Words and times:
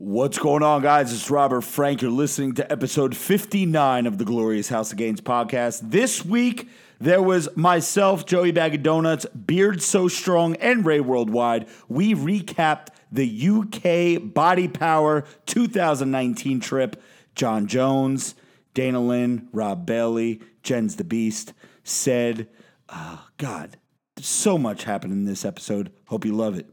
What's 0.00 0.38
going 0.38 0.62
on, 0.62 0.82
guys? 0.82 1.12
It's 1.12 1.28
Robert 1.28 1.62
Frank. 1.62 2.02
You're 2.02 2.12
listening 2.12 2.52
to 2.52 2.70
episode 2.70 3.16
59 3.16 4.06
of 4.06 4.16
the 4.16 4.24
Glorious 4.24 4.68
House 4.68 4.92
of 4.92 4.96
Gains 4.96 5.20
podcast. 5.20 5.90
This 5.90 6.24
week, 6.24 6.68
there 7.00 7.20
was 7.20 7.48
myself, 7.56 8.24
Joey 8.24 8.52
Bag 8.52 8.76
of 8.76 8.84
Donuts, 8.84 9.26
Beard 9.26 9.82
So 9.82 10.06
Strong, 10.06 10.54
and 10.56 10.86
Ray 10.86 11.00
Worldwide. 11.00 11.66
We 11.88 12.14
recapped 12.14 12.90
the 13.10 13.26
UK 13.26 14.32
Body 14.32 14.68
Power 14.68 15.24
2019 15.46 16.60
trip. 16.60 17.02
John 17.34 17.66
Jones, 17.66 18.36
Dana 18.74 19.00
Linn, 19.00 19.48
Rob 19.52 19.84
Bailey, 19.84 20.40
Jens 20.62 20.94
the 20.94 21.02
Beast 21.02 21.54
said, 21.82 22.46
oh, 22.88 23.26
God, 23.36 23.78
so 24.16 24.56
much 24.56 24.84
happened 24.84 25.12
in 25.12 25.24
this 25.24 25.44
episode. 25.44 25.90
Hope 26.06 26.24
you 26.24 26.36
love 26.36 26.56
it. 26.56 26.66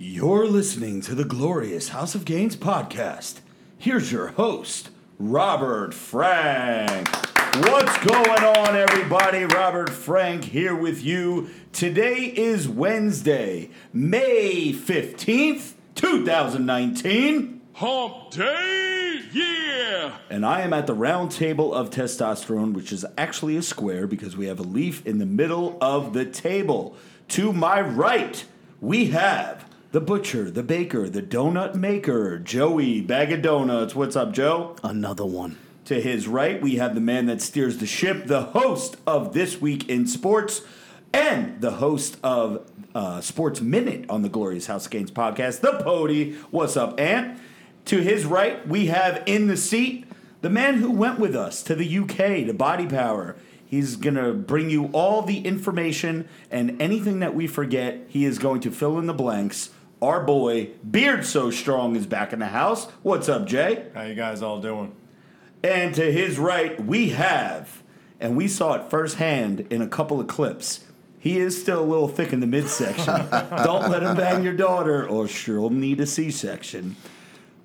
You're 0.00 0.46
listening 0.46 1.00
to 1.02 1.16
the 1.16 1.24
Glorious 1.24 1.88
House 1.88 2.14
of 2.14 2.24
Gains 2.24 2.54
podcast. 2.54 3.40
Here's 3.78 4.12
your 4.12 4.28
host, 4.28 4.90
Robert 5.18 5.92
Frank. 5.92 7.08
What's 7.56 7.98
going 8.04 8.44
on, 8.44 8.76
everybody? 8.76 9.42
Robert 9.42 9.90
Frank 9.90 10.44
here 10.44 10.76
with 10.76 11.02
you. 11.02 11.50
Today 11.72 12.26
is 12.26 12.68
Wednesday, 12.68 13.70
May 13.92 14.72
15th, 14.72 15.72
2019. 15.96 17.60
Hump 17.72 18.30
Day, 18.30 19.22
yeah! 19.32 20.18
And 20.30 20.46
I 20.46 20.60
am 20.60 20.72
at 20.72 20.86
the 20.86 20.94
round 20.94 21.32
table 21.32 21.74
of 21.74 21.90
testosterone, 21.90 22.72
which 22.72 22.92
is 22.92 23.04
actually 23.16 23.56
a 23.56 23.62
square 23.62 24.06
because 24.06 24.36
we 24.36 24.46
have 24.46 24.60
a 24.60 24.62
leaf 24.62 25.04
in 25.04 25.18
the 25.18 25.26
middle 25.26 25.76
of 25.80 26.12
the 26.12 26.24
table. 26.24 26.94
To 27.30 27.52
my 27.52 27.80
right, 27.80 28.44
we 28.80 29.06
have 29.06 29.67
the 29.90 30.00
butcher, 30.00 30.50
the 30.50 30.62
baker, 30.62 31.08
the 31.08 31.22
donut 31.22 31.74
maker, 31.74 32.38
Joey 32.38 33.00
Bag 33.00 33.32
of 33.32 33.40
Donuts. 33.40 33.94
What's 33.94 34.16
up, 34.16 34.32
Joe? 34.32 34.76
Another 34.82 35.24
one. 35.24 35.56
To 35.86 35.98
his 35.98 36.28
right, 36.28 36.60
we 36.60 36.76
have 36.76 36.94
the 36.94 37.00
man 37.00 37.24
that 37.26 37.40
steers 37.40 37.78
the 37.78 37.86
ship, 37.86 38.26
the 38.26 38.42
host 38.42 38.96
of 39.06 39.32
This 39.32 39.62
Week 39.62 39.88
in 39.88 40.06
Sports, 40.06 40.60
and 41.14 41.58
the 41.62 41.70
host 41.72 42.18
of 42.22 42.70
uh, 42.94 43.22
Sports 43.22 43.62
Minute 43.62 44.04
on 44.10 44.20
the 44.20 44.28
Glorious 44.28 44.66
House 44.66 44.84
of 44.84 44.90
Gains 44.90 45.10
podcast, 45.10 45.60
the 45.60 45.72
Pody. 45.82 46.34
What's 46.50 46.76
up, 46.76 47.00
Ant? 47.00 47.40
To 47.86 48.02
his 48.02 48.26
right, 48.26 48.68
we 48.68 48.86
have 48.86 49.22
in 49.24 49.46
the 49.46 49.56
seat 49.56 50.04
the 50.42 50.50
man 50.50 50.74
who 50.74 50.90
went 50.90 51.18
with 51.18 51.34
us 51.34 51.62
to 51.62 51.74
the 51.74 51.98
UK 51.98 52.44
to 52.46 52.52
Body 52.52 52.86
Power. 52.86 53.36
He's 53.64 53.96
going 53.96 54.16
to 54.16 54.34
bring 54.34 54.68
you 54.68 54.90
all 54.92 55.22
the 55.22 55.38
information 55.38 56.28
and 56.50 56.80
anything 56.80 57.20
that 57.20 57.34
we 57.34 57.46
forget, 57.46 58.04
he 58.08 58.26
is 58.26 58.38
going 58.38 58.60
to 58.60 58.70
fill 58.70 58.98
in 58.98 59.06
the 59.06 59.14
blanks. 59.14 59.70
Our 60.00 60.22
boy, 60.22 60.70
Beard 60.88 61.26
So 61.26 61.50
Strong, 61.50 61.96
is 61.96 62.06
back 62.06 62.32
in 62.32 62.38
the 62.38 62.46
house. 62.46 62.88
What's 63.02 63.28
up, 63.28 63.46
Jay? 63.46 63.86
How 63.94 64.02
you 64.02 64.14
guys 64.14 64.42
all 64.42 64.60
doing? 64.60 64.94
And 65.64 65.92
to 65.96 66.12
his 66.12 66.38
right, 66.38 66.80
we 66.84 67.08
have, 67.10 67.82
and 68.20 68.36
we 68.36 68.46
saw 68.46 68.74
it 68.74 68.90
firsthand 68.90 69.66
in 69.70 69.82
a 69.82 69.88
couple 69.88 70.20
of 70.20 70.28
clips. 70.28 70.84
He 71.18 71.40
is 71.40 71.60
still 71.60 71.80
a 71.80 71.84
little 71.84 72.06
thick 72.06 72.32
in 72.32 72.38
the 72.38 72.46
midsection. 72.46 73.28
Don't 73.64 73.90
let 73.90 74.04
him 74.04 74.16
bang 74.16 74.44
your 74.44 74.52
daughter, 74.52 75.04
or 75.04 75.26
she'll 75.26 75.70
need 75.70 75.98
a 75.98 76.06
C 76.06 76.30
section. 76.30 76.94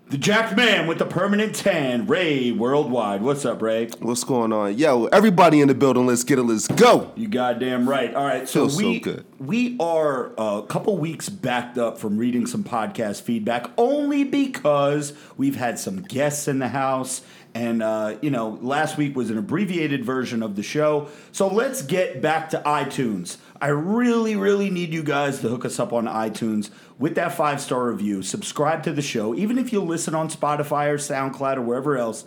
The 0.10 0.18
jacked 0.20 0.56
man 0.56 0.86
with 0.86 1.00
the 1.00 1.06
permanent 1.06 1.56
tan, 1.56 2.06
Ray 2.06 2.52
Worldwide. 2.52 3.24
What's 3.24 3.46
up, 3.46 3.62
Ray? 3.64 3.88
What's 4.00 4.24
going 4.24 4.54
on? 4.54 4.78
Yo, 4.78 5.06
everybody 5.06 5.60
in 5.60 5.70
the 5.70 5.74
building, 5.74 6.06
let's 6.06 6.24
get 6.24 6.38
it, 6.38 6.44
let's 6.44 6.68
go. 6.68 7.12
You 7.16 7.28
goddamn 7.28 7.90
right. 7.90 8.14
All 8.14 8.24
right, 8.24 8.48
so 8.48 8.68
Feels 8.68 8.74
so 8.78 8.78
we 8.80 9.00
good. 9.00 9.26
we 9.40 9.76
are 9.80 10.34
a 10.38 10.62
couple 10.68 10.98
weeks 11.00 11.30
backed 11.30 11.80
up 11.80 11.98
from 11.98 12.18
reading 12.18 12.46
some 12.46 12.64
podcast 12.64 13.24
feedback, 13.24 13.72
only 13.76 14.24
because 14.24 15.14
we've 15.38 15.56
had 15.56 15.80
some 15.80 16.04
guests 16.04 16.48
in 16.48 16.60
the 16.60 16.68
house, 16.68 17.24
and 17.56 17.82
uh, 17.82 18.18
you 18.22 18.30
know, 18.30 18.60
last 18.62 18.98
week 18.98 19.16
was 19.16 19.32
an 19.32 19.40
abbreviated 19.40 20.06
version 20.06 20.44
of 20.44 20.56
the 20.56 20.64
show. 20.64 21.08
So 21.32 21.48
let's 21.48 21.82
get 21.82 22.22
back 22.22 22.50
to 22.52 22.62
iTunes. 22.66 23.38
I 23.64 23.68
really, 23.68 24.36
really 24.36 24.70
need 24.70 24.94
you 24.94 25.04
guys 25.04 25.40
to 25.40 25.48
hook 25.48 25.64
us 25.64 25.80
up 25.80 25.94
on 25.94 26.04
iTunes 26.04 26.70
with 27.00 27.16
that 27.16 27.32
five 27.32 27.62
star 27.62 27.88
review. 27.88 28.22
Subscribe 28.22 28.84
to 28.84 28.92
the 28.92 29.02
show, 29.02 29.34
even 29.34 29.58
if 29.58 29.72
you 29.72 29.80
listen 29.80 30.14
on 30.14 30.28
Spotify 30.28 30.90
or 30.90 30.98
SoundCloud 30.98 31.56
or 31.56 31.62
wherever 31.62 31.96
else. 31.96 32.26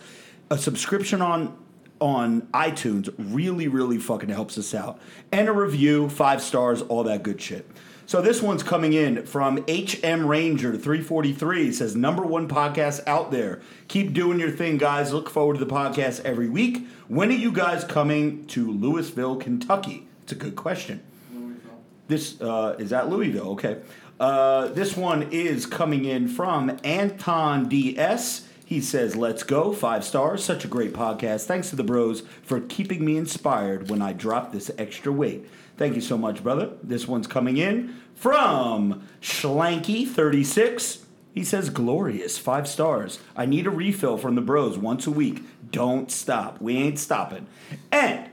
A 0.49 0.57
subscription 0.57 1.21
on 1.21 1.55
on 1.99 2.41
iTunes 2.55 3.13
really, 3.19 3.67
really 3.67 3.99
fucking 3.99 4.29
helps 4.29 4.57
us 4.57 4.73
out. 4.73 4.99
And 5.31 5.47
a 5.47 5.51
review, 5.51 6.09
five 6.09 6.41
stars, 6.41 6.81
all 6.81 7.03
that 7.03 7.21
good 7.21 7.39
shit. 7.39 7.69
So 8.07 8.19
this 8.19 8.41
one's 8.41 8.63
coming 8.63 8.93
in 8.93 9.23
from 9.27 9.63
HM 9.67 10.25
Ranger 10.25 10.71
343. 10.71 11.65
He 11.65 11.71
says, 11.71 11.95
number 11.95 12.23
one 12.23 12.47
podcast 12.47 13.03
out 13.05 13.29
there. 13.29 13.61
Keep 13.89 14.13
doing 14.13 14.39
your 14.39 14.49
thing, 14.49 14.79
guys. 14.79 15.13
Look 15.13 15.29
forward 15.29 15.59
to 15.59 15.63
the 15.63 15.71
podcast 15.71 16.25
every 16.25 16.49
week. 16.49 16.87
When 17.07 17.29
are 17.29 17.33
you 17.33 17.51
guys 17.51 17.83
coming 17.83 18.47
to 18.47 18.71
Louisville, 18.71 19.35
Kentucky? 19.35 20.07
It's 20.23 20.31
a 20.31 20.35
good 20.35 20.55
question. 20.55 21.03
This 22.07 22.39
uh, 22.41 22.75
is 22.79 22.93
at 22.93 23.09
Louisville. 23.09 23.49
Okay. 23.51 23.81
Uh, 24.19 24.67
this 24.69 24.97
one 24.97 25.29
is 25.31 25.65
coming 25.65 26.05
in 26.05 26.27
from 26.27 26.77
Anton 26.83 27.69
DS. 27.69 28.47
He 28.65 28.81
says, 28.81 29.15
Let's 29.15 29.43
go. 29.43 29.73
Five 29.73 30.03
stars. 30.03 30.43
Such 30.43 30.65
a 30.65 30.67
great 30.67 30.93
podcast. 30.93 31.45
Thanks 31.45 31.69
to 31.69 31.75
the 31.75 31.83
bros 31.83 32.21
for 32.41 32.59
keeping 32.59 33.05
me 33.05 33.17
inspired 33.17 33.89
when 33.89 34.01
I 34.01 34.13
drop 34.13 34.51
this 34.51 34.71
extra 34.77 35.11
weight. 35.11 35.47
Thank 35.77 35.95
you 35.95 36.01
so 36.01 36.17
much, 36.17 36.43
brother. 36.43 36.71
This 36.81 37.07
one's 37.07 37.27
coming 37.27 37.57
in 37.57 37.95
from 38.15 39.07
Schlanky36. 39.21 41.03
He 41.33 41.43
says, 41.43 41.69
Glorious. 41.69 42.37
Five 42.39 42.67
stars. 42.67 43.19
I 43.35 43.45
need 43.45 43.67
a 43.67 43.69
refill 43.69 44.17
from 44.17 44.35
the 44.35 44.41
bros 44.41 44.77
once 44.77 45.05
a 45.05 45.11
week. 45.11 45.43
Don't 45.71 46.11
stop. 46.11 46.59
We 46.59 46.77
ain't 46.77 46.97
stopping. 46.97 47.45
And 47.91 48.29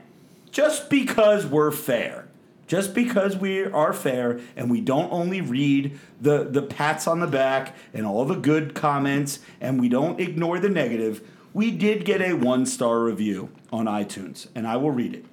just 0.51 0.89
because 0.89 1.45
we're 1.45 1.71
fair, 1.71 2.24
just 2.67 2.93
because 2.93 3.37
we 3.37 3.63
are 3.63 3.93
fair 3.93 4.39
and 4.55 4.69
we 4.69 4.81
don't 4.81 5.11
only 5.11 5.41
read 5.41 5.99
the, 6.19 6.43
the 6.45 6.61
pats 6.61 7.07
on 7.07 7.19
the 7.19 7.27
back 7.27 7.75
and 7.93 8.05
all 8.05 8.25
the 8.25 8.35
good 8.35 8.73
comments 8.73 9.39
and 9.61 9.79
we 9.79 9.89
don't 9.89 10.19
ignore 10.19 10.59
the 10.59 10.69
negative, 10.69 11.27
we 11.53 11.71
did 11.71 12.05
get 12.05 12.21
a 12.21 12.33
one 12.33 12.65
star 12.65 12.99
review 12.99 13.49
on 13.71 13.85
iTunes, 13.85 14.47
and 14.55 14.67
I 14.67 14.77
will 14.77 14.91
read 14.91 15.13
it. 15.13 15.25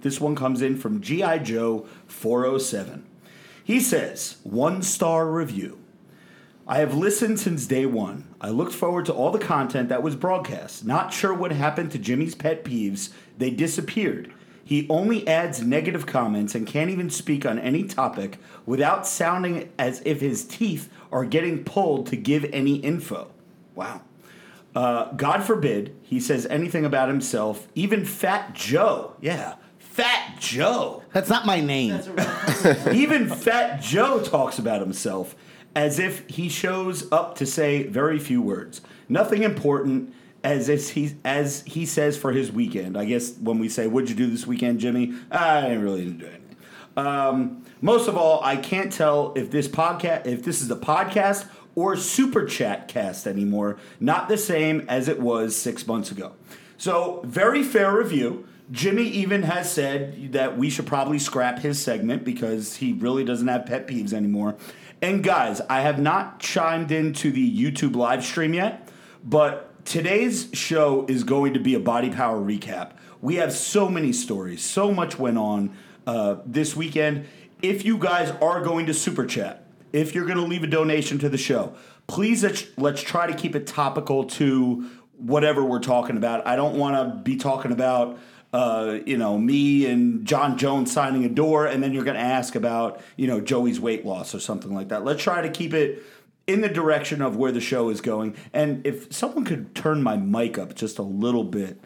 This 0.00 0.20
one 0.20 0.34
comes 0.34 0.62
in 0.62 0.76
from 0.76 1.00
G.I. 1.00 1.38
Joe 1.38 1.86
407. 2.08 3.06
He 3.62 3.78
says, 3.78 4.38
one 4.42 4.82
star 4.82 5.30
review. 5.30 5.78
I 6.66 6.78
have 6.78 6.94
listened 6.94 7.38
since 7.38 7.66
day 7.66 7.86
one. 7.86 8.34
I 8.40 8.50
looked 8.50 8.72
forward 8.72 9.06
to 9.06 9.12
all 9.12 9.30
the 9.30 9.38
content 9.38 9.88
that 9.88 10.02
was 10.02 10.16
broadcast. 10.16 10.84
Not 10.84 11.12
sure 11.12 11.34
what 11.34 11.52
happened 11.52 11.92
to 11.92 11.98
Jimmy's 11.98 12.34
pet 12.34 12.64
peeves. 12.64 13.10
They 13.38 13.50
disappeared. 13.50 14.32
He 14.64 14.86
only 14.88 15.26
adds 15.26 15.62
negative 15.62 16.06
comments 16.06 16.54
and 16.54 16.66
can't 16.66 16.90
even 16.90 17.10
speak 17.10 17.44
on 17.44 17.58
any 17.58 17.84
topic 17.84 18.38
without 18.64 19.06
sounding 19.06 19.70
as 19.78 20.00
if 20.04 20.20
his 20.20 20.44
teeth 20.44 20.88
are 21.10 21.24
getting 21.24 21.64
pulled 21.64 22.06
to 22.08 22.16
give 22.16 22.44
any 22.52 22.76
info. 22.76 23.30
Wow. 23.74 24.02
Uh, 24.74 25.12
God 25.12 25.42
forbid 25.42 25.94
he 26.02 26.20
says 26.20 26.46
anything 26.46 26.84
about 26.84 27.08
himself, 27.08 27.68
even 27.74 28.04
Fat 28.04 28.54
Joe. 28.54 29.14
Yeah, 29.20 29.56
Fat 29.92 30.40
Joe. 30.40 31.02
That's 31.12 31.28
not 31.28 31.44
my 31.44 31.60
name. 31.60 32.00
Even 32.94 33.28
Fat 33.28 33.82
Joe 33.82 34.20
talks 34.20 34.58
about 34.58 34.80
himself 34.80 35.36
as 35.76 35.98
if 35.98 36.26
he 36.30 36.48
shows 36.48 37.12
up 37.12 37.34
to 37.36 37.44
say 37.44 37.82
very 37.82 38.18
few 38.18 38.40
words. 38.40 38.80
Nothing 39.10 39.42
important 39.42 40.14
as 40.44 40.68
if 40.68 40.90
he 40.90 41.14
as 41.24 41.62
he 41.66 41.86
says 41.86 42.16
for 42.16 42.32
his 42.32 42.50
weekend. 42.50 42.96
I 42.96 43.04
guess 43.04 43.36
when 43.38 43.58
we 43.58 43.68
say, 43.68 43.86
"What'd 43.86 44.10
you 44.10 44.16
do 44.16 44.30
this 44.30 44.46
weekend, 44.46 44.80
Jimmy?" 44.80 45.14
I 45.30 45.62
didn't 45.62 45.82
really 45.82 46.04
do 46.04 46.26
anything. 46.26 46.56
Um, 46.96 47.64
most 47.80 48.08
of 48.08 48.16
all, 48.16 48.42
I 48.44 48.56
can't 48.56 48.92
tell 48.92 49.32
if 49.34 49.50
this 49.50 49.68
podcast 49.68 50.26
if 50.26 50.42
this 50.42 50.60
is 50.60 50.70
a 50.70 50.76
podcast 50.76 51.46
or 51.74 51.96
super 51.96 52.44
chat 52.44 52.88
cast 52.88 53.26
anymore. 53.26 53.78
Not 54.00 54.28
the 54.28 54.36
same 54.36 54.84
as 54.88 55.08
it 55.08 55.20
was 55.20 55.56
six 55.56 55.86
months 55.86 56.10
ago. 56.10 56.32
So 56.76 57.22
very 57.24 57.62
fair 57.62 57.96
review. 57.96 58.46
Jimmy 58.70 59.04
even 59.04 59.42
has 59.42 59.70
said 59.70 60.32
that 60.32 60.56
we 60.56 60.70
should 60.70 60.86
probably 60.86 61.18
scrap 61.18 61.58
his 61.58 61.80
segment 61.80 62.24
because 62.24 62.76
he 62.76 62.92
really 62.92 63.24
doesn't 63.24 63.48
have 63.48 63.66
pet 63.66 63.86
peeves 63.86 64.12
anymore. 64.12 64.56
And 65.02 65.22
guys, 65.22 65.60
I 65.68 65.80
have 65.80 65.98
not 65.98 66.38
chimed 66.38 66.90
into 66.90 67.32
the 67.32 67.56
YouTube 67.56 67.96
live 67.96 68.24
stream 68.24 68.54
yet, 68.54 68.88
but 69.24 69.71
today's 69.84 70.48
show 70.52 71.06
is 71.08 71.24
going 71.24 71.54
to 71.54 71.60
be 71.60 71.74
a 71.74 71.80
body 71.80 72.10
power 72.10 72.38
recap. 72.38 72.92
We 73.20 73.36
have 73.36 73.52
so 73.52 73.88
many 73.88 74.12
stories, 74.12 74.62
so 74.62 74.92
much 74.92 75.18
went 75.18 75.38
on 75.38 75.76
uh, 76.06 76.36
this 76.44 76.74
weekend. 76.76 77.26
If 77.62 77.84
you 77.84 77.98
guys 77.98 78.30
are 78.42 78.60
going 78.62 78.86
to 78.86 78.94
super 78.94 79.24
chat, 79.24 79.64
if 79.92 80.14
you're 80.14 80.26
going 80.26 80.38
to 80.38 80.44
leave 80.44 80.64
a 80.64 80.68
donation 80.68 81.18
to 81.20 81.28
the 81.28 81.38
show, 81.38 81.74
please 82.06 82.42
let's, 82.42 82.66
let's 82.76 83.02
try 83.02 83.26
to 83.26 83.34
keep 83.34 83.54
it 83.54 83.66
topical 83.66 84.24
to 84.24 84.88
whatever 85.18 85.64
we're 85.64 85.78
talking 85.78 86.16
about. 86.16 86.46
I 86.46 86.56
don't 86.56 86.76
want 86.76 86.96
to 86.96 87.22
be 87.22 87.36
talking 87.36 87.70
about 87.70 88.18
uh, 88.52 88.98
you 89.06 89.16
know 89.16 89.38
me 89.38 89.86
and 89.86 90.26
John 90.26 90.58
Jones 90.58 90.92
signing 90.92 91.24
a 91.24 91.28
door, 91.28 91.66
and 91.66 91.82
then 91.82 91.94
you're 91.94 92.04
going 92.04 92.16
to 92.16 92.22
ask 92.22 92.54
about 92.54 93.00
you 93.16 93.26
know 93.26 93.40
Joey's 93.40 93.80
weight 93.80 94.04
loss 94.04 94.34
or 94.34 94.40
something 94.40 94.74
like 94.74 94.88
that. 94.88 95.04
Let's 95.04 95.22
try 95.22 95.40
to 95.40 95.48
keep 95.48 95.72
it 95.72 96.02
in 96.46 96.60
the 96.60 96.68
direction 96.68 97.22
of 97.22 97.36
where 97.36 97.52
the 97.52 97.60
show 97.60 97.88
is 97.88 98.00
going. 98.00 98.36
And 98.52 98.86
if 98.86 99.12
someone 99.12 99.44
could 99.44 99.74
turn 99.74 100.02
my 100.02 100.16
mic 100.16 100.58
up 100.58 100.74
just 100.74 100.98
a 100.98 101.02
little 101.02 101.44
bit, 101.44 101.80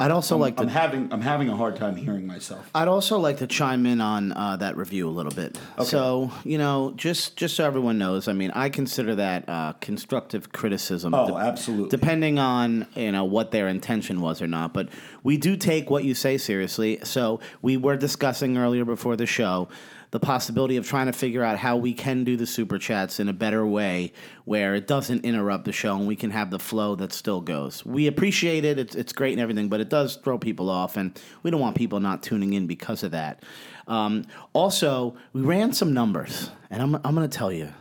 I'd 0.00 0.12
also 0.12 0.36
like 0.36 0.56
to 0.56 0.62
I'm 0.62 0.68
having 0.68 1.12
I'm 1.12 1.20
having 1.20 1.48
a 1.48 1.56
hard 1.56 1.74
time 1.74 1.96
hearing 1.96 2.24
myself. 2.24 2.70
I'd 2.72 2.86
also 2.86 3.18
like 3.18 3.38
to 3.38 3.48
chime 3.48 3.84
in 3.84 4.00
on 4.00 4.32
uh, 4.32 4.56
that 4.58 4.76
review 4.76 5.08
a 5.08 5.10
little 5.10 5.32
bit. 5.32 5.58
So 5.82 6.30
you 6.44 6.56
know, 6.56 6.92
just 6.94 7.36
just 7.36 7.56
so 7.56 7.64
everyone 7.64 7.98
knows, 7.98 8.28
I 8.28 8.32
mean, 8.32 8.52
I 8.52 8.68
consider 8.68 9.16
that 9.16 9.48
uh, 9.48 9.72
constructive 9.80 10.52
criticism. 10.52 11.14
Oh, 11.14 11.36
absolutely. 11.36 11.88
Depending 11.88 12.38
on 12.38 12.86
you 12.94 13.10
know 13.10 13.24
what 13.24 13.50
their 13.50 13.66
intention 13.66 14.20
was 14.20 14.40
or 14.40 14.46
not, 14.46 14.72
but 14.72 14.88
we 15.24 15.36
do 15.36 15.56
take 15.56 15.90
what 15.90 16.04
you 16.04 16.14
say 16.14 16.38
seriously. 16.38 17.00
So 17.02 17.40
we 17.60 17.76
were 17.76 17.96
discussing 17.96 18.56
earlier 18.56 18.84
before 18.84 19.16
the 19.16 19.26
show 19.26 19.68
the 20.10 20.20
possibility 20.20 20.76
of 20.76 20.86
trying 20.86 21.06
to 21.06 21.12
figure 21.12 21.42
out 21.42 21.58
how 21.58 21.76
we 21.76 21.92
can 21.92 22.24
do 22.24 22.36
the 22.36 22.46
super 22.46 22.78
chats 22.78 23.20
in 23.20 23.28
a 23.28 23.32
better 23.32 23.66
way 23.66 24.12
where 24.44 24.74
it 24.74 24.86
doesn't 24.86 25.24
interrupt 25.24 25.64
the 25.64 25.72
show 25.72 25.96
and 25.96 26.06
we 26.06 26.16
can 26.16 26.30
have 26.30 26.50
the 26.50 26.58
flow 26.58 26.94
that 26.94 27.12
still 27.12 27.40
goes. 27.40 27.84
We 27.84 28.06
appreciate 28.06 28.64
it. 28.64 28.78
It's, 28.78 28.94
it's 28.94 29.12
great 29.12 29.32
and 29.32 29.40
everything, 29.40 29.68
but 29.68 29.80
it 29.80 29.90
does 29.90 30.16
throw 30.16 30.38
people 30.38 30.70
off, 30.70 30.96
and 30.96 31.20
we 31.42 31.50
don't 31.50 31.60
want 31.60 31.76
people 31.76 32.00
not 32.00 32.22
tuning 32.22 32.54
in 32.54 32.66
because 32.66 33.02
of 33.02 33.10
that. 33.10 33.42
Um, 33.86 34.24
also, 34.52 35.16
we 35.32 35.42
ran 35.42 35.72
some 35.72 35.92
numbers, 35.92 36.50
and 36.70 36.82
I'm, 36.82 36.94
I'm 36.96 37.14
going 37.14 37.28
to 37.28 37.38
tell 37.38 37.52
you. 37.52 37.72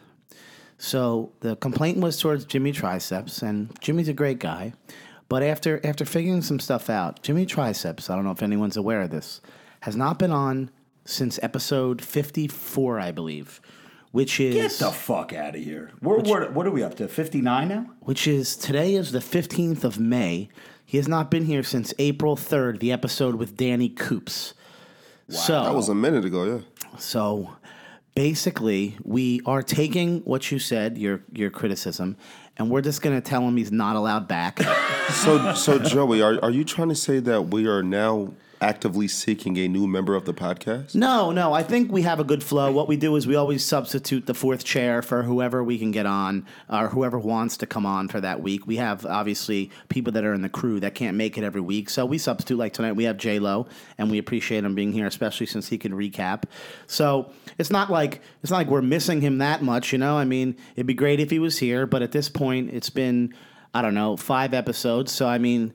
So 0.78 1.32
the 1.40 1.56
complaint 1.56 1.98
was 1.98 2.20
towards 2.20 2.46
Jimmy 2.46 2.72
Triceps, 2.72 3.42
and 3.42 3.80
Jimmy's 3.82 4.10
a 4.10 4.14
great 4.14 4.40
guy. 4.40 4.74
But 5.30 5.44
after 5.44 5.86
after 5.86 6.06
figuring 6.06 6.42
some 6.42 6.60
stuff 6.60 6.90
out, 6.90 7.22
Jimmy 7.22 7.46
Triceps, 7.46 8.10
I 8.10 8.16
don't 8.16 8.24
know 8.24 8.32
if 8.32 8.44
anyone's 8.44 8.78
aware 8.78 9.02
of 9.02 9.10
this, 9.10 9.42
has 9.82 9.96
not 9.96 10.20
been 10.20 10.32
on 10.32 10.72
since 11.08 11.40
episode 11.42 12.02
54, 12.04 13.00
I 13.00 13.12
believe, 13.12 13.62
which 14.12 14.40
is 14.40 14.56
Get 14.56 14.72
the 14.86 14.92
fuck 14.92 15.34
out 15.34 15.56
of 15.56 15.62
here. 15.64 15.92
We're, 16.02 16.20
we're, 16.20 16.52
what 16.52 16.68
are 16.68 16.72
we 16.72 16.84
up 16.84 16.96
to? 16.96 17.08
59 17.08 17.68
now? 17.68 17.90
which 18.02 18.28
is 18.28 18.56
today 18.56 18.94
is 18.94 19.12
the 19.12 19.20
15th 19.20 19.84
of 19.84 20.00
May. 20.00 20.50
He 20.86 20.98
has 20.98 21.08
not 21.08 21.32
been 21.32 21.46
here 21.46 21.64
since 21.64 21.94
April 21.98 22.36
3rd, 22.36 22.80
the 22.80 22.92
episode 22.92 23.36
with 23.36 23.58
Danny 23.58 23.90
Coops. 23.90 24.54
So 25.30 25.64
That 25.64 25.74
was 25.76 25.90
a 25.90 25.96
minute 25.96 26.24
ago, 26.26 26.44
yeah. 26.44 26.90
So 27.00 27.56
basically, 28.16 28.98
we 29.04 29.42
are 29.46 29.62
taking 29.62 30.22
what 30.22 30.52
you 30.52 30.60
said, 30.60 30.98
your 30.98 31.22
your 31.34 31.50
criticism, 31.50 32.16
and 32.58 32.70
we're 32.70 32.82
just 32.82 33.02
going 33.02 33.16
to 33.16 33.22
tell 33.22 33.42
him 33.42 33.58
he's 33.58 33.72
not 33.72 33.96
allowed 33.96 34.28
back. 34.28 34.60
So, 35.10 35.54
so 35.54 35.80
Joey, 35.80 36.22
are, 36.22 36.38
are 36.44 36.52
you 36.52 36.66
trying 36.66 36.90
to 36.90 36.96
say 36.96 37.20
that 37.20 37.44
we 37.44 37.66
are 37.66 37.82
now 37.84 38.34
actively 38.62 39.08
seeking 39.08 39.58
a 39.58 39.68
new 39.68 39.88
member 39.88 40.16
of 40.16 40.26
the 40.26 40.34
podcast? 40.34 40.96
no, 40.96 41.32
no, 41.32 41.54
I 41.54 41.64
think 41.64 41.92
we 41.92 42.02
have 42.04 42.20
a 42.20 42.24
good 42.24 42.44
flow. 42.44 42.72
What 42.72 42.88
we 42.88 42.98
do 42.98 43.16
is 43.16 43.28
we 43.28 43.36
always 43.36 43.64
substitute 43.64 44.26
the 44.26 44.34
fourth 44.34 44.64
chair 44.64 45.02
for 45.02 45.24
whoever 45.24 45.64
we 45.64 45.78
can 45.78 45.92
get 45.92 46.06
on 46.06 46.46
or 46.70 46.90
whoever 46.90 47.20
wants 47.20 47.58
to 47.58 47.66
come 47.66 47.86
on 47.86 48.08
for 48.08 48.20
that 48.22 48.42
week. 48.42 48.66
We 48.68 48.78
have 48.78 49.06
obviously 49.06 49.72
people 49.90 50.14
that 50.14 50.24
are 50.24 50.34
in 50.34 50.42
the 50.42 50.50
crew 50.50 50.80
that 50.80 50.96
can't 50.96 51.18
make 51.18 51.38
it 51.38 51.44
every 51.44 51.62
week, 51.62 51.90
so 51.90 52.06
we 52.06 52.18
substitute. 52.18 52.58
Like 52.58 52.74
tonight, 52.74 52.94
we 52.94 53.04
have 53.04 53.18
J 53.18 53.40
Lo, 53.40 53.68
and 53.98 54.10
we 54.10 54.18
appreciate 54.18 54.64
him 54.64 54.76
being 54.76 54.92
here, 54.92 55.08
especially 55.08 55.46
since 55.46 55.68
he 55.68 55.78
can 55.78 55.94
recap. 55.94 56.44
So 56.88 57.32
it's 57.58 57.72
not 57.72 57.90
like 57.90 58.22
it's 58.42 58.52
not 58.52 58.58
like 58.58 58.68
we're 58.68 58.82
missing 58.82 59.22
him 59.22 59.38
that 59.40 59.62
much, 59.62 59.92
you 59.92 59.98
know. 59.98 60.18
I 60.18 60.26
mean, 60.26 60.56
it'd 60.76 60.88
be 60.88 60.94
great 60.94 61.20
if 61.20 61.30
he 61.30 61.40
was 61.40 61.60
here, 61.60 61.86
but 61.86 62.02
at 62.02 62.12
this 62.12 62.30
point, 62.30 62.72
it's 62.74 62.90
been 62.90 63.34
I 63.74 63.82
don't 63.82 63.94
know 63.94 64.18
five 64.18 64.54
episodes. 64.54 65.12
So 65.12 65.28
I 65.28 65.38
mean, 65.38 65.74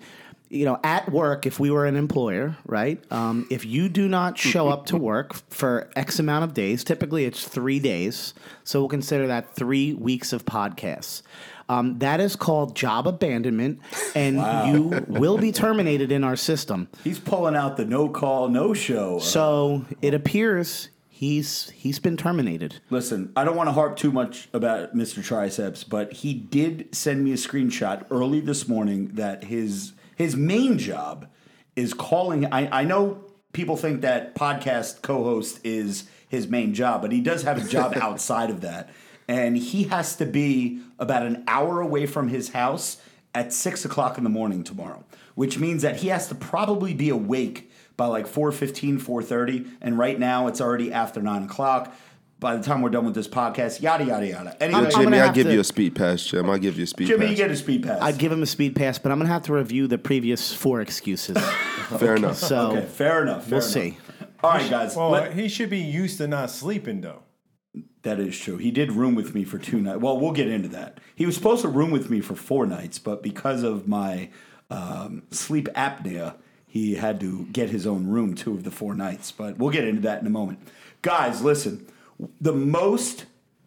you 0.52 0.66
know, 0.66 0.78
at 0.84 1.10
work, 1.10 1.46
if 1.46 1.58
we 1.58 1.70
were 1.70 1.86
an 1.86 1.96
employer, 1.96 2.56
right? 2.66 3.02
Um, 3.10 3.46
if 3.50 3.64
you 3.64 3.88
do 3.88 4.06
not 4.06 4.36
show 4.36 4.68
up 4.68 4.84
to 4.86 4.98
work 4.98 5.34
for 5.50 5.90
X 5.96 6.18
amount 6.18 6.44
of 6.44 6.52
days, 6.52 6.84
typically 6.84 7.24
it's 7.24 7.48
three 7.48 7.78
days. 7.78 8.34
So 8.62 8.80
we'll 8.80 8.90
consider 8.90 9.26
that 9.28 9.54
three 9.56 9.94
weeks 9.94 10.32
of 10.34 10.44
podcasts. 10.44 11.22
Um, 11.70 11.98
that 12.00 12.20
is 12.20 12.36
called 12.36 12.76
job 12.76 13.08
abandonment, 13.08 13.80
and 14.14 14.36
you 14.74 15.04
will 15.08 15.38
be 15.38 15.52
terminated 15.52 16.12
in 16.12 16.22
our 16.22 16.36
system. 16.36 16.88
He's 17.02 17.18
pulling 17.18 17.56
out 17.56 17.78
the 17.78 17.86
no 17.86 18.10
call, 18.10 18.48
no 18.48 18.74
show. 18.74 19.20
So 19.20 19.86
it 20.02 20.12
appears 20.12 20.90
he's 21.08 21.70
he's 21.70 21.98
been 21.98 22.18
terminated. 22.18 22.74
Listen, 22.90 23.32
I 23.36 23.44
don't 23.44 23.56
want 23.56 23.68
to 23.68 23.72
harp 23.72 23.96
too 23.96 24.12
much 24.12 24.50
about 24.52 24.94
Mr. 24.94 25.24
Triceps, 25.24 25.82
but 25.82 26.12
he 26.12 26.34
did 26.34 26.94
send 26.94 27.24
me 27.24 27.32
a 27.32 27.36
screenshot 27.36 28.04
early 28.10 28.40
this 28.40 28.68
morning 28.68 29.12
that 29.14 29.44
his 29.44 29.94
his 30.16 30.36
main 30.36 30.78
job 30.78 31.28
is 31.76 31.94
calling. 31.94 32.46
I, 32.52 32.80
I 32.80 32.84
know 32.84 33.24
people 33.52 33.76
think 33.76 34.02
that 34.02 34.34
podcast 34.34 35.02
co-host 35.02 35.60
is 35.64 36.08
his 36.28 36.48
main 36.48 36.74
job, 36.74 37.02
but 37.02 37.12
he 37.12 37.20
does 37.20 37.42
have 37.42 37.64
a 37.64 37.68
job 37.68 37.96
outside 38.00 38.50
of 38.50 38.60
that, 38.62 38.90
and 39.28 39.56
he 39.56 39.84
has 39.84 40.16
to 40.16 40.26
be 40.26 40.80
about 40.98 41.26
an 41.26 41.44
hour 41.46 41.80
away 41.80 42.06
from 42.06 42.28
his 42.28 42.50
house 42.50 43.00
at 43.34 43.52
six 43.52 43.84
o'clock 43.84 44.18
in 44.18 44.24
the 44.24 44.30
morning 44.30 44.62
tomorrow, 44.62 45.04
which 45.34 45.58
means 45.58 45.82
that 45.82 45.96
he 45.96 46.08
has 46.08 46.28
to 46.28 46.34
probably 46.34 46.94
be 46.94 47.08
awake 47.08 47.70
by 47.96 48.06
like 48.06 48.26
4.15 48.26 49.00
4.30 49.00 49.70
and 49.80 49.98
right 49.98 50.18
now 50.18 50.46
it's 50.46 50.60
already 50.60 50.92
after 50.92 51.20
9 51.20 51.44
o'clock 51.44 51.94
by 52.42 52.56
the 52.56 52.62
time 52.62 52.82
we're 52.82 52.90
done 52.90 53.04
with 53.06 53.14
this 53.14 53.28
podcast 53.28 53.80
yada 53.80 54.04
yada 54.04 54.26
yada 54.26 54.62
anyway 54.62 54.80
I'm 54.80 54.90
Jimmy, 54.90 55.04
gonna 55.04 55.16
I'll 55.18 55.26
have 55.26 55.34
give 55.34 55.46
to- 55.46 55.52
you 55.54 55.60
a 55.60 55.64
speed 55.64 55.94
pass, 55.94 56.22
Jim. 56.24 56.50
I'll 56.50 56.58
give 56.58 56.76
you 56.76 56.84
a 56.84 56.86
speed 56.86 57.06
jimmy 57.06 57.20
pass. 57.26 57.30
you 57.30 57.36
get 57.36 57.50
a 57.50 57.56
speed 57.56 57.82
pass 57.84 58.02
I'd 58.02 58.18
give 58.18 58.30
him 58.32 58.42
a 58.42 58.46
speed 58.46 58.74
pass, 58.76 58.98
but 58.98 59.12
I'm 59.12 59.18
gonna 59.18 59.30
have 59.32 59.44
to 59.44 59.52
review 59.54 59.86
the 59.86 59.96
previous 59.96 60.52
four 60.52 60.80
excuses. 60.82 61.38
Fair 61.98 62.16
enough. 62.16 62.36
So 62.36 62.72
okay 62.72 62.86
fair 62.86 63.22
enough 63.22 63.44
fair 63.44 63.58
we'll 63.60 63.60
enough. 63.60 63.70
see. 63.72 63.98
all 64.42 64.50
right 64.50 64.68
guys 64.70 64.96
Well, 64.96 65.10
let- 65.10 65.32
he 65.34 65.48
should 65.48 65.70
be 65.70 65.78
used 65.78 66.18
to 66.18 66.26
not 66.26 66.50
sleeping 66.50 67.00
though. 67.00 67.22
that 68.02 68.18
is 68.18 68.38
true 68.38 68.56
he 68.58 68.70
did 68.70 68.92
room 68.92 69.14
with 69.14 69.34
me 69.34 69.44
for 69.44 69.58
two 69.58 69.80
nights 69.80 70.00
well 70.00 70.18
we'll 70.18 70.32
get 70.32 70.48
into 70.48 70.68
that 70.68 70.98
he 71.14 71.24
was 71.26 71.34
supposed 71.36 71.62
to 71.62 71.68
room 71.68 71.90
with 71.90 72.10
me 72.10 72.20
for 72.20 72.34
four 72.34 72.66
nights 72.66 72.98
but 72.98 73.22
because 73.22 73.62
of 73.62 73.86
my 73.86 74.28
um, 74.70 75.22
sleep 75.30 75.68
apnea 75.76 76.34
he 76.66 76.94
had 76.94 77.20
to 77.20 77.46
get 77.52 77.68
his 77.70 77.86
own 77.86 78.06
room 78.08 78.34
two 78.34 78.52
of 78.54 78.64
the 78.64 78.70
four 78.70 78.94
nights 78.94 79.30
but 79.30 79.58
we'll 79.58 79.70
get 79.70 79.86
into 79.86 80.00
that 80.02 80.20
in 80.20 80.26
a 80.26 80.30
moment 80.30 80.58
guys 81.02 81.42
listen 81.42 81.86
the 82.40 82.52
most 82.52 83.26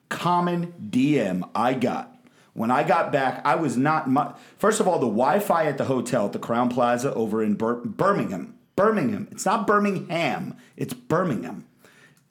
common 0.09 0.73
dm 0.89 1.47
i 1.55 1.73
got 1.73 2.15
when 2.55 2.71
I 2.71 2.83
got 2.83 3.11
back, 3.11 3.41
I 3.45 3.55
was 3.55 3.75
not. 3.75 4.09
My, 4.09 4.33
first 4.57 4.79
of 4.79 4.87
all, 4.87 4.97
the 4.97 5.07
Wi-Fi 5.07 5.65
at 5.65 5.77
the 5.77 5.83
hotel 5.83 6.25
at 6.25 6.31
the 6.31 6.39
Crowne 6.39 6.71
Plaza 6.71 7.13
over 7.13 7.43
in 7.43 7.55
Bir- 7.55 7.81
Birmingham, 7.83 8.55
Birmingham. 8.77 9.27
It's 9.29 9.45
not 9.45 9.67
Birmingham. 9.67 10.55
It's 10.77 10.93
Birmingham. 10.93 11.65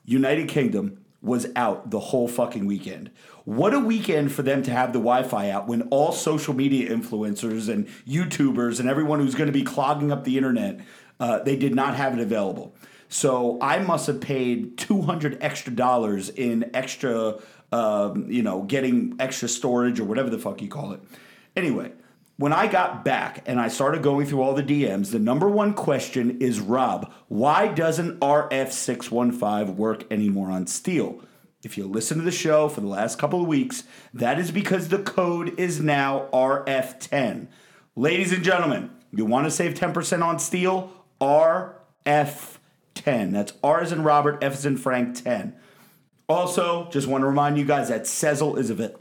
United 0.06 0.48
Kingdom 0.48 1.04
was 1.20 1.46
out 1.54 1.90
the 1.90 2.00
whole 2.00 2.26
fucking 2.26 2.64
weekend. 2.64 3.10
What 3.44 3.74
a 3.74 3.78
weekend 3.78 4.32
for 4.32 4.42
them 4.42 4.62
to 4.62 4.70
have 4.70 4.94
the 4.94 4.98
Wi-Fi 4.98 5.50
out 5.50 5.68
when 5.68 5.82
all 5.88 6.10
social 6.10 6.54
media 6.54 6.88
influencers 6.90 7.68
and 7.68 7.86
YouTubers 8.08 8.80
and 8.80 8.88
everyone 8.88 9.20
who's 9.20 9.34
going 9.34 9.48
to 9.48 9.52
be 9.52 9.62
clogging 9.62 10.10
up 10.10 10.24
the 10.24 10.38
internet, 10.38 10.80
uh, 11.20 11.40
they 11.40 11.56
did 11.56 11.74
not 11.74 11.96
have 11.96 12.14
it 12.14 12.20
available. 12.20 12.74
So 13.14 13.58
I 13.60 13.78
must 13.78 14.08
have 14.08 14.20
paid 14.20 14.76
two 14.76 15.00
hundred 15.00 15.38
extra 15.40 15.72
dollars 15.72 16.30
in 16.30 16.68
extra, 16.74 17.38
um, 17.70 18.28
you 18.28 18.42
know, 18.42 18.62
getting 18.62 19.14
extra 19.20 19.48
storage 19.48 20.00
or 20.00 20.04
whatever 20.04 20.30
the 20.30 20.38
fuck 20.38 20.60
you 20.60 20.66
call 20.66 20.90
it. 20.94 21.00
Anyway, 21.54 21.92
when 22.38 22.52
I 22.52 22.66
got 22.66 23.04
back 23.04 23.44
and 23.46 23.60
I 23.60 23.68
started 23.68 24.02
going 24.02 24.26
through 24.26 24.42
all 24.42 24.52
the 24.52 24.64
DMs, 24.64 25.12
the 25.12 25.20
number 25.20 25.48
one 25.48 25.74
question 25.74 26.40
is 26.40 26.58
Rob, 26.58 27.12
why 27.28 27.68
doesn't 27.68 28.18
RF615 28.18 29.76
work 29.76 30.12
anymore 30.12 30.50
on 30.50 30.66
Steel? 30.66 31.20
If 31.62 31.78
you 31.78 31.86
listen 31.86 32.18
to 32.18 32.24
the 32.24 32.32
show 32.32 32.68
for 32.68 32.80
the 32.80 32.88
last 32.88 33.16
couple 33.16 33.40
of 33.40 33.46
weeks, 33.46 33.84
that 34.12 34.40
is 34.40 34.50
because 34.50 34.88
the 34.88 34.98
code 34.98 35.56
is 35.56 35.80
now 35.80 36.28
RF10. 36.32 37.46
Ladies 37.94 38.32
and 38.32 38.42
gentlemen, 38.42 38.90
you 39.12 39.24
want 39.24 39.46
to 39.46 39.52
save 39.52 39.74
10% 39.74 40.20
on 40.20 40.40
Steel? 40.40 40.90
RF10. 42.94 43.32
That's 43.32 43.52
R 43.62 43.80
as 43.80 43.92
in 43.92 44.02
Robert, 44.02 44.42
F 44.42 44.52
as 44.52 44.66
in 44.66 44.76
Frank 44.76 45.22
10. 45.22 45.54
Also, 46.28 46.88
just 46.90 47.06
want 47.06 47.22
to 47.22 47.26
remind 47.26 47.58
you 47.58 47.64
guys 47.64 47.88
that 47.88 48.02
Sezzle 48.02 48.58
is 48.58 48.70
available. 48.70 49.00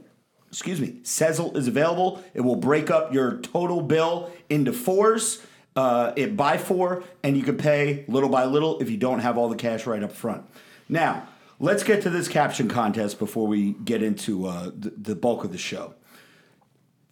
Excuse 0.49 0.79
me, 0.79 0.99
Sezzle 1.03 1.55
is 1.55 1.67
available. 1.67 2.23
It 2.33 2.41
will 2.41 2.57
break 2.57 2.91
up 2.91 3.13
your 3.13 3.37
total 3.37 3.81
bill 3.81 4.31
into 4.49 4.71
fours, 4.71 5.41
uh, 5.75 6.13
it 6.15 6.37
by 6.37 6.57
four, 6.57 7.03
and 7.23 7.35
you 7.35 7.43
can 7.43 7.57
pay 7.57 8.05
little 8.07 8.29
by 8.29 8.45
little 8.45 8.79
if 8.79 8.89
you 8.89 8.97
don't 8.97 9.19
have 9.19 9.37
all 9.37 9.49
the 9.49 9.55
cash 9.55 9.87
right 9.87 10.03
up 10.03 10.11
front. 10.11 10.45
Now, 10.87 11.27
let's 11.59 11.83
get 11.83 12.03
to 12.03 12.09
this 12.09 12.27
caption 12.27 12.67
contest 12.67 13.17
before 13.17 13.47
we 13.47 13.71
get 13.71 14.03
into 14.03 14.45
uh, 14.45 14.65
the, 14.77 14.93
the 14.95 15.15
bulk 15.15 15.43
of 15.43 15.51
the 15.51 15.57
show 15.57 15.95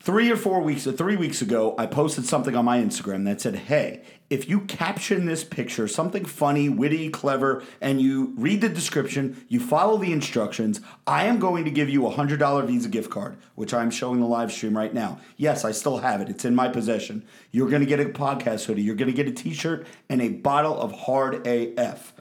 three 0.01 0.31
or 0.31 0.35
four 0.35 0.61
weeks 0.61 0.87
or 0.87 0.91
three 0.91 1.15
weeks 1.15 1.41
ago 1.41 1.75
i 1.77 1.85
posted 1.85 2.25
something 2.25 2.55
on 2.55 2.65
my 2.65 2.79
instagram 2.79 3.23
that 3.25 3.39
said 3.39 3.55
hey 3.55 4.01
if 4.31 4.47
you 4.49 4.61
caption 4.61 5.25
this 5.25 5.43
picture 5.43 5.87
something 5.87 6.25
funny 6.25 6.69
witty 6.69 7.09
clever 7.09 7.61
and 7.81 8.01
you 8.01 8.33
read 8.37 8.61
the 8.61 8.69
description 8.69 9.45
you 9.49 9.59
follow 9.59 9.97
the 9.97 10.11
instructions 10.11 10.79
i 11.05 11.25
am 11.25 11.37
going 11.37 11.65
to 11.65 11.71
give 11.71 11.89
you 11.89 12.07
a 12.07 12.11
$100 12.13 12.65
visa 12.65 12.89
gift 12.89 13.09
card 13.11 13.35
which 13.55 13.73
i'm 13.73 13.91
showing 13.91 14.19
the 14.19 14.25
live 14.25 14.51
stream 14.51 14.75
right 14.77 14.93
now 14.93 15.19
yes 15.37 15.63
i 15.65 15.71
still 15.71 15.97
have 15.97 16.21
it 16.21 16.29
it's 16.29 16.45
in 16.45 16.55
my 16.55 16.67
possession 16.67 17.23
you're 17.51 17.69
going 17.69 17.81
to 17.81 17.85
get 17.85 17.99
a 17.99 18.05
podcast 18.05 18.65
hoodie 18.65 18.81
you're 18.81 18.95
going 18.95 19.11
to 19.11 19.15
get 19.15 19.27
a 19.27 19.31
t-shirt 19.31 19.85
and 20.09 20.21
a 20.21 20.29
bottle 20.29 20.79
of 20.81 20.91
hard 20.93 21.45
af 21.45 22.13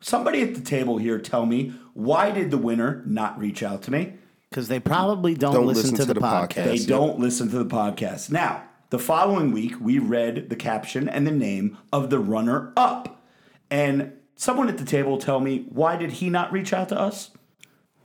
somebody 0.00 0.42
at 0.42 0.54
the 0.54 0.60
table 0.60 0.98
here 0.98 1.18
tell 1.18 1.46
me 1.46 1.72
why 1.94 2.30
did 2.30 2.50
the 2.50 2.58
winner 2.58 3.02
not 3.06 3.38
reach 3.38 3.62
out 3.62 3.82
to 3.82 3.90
me 3.90 4.14
Because 4.50 4.68
they 4.68 4.80
probably 4.80 5.34
don't, 5.34 5.54
Don't 5.54 5.66
listen, 5.66 5.90
listen 5.92 5.96
to, 5.96 6.02
to 6.02 6.14
the, 6.14 6.14
the 6.14 6.20
podcast. 6.20 6.48
podcast. 6.48 6.64
They 6.64 6.74
Yes, 6.74 6.86
don't 6.86 7.18
listen 7.18 7.48
to 7.50 7.58
the 7.58 7.66
podcast. 7.66 8.30
Now, 8.30 8.62
the 8.90 8.98
following 8.98 9.52
week, 9.52 9.74
we 9.80 9.98
read 9.98 10.48
the 10.48 10.56
caption 10.56 11.08
and 11.08 11.26
the 11.26 11.30
name 11.32 11.78
of 11.92 12.10
the 12.10 12.18
runner 12.18 12.72
up. 12.76 13.22
And 13.70 14.12
someone 14.36 14.68
at 14.68 14.78
the 14.78 14.84
table 14.84 15.18
tell 15.18 15.40
me, 15.40 15.66
why 15.70 15.96
did 15.96 16.12
he 16.12 16.30
not 16.30 16.52
reach 16.52 16.72
out 16.72 16.88
to 16.90 16.98
us? 16.98 17.30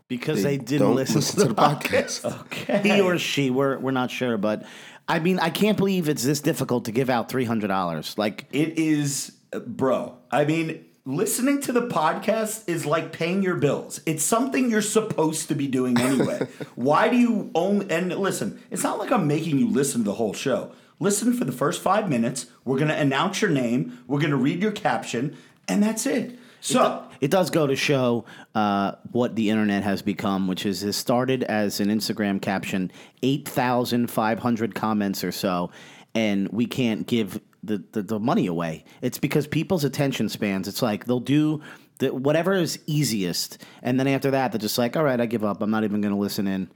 Because 0.07 0.43
They 0.43 0.57
they, 0.57 0.63
didn't 0.63 0.87
don't 0.87 0.95
listen, 0.95 1.15
listen 1.17 1.35
to 1.39 1.41
to 1.43 1.47
the 1.49 1.53
the 1.53 1.61
podcast. 1.61 2.21
podcast. 2.21 2.41
Okay. 2.41 2.79
He 2.95 3.01
or 3.01 3.17
she, 3.17 3.49
we're, 3.49 3.77
we're 3.77 3.91
not 3.91 4.11
sure. 4.11 4.37
But 4.37 4.65
I 5.07 5.19
mean, 5.19 5.39
I 5.39 5.49
can't 5.49 5.77
believe 5.77 6.09
it's 6.09 6.23
this 6.23 6.41
difficult 6.41 6.85
to 6.85 6.91
give 6.91 7.09
out 7.09 7.29
$300. 7.29 8.17
Like, 8.17 8.45
It 8.51 8.77
is, 8.77 9.31
bro. 9.65 10.17
I 10.31 10.45
mean, 10.45 10.85
listening 11.05 11.61
to 11.61 11.71
the 11.71 11.87
podcast 11.87 12.67
is 12.67 12.85
like 12.85 13.11
paying 13.11 13.41
your 13.41 13.55
bills. 13.55 14.01
It's 14.05 14.23
something 14.23 14.69
you're 14.69 14.81
supposed 14.81 15.47
to 15.47 15.55
be 15.55 15.67
doing 15.67 15.99
anyway. 15.99 16.47
Why 16.75 17.09
do 17.09 17.17
you 17.17 17.51
own? 17.55 17.89
And 17.89 18.15
listen, 18.15 18.61
it's 18.69 18.83
not 18.83 18.99
like 18.99 19.11
I'm 19.11 19.27
making 19.27 19.57
you 19.57 19.67
listen 19.67 20.01
to 20.01 20.05
the 20.05 20.15
whole 20.15 20.33
show. 20.33 20.71
Listen 20.99 21.33
for 21.33 21.45
the 21.45 21.51
first 21.51 21.81
five 21.81 22.09
minutes. 22.09 22.45
We're 22.63 22.77
gonna 22.77 22.93
announce 22.93 23.41
your 23.41 23.51
name. 23.51 23.99
We're 24.07 24.19
gonna 24.19 24.37
read 24.37 24.61
your 24.61 24.71
caption, 24.71 25.35
and 25.67 25.81
that's 25.81 26.05
it. 26.05 26.37
So. 26.59 27.07
It 27.21 27.29
does 27.29 27.51
go 27.51 27.67
to 27.67 27.75
show 27.75 28.25
uh, 28.55 28.93
what 29.11 29.35
the 29.35 29.51
internet 29.51 29.83
has 29.83 30.01
become, 30.01 30.47
which 30.47 30.65
is 30.65 30.81
it 30.81 30.93
started 30.93 31.43
as 31.43 31.79
an 31.79 31.89
Instagram 31.89 32.41
caption, 32.41 32.91
8,500 33.21 34.73
comments 34.73 35.23
or 35.23 35.31
so, 35.31 35.69
and 36.15 36.49
we 36.49 36.65
can't 36.65 37.05
give 37.05 37.39
the, 37.63 37.83
the, 37.91 38.01
the 38.01 38.19
money 38.19 38.47
away. 38.47 38.85
It's 39.01 39.19
because 39.19 39.47
people's 39.47 39.83
attention 39.83 40.29
spans, 40.29 40.67
it's 40.67 40.81
like 40.81 41.05
they'll 41.05 41.19
do 41.19 41.61
the, 41.99 42.13
whatever 42.13 42.53
is 42.53 42.79
easiest, 42.87 43.63
and 43.83 43.99
then 43.99 44.07
after 44.07 44.31
that, 44.31 44.51
they're 44.51 44.59
just 44.59 44.77
like, 44.77 44.97
all 44.97 45.03
right, 45.03 45.21
I 45.21 45.27
give 45.27 45.43
up. 45.43 45.61
I'm 45.61 45.69
not 45.69 45.83
even 45.83 46.01
going 46.01 46.13
to 46.13 46.19
listen 46.19 46.47
in. 46.47 46.69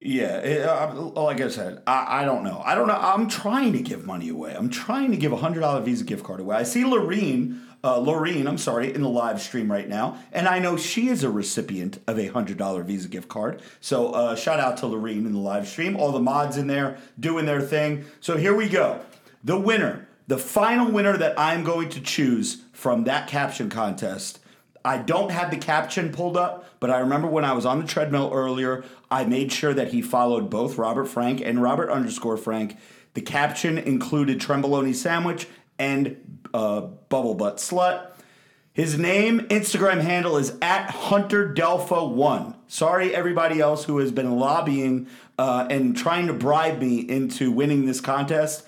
Yeah, 0.00 0.38
it, 0.38 0.62
uh, 0.62 0.94
like 0.94 1.40
I 1.40 1.48
said, 1.48 1.82
I, 1.86 2.22
I 2.22 2.24
don't 2.24 2.44
know. 2.44 2.62
I 2.64 2.76
don't 2.76 2.86
know. 2.86 2.94
I'm 2.94 3.28
trying 3.28 3.72
to 3.72 3.80
give 3.80 4.06
money 4.06 4.28
away. 4.28 4.54
I'm 4.54 4.70
trying 4.70 5.10
to 5.10 5.16
give 5.16 5.32
a 5.32 5.36
hundred 5.36 5.60
dollar 5.60 5.80
Visa 5.80 6.04
gift 6.04 6.22
card 6.22 6.38
away. 6.38 6.54
I 6.54 6.62
see 6.62 6.84
Lorene, 6.84 7.62
uh, 7.82 7.98
Lorene, 7.98 8.46
I'm 8.46 8.58
sorry, 8.58 8.94
in 8.94 9.02
the 9.02 9.08
live 9.08 9.40
stream 9.40 9.72
right 9.72 9.88
now, 9.88 10.18
and 10.32 10.46
I 10.46 10.60
know 10.60 10.76
she 10.76 11.08
is 11.08 11.24
a 11.24 11.30
recipient 11.30 11.98
of 12.06 12.16
a 12.18 12.28
hundred 12.28 12.58
dollar 12.58 12.84
Visa 12.84 13.08
gift 13.08 13.28
card. 13.28 13.60
So 13.80 14.12
uh, 14.12 14.36
shout 14.36 14.60
out 14.60 14.76
to 14.78 14.86
Lorene 14.86 15.26
in 15.26 15.32
the 15.32 15.40
live 15.40 15.66
stream. 15.66 15.96
All 15.96 16.12
the 16.12 16.20
mods 16.20 16.56
in 16.56 16.68
there 16.68 16.98
doing 17.18 17.46
their 17.46 17.60
thing. 17.60 18.04
So 18.20 18.36
here 18.36 18.54
we 18.54 18.68
go. 18.68 19.00
The 19.42 19.58
winner, 19.58 20.07
the 20.28 20.38
final 20.38 20.92
winner 20.92 21.16
that 21.16 21.38
I'm 21.38 21.64
going 21.64 21.88
to 21.88 22.00
choose 22.00 22.62
from 22.72 23.04
that 23.04 23.28
caption 23.28 23.68
contest. 23.68 24.38
I 24.84 24.98
don't 24.98 25.32
have 25.32 25.50
the 25.50 25.56
caption 25.56 26.12
pulled 26.12 26.36
up, 26.36 26.66
but 26.80 26.90
I 26.90 26.98
remember 27.00 27.26
when 27.26 27.44
I 27.44 27.52
was 27.54 27.66
on 27.66 27.80
the 27.80 27.86
treadmill 27.86 28.30
earlier, 28.32 28.84
I 29.10 29.24
made 29.24 29.50
sure 29.52 29.74
that 29.74 29.88
he 29.88 30.02
followed 30.02 30.48
both 30.48 30.78
Robert 30.78 31.06
Frank 31.06 31.40
and 31.40 31.60
Robert 31.60 31.90
underscore 31.90 32.36
Frank. 32.36 32.76
The 33.14 33.22
caption 33.22 33.78
included 33.78 34.38
Tremboloni 34.38 34.94
sandwich 34.94 35.48
and 35.78 36.40
uh, 36.54 36.82
bubble 36.82 37.34
butt 37.34 37.56
slut. 37.56 38.12
His 38.72 38.96
name, 38.96 39.40
Instagram 39.48 40.02
handle 40.02 40.36
is 40.36 40.56
at 40.62 40.90
Hunter 40.90 41.52
Delpha 41.52 42.08
One. 42.08 42.54
Sorry, 42.68 43.14
everybody 43.14 43.60
else 43.60 43.84
who 43.84 43.98
has 43.98 44.12
been 44.12 44.38
lobbying 44.38 45.08
uh, 45.36 45.66
and 45.68 45.96
trying 45.96 46.28
to 46.28 46.32
bribe 46.32 46.78
me 46.78 47.00
into 47.00 47.50
winning 47.50 47.86
this 47.86 48.00
contest. 48.00 48.64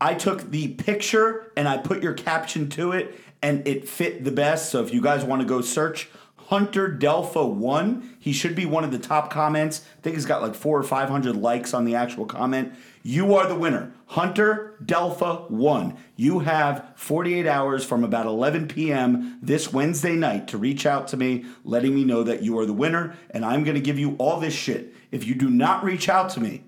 I 0.00 0.14
took 0.14 0.50
the 0.50 0.68
picture 0.74 1.52
and 1.56 1.68
I 1.68 1.78
put 1.78 2.02
your 2.02 2.14
caption 2.14 2.68
to 2.70 2.92
it, 2.92 3.18
and 3.42 3.66
it 3.66 3.88
fit 3.88 4.24
the 4.24 4.32
best. 4.32 4.70
So 4.70 4.82
if 4.82 4.92
you 4.92 5.00
guys 5.00 5.24
want 5.24 5.42
to 5.42 5.48
go 5.48 5.60
search 5.60 6.08
Hunter 6.48 6.88
Delpha 6.88 7.46
One, 7.46 8.16
he 8.18 8.32
should 8.32 8.54
be 8.54 8.64
one 8.64 8.82
of 8.82 8.90
the 8.90 8.98
top 8.98 9.30
comments. 9.30 9.84
I 9.98 10.00
think 10.00 10.16
he's 10.16 10.24
got 10.24 10.40
like 10.40 10.54
four 10.54 10.78
or 10.78 10.82
five 10.82 11.10
hundred 11.10 11.36
likes 11.36 11.74
on 11.74 11.84
the 11.84 11.94
actual 11.94 12.24
comment. 12.24 12.72
You 13.02 13.34
are 13.34 13.46
the 13.46 13.54
winner, 13.54 13.92
Hunter 14.06 14.76
Delpha 14.82 15.50
One. 15.50 15.98
You 16.16 16.40
have 16.40 16.92
48 16.96 17.46
hours 17.46 17.84
from 17.84 18.02
about 18.02 18.26
11 18.26 18.68
p.m. 18.68 19.38
this 19.42 19.72
Wednesday 19.72 20.14
night 20.14 20.48
to 20.48 20.58
reach 20.58 20.86
out 20.86 21.08
to 21.08 21.16
me, 21.16 21.44
letting 21.64 21.94
me 21.94 22.04
know 22.04 22.22
that 22.22 22.42
you 22.42 22.58
are 22.58 22.66
the 22.66 22.72
winner, 22.72 23.16
and 23.30 23.44
I'm 23.44 23.62
going 23.62 23.76
to 23.76 23.80
give 23.80 23.98
you 23.98 24.16
all 24.18 24.40
this 24.40 24.54
shit. 24.54 24.94
If 25.10 25.26
you 25.26 25.34
do 25.34 25.50
not 25.50 25.84
reach 25.84 26.08
out 26.08 26.30
to 26.30 26.40
me, 26.40 26.64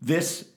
this 0.00 0.48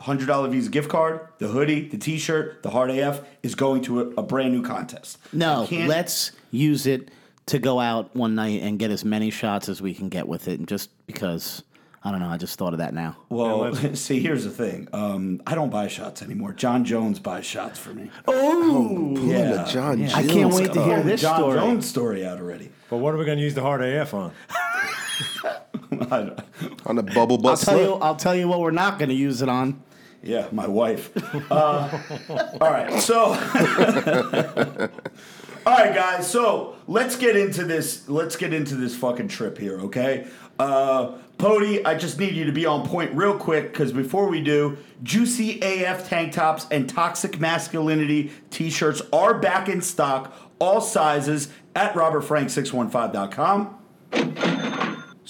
hundred 0.00 0.26
dollar 0.26 0.48
Visa 0.48 0.70
gift 0.70 0.88
card, 0.88 1.20
the 1.38 1.48
hoodie, 1.48 1.88
the 1.88 1.98
T-shirt, 1.98 2.62
the 2.62 2.70
hard 2.70 2.90
AF 2.90 3.20
is 3.42 3.54
going 3.54 3.82
to 3.82 4.00
a, 4.00 4.04
a 4.18 4.22
brand 4.22 4.52
new 4.52 4.62
contest. 4.62 5.18
No, 5.32 5.66
let's 5.70 6.32
use 6.50 6.86
it 6.86 7.10
to 7.46 7.58
go 7.58 7.78
out 7.80 8.14
one 8.16 8.34
night 8.34 8.62
and 8.62 8.78
get 8.78 8.90
as 8.90 9.04
many 9.04 9.30
shots 9.30 9.68
as 9.68 9.80
we 9.82 9.94
can 9.94 10.08
get 10.08 10.26
with 10.28 10.48
it. 10.48 10.58
And 10.58 10.68
just 10.68 10.90
because, 11.06 11.62
I 12.02 12.10
don't 12.10 12.20
know, 12.20 12.28
I 12.28 12.36
just 12.36 12.58
thought 12.58 12.72
of 12.72 12.78
that 12.78 12.94
now. 12.94 13.16
Well, 13.28 13.74
see, 13.94 14.20
here's 14.20 14.44
the 14.44 14.50
thing. 14.50 14.88
Um, 14.92 15.40
I 15.46 15.54
don't 15.54 15.70
buy 15.70 15.88
shots 15.88 16.22
anymore. 16.22 16.52
John 16.52 16.84
Jones 16.84 17.18
buys 17.18 17.44
shots 17.44 17.78
for 17.78 17.92
me. 17.94 18.10
Oh, 18.26 19.12
Pulling 19.16 19.28
Yeah, 19.28 19.64
a 19.68 19.68
John 19.70 19.98
yeah. 20.00 20.16
I 20.16 20.26
can't 20.26 20.52
wait 20.54 20.72
to 20.72 20.82
hear 20.84 20.98
Oh, 20.98 21.02
this 21.02 21.20
John 21.20 21.38
story. 21.38 21.58
Jones 21.58 21.86
story 21.88 22.24
out 22.26 22.38
already. 22.38 22.70
But 22.90 22.98
what 22.98 23.14
are 23.14 23.18
we 23.18 23.24
going 23.24 23.38
to 23.38 23.44
use 23.44 23.54
the 23.54 23.62
hard 23.62 23.82
AF 23.82 24.14
on? 24.14 24.32
on 26.86 26.98
a 26.98 27.02
bubble 27.02 27.36
I'll 27.36 27.42
butt 27.42 27.60
tell 27.60 27.80
you. 27.80 27.94
I'll 27.94 28.16
tell 28.16 28.34
you 28.34 28.48
what 28.48 28.60
we're 28.60 28.70
not 28.70 28.98
going 28.98 29.08
to 29.08 29.14
use 29.14 29.42
it 29.42 29.48
on. 29.48 29.82
Yeah, 30.22 30.46
my 30.52 30.68
wife. 30.68 31.10
Uh, 31.50 31.98
all 32.60 32.70
right, 32.70 33.00
so. 33.00 33.24
all 35.66 35.76
right, 35.76 35.94
guys. 35.94 36.30
So 36.30 36.76
let's 36.86 37.16
get 37.16 37.36
into 37.36 37.64
this. 37.64 38.08
Let's 38.08 38.36
get 38.36 38.54
into 38.54 38.76
this 38.76 38.96
fucking 38.96 39.28
trip 39.28 39.58
here, 39.58 39.80
okay? 39.80 40.28
Uh, 40.60 41.18
Pody, 41.38 41.84
I 41.84 41.96
just 41.96 42.20
need 42.20 42.34
you 42.34 42.44
to 42.44 42.52
be 42.52 42.66
on 42.66 42.86
point 42.86 43.12
real 43.14 43.36
quick 43.36 43.72
because 43.72 43.92
before 43.92 44.28
we 44.28 44.40
do, 44.40 44.78
Juicy 45.02 45.58
AF 45.60 46.08
tank 46.08 46.32
tops 46.32 46.68
and 46.70 46.88
Toxic 46.88 47.40
Masculinity 47.40 48.30
t 48.50 48.70
shirts 48.70 49.02
are 49.12 49.34
back 49.34 49.68
in 49.68 49.82
stock, 49.82 50.32
all 50.60 50.80
sizes, 50.80 51.48
at 51.74 51.94
robertfrank615.com. 51.94 53.78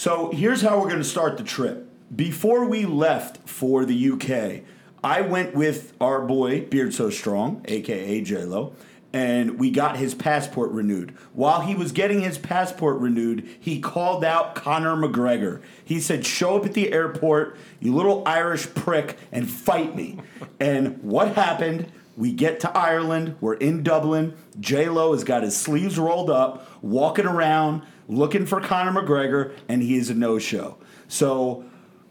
So 0.02 0.32
here's 0.32 0.62
how 0.62 0.80
we're 0.80 0.88
going 0.88 0.98
to 0.98 1.04
start 1.04 1.36
the 1.36 1.44
trip. 1.44 1.88
Before 2.16 2.64
we 2.64 2.86
left 2.86 3.48
for 3.48 3.84
the 3.84 4.10
UK, 4.10 4.64
I 5.04 5.20
went 5.20 5.54
with 5.54 5.92
our 6.00 6.22
boy 6.22 6.62
Beard 6.62 6.92
So 6.92 7.08
Strong, 7.08 7.64
aka 7.66 8.20
J 8.20 8.44
Lo, 8.44 8.74
and 9.12 9.60
we 9.60 9.70
got 9.70 9.98
his 9.98 10.12
passport 10.12 10.72
renewed. 10.72 11.12
While 11.34 11.60
he 11.60 11.76
was 11.76 11.92
getting 11.92 12.20
his 12.20 12.36
passport 12.36 12.98
renewed, 12.98 13.48
he 13.60 13.78
called 13.78 14.24
out 14.24 14.56
Conor 14.56 14.96
McGregor. 14.96 15.62
He 15.84 16.00
said, 16.00 16.26
"Show 16.26 16.56
up 16.56 16.66
at 16.66 16.74
the 16.74 16.92
airport, 16.92 17.56
you 17.78 17.94
little 17.94 18.24
Irish 18.26 18.74
prick, 18.74 19.16
and 19.30 19.48
fight 19.48 19.94
me." 19.94 20.18
and 20.58 21.00
what 21.04 21.36
happened? 21.36 21.92
We 22.16 22.32
get 22.32 22.58
to 22.60 22.76
Ireland. 22.76 23.36
We're 23.40 23.54
in 23.54 23.84
Dublin. 23.84 24.34
J 24.58 24.88
Lo 24.88 25.12
has 25.12 25.22
got 25.22 25.44
his 25.44 25.56
sleeves 25.56 25.96
rolled 25.96 26.28
up, 26.28 26.82
walking 26.82 27.26
around 27.26 27.82
looking 28.08 28.46
for 28.46 28.60
Conor 28.60 29.02
McGregor, 29.02 29.54
and 29.68 29.82
he 29.82 29.96
is 29.96 30.10
a 30.10 30.14
no-show. 30.14 30.76
So 31.08 31.64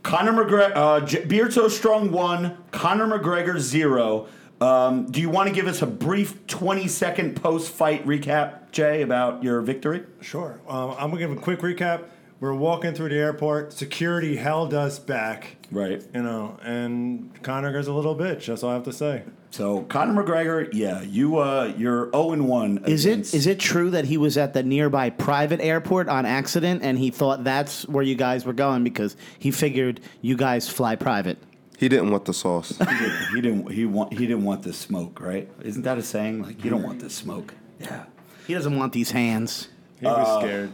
Conor 0.03 0.45
McGregor, 0.45 0.71
uh, 0.75 0.99
J- 1.01 1.69
Strong 1.69 2.11
one, 2.11 2.57
Conor 2.71 3.07
McGregor 3.19 3.59
zero. 3.59 4.27
Um, 4.59 5.07
do 5.07 5.19
you 5.19 5.29
want 5.29 5.49
to 5.49 5.55
give 5.55 5.65
us 5.67 5.81
a 5.81 5.87
brief 5.87 6.45
20-second 6.45 7.35
post-fight 7.41 8.05
recap, 8.05 8.71
Jay, 8.71 9.01
about 9.01 9.43
your 9.43 9.61
victory? 9.61 10.03
Sure. 10.21 10.59
Um, 10.67 10.91
I'm 10.91 11.09
going 11.09 11.13
to 11.13 11.27
give 11.27 11.31
a 11.31 11.41
quick 11.41 11.59
recap. 11.61 12.03
We're 12.41 12.55
walking 12.55 12.95
through 12.95 13.09
the 13.09 13.17
airport. 13.17 13.71
Security 13.71 14.35
held 14.35 14.73
us 14.73 14.97
back. 14.97 15.57
Right. 15.69 16.03
You 16.11 16.23
know, 16.23 16.57
and 16.63 17.31
Conor 17.43 17.77
is 17.77 17.87
a 17.87 17.93
little 17.93 18.15
bitch. 18.15 18.47
That's 18.47 18.63
all 18.63 18.71
I 18.71 18.73
have 18.73 18.83
to 18.85 18.91
say. 18.91 19.23
So 19.51 19.83
Conor 19.83 20.23
McGregor, 20.23 20.67
yeah, 20.73 21.01
you 21.03 21.37
uh, 21.37 21.71
you're 21.77 22.09
0 22.11 22.31
and 22.31 22.47
1. 22.47 22.85
Is 22.87 23.05
it 23.05 23.11
against- 23.11 23.33
is 23.35 23.45
it 23.45 23.59
true 23.59 23.91
that 23.91 24.05
he 24.05 24.17
was 24.17 24.37
at 24.37 24.53
the 24.53 24.63
nearby 24.63 25.11
private 25.11 25.61
airport 25.61 26.09
on 26.09 26.25
accident 26.25 26.81
and 26.83 26.97
he 26.97 27.11
thought 27.11 27.43
that's 27.43 27.87
where 27.87 28.03
you 28.03 28.15
guys 28.15 28.43
were 28.43 28.53
going 28.53 28.83
because 28.83 29.15
he 29.37 29.51
figured 29.51 29.99
you 30.21 30.35
guys 30.35 30.67
fly 30.67 30.95
private? 30.95 31.37
He 31.77 31.89
didn't 31.89 32.09
want 32.09 32.25
the 32.25 32.33
sauce. 32.33 32.75
he 32.77 32.85
didn't 32.85 33.27
he 33.35 33.41
didn't 33.41 33.71
he 33.71 33.85
want 33.85 34.13
he 34.13 34.25
didn't 34.25 34.45
want 34.45 34.63
this 34.63 34.77
smoke, 34.77 35.19
right? 35.21 35.47
Isn't 35.61 35.83
that 35.83 35.99
a 35.99 36.03
saying? 36.03 36.41
Like 36.41 36.63
you 36.63 36.71
don't 36.71 36.83
want 36.83 37.01
the 37.01 37.09
smoke. 37.11 37.53
Yeah. 37.79 38.05
He 38.47 38.55
doesn't 38.55 38.75
want 38.77 38.93
these 38.93 39.11
hands. 39.11 39.67
He 39.99 40.07
was 40.07 40.41
scared. 40.43 40.71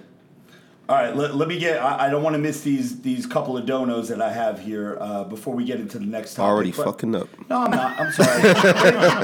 All 0.90 0.96
right, 0.96 1.14
let, 1.14 1.36
let 1.36 1.50
me 1.50 1.60
get. 1.60 1.82
I, 1.82 2.08
I 2.08 2.10
don't 2.10 2.24
want 2.24 2.36
to 2.36 2.40
miss 2.40 2.62
these 2.62 3.02
these 3.02 3.26
couple 3.26 3.58
of 3.58 3.66
donos 3.66 4.08
that 4.08 4.22
I 4.22 4.32
have 4.32 4.60
here 4.62 4.98
uh, 5.02 5.26
before 5.26 5.54
we 5.54 5.66
get 5.66 5.82
into 5.82 6.00
the 6.00 6.06
next 6.06 6.36
topic. 6.36 6.48
Already 6.50 6.72
But- 6.72 6.86
fucking 6.86 7.14
up. 7.14 7.28
No, 7.50 7.64
I'm 7.64 7.72
not. 7.72 8.00
I'm 8.00 8.12
sorry. 8.14 8.54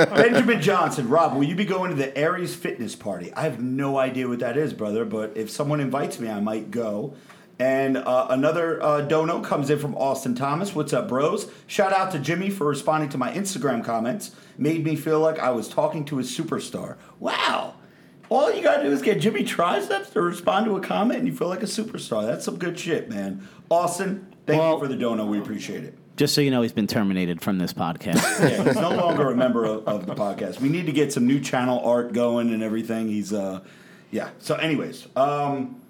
Benjamin 0.15 0.61
Johnson, 0.61 1.07
Rob, 1.07 1.35
will 1.35 1.45
you 1.45 1.55
be 1.55 1.63
going 1.63 1.89
to 1.91 1.95
the 1.95 2.15
Aries 2.17 2.53
Fitness 2.53 2.95
Party? 2.95 3.33
I 3.33 3.43
have 3.43 3.61
no 3.61 3.97
idea 3.97 4.27
what 4.27 4.39
that 4.39 4.57
is, 4.57 4.73
brother. 4.73 5.05
But 5.05 5.37
if 5.37 5.49
someone 5.49 5.79
invites 5.79 6.19
me, 6.19 6.29
I 6.29 6.41
might 6.41 6.69
go. 6.69 7.13
And 7.59 7.95
uh, 7.97 8.27
another 8.29 8.81
uh, 8.83 9.01
dono 9.01 9.39
comes 9.39 9.69
in 9.69 9.79
from 9.79 9.95
Austin 9.95 10.35
Thomas. 10.35 10.75
What's 10.75 10.91
up, 10.91 11.07
bros? 11.07 11.49
Shout 11.67 11.93
out 11.93 12.11
to 12.11 12.19
Jimmy 12.19 12.49
for 12.49 12.67
responding 12.67 13.09
to 13.11 13.17
my 13.17 13.31
Instagram 13.31 13.85
comments. 13.85 14.31
Made 14.57 14.83
me 14.83 14.95
feel 14.97 15.19
like 15.21 15.39
I 15.39 15.51
was 15.51 15.69
talking 15.69 16.03
to 16.05 16.19
a 16.19 16.23
superstar. 16.23 16.97
Wow. 17.19 17.75
All 18.33 18.53
you 18.53 18.63
gotta 18.63 18.83
do 18.83 18.91
is 18.91 19.01
get 19.01 19.19
Jimmy 19.19 19.43
Triceps 19.43 20.09
to 20.11 20.21
respond 20.21 20.65
to 20.65 20.75
a 20.75 20.81
comment, 20.81 21.19
and 21.19 21.27
you 21.27 21.35
feel 21.35 21.47
like 21.49 21.63
a 21.63 21.67
superstar. 21.67 22.25
That's 22.25 22.43
some 22.45 22.57
good 22.57 22.77
shit, 22.79 23.09
man. 23.09 23.47
Austin, 23.69 24.27
thank 24.45 24.59
Well- 24.59 24.73
you 24.73 24.79
for 24.79 24.87
the 24.87 24.95
dono. 24.95 25.25
We 25.25 25.39
appreciate 25.39 25.83
it. 25.83 25.97
Just 26.15 26.35
so 26.35 26.41
you 26.41 26.51
know, 26.51 26.61
he's 26.61 26.73
been 26.73 26.85
terminated 26.85 27.41
from 27.41 27.57
this 27.57 27.73
podcast. 27.73 28.21
Yeah, 28.49 28.63
he's 28.65 28.75
no 28.75 28.91
longer 28.91 29.31
a 29.31 29.35
member 29.35 29.65
of, 29.65 29.87
of 29.87 30.05
the 30.05 30.13
podcast. 30.13 30.59
We 30.61 30.69
need 30.69 30.85
to 30.85 30.91
get 30.91 31.11
some 31.11 31.25
new 31.25 31.39
channel 31.39 31.79
art 31.83 32.13
going 32.13 32.53
and 32.53 32.61
everything. 32.61 33.07
He's 33.07 33.33
uh, 33.33 33.61
yeah. 34.11 34.29
So, 34.37 34.53
anyways, 34.55 35.07
um, 35.15 35.81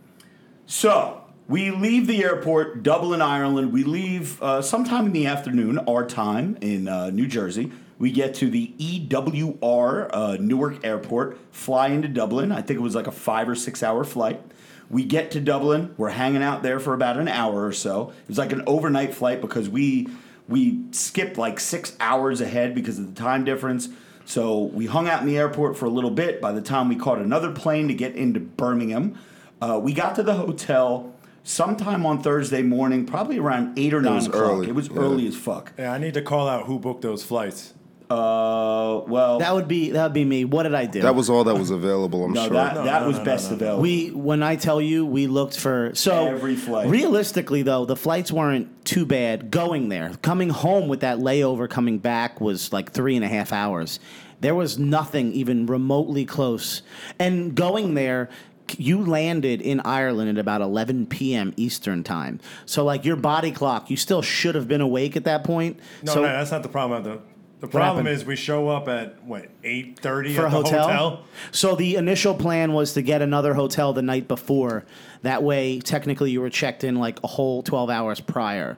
so 0.66 1.22
we 1.50 1.72
leave 1.72 2.08
the 2.08 2.24
airport, 2.24 2.84
Dublin, 2.84 3.22
Ireland. 3.22 3.74
We 3.74 3.84
leave 3.84 4.42
uh, 4.42 4.62
sometime 4.62 5.08
in 5.08 5.12
the 5.12 5.26
afternoon, 5.28 5.78
our 5.80 6.06
time 6.06 6.58
in 6.62 6.88
uh, 6.88 7.10
New 7.10 7.28
Jersey. 7.28 7.72
We 8.04 8.12
get 8.12 8.34
to 8.36 8.50
the 8.50 8.74
EWR 8.78 10.10
uh, 10.12 10.36
Newark 10.38 10.86
Airport, 10.86 11.38
fly 11.54 11.88
into 11.88 12.10
Dublin. 12.10 12.52
I 12.52 12.62
think 12.62 12.78
it 12.78 12.84
was 12.84 12.96
like 12.96 13.08
a 13.08 13.14
five 13.14 13.48
or 13.48 13.56
six 13.56 13.82
hour 13.82 14.04
flight. 14.04 14.42
We 14.90 15.06
get 15.06 15.32
to 15.32 15.40
Dublin. 15.40 15.96
We're 15.96 16.10
hanging 16.10 16.44
out 16.44 16.64
there 16.64 16.82
for 16.82 16.94
about 16.94 17.16
an 17.18 17.30
hour 17.30 17.66
or 17.66 17.72
so. 17.72 18.10
It 18.24 18.28
was 18.28 18.38
like 18.38 18.52
an 18.52 18.62
overnight 18.68 19.14
flight 19.14 19.40
because 19.40 19.70
we 19.70 20.10
we 20.50 20.82
skipped 20.92 21.38
like 21.38 21.62
six 21.62 21.96
hours 22.02 22.42
ahead 22.42 22.76
because 22.76 23.00
of 23.00 23.16
the 23.16 23.22
time 23.22 23.46
difference. 23.46 23.88
So 24.26 24.64
we 24.64 24.86
hung 24.86 25.08
out 25.08 25.22
in 25.22 25.26
the 25.28 25.38
airport 25.38 25.78
for 25.78 25.86
a 25.86 25.90
little 25.90 26.12
bit. 26.12 26.42
By 26.42 26.52
the 26.52 26.62
time 26.62 26.90
we 26.90 26.98
caught 26.98 27.20
another 27.20 27.54
plane 27.54 27.88
to 27.88 27.94
get 27.94 28.18
into 28.18 28.42
Birmingham, 28.42 29.18
uh, 29.62 29.80
we 29.82 29.94
got 29.94 30.16
to 30.16 30.24
the 30.24 30.34
hotel 30.34 31.16
sometime 31.44 32.06
on 32.06 32.22
Thursday 32.22 32.64
morning, 32.64 33.06
probably 33.06 33.40
around 33.40 33.80
eight 33.80 33.94
or 33.94 34.02
nine 34.02 34.16
was 34.16 34.28
o'clock. 34.28 34.44
early, 34.44 34.68
It 34.68 34.76
was 34.76 34.90
yeah. 34.90 34.98
early 34.98 35.26
as 35.26 35.38
fuck. 35.38 35.72
Yeah, 35.80 35.94
I 35.94 36.00
need 36.00 36.16
to 36.16 36.22
call 36.22 36.50
out 36.50 36.66
who 36.66 36.80
booked 36.80 37.02
those 37.02 37.24
flights. 37.24 37.74
Uh, 38.14 39.04
well, 39.08 39.40
that 39.40 39.54
would 39.54 39.68
be 39.68 39.92
that 39.92 40.04
would 40.04 40.14
be 40.14 40.26
me. 40.26 40.46
What 40.46 40.64
did 40.64 40.76
I 40.76 40.86
do? 40.86 41.02
That 41.02 41.16
was 41.16 41.30
all 41.30 41.44
that 41.44 41.56
was 41.56 41.70
available. 41.70 42.26
I'm 42.26 42.34
no, 42.34 42.44
sure. 42.46 42.54
that 42.54 42.76
No, 42.76 42.84
that 42.84 43.02
no, 43.02 43.08
was 43.08 43.18
no, 43.18 43.24
no, 43.24 43.26
best 43.26 43.50
no. 43.50 43.56
available. 43.56 43.82
We 43.82 44.12
when 44.12 44.44
I 44.44 44.56
tell 44.56 44.82
you 44.82 45.06
we 45.06 45.28
looked 45.28 45.60
for 45.60 45.92
so 45.96 46.28
Every 46.28 46.56
flight. 46.56 46.90
Realistically 46.90 47.64
though, 47.64 47.86
the 47.86 47.96
flights 47.96 48.32
weren't 48.32 48.86
too 48.86 49.06
bad 49.06 49.52
going 49.52 49.90
there. 49.90 50.14
Coming 50.22 50.50
home 50.50 50.88
with 50.88 51.02
that 51.02 51.20
layover 51.20 51.70
coming 51.70 51.98
back 51.98 52.40
was 52.40 52.72
like 52.72 52.92
three 52.92 53.16
and 53.16 53.26
a 53.26 53.30
half 53.30 53.52
hours. 53.52 54.00
There 54.42 54.56
was 54.56 54.78
nothing 54.78 55.32
even 55.34 55.66
remotely 55.66 56.26
close. 56.26 56.82
And 57.18 57.56
going 57.56 57.94
there 57.94 58.30
you 58.78 59.04
landed 59.06 59.62
in 59.62 59.82
Ireland 59.82 60.30
at 60.30 60.38
about 60.38 60.62
11 60.62 61.08
p.m. 61.08 61.54
Eastern 61.58 62.04
time. 62.04 62.40
So 62.66 62.84
like 62.84 63.06
your 63.06 63.16
body 63.16 63.52
clock, 63.52 63.90
you 63.90 63.98
still 63.98 64.22
should 64.22 64.56
have 64.56 64.68
been 64.68 64.82
awake 64.82 65.16
at 65.16 65.26
that 65.26 65.44
point. 65.44 65.80
No, 66.02 66.14
so 66.14 66.22
no, 66.22 66.28
that's 66.28 66.52
not 66.52 66.64
the 66.64 66.70
problem. 66.70 67.04
The, 67.04 67.20
the 67.64 67.70
problem 67.70 68.06
happened? 68.06 68.22
is 68.22 68.26
we 68.26 68.36
show 68.36 68.68
up 68.68 68.90
at 68.90 69.24
what 69.24 69.48
eight 69.64 69.98
thirty 69.98 70.34
for 70.34 70.42
at 70.42 70.48
a 70.48 70.50
the 70.50 70.56
hotel? 70.64 70.84
hotel. 70.90 71.24
So 71.54 71.76
the 71.76 71.96
initial 71.96 72.36
plan 72.36 72.74
was 72.74 72.92
to 72.94 73.02
get 73.02 73.22
another 73.22 73.54
hotel 73.54 73.94
the 73.94 74.02
night 74.02 74.28
before. 74.28 74.84
That 75.22 75.44
way, 75.44 75.80
technically, 75.80 76.32
you 76.32 76.42
were 76.42 76.50
checked 76.50 76.84
in 76.84 76.98
like 76.98 77.24
a 77.24 77.28
whole 77.28 77.64
12 77.64 77.90
hours 77.90 78.20
prior. 78.20 78.78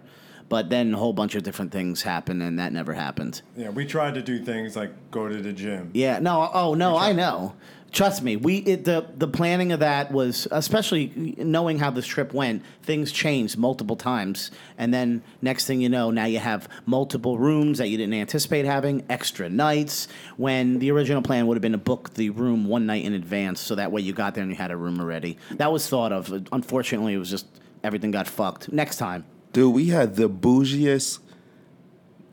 But 0.50 0.70
then 0.70 0.94
a 0.94 0.98
whole 0.98 1.13
bunch 1.13 1.34
of 1.34 1.42
different 1.42 1.72
things 1.72 2.04
happened, 2.04 2.44
and 2.44 2.60
that 2.60 2.72
never 2.72 2.94
happened. 2.94 3.42
Yeah, 3.58 3.70
we 3.72 3.88
tried 3.88 4.13
to 4.13 4.22
do 4.22 4.38
things 4.38 4.75
like 4.75 4.92
go 5.10 5.27
to 5.27 5.42
the 5.42 5.51
gym. 5.51 5.89
Yeah, 5.96 6.20
no, 6.20 6.48
oh 6.54 6.75
no, 6.75 6.96
I 6.96 7.13
know. 7.13 7.56
Trust 7.96 8.22
me, 8.24 8.36
we 8.36 8.58
it, 8.58 8.84
the 8.84 9.06
the 9.16 9.28
planning 9.28 9.72
of 9.72 9.80
that 9.80 10.12
was 10.12 10.50
especially 10.52 11.34
knowing 11.38 11.80
how 11.80 11.92
this 11.92 12.06
trip 12.06 12.34
went. 12.34 12.62
Things 12.84 13.10
changed 13.10 13.58
multiple 13.58 13.96
times, 13.96 14.52
and 14.78 14.94
then 14.94 15.24
next 15.42 15.66
thing 15.66 15.80
you 15.80 15.88
know, 15.88 16.12
now 16.12 16.25
you 16.25 16.40
have 16.40 16.68
multiple 16.86 17.38
rooms 17.38 17.78
that 17.78 17.88
you 17.88 17.96
didn't 17.96 18.16
anticipate 18.16 18.66
having, 18.66 19.06
extra 19.10 19.48
nights. 19.50 20.10
When 20.36 20.80
the 20.80 20.92
original 20.92 21.22
plan 21.22 21.48
would 21.48 21.56
have 21.56 21.62
been 21.62 21.72
to 21.72 21.78
book 21.78 22.14
the 22.16 22.32
room 22.32 22.66
one 22.68 22.86
night 22.86 23.06
in 23.06 23.14
advance, 23.14 23.62
so 23.62 23.75
that 23.75 23.94
way 23.94 24.02
you 24.02 24.12
got 24.12 24.36
there 24.36 24.42
and 24.44 24.52
you 24.52 24.58
had 24.58 24.72
a 24.72 24.78
room 24.78 25.00
already. 25.00 25.38
That 25.52 25.72
was 25.72 25.88
thought 25.88 26.12
of. 26.12 26.48
Unfortunately, 26.52 27.14
it 27.14 27.18
was 27.18 27.30
just 27.30 27.48
everything 27.82 28.12
got 28.12 28.28
fucked. 28.28 28.74
Next 28.74 28.98
time, 28.98 29.24
Dude, 29.54 29.74
we 29.74 29.88
had 29.88 30.18
the 30.18 30.30
bougiest 30.30 31.20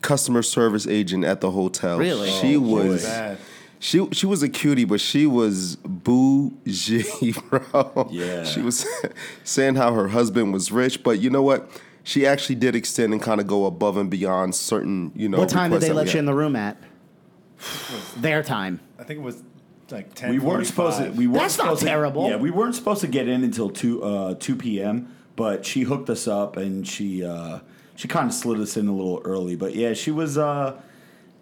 customer 0.01 0.43
service 0.43 0.89
agent 0.89 1.25
at 1.25 1.41
the 1.41 1.53
hotel. 1.53 1.99
Really? 1.99 2.31
She 2.31 2.57
Oh, 2.57 2.61
was 2.61 3.05
bad. 3.05 3.39
She 3.83 4.07
she 4.13 4.27
was 4.27 4.45
a 4.45 4.49
cutie, 4.49 4.85
but 4.85 5.01
she 5.01 5.27
was 5.27 5.75
bougie, 5.77 7.33
bro. 7.51 8.09
Yeah. 8.13 8.45
She 8.45 8.63
was 8.63 8.87
saying 9.43 9.75
how 9.75 9.93
her 9.93 10.07
husband 10.09 10.53
was 10.53 10.71
rich, 10.71 11.03
but 11.03 11.19
you 11.19 11.31
know 11.31 11.43
what? 11.43 11.69
She 12.05 12.25
actually 12.25 12.55
did 12.55 12.77
extend 12.77 13.13
and 13.13 13.21
kind 13.21 13.41
of 13.41 13.49
go 13.49 13.67
above 13.67 13.97
and 13.97 14.09
beyond 14.09 14.55
certain, 14.55 15.11
you 15.17 15.29
know. 15.29 15.39
what 15.39 15.49
time 15.49 15.73
did 15.73 15.81
they 15.81 15.93
let 15.93 16.07
we 16.07 16.13
you 16.13 16.19
in 16.21 16.27
the 16.27 16.35
room 16.35 16.55
at? 16.55 16.77
Their 18.19 18.45
time. 18.45 18.79
I 19.01 19.03
think 19.05 19.19
it 19.19 19.23
was 19.25 19.43
like 19.91 20.15
ten. 20.15 20.31
we 20.31 20.39
weren't 20.39 20.67
supposed 20.69 20.99
to. 20.99 21.11
We 21.11 21.27
weren't 21.27 21.41
That's 21.43 21.59
not 21.59 21.65
supposed 21.65 21.81
to- 21.81 21.87
terrible. 21.87 22.29
yeah, 22.31 22.37
we 22.37 22.53
weren't 22.53 22.77
supposed 22.77 23.01
to 23.01 23.09
get 23.09 23.27
in 23.27 23.43
until 23.43 23.69
two 23.69 24.01
uh, 24.05 24.35
two 24.39 24.55
p.m. 24.55 25.13
But 25.35 25.67
she 25.67 25.83
hooked 25.83 26.09
us 26.09 26.29
up, 26.29 26.57
and 26.57 26.87
she 26.87 27.25
uh, 27.25 27.59
she 27.97 28.07
kind 28.07 28.29
of 28.29 28.35
slid 28.35 28.61
us 28.61 28.77
in 28.77 28.87
a 28.87 28.93
little 28.93 29.21
early. 29.25 29.57
But 29.57 29.75
yeah, 29.75 29.93
she 29.95 30.13
was. 30.13 30.39
Uh, 30.39 30.81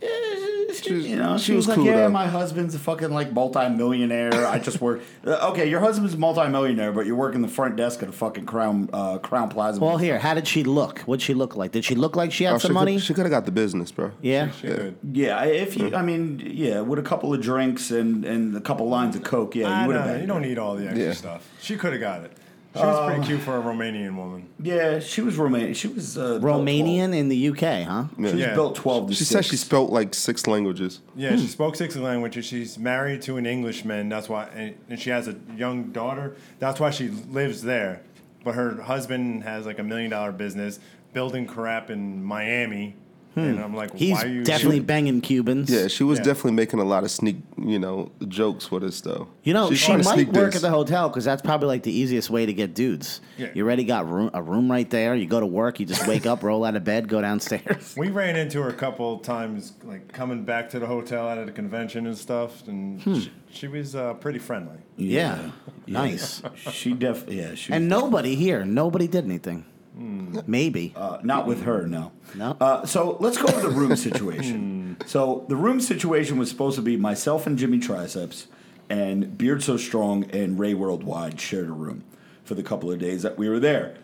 she, 0.01 0.07
was- 0.09 0.50
you 0.87 1.17
know, 1.17 1.37
she, 1.39 1.45
she 1.47 1.53
was, 1.53 1.67
was 1.67 1.69
like, 1.69 1.77
cool, 1.77 1.87
"Yeah, 1.87 1.97
though." 1.97 2.09
my 2.11 2.27
husband's 2.27 2.75
a 2.75 2.79
fucking 2.79 3.11
like 3.11 3.33
multi-millionaire. 3.33 4.47
I 4.47 4.59
just 4.59 4.81
work. 4.81 5.01
Uh, 5.27 5.51
okay, 5.51 5.69
your 5.69 5.81
husband's 5.81 6.15
a 6.15 6.19
multi-millionaire, 6.19 6.93
but 6.93 7.05
you're 7.05 7.15
working 7.17 7.43
the 7.43 7.49
front 7.49 7.77
desk 7.77 8.03
at 8.03 8.09
a 8.09 8.13
fucking 8.13 8.47
Crown 8.47 8.89
uh, 8.93 9.19
Crowne 9.19 9.51
Plaza. 9.51 9.79
Well, 9.81 9.99
here, 9.99 10.19
how 10.19 10.33
did 10.33 10.49
she 10.49 10.65
look? 10.65 11.01
What'd 11.01 11.21
she 11.23 11.35
look 11.35 11.57
like? 11.57 11.73
Did 11.73 11.85
she 11.85 11.95
look 11.95 12.17
like 12.17 12.33
she 12.33 12.45
had 12.45 12.55
Oh, 12.55 12.59
some 12.59 12.71
she 12.71 12.75
money? 12.75 12.95
Could, 12.95 13.05
she 13.05 13.15
could 13.15 13.25
have 13.27 13.31
got 13.31 13.45
the 13.45 13.51
business, 13.53 13.93
bro. 13.93 14.13
yeah. 14.23 14.51
She 14.53 14.69
could. 14.69 14.97
yeah, 15.13 15.45
if 15.45 15.77
you, 15.77 15.95
I 15.95 16.01
mean, 16.03 16.41
yeah, 16.55 16.81
with 16.81 16.99
a 16.99 17.03
couple 17.03 17.35
of 17.35 17.41
drinks 17.43 17.91
and 17.91 18.25
and 18.25 18.57
a 18.57 18.61
couple 18.63 18.89
lines 18.89 19.15
of 19.15 19.23
coke, 19.25 19.55
yeah, 19.57 19.67
Ah, 19.69 19.83
you 19.83 19.89
would 19.89 19.97
no, 19.97 20.03
have. 20.03 20.21
you 20.23 20.27
don't 20.27 20.43
need 20.43 20.59
all 20.59 20.75
the 20.77 20.87
extra 20.87 21.05
Yeah. 21.05 21.13
stuff. 21.13 21.49
She 21.61 21.77
could 21.77 21.93
have 21.93 22.01
got 22.01 22.23
it. 22.25 22.33
She 22.75 22.81
was 22.83 23.11
pretty 23.11 23.27
cute 23.27 23.41
for 23.41 23.57
a 23.57 23.61
Romanian 23.61 24.15
woman. 24.15 24.49
Yeah, 24.63 25.01
she 25.01 25.23
was 25.23 25.35
Romanian. 25.37 25.75
She 25.75 25.89
was 25.89 26.17
uh, 26.17 26.39
built 26.39 26.43
Romanian 26.43 27.13
in 27.17 27.29
the 27.29 27.49
UK, 27.49 27.85
huh? 27.85 28.05
She 28.17 28.23
was 28.23 28.35
Yeah. 28.35 28.55
built 28.55 28.77
twelve 28.77 29.09
to 29.09 29.13
She 29.15 29.25
six. 29.25 29.31
said 29.31 29.45
she 29.45 29.57
spoke 29.57 29.91
like 29.91 30.15
six 30.15 30.47
languages. 30.47 31.01
Yeah, 31.17 31.35
she 31.37 31.49
spoke 31.49 31.75
six 31.75 31.97
languages. 31.97 32.45
She's 32.47 32.79
married 32.79 33.23
to 33.23 33.39
an 33.39 33.47
Englishman. 33.47 34.09
That's 34.09 34.29
why, 34.29 34.45
and, 34.55 34.77
and 34.89 35.01
she 35.01 35.11
has 35.11 35.27
a 35.27 35.35
young 35.57 35.91
daughter. 35.91 36.37
That's 36.61 36.79
why 36.79 36.91
she 36.91 37.09
lives 37.09 37.63
there. 37.63 38.03
But 38.45 38.55
her 38.55 38.81
husband 38.83 39.43
has 39.43 39.67
like 39.67 39.81
a 39.81 39.83
million 39.85 40.11
dollar 40.11 40.31
business 40.31 40.79
building 41.13 41.47
crap 41.47 41.91
in 41.91 42.23
Miami. 42.23 42.95
And 43.37 43.61
I'm 43.61 43.75
like, 43.77 43.95
He's 43.97 44.13
why 44.15 44.25
are 44.25 44.29
you 44.29 44.43
definitely 44.43 44.81
banging 44.81 45.21
Cubans. 45.21 45.71
Yeah, 45.71 45.87
she 45.87 46.03
was 46.03 46.19
Yeah. 46.19 46.25
definitely 46.25 46.53
making 46.53 46.81
a 46.81 46.85
lot 46.85 47.05
of 47.05 47.11
sneak, 47.13 47.37
you 47.57 47.79
know, 47.79 48.11
jokes 48.27 48.71
with 48.73 48.83
us 48.83 49.01
though. 49.01 49.29
You 49.45 49.55
know, 49.55 49.69
She's 49.71 49.79
she 49.79 49.97
might 49.97 50.33
work 50.33 50.47
this. 50.53 50.57
at 50.57 50.63
the 50.63 50.71
hotel 50.71 51.09
because 51.09 51.25
that's 51.25 51.41
probably 51.41 51.69
like 51.69 51.85
the 51.85 51.93
easiest 51.93 52.29
way 52.29 52.45
to 52.45 52.53
get 52.53 52.75
dudes. 52.75 53.21
Yeah. 53.39 53.49
You 53.55 53.65
already 53.65 53.85
got 53.85 54.11
room, 54.11 54.31
a 54.35 54.43
room 54.43 54.71
right 54.71 54.89
there. 54.91 55.15
You 55.15 55.27
go 55.27 55.39
to 55.41 55.47
work, 55.47 55.79
you 55.79 55.87
just 55.87 56.07
wake 56.09 56.27
up, 56.27 56.43
roll 56.51 56.65
out 56.65 56.75
of 56.75 56.83
bed, 56.85 57.09
go 57.09 57.21
downstairs. 57.21 57.95
We 57.97 58.09
ran 58.09 58.35
into 58.37 58.61
her 58.63 58.69
a 58.69 58.75
couple 58.75 59.19
times, 59.19 59.75
like 59.85 60.13
coming 60.13 60.45
back 60.45 60.69
to 60.71 60.79
the 60.81 60.87
hotel 60.87 61.29
out 61.29 61.39
of 61.39 61.47
the 61.47 61.53
convention 61.53 62.07
and 62.09 62.19
stuff, 62.19 62.67
and 62.67 63.01
Hmm. 63.03 63.15
she, 63.21 63.33
she 63.53 63.69
was 63.69 63.95
uh, 63.95 64.15
pretty 64.15 64.41
friendly. 64.41 64.79
Yeah, 64.97 65.53
nice. 65.87 66.43
She 66.73 66.93
def 66.95 67.25
yeah 67.29 67.55
she 67.55 67.73
And 67.73 67.89
nobody 67.89 68.35
here, 68.35 68.65
nobody 68.65 69.07
did 69.07 69.25
anything. 69.25 69.65
Maybe. 69.95 70.93
uh, 70.97 71.19
not 71.23 71.47
with 71.47 71.65
her 71.65 71.87
no 71.87 72.13
No? 72.35 72.57
Uh, 72.61 72.87
so 72.87 73.17
let's 73.21 73.37
go 73.37 73.49
to 73.49 73.61
the 73.61 73.71
room 73.71 73.97
situation. 73.97 74.97
so 75.07 75.45
the 75.49 75.57
room 75.57 75.81
situation 75.81 76.39
was 76.39 76.49
supposed 76.49 76.77
to 76.77 76.83
be 76.83 76.97
myself 76.97 77.47
and 77.47 77.59
Jimmy 77.59 77.79
Triceps 77.79 78.47
and 78.89 79.37
Beard 79.37 79.63
So 79.63 79.77
Strong 79.77 80.31
and 80.31 80.59
Ray 80.59 80.75
Worldwide 80.75 81.41
shared 81.41 81.69
a 81.69 81.73
room 81.73 82.05
for 82.45 82.55
the 82.55 82.63
couple 82.63 82.91
of 82.91 82.99
days 82.99 83.23
that 83.23 83.39
we 83.39 83.49
were 83.49 83.61
there. 83.61 83.97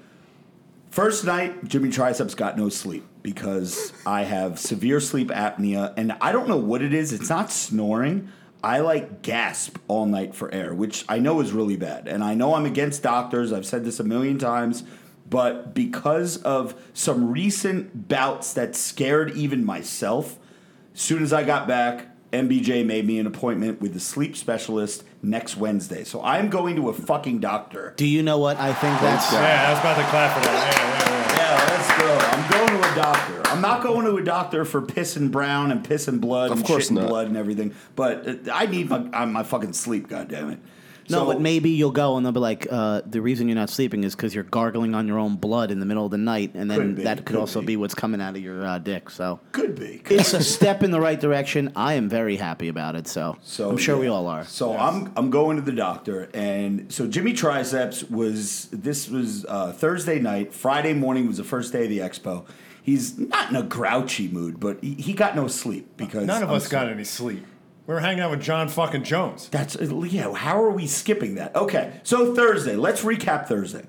First 0.90 1.24
night, 1.24 1.64
Jimmy 1.68 1.90
Triceps 1.90 2.34
got 2.34 2.56
no 2.56 2.68
sleep 2.68 3.04
because 3.22 3.92
I 4.06 4.22
have 4.22 4.58
severe 4.58 5.00
sleep 5.00 5.28
apnea, 5.28 5.92
and 5.96 6.12
I 6.20 6.32
don't 6.32 6.48
know 6.48 6.56
what 6.56 6.80
it 6.80 6.94
is. 6.94 7.12
It's 7.12 7.28
not 7.28 7.50
snoring. 7.50 8.32
I 8.62 8.78
like 8.78 9.20
gasp 9.22 9.76
all 9.88 10.06
night 10.06 10.34
for 10.34 10.52
air, 10.54 10.72
which 10.74 11.04
I 11.08 11.18
know 11.18 11.40
is 11.40 11.52
really 11.52 11.76
bad. 11.76 12.08
And 12.08 12.24
I 12.24 12.34
know 12.34 12.54
I'm 12.54 12.64
against 12.64 13.02
doctors. 13.02 13.52
I've 13.52 13.66
said 13.66 13.84
this 13.84 14.00
a 14.00 14.04
million 14.04 14.38
times. 14.38 14.84
But 15.28 15.74
because 15.74 16.36
of 16.42 16.74
some 16.94 17.30
recent 17.32 18.08
bouts 18.08 18.52
that 18.54 18.76
scared 18.76 19.32
even 19.36 19.64
myself, 19.64 20.38
as 20.94 21.00
soon 21.00 21.22
as 21.22 21.32
I 21.32 21.42
got 21.42 21.66
back, 21.66 22.06
MBJ 22.32 22.84
made 22.86 23.06
me 23.06 23.18
an 23.18 23.26
appointment 23.26 23.80
with 23.80 23.92
the 23.94 24.00
sleep 24.00 24.36
specialist 24.36 25.04
next 25.22 25.56
Wednesday. 25.56 26.04
So 26.04 26.22
I'm 26.22 26.48
going 26.48 26.76
to 26.76 26.88
a 26.88 26.92
fucking 26.92 27.40
doctor. 27.40 27.94
Do 27.96 28.06
you 28.06 28.22
know 28.22 28.38
what 28.38 28.56
I 28.58 28.72
think 28.74 29.00
that's? 29.00 29.32
Yeah, 29.32 29.66
I 29.68 29.70
was 29.72 29.80
about 29.80 29.96
to 29.96 30.04
clap 30.10 30.36
for 30.38 30.44
that. 30.44 30.74
Yeah, 30.76 30.82
yeah, 30.82 31.10
yeah. 31.10 31.36
Yeah, 31.36 31.70
let's 31.70 31.90
go. 32.00 32.36
I'm 32.36 32.50
going 32.50 32.82
to 32.82 32.92
a 32.92 32.94
doctor. 32.94 33.42
I'm 33.50 33.60
not 33.60 33.82
going 33.82 34.06
to 34.06 34.16
a 34.16 34.22
doctor 34.24 34.64
for 34.64 34.82
piss 34.82 35.16
and 35.16 35.30
brown 35.32 35.70
and 35.70 35.84
piss 35.84 36.08
and 36.08 36.20
blood 36.20 36.50
Of 36.50 36.58
and 36.58 36.66
course 36.66 36.84
shit 36.84 36.90
and 36.90 37.00
not. 37.00 37.08
blood 37.08 37.26
and 37.28 37.36
everything. 37.36 37.74
But 37.94 38.28
uh, 38.28 38.34
I 38.52 38.66
need 38.66 38.88
my 38.90 39.08
uh, 39.12 39.26
my 39.26 39.42
fucking 39.42 39.72
sleep. 39.72 40.08
God 40.08 40.28
damn 40.28 40.50
it. 40.50 40.58
No, 41.08 41.18
So- 41.20 41.26
but 41.26 41.40
maybe 41.40 41.70
you'll 41.70 41.90
go 41.90 42.16
and 42.16 42.24
they'll 42.24 42.32
be 42.32 42.40
like, 42.40 42.66
uh, 42.70 43.02
the 43.06 43.20
reason 43.22 43.48
you're 43.48 43.54
not 43.56 43.70
sleeping 43.70 44.04
is 44.04 44.14
because 44.16 44.34
you're 44.34 44.44
gargling 44.44 44.94
on 44.94 45.06
your 45.06 45.18
own 45.18 45.36
blood 45.36 45.70
in 45.70 45.80
the 45.80 45.86
middle 45.86 46.04
of 46.04 46.10
the 46.10 46.18
night, 46.18 46.52
and 46.54 46.70
then 46.70 46.78
Could 46.78 46.96
be, 46.96 47.02
that 47.04 47.16
could, 47.18 47.26
could 47.26 47.36
also 47.36 47.60
be. 47.60 47.66
be. 47.66 47.76
what's 47.76 47.94
coming 47.94 48.20
out 48.20 48.36
of 48.36 48.42
your 48.42 48.64
uh, 48.66 48.78
dick. 48.78 49.10
So 49.10 49.40
Could 49.52 49.78
be. 49.78 50.02
it's 50.10 50.34
a 50.34 50.42
step 50.42 50.82
in 50.82 50.90
the 50.90 51.00
right 51.00 51.20
direction. 51.20 51.72
I 51.76 51.94
am 51.94 52.08
very 52.08 52.36
happy 52.36 52.68
about 52.68 52.94
it. 52.96 53.06
So, 53.06 53.36
So 53.42 53.70
I'm 53.70 53.76
sure 53.76 53.96
we 53.98 54.08
all 54.08 54.26
are. 54.26 54.44
So 54.44 54.76
I'm 54.76 55.12
I'm 55.16 55.30
going 55.30 55.56
to 55.56 55.62
the 55.62 55.72
doctor, 55.72 56.28
and 56.34 56.92
so 56.92 57.06
Jimmy 57.06 57.32
Triceps 57.32 58.04
was 58.10 58.68
this 58.72 59.08
was 59.08 59.44
uh, 59.48 59.72
Thursday 59.72 60.18
night. 60.18 60.52
Friday 60.52 60.94
morning 60.94 61.26
was 61.26 61.36
the 61.36 61.44
first 61.44 61.72
day 61.72 61.84
of 61.84 61.90
the 61.90 61.98
expo. 61.98 62.44
He's 62.82 63.18
not 63.18 63.50
in 63.50 63.56
a 63.56 63.62
grouchy 63.64 64.28
mood, 64.28 64.60
but 64.60 64.78
he, 64.80 64.94
he 64.94 65.12
got 65.12 65.34
no 65.34 65.48
sleep 65.48 65.96
because 65.96 66.24
None 66.24 66.42
of 66.44 66.50
I'm 66.50 66.54
us 66.56 66.68
got 66.68 66.88
any 66.88 67.02
sleep. 67.04 67.44
We 67.86 67.94
were 67.94 68.00
hanging 68.00 68.20
out 68.20 68.32
with 68.32 68.42
John 68.42 68.68
fucking 68.68 69.04
Jones. 69.04 69.48
That's 69.48 69.76
yeah. 69.80 70.32
How 70.32 70.60
are 70.60 70.70
we 70.70 70.88
skipping 70.88 71.36
that? 71.36 71.54
Okay, 71.54 72.00
so 72.02 72.34
Thursday. 72.34 72.74
Let's 72.74 73.02
recap 73.02 73.46
Thursday. 73.46 73.86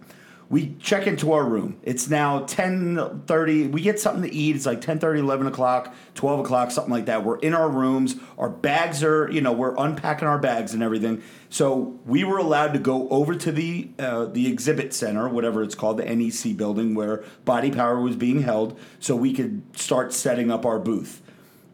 We 0.50 0.76
check 0.80 1.08
into 1.08 1.34
our 1.34 1.44
room. 1.44 1.80
It's 1.82 2.08
now 2.08 2.42
ten 2.42 3.24
thirty. 3.26 3.66
We 3.68 3.82
get 3.82 4.00
something 4.00 4.22
to 4.22 4.34
eat. 4.34 4.56
It's 4.56 4.68
like 4.68 4.82
10, 4.82 5.00
11 5.04 5.48
o'clock, 5.48 5.96
twelve 6.14 6.40
o'clock, 6.40 6.70
something 6.70 6.94
like 6.94 7.08
that. 7.08 7.26
We're 7.26 7.40
in 7.40 7.56
our 7.56 7.68
rooms. 7.68 8.16
Our 8.38 8.50
bags 8.50 9.04
are, 9.04 9.30
you 9.32 9.42
know, 9.42 9.52
we're 9.52 9.76
unpacking 9.76 10.28
our 10.28 10.38
bags 10.38 10.76
and 10.76 10.84
everything. 10.84 11.24
So 11.50 12.00
we 12.06 12.24
were 12.24 12.38
allowed 12.38 12.74
to 12.74 12.80
go 12.80 13.10
over 13.10 13.34
to 13.34 13.52
the 13.52 13.90
uh, 13.98 14.26
the 14.26 14.48
exhibit 14.48 14.94
center, 14.94 15.28
whatever 15.28 15.64
it's 15.64 15.76
called, 15.76 15.98
the 15.98 16.06
NEC 16.06 16.56
building 16.56 16.94
where 16.94 17.24
Body 17.46 17.72
Power 17.72 18.00
was 18.00 18.16
being 18.16 18.44
held, 18.44 18.80
so 19.00 19.16
we 19.16 19.34
could 19.34 19.64
start 19.76 20.14
setting 20.14 20.52
up 20.52 20.68
our 20.68 20.78
booth. 20.78 21.24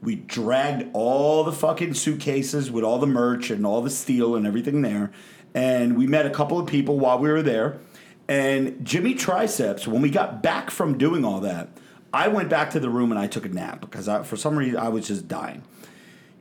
We 0.04 0.16
dragged 0.16 0.90
all 0.94 1.46
the 1.46 1.54
fucking 1.54 1.94
suitcases 1.94 2.70
with 2.70 2.84
all 2.84 3.00
the 3.00 3.08
merch 3.08 3.50
and 3.50 3.66
all 3.66 3.82
the 3.82 3.90
steel 3.90 4.36
and 4.36 4.46
everything 4.46 4.82
there. 4.82 5.12
And 5.54 5.98
we 5.98 6.08
met 6.08 6.26
a 6.26 6.30
couple 6.30 6.60
of 6.60 6.68
people 6.68 7.00
while 7.00 7.20
we 7.20 7.30
were 7.30 7.42
there. 7.42 7.80
And 8.28 8.86
Jimmy 8.86 9.14
Triceps, 9.16 9.88
when 9.88 10.02
we 10.02 10.10
got 10.10 10.44
back 10.44 10.72
from 10.72 10.98
doing 10.98 11.24
all 11.24 11.40
that, 11.42 11.70
I 12.14 12.28
went 12.28 12.50
back 12.50 12.72
to 12.72 12.80
the 12.80 12.90
room 12.90 13.12
and 13.12 13.20
I 13.20 13.28
took 13.28 13.46
a 13.46 13.50
nap 13.50 13.82
because 13.82 14.08
I, 14.08 14.24
for 14.24 14.36
some 14.36 14.58
reason 14.58 14.78
I 14.78 14.90
was 14.90 15.08
just 15.08 15.28
dying. 15.28 15.64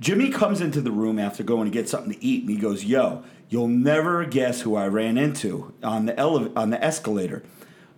Jimmy 0.01 0.31
comes 0.31 0.61
into 0.61 0.81
the 0.81 0.91
room 0.91 1.19
after 1.19 1.45
going 1.45 1.67
to 1.67 1.71
get 1.71 1.89
something 1.89 2.13
to 2.13 2.25
eat 2.25 2.43
and 2.43 2.51
he 2.51 2.57
goes, 2.57 2.85
"Yo, 2.85 3.23
you'll 3.49 3.69
never 3.69 4.25
guess 4.25 4.63
who 4.63 4.75
I 4.75 4.89
ran 4.89 5.17
into 5.17 5.73
on 5.83 6.07
the 6.07 6.19
ele- 6.19 6.53
on 6.57 6.71
the 6.71 6.85
escalator." 6.85 7.45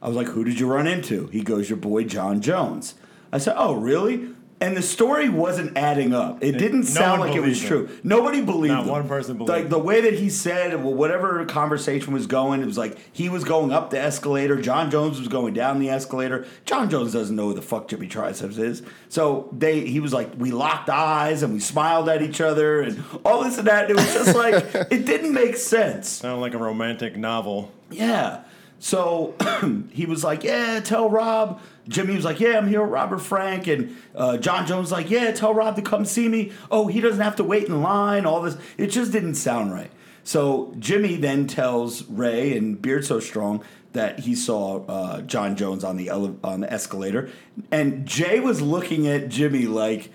I 0.02 0.08
was 0.08 0.16
like, 0.16 0.28
"Who 0.28 0.44
did 0.44 0.60
you 0.60 0.66
run 0.70 0.86
into?" 0.86 1.28
He 1.28 1.40
goes, 1.40 1.70
"Your 1.70 1.78
boy 1.78 2.04
John 2.04 2.42
Jones." 2.42 2.94
I 3.32 3.38
said, 3.38 3.54
"Oh, 3.56 3.74
really?" 3.74 4.28
And 4.64 4.74
the 4.74 4.80
story 4.80 5.28
wasn't 5.28 5.76
adding 5.76 6.14
up. 6.14 6.42
It 6.42 6.52
didn't 6.52 6.80
no 6.80 6.86
sound 6.86 7.20
like 7.20 7.34
it 7.34 7.40
was 7.40 7.60
true. 7.60 7.86
Nobody 8.02 8.40
believed 8.40 8.72
Not 8.72 8.84
him. 8.84 8.92
one 8.92 9.08
person 9.08 9.36
believed 9.36 9.50
Like 9.50 9.68
the 9.68 9.78
way 9.78 10.00
that 10.00 10.14
he 10.14 10.30
said, 10.30 10.82
well, 10.82 10.94
whatever 10.94 11.44
conversation 11.44 12.14
was 12.14 12.26
going, 12.26 12.62
it 12.62 12.64
was 12.64 12.78
like 12.78 12.96
he 13.12 13.28
was 13.28 13.44
going 13.44 13.72
up 13.72 13.90
the 13.90 14.00
escalator. 14.00 14.56
John 14.56 14.90
Jones 14.90 15.18
was 15.18 15.28
going 15.28 15.52
down 15.52 15.80
the 15.80 15.90
escalator. 15.90 16.46
John 16.64 16.88
Jones 16.88 17.12
doesn't 17.12 17.36
know 17.36 17.48
who 17.48 17.54
the 17.54 17.60
fuck 17.60 17.88
Jimmy 17.88 18.08
Triceps 18.08 18.56
is. 18.56 18.82
So 19.10 19.50
they, 19.52 19.80
he 19.80 20.00
was 20.00 20.14
like, 20.14 20.30
we 20.38 20.50
locked 20.50 20.88
eyes 20.88 21.42
and 21.42 21.52
we 21.52 21.60
smiled 21.60 22.08
at 22.08 22.22
each 22.22 22.40
other 22.40 22.80
and 22.80 23.04
all 23.22 23.44
this 23.44 23.58
and 23.58 23.66
that. 23.66 23.90
It 23.90 23.96
was 23.96 24.14
just 24.14 24.34
like 24.34 24.54
it 24.90 25.04
didn't 25.04 25.34
make 25.34 25.56
sense. 25.58 26.08
Sounded 26.08 26.40
like 26.40 26.54
a 26.54 26.58
romantic 26.58 27.18
novel. 27.18 27.70
Yeah. 27.90 28.44
So 28.78 29.34
he 29.92 30.04
was 30.04 30.24
like, 30.24 30.44
"Yeah, 30.44 30.80
tell 30.80 31.08
Rob." 31.08 31.60
Jimmy 31.88 32.14
was 32.16 32.24
like, 32.24 32.40
"Yeah, 32.40 32.56
I'm 32.56 32.68
here 32.68 32.82
with 32.82 32.90
Robert 32.90 33.18
Frank," 33.20 33.66
and 33.66 33.96
uh, 34.14 34.36
John 34.38 34.66
Jones 34.66 34.84
was 34.84 34.92
like, 34.92 35.10
"Yeah, 35.10 35.30
tell 35.32 35.54
Rob 35.54 35.76
to 35.76 35.82
come 35.82 36.04
see 36.04 36.28
me." 36.28 36.52
Oh, 36.70 36.86
he 36.86 37.00
doesn't 37.00 37.20
have 37.20 37.36
to 37.36 37.44
wait 37.44 37.66
in 37.68 37.82
line. 37.82 38.26
All 38.26 38.40
this, 38.42 38.56
it 38.78 38.88
just 38.88 39.12
didn't 39.12 39.34
sound 39.34 39.72
right. 39.72 39.90
So 40.22 40.74
Jimmy 40.78 41.16
then 41.16 41.46
tells 41.46 42.04
Ray 42.04 42.56
and 42.56 42.80
Beard 42.80 43.04
So 43.04 43.20
Strong 43.20 43.62
that 43.92 44.20
he 44.20 44.34
saw 44.34 44.84
uh, 44.86 45.20
John 45.22 45.54
Jones 45.56 45.84
on 45.84 45.96
the 45.96 46.08
ele- 46.08 46.38
on 46.42 46.60
the 46.60 46.72
escalator, 46.72 47.30
and 47.70 48.06
Jay 48.06 48.40
was 48.40 48.60
looking 48.60 49.06
at 49.06 49.28
Jimmy 49.28 49.66
like, 49.66 50.10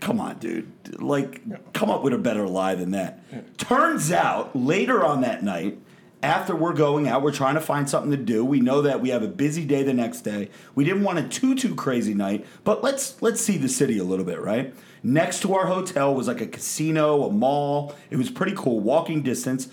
"Come 0.00 0.20
on, 0.20 0.38
dude! 0.38 0.70
Like, 1.00 1.72
come 1.72 1.88
up 1.90 2.02
with 2.02 2.12
a 2.12 2.18
better 2.18 2.46
lie 2.46 2.74
than 2.74 2.90
that." 2.90 3.56
Turns 3.58 4.12
out 4.12 4.54
later 4.54 5.04
on 5.04 5.22
that 5.22 5.42
night 5.42 5.78
after 6.22 6.54
we're 6.54 6.74
going 6.74 7.08
out, 7.08 7.22
we're 7.22 7.32
trying 7.32 7.54
to 7.54 7.60
find 7.60 7.88
something 7.88 8.10
to 8.10 8.16
do. 8.16 8.44
We 8.44 8.60
know 8.60 8.82
that 8.82 9.00
we 9.00 9.08
have 9.10 9.22
a 9.22 9.28
busy 9.28 9.64
day 9.64 9.82
the 9.82 9.94
next 9.94 10.20
day. 10.20 10.50
We 10.74 10.84
didn't 10.84 11.02
want 11.02 11.18
a 11.18 11.28
too 11.28 11.54
too 11.54 11.74
crazy 11.74 12.14
night, 12.14 12.46
but 12.64 12.82
let's 12.82 13.20
let's 13.22 13.40
see 13.40 13.56
the 13.56 13.68
city 13.68 13.98
a 13.98 14.04
little 14.04 14.24
bit, 14.24 14.40
right? 14.40 14.74
Next 15.02 15.40
to 15.42 15.54
our 15.54 15.66
hotel 15.66 16.14
was 16.14 16.28
like 16.28 16.40
a 16.40 16.46
casino, 16.46 17.24
a 17.24 17.32
mall. 17.32 17.94
It 18.10 18.16
was 18.16 18.30
pretty 18.30 18.52
cool, 18.54 18.80
walking 18.80 19.22
distance. 19.22 19.68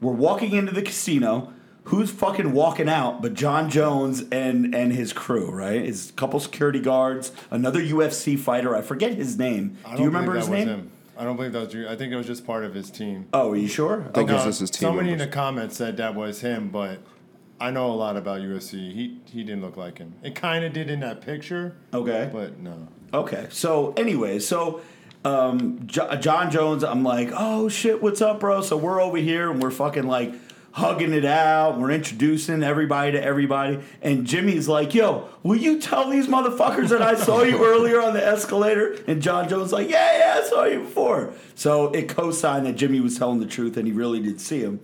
We're 0.00 0.12
walking 0.12 0.52
into 0.52 0.72
the 0.72 0.82
casino. 0.82 1.52
Who's 1.84 2.10
fucking 2.10 2.52
walking 2.52 2.88
out 2.88 3.22
but 3.22 3.34
John 3.34 3.70
Jones 3.70 4.24
and 4.32 4.74
and 4.74 4.92
his 4.92 5.12
crew, 5.12 5.50
right? 5.50 5.84
His 5.84 6.12
couple 6.16 6.40
security 6.40 6.80
guards, 6.80 7.32
another 7.50 7.80
UFC 7.80 8.38
fighter. 8.38 8.74
I 8.74 8.82
forget 8.82 9.14
his 9.14 9.38
name. 9.38 9.78
I 9.86 9.94
Do 9.94 10.02
you 10.02 10.08
remember 10.08 10.34
his 10.34 10.48
name? 10.48 10.90
I 11.18 11.24
don't 11.24 11.36
believe 11.36 11.52
that 11.52 11.64
was 11.66 11.74
you. 11.74 11.88
I 11.88 11.96
think 11.96 12.12
it 12.12 12.16
was 12.16 12.26
just 12.26 12.46
part 12.46 12.64
of 12.64 12.74
his 12.74 12.90
team. 12.90 13.28
Oh, 13.32 13.52
are 13.52 13.56
you 13.56 13.68
sure? 13.68 14.06
I 14.08 14.12
think 14.12 14.30
it's 14.30 14.44
just 14.44 14.60
his 14.60 14.70
team 14.70 14.88
Somebody 14.88 15.12
in 15.12 15.18
the 15.18 15.26
comments 15.26 15.76
said 15.76 15.96
that 15.96 16.14
was 16.14 16.40
him, 16.40 16.68
but 16.68 17.00
I 17.60 17.70
know 17.70 17.90
a 17.90 17.94
lot 17.96 18.16
about 18.16 18.40
UFC. 18.42 18.92
He 18.92 19.20
he 19.24 19.42
didn't 19.42 19.62
look 19.62 19.76
like 19.76 19.98
him. 19.98 20.14
It 20.22 20.34
kind 20.34 20.64
of 20.64 20.72
did 20.72 20.90
in 20.90 21.00
that 21.00 21.22
picture, 21.22 21.76
Okay. 21.94 22.28
but 22.32 22.58
no. 22.58 22.88
Okay. 23.14 23.46
So, 23.50 23.94
anyway, 23.96 24.38
so 24.40 24.82
um, 25.24 25.80
Jo- 25.86 26.14
John 26.16 26.50
Jones, 26.50 26.84
I'm 26.84 27.02
like, 27.02 27.30
oh 27.34 27.68
shit, 27.68 28.02
what's 28.02 28.20
up, 28.20 28.40
bro? 28.40 28.60
So 28.60 28.76
we're 28.76 29.00
over 29.00 29.16
here 29.16 29.50
and 29.50 29.62
we're 29.62 29.70
fucking 29.70 30.06
like 30.06 30.34
hugging 30.76 31.14
it 31.14 31.24
out. 31.24 31.78
We're 31.78 31.90
introducing 31.90 32.62
everybody 32.62 33.12
to 33.12 33.22
everybody. 33.22 33.80
And 34.02 34.26
Jimmy's 34.26 34.68
like, 34.68 34.94
yo, 34.94 35.26
will 35.42 35.56
you 35.56 35.80
tell 35.80 36.10
these 36.10 36.26
motherfuckers 36.26 36.90
that 36.90 37.00
I 37.00 37.14
saw 37.14 37.42
you 37.42 37.64
earlier 37.64 38.02
on 38.02 38.12
the 38.12 38.22
escalator? 38.22 38.94
And 39.06 39.22
John 39.22 39.48
Jones 39.48 39.72
like, 39.72 39.88
yeah, 39.88 40.18
yeah, 40.18 40.34
I 40.36 40.46
saw 40.46 40.64
you 40.64 40.80
before. 40.80 41.32
So 41.54 41.86
it 41.92 42.10
co-signed 42.10 42.66
that 42.66 42.74
Jimmy 42.74 43.00
was 43.00 43.16
telling 43.16 43.40
the 43.40 43.46
truth 43.46 43.78
and 43.78 43.86
he 43.86 43.94
really 43.94 44.20
did 44.20 44.38
see 44.38 44.60
him. 44.60 44.80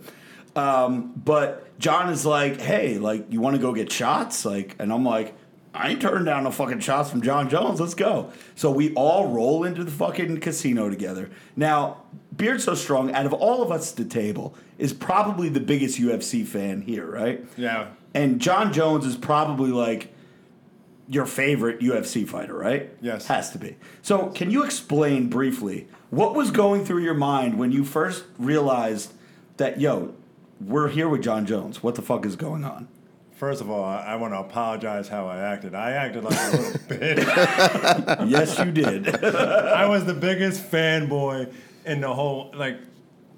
Um, 0.55 1.13
but 1.15 1.77
John 1.77 2.09
is 2.09 2.25
like, 2.25 2.59
hey, 2.59 2.97
like, 2.97 3.31
you 3.31 3.39
want 3.39 3.55
to 3.55 3.61
go 3.61 3.71
get 3.71 3.91
shots? 3.91 4.45
Like, 4.45 4.75
and 4.79 4.91
I'm 4.91 5.05
like, 5.05 5.35
I 5.75 5.89
ain't 5.89 6.01
turning 6.01 6.25
down 6.25 6.43
no 6.43 6.51
fucking 6.51 6.79
shots 6.79 7.11
from 7.11 7.21
John 7.21 7.49
Jones. 7.49 7.79
Let's 7.79 7.93
go. 7.93 8.31
So 8.55 8.71
we 8.71 8.95
all 8.95 9.27
roll 9.27 9.63
into 9.63 9.83
the 9.83 9.91
fucking 9.91 10.39
casino 10.39 10.89
together. 10.89 11.29
Now, 11.55 12.03
Beard 12.35 12.61
So 12.61 12.75
Strong, 12.75 13.13
out 13.13 13.25
of 13.25 13.33
all 13.33 13.61
of 13.61 13.71
us 13.71 13.91
at 13.91 13.97
the 13.97 14.05
table, 14.05 14.55
is 14.77 14.93
probably 14.93 15.49
the 15.49 15.59
biggest 15.59 15.99
UFC 15.99 16.45
fan 16.45 16.81
here, 16.81 17.05
right? 17.05 17.45
Yeah. 17.57 17.89
And 18.13 18.39
John 18.39 18.71
Jones 18.73 19.05
is 19.05 19.15
probably 19.15 19.71
like 19.71 20.13
your 21.07 21.25
favorite 21.25 21.79
UFC 21.79 22.27
fighter, 22.27 22.53
right? 22.53 22.89
Yes. 23.01 23.27
Has 23.27 23.51
to 23.51 23.57
be. 23.57 23.75
So, 24.01 24.27
can 24.27 24.49
you 24.51 24.63
explain 24.63 25.27
briefly 25.29 25.87
what 26.09 26.33
was 26.33 26.49
going 26.51 26.85
through 26.85 27.03
your 27.03 27.13
mind 27.13 27.57
when 27.57 27.71
you 27.71 27.83
first 27.83 28.23
realized 28.37 29.13
that, 29.57 29.79
yo, 29.81 30.13
we're 30.61 30.89
here 30.89 31.09
with 31.09 31.21
John 31.21 31.45
Jones? 31.45 31.83
What 31.83 31.95
the 31.95 32.01
fuck 32.01 32.25
is 32.25 32.35
going 32.35 32.63
on? 32.63 32.87
First 33.35 33.61
of 33.61 33.69
all, 33.69 33.83
I, 33.83 33.97
I 33.97 34.15
want 34.15 34.33
to 34.33 34.39
apologize 34.39 35.09
how 35.09 35.27
I 35.27 35.39
acted. 35.39 35.75
I 35.75 35.91
acted 35.91 36.23
like 36.23 36.37
a 36.37 36.55
little 36.55 36.71
bitch. 36.87 38.29
yes, 38.29 38.57
you 38.59 38.71
did. 38.71 39.25
I 39.25 39.85
was 39.87 40.05
the 40.05 40.13
biggest 40.13 40.71
fanboy 40.71 41.51
in 41.85 42.01
the 42.01 42.13
whole. 42.13 42.51
Like, 42.55 42.77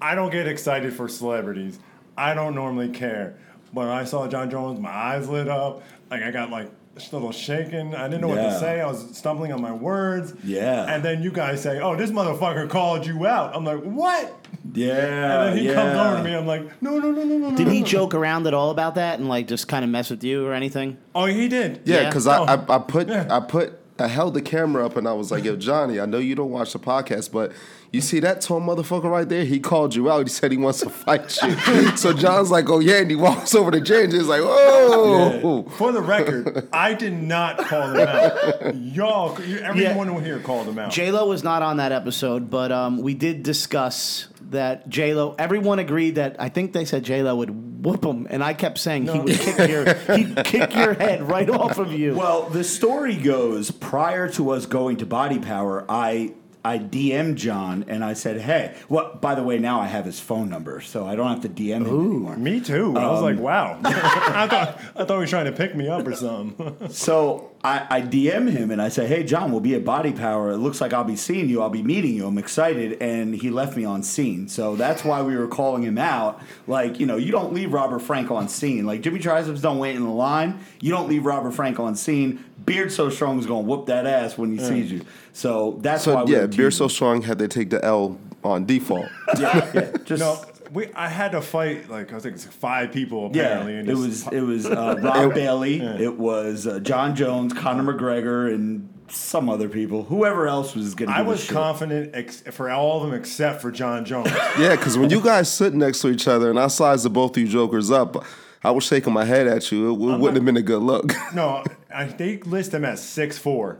I 0.00 0.14
don't 0.14 0.30
get 0.30 0.46
excited 0.46 0.92
for 0.92 1.08
celebrities. 1.08 1.78
I 2.16 2.34
don't 2.34 2.54
normally 2.54 2.88
care. 2.88 3.38
When 3.72 3.88
I 3.88 4.04
saw 4.04 4.26
John 4.28 4.50
Jones, 4.50 4.80
my 4.80 4.90
eyes 4.90 5.28
lit 5.28 5.48
up. 5.48 5.82
Like 6.10 6.22
I 6.22 6.30
got 6.30 6.50
like 6.50 6.70
a 6.96 7.14
little 7.14 7.32
shaken. 7.32 7.94
I 7.94 8.08
didn't 8.08 8.22
know 8.22 8.28
what 8.28 8.36
to 8.36 8.58
say. 8.58 8.80
I 8.80 8.86
was 8.86 9.16
stumbling 9.16 9.52
on 9.52 9.60
my 9.60 9.72
words. 9.72 10.32
Yeah. 10.44 10.86
And 10.88 11.04
then 11.04 11.22
you 11.22 11.30
guys 11.30 11.62
say, 11.62 11.80
"Oh, 11.80 11.94
this 11.96 12.10
motherfucker 12.10 12.70
called 12.70 13.04
you 13.06 13.26
out." 13.26 13.54
I'm 13.54 13.64
like, 13.64 13.80
"What?" 13.82 14.46
Yeah. 14.72 14.92
And 14.94 15.48
then 15.52 15.58
he 15.58 15.66
yeah. 15.68 15.74
comes 15.74 15.98
over 15.98 16.16
to 16.18 16.22
me. 16.22 16.34
I'm 16.34 16.46
like, 16.46 16.80
"No, 16.80 16.98
no, 16.98 17.10
no, 17.10 17.24
no, 17.24 17.36
no." 17.38 17.56
Did 17.56 17.66
no, 17.66 17.72
he 17.72 17.80
no." 17.80 17.86
joke 17.86 18.14
around 18.14 18.46
at 18.46 18.54
all 18.54 18.70
about 18.70 18.94
that 18.94 19.18
and 19.18 19.28
like 19.28 19.46
just 19.48 19.68
kind 19.68 19.84
of 19.84 19.90
mess 19.90 20.08
with 20.08 20.22
you 20.24 20.46
or 20.46 20.54
anything? 20.54 20.96
Oh, 21.14 21.26
he 21.26 21.48
did. 21.48 21.82
Yeah, 21.84 22.02
Yeah. 22.02 22.08
because 22.08 22.26
Oh. 22.26 22.44
I, 22.44 22.54
I 22.54 22.76
I 22.76 22.78
put 22.78 23.08
Yeah. 23.08 23.26
I 23.30 23.40
put 23.40 23.78
I 23.98 24.08
held 24.08 24.34
the 24.34 24.42
camera 24.42 24.84
up 24.84 24.96
and 24.96 25.08
I 25.08 25.12
was 25.12 25.30
like, 25.30 25.44
"Yo, 25.44 25.56
Johnny, 25.56 25.98
I 26.00 26.06
know 26.06 26.18
you 26.18 26.34
don't 26.34 26.50
watch 26.50 26.72
the 26.72 26.78
podcast, 26.78 27.32
but 27.32 27.52
you 27.92 28.00
see 28.00 28.20
that 28.20 28.40
tall 28.40 28.60
motherfucker 28.60 29.10
right 29.10 29.28
there? 29.28 29.44
He 29.44 29.58
called 29.58 29.94
you 29.94 30.10
out. 30.10 30.26
He 30.26 30.28
said 30.28 30.52
he 30.52 30.58
wants 30.58 30.80
to 30.80 30.90
fight 30.90 31.36
you." 31.42 31.96
so 31.96 32.12
John's 32.12 32.50
like, 32.50 32.68
"Oh 32.68 32.80
yeah," 32.80 32.98
and 32.98 33.10
he 33.10 33.16
walks 33.16 33.54
over 33.54 33.70
to 33.70 33.80
Jay 33.80 34.04
and 34.04 34.12
Jay's 34.12 34.26
like, 34.26 34.42
"Oh." 34.42 35.62
For 35.76 35.92
the 35.92 36.02
record, 36.02 36.68
I 36.72 36.94
did 36.94 37.14
not 37.14 37.58
call 37.58 37.94
him 37.94 38.06
out. 38.06 38.76
Y'all, 38.76 39.40
you, 39.42 39.58
everyone 39.58 40.22
here 40.22 40.40
called 40.40 40.68
him 40.68 40.78
out. 40.78 40.90
J 40.92 41.10
Lo 41.10 41.26
was 41.28 41.42
not 41.42 41.62
on 41.62 41.78
that 41.78 41.92
episode, 41.92 42.50
but 42.50 42.72
um, 42.72 42.98
we 42.98 43.14
did 43.14 43.42
discuss 43.42 44.28
that 44.50 44.88
J 44.88 45.14
Lo. 45.14 45.34
Everyone 45.38 45.78
agreed 45.78 46.16
that 46.16 46.36
I 46.38 46.48
think 46.48 46.72
they 46.72 46.84
said 46.84 47.02
J 47.04 47.22
Lo 47.22 47.36
would 47.36 47.84
whoop 47.84 48.04
him, 48.04 48.26
and 48.30 48.42
I 48.42 48.54
kept 48.54 48.78
saying 48.78 49.06
he 49.08 49.18
would 49.18 49.38
kick 49.38 49.68
your 49.68 49.94
he'd 50.16 50.44
kick 50.44 50.74
your 50.74 50.94
head 50.94 51.22
right 51.28 51.48
off 51.50 51.78
of 51.78 51.92
you. 51.92 52.14
Well, 52.16 52.48
the 52.50 52.64
story 52.64 53.16
goes 53.16 53.70
prior 53.70 54.28
to 54.30 54.50
us 54.50 54.66
going 54.66 54.96
to 54.98 55.06
Body 55.06 55.38
Power, 55.38 55.84
I 55.88 56.34
I 56.64 56.78
DM'd 56.80 57.38
John 57.38 57.84
and 57.86 58.04
I 58.04 58.14
said, 58.14 58.40
"Hey, 58.40 58.74
well, 58.88 59.16
by 59.20 59.36
the 59.36 59.42
way, 59.44 59.58
now 59.60 59.80
I 59.80 59.86
have 59.86 60.04
his 60.04 60.18
phone 60.18 60.48
number, 60.50 60.80
so 60.80 61.06
I 61.06 61.14
don't 61.14 61.28
have 61.28 61.42
to 61.42 61.48
DM 61.48 61.86
him 61.86 61.86
anymore." 61.86 62.36
Me 62.36 62.60
too. 62.60 62.92
I 62.96 63.06
was 63.08 63.18
Um, 63.20 63.24
like, 63.24 63.38
wow. 63.38 63.78
I 63.84 64.48
thought 64.48 64.80
I 64.96 65.04
thought 65.04 65.14
he 65.14 65.20
was 65.20 65.30
trying 65.30 65.44
to 65.46 65.52
pick 65.52 65.76
me 65.76 65.88
up 65.88 66.04
or 66.06 66.14
something. 66.16 66.88
So 66.90 67.52
I, 67.66 67.84
I 67.90 68.00
DM 68.00 68.48
him 68.48 68.70
and 68.70 68.80
I 68.80 68.88
say, 68.88 69.08
"Hey, 69.08 69.24
John, 69.24 69.50
we'll 69.50 69.60
be 69.60 69.74
at 69.74 69.84
Body 69.84 70.12
Power. 70.12 70.52
It 70.52 70.58
looks 70.58 70.80
like 70.80 70.92
I'll 70.92 71.02
be 71.02 71.16
seeing 71.16 71.48
you. 71.48 71.62
I'll 71.62 71.68
be 71.68 71.82
meeting 71.82 72.14
you. 72.14 72.24
I'm 72.24 72.38
excited." 72.38 73.02
And 73.02 73.34
he 73.34 73.50
left 73.50 73.76
me 73.76 73.84
on 73.84 74.04
seen, 74.04 74.46
so 74.46 74.76
that's 74.76 75.04
why 75.04 75.20
we 75.22 75.36
were 75.36 75.48
calling 75.48 75.82
him 75.82 75.98
out. 75.98 76.40
Like, 76.68 77.00
you 77.00 77.06
know, 77.06 77.16
you 77.16 77.32
don't 77.32 77.52
leave 77.52 77.72
Robert 77.72 77.98
Frank 77.98 78.30
on 78.30 78.48
seen. 78.48 78.86
Like 78.86 79.00
Jimmy 79.00 79.18
Triceps 79.18 79.60
don't 79.60 79.78
wait 79.78 79.96
in 79.96 80.04
the 80.04 80.10
line. 80.10 80.60
You 80.80 80.92
don't 80.92 81.08
leave 81.08 81.26
Robert 81.26 81.52
Frank 81.52 81.80
on 81.80 81.96
seen. 81.96 82.44
Beard 82.64 82.92
so 82.92 83.10
strong 83.10 83.40
is 83.40 83.46
gonna 83.46 83.62
whoop 83.62 83.86
that 83.86 84.06
ass 84.06 84.38
when 84.38 84.52
he 84.52 84.58
mm. 84.58 84.68
sees 84.68 84.92
you. 84.92 85.04
So 85.32 85.78
that's 85.80 86.06
why. 86.06 86.12
So 86.12 86.24
we 86.24 86.32
yeah, 86.34 86.42
were 86.42 86.46
Beard 86.46 86.72
So 86.72 86.86
Strong 86.86 87.22
had 87.22 87.40
they 87.40 87.48
take 87.48 87.70
the 87.70 87.84
L 87.84 88.16
on 88.44 88.64
default. 88.64 89.08
yeah, 89.38 89.70
yeah, 89.74 89.90
just 90.04 90.20
no, 90.20 90.40
we 90.76 90.92
I 90.94 91.08
had 91.08 91.32
to 91.32 91.40
fight 91.40 91.88
like 91.88 92.12
I 92.12 92.16
was 92.16 92.24
like 92.26 92.38
five 92.38 92.92
people 92.92 93.30
Yeah, 93.32 93.44
apparently. 93.44 93.76
and 93.76 93.88
it 93.88 93.94
was 93.96 94.26
it 94.28 94.42
was 94.42 94.66
uh, 94.66 95.00
Rob 95.02 95.32
Bailey, 95.40 95.80
it 95.80 96.18
was 96.18 96.66
uh, 96.66 96.80
John 96.80 97.16
Jones, 97.16 97.54
Conor 97.54 97.94
McGregor, 97.94 98.54
and 98.54 98.92
some 99.08 99.48
other 99.48 99.68
people. 99.70 100.02
Whoever 100.04 100.46
else 100.46 100.74
was 100.74 100.94
going 100.94 101.10
to. 101.10 101.16
I 101.16 101.22
was 101.22 101.48
confident 101.50 102.14
ex- 102.14 102.42
for 102.42 102.70
all 102.70 103.02
of 103.02 103.08
them 103.10 103.18
except 103.18 103.62
for 103.62 103.70
John 103.72 104.04
Jones. 104.04 104.28
yeah, 104.58 104.76
because 104.76 104.98
when 104.98 105.08
you 105.08 105.20
guys 105.22 105.50
sit 105.50 105.72
next 105.72 106.00
to 106.02 106.08
each 106.08 106.28
other 106.28 106.50
and 106.50 106.58
I 106.60 106.66
sized 106.66 107.04
the 107.04 107.10
both 107.10 107.30
of 107.30 107.38
you 107.38 107.48
jokers 107.48 107.90
up, 107.90 108.22
I 108.62 108.70
was 108.72 108.84
shaking 108.84 109.14
my 109.14 109.24
head 109.24 109.46
at 109.46 109.72
you. 109.72 109.86
It, 109.92 109.98
w- 109.98 110.18
wouldn't 110.18 110.36
have 110.36 110.44
been 110.44 110.56
a 110.58 110.62
good 110.62 110.82
look. 110.82 111.12
no, 111.34 111.64
I, 111.92 112.04
they 112.04 112.36
list 112.38 112.74
him 112.74 112.84
as 112.84 113.02
six 113.02 113.38
four. 113.38 113.78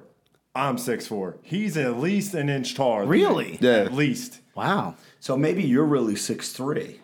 I'm 0.55 0.79
six 0.79 1.07
four. 1.07 1.37
He's 1.43 1.77
at 1.77 1.99
least 1.99 2.33
an 2.33 2.49
inch 2.49 2.75
taller. 2.75 3.01
than. 3.01 3.11
Really? 3.11 3.59
Yeah. 3.61 3.81
At 3.81 3.93
least. 3.93 4.41
Wow. 4.55 4.95
So 5.27 5.37
maybe 5.37 5.65
you're 5.65 5.85
really 5.87 6.15
six 6.15 6.53
three. 6.53 7.01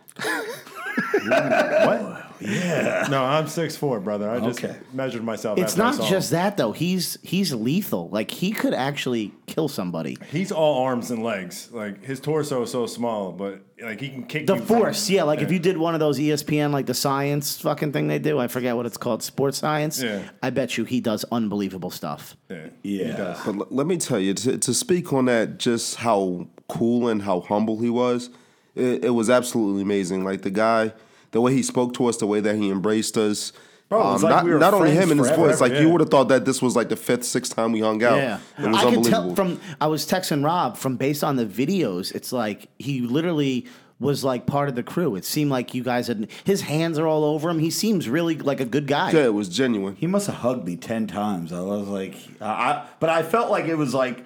What? 1.24 2.18
Yeah. 2.40 3.06
No, 3.10 3.24
I'm 3.24 3.48
six 3.48 3.76
four, 3.76 3.98
brother. 3.98 4.30
I 4.30 4.38
just 4.38 4.62
Okay. 4.64 4.76
measured 4.92 5.24
myself. 5.24 5.58
It's 5.58 5.72
after 5.72 5.82
I 5.82 5.86
not 5.86 5.94
saw 5.96 6.08
just 6.08 6.30
him. 6.32 6.36
that 6.38 6.56
though. 6.56 6.70
He's 6.70 7.18
he's 7.22 7.52
lethal. 7.52 8.08
Like 8.10 8.30
he 8.30 8.52
could 8.52 8.74
actually 8.74 9.32
kill 9.46 9.66
somebody. 9.68 10.18
He's 10.30 10.52
all 10.52 10.84
arms 10.84 11.10
and 11.10 11.24
legs. 11.24 11.68
Like 11.72 12.04
his 12.04 12.20
torso 12.20 12.62
is 12.62 12.70
so 12.70 12.86
small, 12.86 13.32
but 13.32 13.60
like 13.82 14.00
he 14.00 14.08
can 14.10 14.24
kick 14.24 14.46
The 14.46 14.54
you 14.54 14.60
from- 14.60 14.78
force, 14.78 15.10
yeah. 15.10 15.24
Like 15.24 15.40
if 15.40 15.50
you 15.50 15.58
did 15.58 15.76
one 15.76 15.94
of 15.94 16.00
those 16.00 16.18
ESPN, 16.18 16.70
like 16.72 16.86
the 16.86 16.94
science 16.94 17.60
fucking 17.60 17.90
thing 17.92 18.06
they 18.06 18.20
do, 18.20 18.38
I 18.38 18.46
forget 18.46 18.76
what 18.76 18.86
it's 18.86 18.96
called, 18.96 19.22
sports 19.24 19.58
science. 19.58 20.00
Yeah. 20.00 20.22
I 20.44 20.50
bet 20.50 20.76
you 20.78 20.84
he 20.84 21.00
does 21.00 21.24
unbelievable 21.32 21.90
stuff. 21.90 22.36
Yeah. 22.48 22.66
Yeah. 22.84 23.04
He 23.06 23.12
does. 23.16 23.38
But 23.44 23.56
l- 23.56 23.66
let 23.70 23.86
me 23.88 23.96
tell 23.96 24.20
you, 24.20 24.34
to, 24.34 24.58
to 24.58 24.74
speak 24.74 25.12
on 25.12 25.24
that, 25.26 25.58
just 25.58 25.96
how 25.96 26.46
cool 26.72 27.08
and 27.08 27.22
how 27.22 27.40
humble 27.40 27.78
he 27.80 27.90
was, 27.90 28.30
it, 28.74 29.04
it 29.04 29.10
was 29.10 29.28
absolutely 29.28 29.82
amazing. 29.82 30.24
Like 30.24 30.40
the 30.42 30.50
guy, 30.50 30.92
the 31.32 31.40
way 31.40 31.52
he 31.52 31.62
spoke 31.62 31.92
to 31.94 32.06
us, 32.06 32.16
the 32.16 32.26
way 32.26 32.40
that 32.40 32.56
he 32.56 32.70
embraced 32.70 33.16
us. 33.18 33.52
Bro, 33.90 34.00
it 34.00 34.12
was 34.14 34.24
um, 34.24 34.30
like 34.30 34.44
not 34.44 34.52
we 34.52 34.58
not 34.58 34.74
only 34.74 34.90
him 34.92 35.10
and 35.10 35.20
his 35.20 35.28
forever, 35.28 35.48
voice, 35.48 35.60
like 35.60 35.74
you 35.74 35.90
would 35.90 36.00
have 36.00 36.08
thought 36.08 36.28
that 36.28 36.46
this 36.46 36.62
was 36.62 36.74
like 36.74 36.88
the 36.88 36.96
fifth, 36.96 37.24
sixth 37.24 37.54
time 37.54 37.72
we 37.72 37.80
hung 37.80 38.02
out. 38.02 38.16
Yeah, 38.16 38.38
it 38.58 38.68
was 38.68 38.76
I 38.78 38.80
could 38.84 38.96
unbelievable. 38.96 39.10
tell 39.10 39.34
from 39.34 39.60
I 39.82 39.86
was 39.88 40.06
texting 40.06 40.42
Rob 40.42 40.78
from 40.78 40.96
based 40.96 41.22
on 41.22 41.36
the 41.36 41.44
videos. 41.44 42.14
It's 42.14 42.32
like 42.32 42.68
he 42.78 43.02
literally 43.02 43.66
was 44.00 44.24
like 44.24 44.46
part 44.46 44.70
of 44.70 44.74
the 44.76 44.82
crew. 44.82 45.14
It 45.14 45.26
seemed 45.26 45.50
like 45.50 45.74
you 45.74 45.82
guys 45.82 46.06
had 46.06 46.28
his 46.44 46.62
hands 46.62 46.98
are 46.98 47.06
all 47.06 47.22
over 47.22 47.50
him. 47.50 47.58
He 47.58 47.68
seems 47.70 48.08
really 48.08 48.38
like 48.38 48.60
a 48.60 48.64
good 48.64 48.86
guy. 48.86 49.10
yeah, 49.10 49.24
it 49.24 49.34
was 49.34 49.50
genuine. 49.50 49.96
He 49.96 50.06
must 50.06 50.26
have 50.26 50.36
hugged 50.36 50.64
me 50.64 50.76
ten 50.76 51.06
times. 51.06 51.52
I 51.52 51.60
was 51.60 51.86
like, 51.86 52.14
I, 52.40 52.46
I 52.46 52.86
but 52.98 53.10
I 53.10 53.22
felt 53.22 53.50
like 53.50 53.66
it 53.66 53.76
was 53.76 53.92
like. 53.92 54.24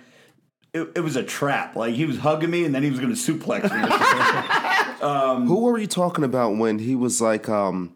It, 0.77 0.93
it 0.97 1.01
was 1.01 1.17
a 1.17 1.23
trap. 1.23 1.75
Like 1.77 1.95
he 1.95 2.05
was 2.05 2.19
hugging 2.19 2.51
me, 2.51 2.65
and 2.65 2.75
then 2.75 2.83
he 2.83 2.91
was 2.91 3.01
going 3.01 3.15
to 3.15 3.19
suplex 3.21 3.63
me. 3.65 5.47
Who 5.47 5.61
were 5.61 5.79
you 5.79 5.87
talking 5.87 6.25
about 6.25 6.57
when 6.57 6.79
he 6.79 6.95
was 6.95 7.21
like, 7.21 7.49
um, 7.49 7.95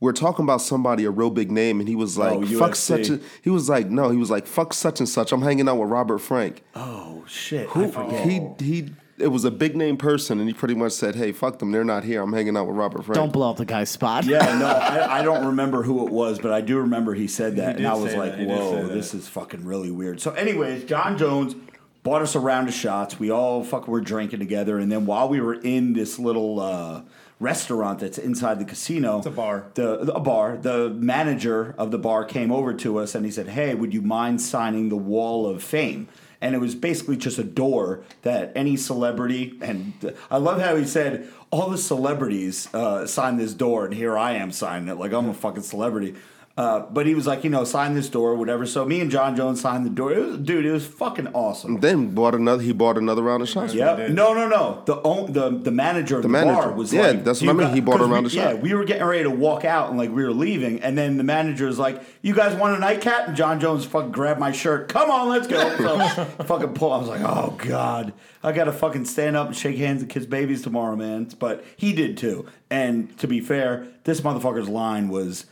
we're 0.00 0.12
talking 0.12 0.44
about 0.44 0.60
somebody 0.60 1.04
a 1.04 1.10
real 1.10 1.30
big 1.30 1.50
name, 1.50 1.80
and 1.80 1.88
he 1.88 1.96
was 1.96 2.16
like, 2.18 2.32
Oh, 2.32 2.42
"Fuck 2.42 2.72
UFC. 2.72 2.76
such 2.76 3.08
a." 3.10 3.20
He 3.42 3.50
was 3.50 3.68
like, 3.68 3.90
"No," 3.90 4.10
he 4.10 4.16
was 4.16 4.30
like, 4.30 4.46
"Fuck 4.46 4.72
such 4.72 5.00
and 5.00 5.08
such." 5.08 5.32
I'm 5.32 5.42
hanging 5.42 5.68
out 5.68 5.76
with 5.76 5.88
Robert 5.88 6.18
Frank. 6.18 6.62
oh 6.74 7.24
shit! 7.26 7.68
I 7.74 7.88
forget. 7.90 8.26
He 8.28 8.40
he. 8.60 8.90
It 9.18 9.32
was 9.32 9.44
a 9.44 9.50
big 9.50 9.74
name 9.74 9.96
person, 9.96 10.38
and 10.38 10.46
he 10.48 10.54
pretty 10.54 10.76
much 10.76 10.92
said, 10.92 11.16
"Hey, 11.16 11.32
fuck 11.32 11.58
them. 11.58 11.72
They're 11.72 11.82
not 11.82 12.04
here. 12.04 12.22
I'm 12.22 12.32
hanging 12.32 12.56
out 12.56 12.68
with 12.68 12.76
Robert 12.76 13.02
Frank." 13.04 13.16
Don't 13.16 13.32
blow 13.32 13.50
up 13.50 13.56
the 13.56 13.64
guy's 13.64 13.90
spot. 13.90 14.24
Yeah, 14.24 14.56
no, 14.58 14.66
I, 14.68 15.18
I 15.18 15.22
don't 15.22 15.44
remember 15.46 15.82
who 15.82 16.06
it 16.06 16.12
was, 16.12 16.38
but 16.38 16.52
I 16.52 16.60
do 16.60 16.78
remember 16.78 17.14
he 17.14 17.26
said 17.26 17.56
that, 17.56 17.76
and 17.78 17.86
I 17.86 17.94
was 17.94 18.14
like, 18.14 18.32
that, 18.32 18.38
he 18.38 18.46
did 18.46 18.56
say 18.56 18.62
"Whoa, 18.82 18.86
this 18.86 19.14
is 19.14 19.26
fucking 19.26 19.64
really 19.64 19.90
weird." 19.90 20.20
So, 20.20 20.30
anyways, 20.30 20.84
John 20.84 21.18
Jones 21.18 21.56
bought 22.02 22.22
us 22.22 22.34
a 22.34 22.40
round 22.40 22.68
of 22.68 22.74
shots. 22.74 23.18
We 23.18 23.30
all 23.30 23.64
fucking 23.64 23.90
were 23.90 24.00
drinking 24.00 24.40
together, 24.40 24.78
and 24.78 24.90
then 24.90 25.06
while 25.06 25.28
we 25.28 25.40
were 25.40 25.54
in 25.54 25.92
this 25.92 26.18
little 26.18 26.60
uh, 26.60 27.02
restaurant 27.40 28.00
that's 28.00 28.18
inside 28.18 28.58
the 28.58 28.64
casino, 28.64 29.18
it's 29.18 29.26
a 29.26 29.30
bar. 29.30 29.66
The 29.74 30.00
a 30.12 30.20
bar. 30.20 30.56
The 30.56 30.90
manager 30.90 31.74
of 31.78 31.90
the 31.90 31.98
bar 31.98 32.24
came 32.24 32.50
over 32.50 32.74
to 32.74 32.98
us, 32.98 33.14
and 33.14 33.24
he 33.24 33.30
said, 33.30 33.48
"Hey, 33.48 33.74
would 33.74 33.92
you 33.92 34.02
mind 34.02 34.40
signing 34.40 34.88
the 34.88 34.96
Wall 34.96 35.46
of 35.46 35.62
Fame?" 35.62 36.08
And 36.40 36.54
it 36.54 36.58
was 36.58 36.76
basically 36.76 37.16
just 37.16 37.38
a 37.38 37.44
door 37.44 38.04
that 38.22 38.52
any 38.54 38.76
celebrity, 38.76 39.58
and 39.60 40.14
I 40.30 40.36
love 40.36 40.60
how 40.60 40.76
he 40.76 40.84
said, 40.84 41.28
all 41.50 41.68
the 41.68 41.78
celebrities 41.78 42.72
uh, 42.72 43.06
signed 43.06 43.40
this 43.40 43.54
door, 43.54 43.86
and 43.86 43.94
here 43.94 44.16
I 44.16 44.34
am 44.34 44.52
signing 44.52 44.88
it 44.88 44.98
like 44.98 45.12
I'm 45.12 45.28
a 45.28 45.34
fucking 45.34 45.64
celebrity. 45.64 46.14
Uh, 46.58 46.80
but 46.90 47.06
he 47.06 47.14
was 47.14 47.24
like, 47.24 47.44
you 47.44 47.50
know, 47.50 47.62
sign 47.62 47.94
this 47.94 48.08
door, 48.08 48.34
whatever. 48.34 48.66
So 48.66 48.84
me 48.84 49.00
and 49.00 49.12
John 49.12 49.36
Jones 49.36 49.60
signed 49.60 49.86
the 49.86 49.90
door. 49.90 50.10
It 50.12 50.18
was, 50.26 50.38
dude, 50.38 50.66
it 50.66 50.72
was 50.72 50.84
fucking 50.84 51.28
awesome. 51.28 51.78
Then 51.78 52.10
bought 52.16 52.34
another. 52.34 52.60
He 52.64 52.72
bought 52.72 52.98
another 52.98 53.22
round 53.22 53.42
of 53.44 53.48
shots. 53.48 53.74
Yeah, 53.74 54.08
no, 54.10 54.34
no, 54.34 54.48
no. 54.48 54.82
The 54.84 55.00
own, 55.02 55.32
the 55.32 55.50
the 55.50 55.70
manager 55.70 56.16
of 56.16 56.24
the, 56.24 56.28
manager. 56.28 56.54
bar 56.60 56.72
was 56.72 56.92
Yeah, 56.92 57.02
like, 57.08 57.22
that's 57.24 57.40
what 57.40 57.50
I 57.50 57.52
mean. 57.52 57.66
got-" 57.68 57.74
He 57.74 57.80
bought 57.80 57.94
a 57.94 57.98
'cause 57.98 58.08
round 58.10 58.24
we- 58.24 58.26
of 58.26 58.34
Yeah, 58.34 58.54
we 58.54 58.74
were 58.74 58.82
getting 58.84 59.04
ready 59.06 59.22
to 59.22 59.30
walk 59.30 59.64
out 59.64 59.90
and 59.90 59.96
like 59.98 60.10
we 60.10 60.24
were 60.24 60.32
leaving, 60.32 60.82
and 60.82 60.98
then 60.98 61.16
the 61.16 61.22
manager 61.22 61.66
was 61.66 61.78
like, 61.78 62.02
"You 62.22 62.34
guys 62.34 62.56
want 62.58 62.76
a 62.76 62.80
nightcap?" 62.80 63.28
And 63.28 63.36
John 63.36 63.60
Jones 63.60 63.84
fucking 63.84 64.10
grabbed 64.10 64.40
my 64.40 64.50
shirt. 64.50 64.88
Come 64.88 65.12
on, 65.12 65.28
let's 65.28 65.46
go. 65.46 65.60
So 65.76 65.98
fucking 66.44 66.74
pull. 66.74 66.92
I 66.92 66.98
was 66.98 67.06
like, 67.08 67.20
"Oh 67.22 67.54
god, 67.56 68.12
I 68.42 68.50
gotta 68.50 68.72
fucking 68.72 69.04
stand 69.04 69.36
up 69.36 69.46
and 69.46 69.56
shake 69.56 69.76
hands 69.76 70.02
and 70.02 70.10
kiss 70.10 70.26
babies 70.26 70.62
tomorrow, 70.62 70.96
man." 70.96 71.28
But 71.38 71.64
he 71.76 71.92
did 71.92 72.16
too. 72.16 72.46
And 72.68 73.16
to 73.18 73.28
be 73.28 73.38
fair, 73.38 73.86
this 74.02 74.22
motherfucker's 74.22 74.68
line 74.68 75.08
was 75.08 75.46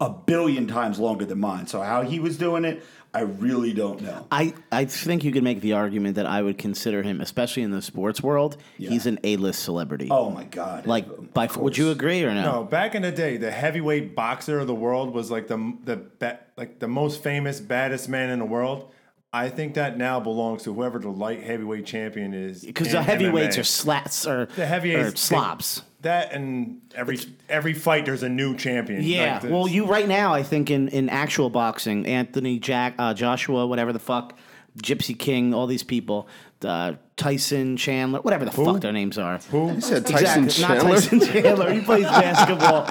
a 0.00 0.10
billion 0.10 0.66
times 0.66 0.98
longer 0.98 1.24
than 1.24 1.38
mine. 1.38 1.66
So 1.66 1.80
how 1.82 2.02
he 2.02 2.18
was 2.18 2.38
doing 2.38 2.64
it, 2.64 2.82
I 3.12 3.20
really 3.20 3.72
don't 3.72 4.00
know. 4.02 4.26
I, 4.30 4.54
I 4.70 4.84
think 4.84 5.24
you 5.24 5.32
could 5.32 5.42
make 5.42 5.60
the 5.60 5.72
argument 5.72 6.16
that 6.16 6.26
I 6.26 6.42
would 6.42 6.58
consider 6.58 7.02
him, 7.02 7.20
especially 7.20 7.62
in 7.62 7.70
the 7.70 7.80
sports 7.80 8.22
world, 8.22 8.56
he's 8.76 9.06
an 9.06 9.18
A-list 9.24 9.62
celebrity. 9.62 10.08
Oh 10.10 10.30
my 10.30 10.44
god! 10.44 10.86
like, 10.86 11.32
by 11.32 11.46
would 11.56 11.78
you 11.78 11.90
agree 11.90 12.22
or 12.24 12.34
no? 12.34 12.42
No, 12.42 12.64
back 12.64 12.94
in 12.94 13.02
the 13.02 13.12
day, 13.12 13.36
the 13.36 13.50
heavyweight 13.50 14.14
boxer 14.14 14.58
of 14.60 14.66
the 14.66 14.74
world 14.74 15.14
was 15.14 15.30
like 15.30 15.48
the 15.48 15.76
the 15.84 15.96
ba- 15.96 16.40
like 16.56 16.78
the 16.78 16.88
most 16.88 17.22
famous, 17.22 17.60
baddest 17.60 18.08
man 18.08 18.30
in 18.30 18.38
the 18.38 18.44
world. 18.44 18.92
I 19.36 19.50
think 19.50 19.74
that 19.74 19.98
now 19.98 20.18
belongs 20.18 20.62
to 20.64 20.72
whoever 20.72 20.98
the 20.98 21.10
light 21.10 21.42
heavyweight 21.42 21.84
champion 21.84 22.32
is. 22.32 22.64
Because 22.64 22.92
the 22.92 23.02
heavyweights 23.02 23.56
MMA. 23.56 23.60
are 23.60 23.64
slats 23.64 24.26
or 24.26 24.46
the 24.46 24.66
heavyweights 24.66 25.12
or 25.12 25.16
slobs. 25.16 25.82
That 26.00 26.32
and 26.32 26.80
every 26.94 27.18
every 27.48 27.74
fight, 27.74 28.06
there's 28.06 28.22
a 28.22 28.28
new 28.28 28.56
champion. 28.56 29.02
Yeah. 29.02 29.40
Like 29.42 29.52
well, 29.52 29.68
you 29.68 29.86
right 29.86 30.08
now, 30.08 30.32
I 30.32 30.42
think 30.42 30.70
in, 30.70 30.88
in 30.88 31.08
actual 31.08 31.50
boxing, 31.50 32.06
Anthony 32.06 32.58
Jack, 32.58 32.94
uh, 32.98 33.12
Joshua, 33.12 33.66
whatever 33.66 33.92
the 33.92 33.98
fuck, 33.98 34.38
Gypsy 34.82 35.18
King, 35.18 35.52
all 35.52 35.66
these 35.66 35.82
people, 35.82 36.28
uh, 36.64 36.94
Tyson 37.16 37.76
Chandler, 37.76 38.20
whatever 38.20 38.44
the 38.44 38.50
fuck 38.50 38.80
their 38.80 38.92
names 38.92 39.18
are. 39.18 39.38
Who? 39.50 39.70
He 39.74 39.80
said 39.80 40.06
Tyson 40.06 40.44
Exactly. 40.44 40.50
Chandler. 40.76 40.84
Not 40.90 40.94
Tyson 40.94 41.20
Chandler. 41.20 41.72
He 41.74 41.80
plays 41.80 42.04
basketball. 42.04 42.84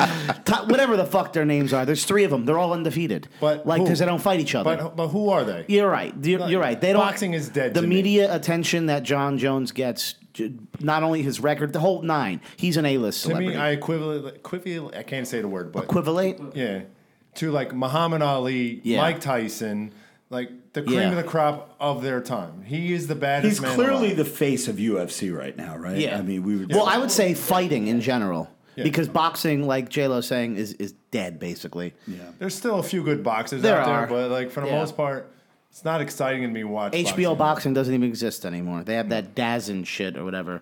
Ty- 0.46 0.64
whatever 0.66 0.98
the 0.98 1.06
fuck 1.06 1.34
their 1.34 1.46
names 1.46 1.74
are. 1.74 1.86
There's 1.86 2.06
three 2.06 2.24
of 2.24 2.32
them. 2.32 2.46
They're 2.46 2.58
all 2.58 2.74
undefeated. 2.74 3.28
But 3.40 3.66
like, 3.66 3.82
because 3.84 4.00
they 4.00 4.06
don't 4.06 4.22
fight 4.22 4.40
each 4.40 4.56
other. 4.56 4.76
But 4.78 4.96
but 4.96 5.08
who 5.10 5.30
are 5.30 5.44
they? 5.44 5.66
You're 5.68 5.90
right. 5.90 6.14
You're, 6.24 6.48
you're 6.50 6.62
right. 6.62 6.80
They 6.80 6.94
don't. 6.94 7.02
Boxing 7.02 7.34
is 7.34 7.50
dead 7.50 7.74
The 7.74 7.82
to 7.82 7.88
me. 7.88 7.96
media 7.98 8.34
attention 8.34 8.88
that 8.88 9.04
John 9.04 9.38
Jones 9.38 9.72
gets, 9.72 10.16
not 10.80 11.04
only 11.04 11.22
his 11.22 11.40
record, 11.40 11.74
the 11.74 11.80
whole 11.80 12.02
nine. 12.02 12.42
He's 12.58 12.78
an 12.78 12.86
A-list 12.86 13.22
To 13.24 13.28
celebrity. 13.30 13.54
me, 13.56 13.62
I 13.62 13.70
equivalent, 13.72 14.36
equivalent. 14.36 14.96
I 14.96 15.04
can't 15.04 15.28
say 15.28 15.42
the 15.42 15.48
word, 15.48 15.72
but 15.72 15.84
Equivalent. 15.86 16.56
yeah, 16.56 16.82
to 17.36 17.52
like 17.52 17.74
Muhammad 17.74 18.22
Ali, 18.22 18.82
Yeah. 18.84 19.02
Mike 19.02 19.20
Tyson, 19.22 19.94
like 20.30 20.50
the 20.76 20.84
cream 20.84 21.00
Yeah. 21.00 21.10
of 21.10 21.16
the 21.16 21.24
crop 21.24 21.76
of 21.80 22.04
their 22.04 22.22
time. 22.22 22.62
He 22.64 22.94
is 22.94 23.08
the 23.08 23.16
baddest. 23.16 23.50
He's 23.54 23.62
man 23.62 23.74
clearly 23.76 24.08
alive. 24.08 24.18
the 24.18 24.26
face 24.26 24.68
of 24.68 24.76
UFC 24.76 25.32
right 25.36 25.58
now, 25.58 25.76
right? 25.76 25.98
Yeah. 25.98 26.20
I 26.20 26.22
mean, 26.22 26.44
we 26.44 26.56
would. 26.58 26.72
Well, 26.72 26.86
I 26.86 26.98
would 27.00 27.10
say 27.12 27.34
fighting 27.34 27.88
in 27.88 28.00
general. 28.02 28.50
Because 28.76 29.08
boxing, 29.08 29.66
like 29.66 29.88
J 29.90 30.08
Lo 30.08 30.20
saying, 30.20 30.58
is 30.58 30.74
is 30.74 30.94
dead 31.10 31.40
basically. 31.40 31.94
yeah. 32.08 32.18
There's 32.40 32.54
still 32.54 32.78
a 32.80 32.84
few 32.84 33.04
good 33.04 33.24
boxers 33.24 33.62
There 33.62 33.80
out 33.80 33.88
are. 33.88 34.00
there, 34.02 34.08
but 34.08 34.32
like 34.32 34.52
for 34.52 34.60
the 34.62 34.68
Yeah. 34.68 34.80
most 34.80 34.98
part, 34.98 35.32
it's 35.72 35.86
not 35.86 36.02
exciting 36.02 36.42
to 36.42 36.48
me 36.50 36.66
watch. 36.66 36.94
HBO 36.94 37.36
boxing. 37.38 37.74
doesn't 37.74 37.94
even 37.94 38.08
exist 38.10 38.46
anymore. 38.46 38.84
They 38.84 38.96
have 38.96 39.08
that 39.10 39.34
Dazn 39.34 39.86
shit 39.86 40.18
or 40.18 40.26
whatever. 40.26 40.62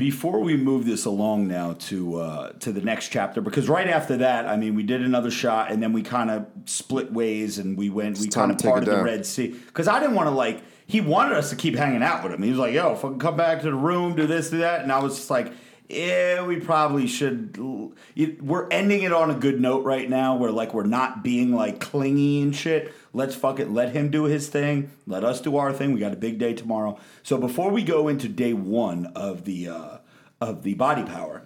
Before 0.00 0.40
we 0.40 0.56
move 0.56 0.86
this 0.86 1.04
along 1.04 1.46
now 1.46 1.74
to 1.74 2.20
uh, 2.20 2.52
to 2.60 2.72
the 2.72 2.80
next 2.80 3.10
chapter, 3.10 3.42
because 3.42 3.68
right 3.68 3.86
after 3.86 4.16
that, 4.16 4.46
I 4.46 4.56
mean, 4.56 4.74
we 4.74 4.82
did 4.82 5.02
another 5.02 5.30
shot, 5.30 5.70
and 5.70 5.82
then 5.82 5.92
we 5.92 6.02
kind 6.02 6.30
of 6.30 6.46
split 6.64 7.12
ways, 7.12 7.58
and 7.58 7.76
we 7.76 7.90
went, 7.90 8.18
we 8.18 8.28
kind 8.28 8.50
of 8.50 8.56
to 8.56 8.62
take 8.62 8.70
it 8.70 8.72
parted 8.72 8.88
the. 8.88 9.02
Red 9.02 9.26
Sea, 9.26 9.48
because 9.48 9.88
I 9.88 10.00
didn't 10.00 10.14
want 10.14 10.28
to 10.28 10.34
like, 10.34 10.62
he 10.86 11.02
wanted 11.02 11.36
us 11.36 11.50
to 11.50 11.56
keep 11.56 11.76
hanging 11.76 12.02
out 12.02 12.22
with 12.22 12.32
him. 12.32 12.42
He 12.42 12.48
was 12.48 12.58
like, 12.58 12.72
"Yo, 12.72 12.94
fucking 12.94 13.18
come 13.18 13.36
back 13.36 13.60
to 13.60 13.66
the 13.66 13.74
room, 13.74 14.16
do 14.16 14.26
this, 14.26 14.48
do 14.48 14.58
that," 14.58 14.80
and 14.80 14.90
I 14.90 15.00
was 15.00 15.16
just 15.16 15.28
like. 15.30 15.52
Yeah, 15.90 16.46
we 16.46 16.60
probably 16.60 17.08
should. 17.08 17.58
We're 17.58 18.68
ending 18.68 19.02
it 19.02 19.12
on 19.12 19.28
a 19.28 19.34
good 19.34 19.60
note 19.60 19.84
right 19.84 20.08
now. 20.08 20.36
Where 20.36 20.52
like 20.52 20.72
we're 20.72 20.84
not 20.84 21.24
being 21.24 21.52
like 21.52 21.80
clingy 21.80 22.40
and 22.42 22.54
shit. 22.54 22.94
Let's 23.12 23.34
fuck 23.34 23.58
it. 23.58 23.70
Let 23.72 23.92
him 23.92 24.08
do 24.08 24.24
his 24.24 24.46
thing. 24.46 24.92
Let 25.08 25.24
us 25.24 25.40
do 25.40 25.56
our 25.56 25.72
thing. 25.72 25.92
We 25.92 25.98
got 25.98 26.12
a 26.12 26.16
big 26.16 26.38
day 26.38 26.54
tomorrow. 26.54 26.96
So 27.24 27.38
before 27.38 27.72
we 27.72 27.82
go 27.82 28.06
into 28.06 28.28
day 28.28 28.52
one 28.52 29.06
of 29.16 29.44
the 29.44 29.68
uh, 29.68 29.98
of 30.40 30.62
the 30.62 30.74
body 30.74 31.02
power, 31.02 31.42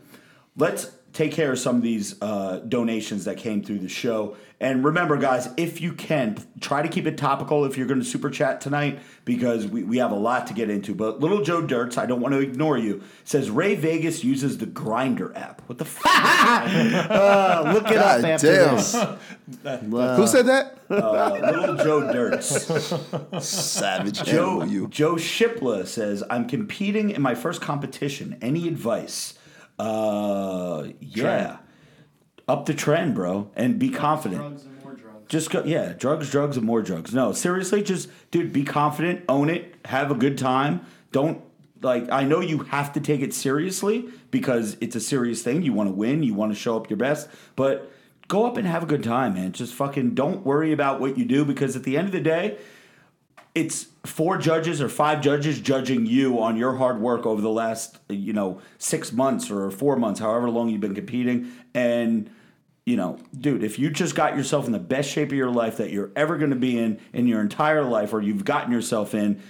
let's 0.59 0.93
take 1.15 1.33
care 1.33 1.53
of 1.53 1.59
some 1.59 1.77
of 1.77 1.83
these 1.83 2.21
uh, 2.21 2.59
donations 2.69 3.25
that 3.25 3.39
came 3.39 3.63
through 3.63 3.79
the 3.79 3.89
show. 3.89 4.37
And 4.61 4.85
remember, 4.85 5.17
guys, 5.17 5.49
if 5.57 5.81
you 5.81 5.93
can, 5.93 6.37
try 6.61 6.83
to 6.83 6.89
keep 6.89 7.07
it 7.07 7.17
topical 7.17 7.65
if 7.65 7.77
you're 7.77 7.87
going 7.87 8.01
to 8.01 8.07
super 8.07 8.31
chat 8.31 8.61
tonight 8.61 8.99
because 9.25 9.67
we, 9.67 9.85
we 9.85 9.99
have 9.99 10.11
a 10.11 10.17
lot 10.17 10.49
to 10.49 10.55
get 10.55 10.71
into. 10.71 10.95
But 10.95 11.21
little 11.21 11.43
Joe 11.43 11.63
Dirts, 11.63 11.99
I 11.99 12.07
don't 12.07 12.21
want 12.21 12.35
to 12.35 12.41
ignore 12.41 12.79
you, 12.79 13.03
says 13.23 13.49
Ray 13.49 13.77
Vegas 13.77 14.25
uses 14.25 14.59
the 14.59 14.67
Grindr 14.67 15.37
app. 15.37 15.63
What 15.67 15.79
the 15.79 15.85
fuck? 15.85 16.13
Uh, 17.15 17.73
look 17.73 17.91
it 17.91 17.97
up 17.97 18.25
after 18.25 18.55
damn. 18.55 18.77
this. 18.77 18.93
Who 20.17 20.27
said 20.27 20.47
that? 20.47 20.79
uh, 20.91 21.53
little 21.59 21.77
Joe 21.77 22.13
Dirts. 22.13 22.69
Savage 23.47 24.23
Joe, 24.23 24.65
you. 24.65 24.89
Joe 24.89 25.15
Shipla 25.15 25.87
says, 25.87 26.23
I'm 26.29 26.47
competing 26.49 27.11
in 27.11 27.23
my 27.23 27.35
first 27.35 27.61
competition. 27.61 28.39
Any 28.43 28.69
advice? 28.69 29.35
Uh, 29.79 30.89
yeah. 31.01 31.59
Up 32.47 32.67
the 32.67 32.75
trend, 32.75 33.15
bro, 33.15 33.51
and 33.57 33.79
be 33.79 33.91
confident. 33.91 34.41
Drugs 34.41 34.65
and 34.65 34.83
more 34.83 34.95
drugs. 34.95 35.29
Just 35.29 35.51
go, 35.51 35.65
yeah, 35.65 35.95
drugs, 35.95 36.31
drugs, 36.31 36.57
and 36.57 36.67
more 36.67 36.83
drugs. 36.83 37.15
No, 37.15 37.33
seriously, 37.33 37.83
just, 37.83 38.11
dude, 38.31 38.53
be 38.53 38.65
confident, 38.65 39.25
own 39.29 39.49
it, 39.49 39.75
have 39.87 40.11
a 40.11 40.15
good 40.15 40.37
time. 40.37 40.85
Don't, 41.11 41.41
like, 41.81 42.11
I 42.13 42.25
know 42.25 42.41
you 42.41 42.59
have 42.65 42.93
to 42.95 43.01
take 43.01 43.23
it 43.23 43.33
seriously 43.33 44.11
because 44.31 44.77
it's 44.81 44.95
a 44.95 45.01
serious 45.01 45.43
thing. 45.43 45.63
You 45.63 45.73
want 45.73 45.89
to 45.89 45.95
win, 45.95 46.23
you 46.23 46.35
want 46.35 46.53
to 46.53 46.59
show 46.59 46.77
up 46.77 46.91
your 46.91 46.99
best, 46.99 47.29
but 47.57 47.91
go 48.29 48.47
up 48.47 48.57
and 48.57 48.67
have 48.67 48.83
a 48.83 48.87
good 48.87 49.03
time, 49.03 49.35
man. 49.35 49.53
Just 49.53 49.75
fucking 49.75 50.15
don't 50.15 50.45
worry 50.45 50.73
about 50.73 51.01
what 51.01 51.17
you 51.17 51.25
do 51.25 51.45
because 51.45 51.77
at 51.77 51.85
the 51.85 51.97
end 51.97 52.07
of 52.07 52.13
the 52.13 52.21
day, 52.21 52.59
it's 53.55 53.87
four 54.05 54.37
judges 54.37 54.81
or 54.83 54.89
five 54.89 55.21
judges 55.21 55.61
judging 55.61 56.07
you 56.07 56.41
on 56.41 56.57
your 56.57 56.75
hard 56.77 57.01
work 57.01 57.25
over 57.25 57.41
the 57.41 57.51
last 57.51 57.99
you 58.09 58.33
know 58.33 58.61
six 58.79 59.13
months 59.13 59.51
or 59.51 59.71
four 59.71 59.97
months 59.97 60.21
however 60.21 60.51
long 60.51 60.69
you've 60.69 60.81
been 60.81 60.95
competing 60.95 61.51
and 61.73 62.29
you 62.85 62.97
know 62.97 63.19
dude 63.39 63.63
if 63.65 63.79
you 63.79 63.89
just 63.91 64.15
got 64.15 64.37
yourself 64.37 64.67
in 64.67 64.73
the 64.73 64.79
best 64.79 65.09
shape 65.11 65.29
of 65.29 65.37
your 65.39 65.51
life 65.51 65.77
that 65.79 65.91
you're 65.91 66.11
ever 66.17 66.37
going 66.37 66.51
to 66.51 66.57
be 66.57 66.79
in 66.79 67.01
in 67.13 67.27
your 67.27 67.41
entire 67.41 67.83
life 67.85 68.13
or 68.13 68.21
you've 68.21 68.45
gotten 68.45 68.73
yourself 68.73 69.15
in 69.15 69.41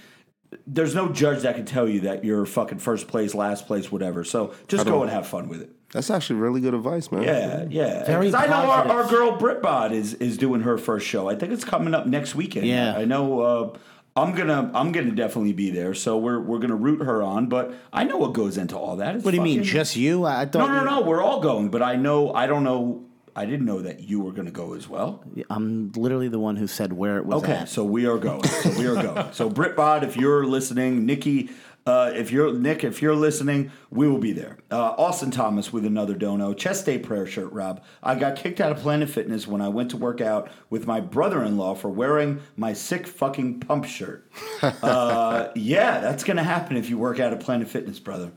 there's 0.67 0.95
no 0.95 1.09
judge 1.11 1.41
that 1.41 1.55
can 1.55 1.65
tell 1.65 1.87
you 1.89 2.01
that 2.01 2.23
you're 2.23 2.45
fucking 2.45 2.77
first 2.79 3.07
place 3.09 3.33
last 3.35 3.67
place 3.67 3.91
whatever 3.91 4.23
so 4.23 4.53
just 4.67 4.85
go 4.85 5.01
and 5.01 5.11
have 5.11 5.27
fun 5.27 5.49
with 5.49 5.61
it 5.61 5.69
That's 5.91 6.09
actually 6.09 6.39
really 6.39 6.61
good 6.61 6.73
advice, 6.73 7.11
man. 7.11 7.23
yeah, 7.23 7.65
yeah. 7.69 8.05
Very 8.05 8.31
'Cause 8.31 8.35
I 8.43 8.47
know 8.47 8.69
our, 8.69 8.83
positive. 8.85 8.95
our 8.95 9.09
girl 9.09 9.37
Britbot 9.39 9.91
is 9.91 10.13
is 10.15 10.37
doing 10.37 10.61
her 10.61 10.77
first 10.77 11.05
show. 11.07 11.27
I 11.29 11.35
think 11.35 11.51
it's 11.53 11.65
coming 11.65 11.93
up 11.93 12.05
next 12.05 12.35
weekend. 12.35 12.67
Yeah. 12.67 12.95
I 12.97 13.05
know. 13.05 13.39
Uh, 13.41 13.77
I'm 14.17 14.33
gonna 14.33 14.71
I'm 14.73 14.93
gonna 14.93 15.11
definitely 15.11 15.51
be 15.51 15.71
there. 15.71 15.93
So 15.93 16.17
we're 16.17 16.39
we're 16.39 16.59
gonna 16.59 16.75
root 16.75 17.01
her 17.03 17.21
on. 17.21 17.47
But 17.47 17.73
I 17.91 18.05
know 18.05 18.15
what 18.17 18.31
goes 18.33 18.57
into 18.57 18.77
all 18.77 18.95
that. 18.97 19.15
It's 19.15 19.25
What 19.25 19.31
do 19.31 19.37
you 19.37 19.43
mean, 19.43 19.63
just 19.63 19.97
you? 19.97 20.23
I 20.23 20.41
I 20.41 20.45
thought. 20.45 20.69
No, 20.69 20.83
no, 20.85 20.99
no. 20.99 21.01
We're 21.05 21.21
all 21.21 21.41
going. 21.41 21.67
But 21.69 21.81
I 21.81 21.97
know. 21.97 22.33
I 22.33 22.47
don't 22.47 22.63
know. 22.63 23.03
I 23.35 23.43
didn't 23.45 23.65
know 23.65 23.81
that 23.81 23.99
you 24.07 24.21
were 24.21 24.31
gonna 24.31 24.51
go 24.51 24.73
as 24.73 24.87
well. 24.87 25.21
I'm 25.49 25.91
literally 25.97 26.29
the 26.29 26.39
one 26.39 26.55
who 26.55 26.65
said 26.67 26.93
where 26.93 27.17
it 27.17 27.25
was 27.25 27.43
Okay, 27.43 27.51
at. 27.53 27.69
so 27.69 27.83
we 27.83 28.05
are 28.05 28.17
going. 28.17 28.45
So 28.45 28.69
we 28.79 28.85
are 28.87 28.95
going. 28.95 29.27
So 29.33 29.49
Britbot, 29.49 30.03
if 30.03 30.15
you're 30.15 30.45
listening, 30.45 31.05
Nikki, 31.05 31.49
uh, 31.85 32.11
if 32.15 32.31
you're 32.31 32.51
Nick, 32.51 32.83
if 32.83 33.01
you're 33.01 33.15
listening, 33.15 33.71
we 33.91 34.07
will 34.07 34.17
be 34.17 34.31
there. 34.31 34.57
Uh, 34.71 34.95
Austin 34.97 35.29
Thomas 35.29 35.71
with 35.71 35.85
another 35.85 36.15
dono. 36.15 36.53
Chest 36.53 36.85
Day 36.87 36.97
prayer 36.97 37.27
shirt, 37.27 37.51
Rob. 37.51 37.83
I 38.01 38.15
got 38.15 38.35
kicked 38.35 38.59
out 38.59 38.71
of 38.71 38.79
Planet 38.79 39.07
Fitness 39.07 39.47
when 39.47 39.61
I 39.61 39.69
went 39.69 39.91
to 39.91 39.97
work 39.97 40.19
out 40.19 40.49
with 40.71 40.87
my 40.87 40.99
brother-in-law 40.99 41.75
for 41.75 41.89
wearing 41.89 42.41
my 42.55 42.73
sick 42.73 43.05
fucking 43.05 43.59
pump 43.59 43.85
shirt. 43.85 44.31
uh, 44.61 45.49
yeah, 45.55 45.99
that's 45.99 46.23
gonna 46.23 46.43
happen 46.43 46.75
if 46.75 46.89
you 46.89 46.97
work 46.97 47.19
out 47.19 47.33
at 47.33 47.39
Planet 47.39 47.67
Fitness, 47.67 47.99
brother. 47.99 48.31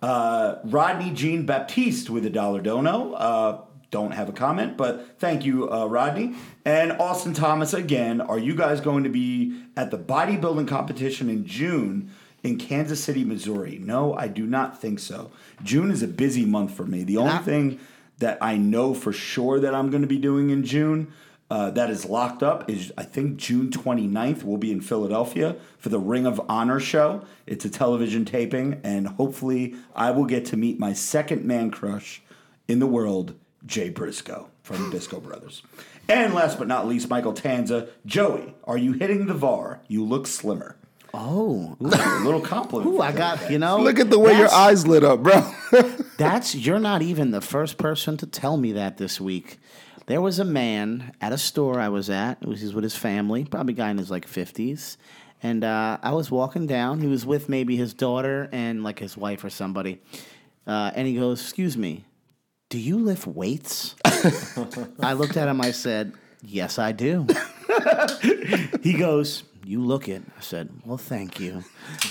Uh, 0.00 0.56
Rodney 0.64 1.10
Jean 1.10 1.44
Baptiste 1.44 2.08
with 2.08 2.24
a 2.24 2.30
dollar 2.30 2.62
dono. 2.62 3.12
Uh, 3.12 3.60
don't 3.90 4.12
have 4.12 4.28
a 4.28 4.32
comment, 4.32 4.76
but 4.76 5.18
thank 5.18 5.44
you, 5.44 5.70
uh, 5.70 5.86
Rodney. 5.86 6.34
And 6.64 6.92
Austin 6.92 7.34
Thomas 7.34 7.72
again. 7.72 8.20
Are 8.20 8.38
you 8.38 8.54
guys 8.54 8.80
going 8.80 9.04
to 9.04 9.10
be 9.10 9.62
at 9.76 9.90
the 9.90 9.98
bodybuilding 9.98 10.66
competition 10.66 11.30
in 11.30 11.46
June 11.46 12.10
in 12.46 12.58
Kansas 12.58 13.02
City, 13.02 13.24
Missouri? 13.24 13.78
No, 13.82 14.14
I 14.14 14.28
do 14.28 14.46
not 14.46 14.80
think 14.80 14.98
so. 14.98 15.30
June 15.62 15.90
is 15.90 16.02
a 16.02 16.08
busy 16.08 16.44
month 16.46 16.72
for 16.72 16.84
me. 16.84 17.02
The 17.04 17.18
only 17.18 17.32
Not- 17.32 17.44
thing 17.44 17.80
that 18.18 18.38
I 18.40 18.56
know 18.56 18.94
for 18.94 19.12
sure 19.12 19.60
that 19.60 19.74
I'm 19.74 19.90
going 19.90 20.02
to 20.02 20.08
be 20.08 20.18
doing 20.18 20.50
in 20.50 20.64
June 20.64 21.12
uh, 21.50 21.70
that 21.70 21.90
is 21.90 22.04
locked 22.06 22.42
up 22.42 22.68
is 22.68 22.92
I 22.98 23.04
think 23.04 23.36
June 23.36 23.70
29th 23.70 24.42
we'll 24.42 24.56
be 24.56 24.72
in 24.72 24.80
Philadelphia 24.80 25.56
for 25.78 25.90
the 25.90 25.98
Ring 25.98 26.26
of 26.26 26.40
Honor 26.48 26.80
show. 26.80 27.24
It's 27.46 27.64
a 27.64 27.70
television 27.70 28.24
taping, 28.24 28.80
and 28.82 29.06
hopefully 29.06 29.76
I 29.94 30.10
will 30.10 30.24
get 30.24 30.44
to 30.46 30.56
meet 30.56 30.80
my 30.80 30.92
second 30.92 31.44
man 31.44 31.70
crush 31.70 32.20
in 32.66 32.80
the 32.80 32.86
world, 32.86 33.34
Jay 33.64 33.90
Briscoe 33.90 34.48
from 34.64 34.82
the 34.84 34.90
Briscoe 34.90 35.20
Brothers. 35.20 35.62
And 36.08 36.34
last 36.34 36.58
but 36.58 36.66
not 36.66 36.88
least, 36.88 37.08
Michael 37.08 37.32
Tanza. 37.32 37.88
Joey, 38.04 38.54
are 38.64 38.78
you 38.78 38.92
hitting 38.92 39.26
the 39.26 39.34
VAR? 39.34 39.80
You 39.86 40.04
look 40.04 40.26
slimmer. 40.26 40.76
Oh, 41.18 41.76
a 41.80 41.84
little 42.24 42.40
compliment. 42.42 42.90
Ooh, 42.94 43.00
I 43.00 43.10
got 43.12 43.50
you 43.50 43.58
know. 43.58 43.78
Look 43.80 43.98
at 43.98 44.10
the 44.10 44.18
way 44.18 44.32
your 44.32 44.42
that's- 44.42 44.54
eyes 44.54 44.86
lit 44.86 45.02
up, 45.02 45.22
bro. 45.22 45.50
That's 46.18 46.54
you're 46.54 46.78
not 46.78 47.02
even 47.02 47.30
the 47.30 47.40
first 47.40 47.78
person 47.78 48.16
to 48.18 48.26
tell 48.26 48.56
me 48.56 48.72
that 48.72 48.96
this 48.98 49.20
week. 49.20 49.58
There 50.06 50.20
was 50.20 50.38
a 50.38 50.44
man 50.44 51.12
at 51.20 51.32
a 51.32 51.38
store 51.38 51.80
I 51.80 51.88
was 51.88 52.08
at. 52.10 52.38
It 52.40 52.48
was 52.48 52.60
he's 52.60 52.72
with 52.74 52.84
his 52.84 52.94
family, 52.96 53.44
probably 53.44 53.72
a 53.74 53.76
guy 53.76 53.90
in 53.90 53.98
his 53.98 54.10
like 54.10 54.26
fifties. 54.28 54.98
And 55.42 55.64
uh, 55.64 55.98
I 56.02 56.12
was 56.12 56.30
walking 56.30 56.66
down. 56.66 57.00
He 57.00 57.06
was 57.06 57.26
with 57.26 57.48
maybe 57.48 57.76
his 57.76 57.92
daughter 57.92 58.48
and 58.52 58.84
like 58.84 58.98
his 58.98 59.16
wife 59.16 59.42
or 59.44 59.50
somebody. 59.50 60.00
Uh, 60.66 60.92
and 60.94 61.06
he 61.06 61.14
goes, 61.16 61.40
"Excuse 61.42 61.76
me, 61.76 62.04
do 62.70 62.78
you 62.78 62.98
lift 62.98 63.26
weights?" 63.26 63.94
I 65.00 65.12
looked 65.14 65.36
at 65.36 65.48
him. 65.48 65.60
I 65.60 65.72
said, 65.72 66.12
"Yes, 66.42 66.78
I 66.78 66.92
do." 66.92 67.26
he 68.82 68.94
goes, 68.94 69.42
You 69.66 69.80
look 69.80 70.08
it. 70.08 70.22
I 70.38 70.40
said, 70.40 70.68
Well, 70.84 70.96
thank 70.96 71.40
you. 71.40 71.64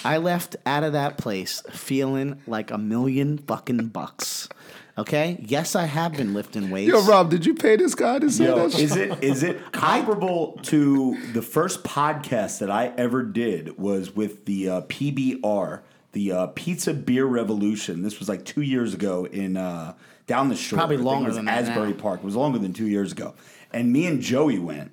I 0.04 0.18
left 0.18 0.58
out 0.66 0.84
of 0.84 0.92
that 0.92 1.18
place 1.18 1.62
feeling 1.72 2.42
like 2.48 2.70
a 2.70 2.78
million 2.78 3.38
fucking 3.38 3.88
bucks. 3.88 4.50
Okay? 4.98 5.38
Yes, 5.42 5.74
I 5.74 5.86
have 5.86 6.14
been 6.18 6.34
lifting 6.34 6.70
weights. 6.70 6.92
Yo, 6.92 7.02
Rob, 7.06 7.30
did 7.30 7.46
you 7.46 7.54
pay 7.54 7.78
this 7.78 7.96
guy 7.96 8.20
to 8.20 8.30
say 8.30 8.46
Yo, 8.46 8.56
that? 8.68 8.72
shit? 8.74 8.82
is 8.82 8.96
it 8.98 9.24
is 9.24 9.44
it 9.44 9.60
comparable 9.72 10.60
to 10.64 11.18
the 11.32 11.42
first 11.42 11.84
podcast 11.86 12.60
that 12.60 12.70
I 12.70 12.88
ever 12.98 13.24
did 13.24 13.78
was 13.78 14.14
with 14.14 14.44
the 14.46 14.70
uh, 14.70 14.82
PBR, 14.82 15.80
the 16.12 16.32
uh, 16.34 16.48
Pizza 16.48 16.94
Beer 16.94 17.26
Revolution. 17.26 18.02
This 18.02 18.20
was 18.20 18.28
like 18.28 18.44
two 18.44 18.62
years 18.64 18.94
ago 18.94 19.26
in 19.26 19.56
uh, 19.56 19.94
down 20.28 20.50
the 20.50 20.58
shore. 20.58 20.78
Probably 20.78 20.98
longer 20.98 21.32
than 21.32 21.48
Asbury 21.48 21.92
now. 21.92 21.96
Park. 22.02 22.20
It 22.20 22.26
was 22.26 22.36
longer 22.36 22.60
than 22.60 22.74
two 22.74 22.88
years 22.88 23.14
ago. 23.14 23.34
And 23.72 23.94
me 23.94 24.08
and 24.08 24.22
Joey 24.22 24.60
went, 24.60 24.92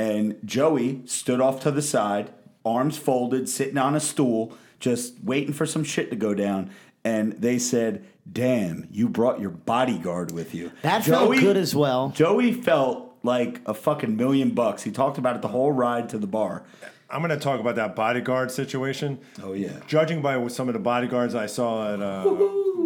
and 0.00 0.38
Joey 0.46 1.02
stood 1.04 1.42
off 1.42 1.60
to 1.60 1.70
the 1.70 1.82
side, 1.82 2.30
arms 2.64 2.96
folded, 2.96 3.50
sitting 3.50 3.76
on 3.76 3.94
a 3.94 4.00
stool, 4.00 4.56
just 4.78 5.14
waiting 5.22 5.52
for 5.52 5.66
some 5.66 5.84
shit 5.84 6.08
to 6.08 6.16
go 6.16 6.32
down. 6.32 6.70
And 7.04 7.34
they 7.34 7.58
said, 7.58 8.04
"Damn, 8.30 8.88
you 8.90 9.10
brought 9.10 9.40
your 9.40 9.50
bodyguard 9.50 10.32
with 10.32 10.54
you." 10.54 10.72
That 10.80 11.04
felt 11.04 11.36
good 11.36 11.58
as 11.58 11.74
well. 11.74 12.12
Joey 12.16 12.52
felt 12.52 13.14
like 13.22 13.60
a 13.66 13.74
fucking 13.74 14.16
million 14.16 14.50
bucks. 14.50 14.82
He 14.84 14.90
talked 14.90 15.18
about 15.18 15.36
it 15.36 15.42
the 15.42 15.48
whole 15.48 15.72
ride 15.72 16.08
to 16.10 16.18
the 16.18 16.26
bar. 16.26 16.62
I'm 17.10 17.20
going 17.20 17.36
to 17.36 17.42
talk 17.44 17.60
about 17.60 17.74
that 17.74 17.94
bodyguard 17.94 18.50
situation. 18.50 19.18
Oh 19.42 19.52
yeah. 19.52 19.80
Judging 19.86 20.22
by 20.22 20.46
some 20.48 20.68
of 20.68 20.74
the 20.74 20.80
bodyguards 20.80 21.34
I 21.34 21.46
saw 21.46 21.92
at 21.92 22.00
uh, 22.00 22.22
wh- 22.22 22.79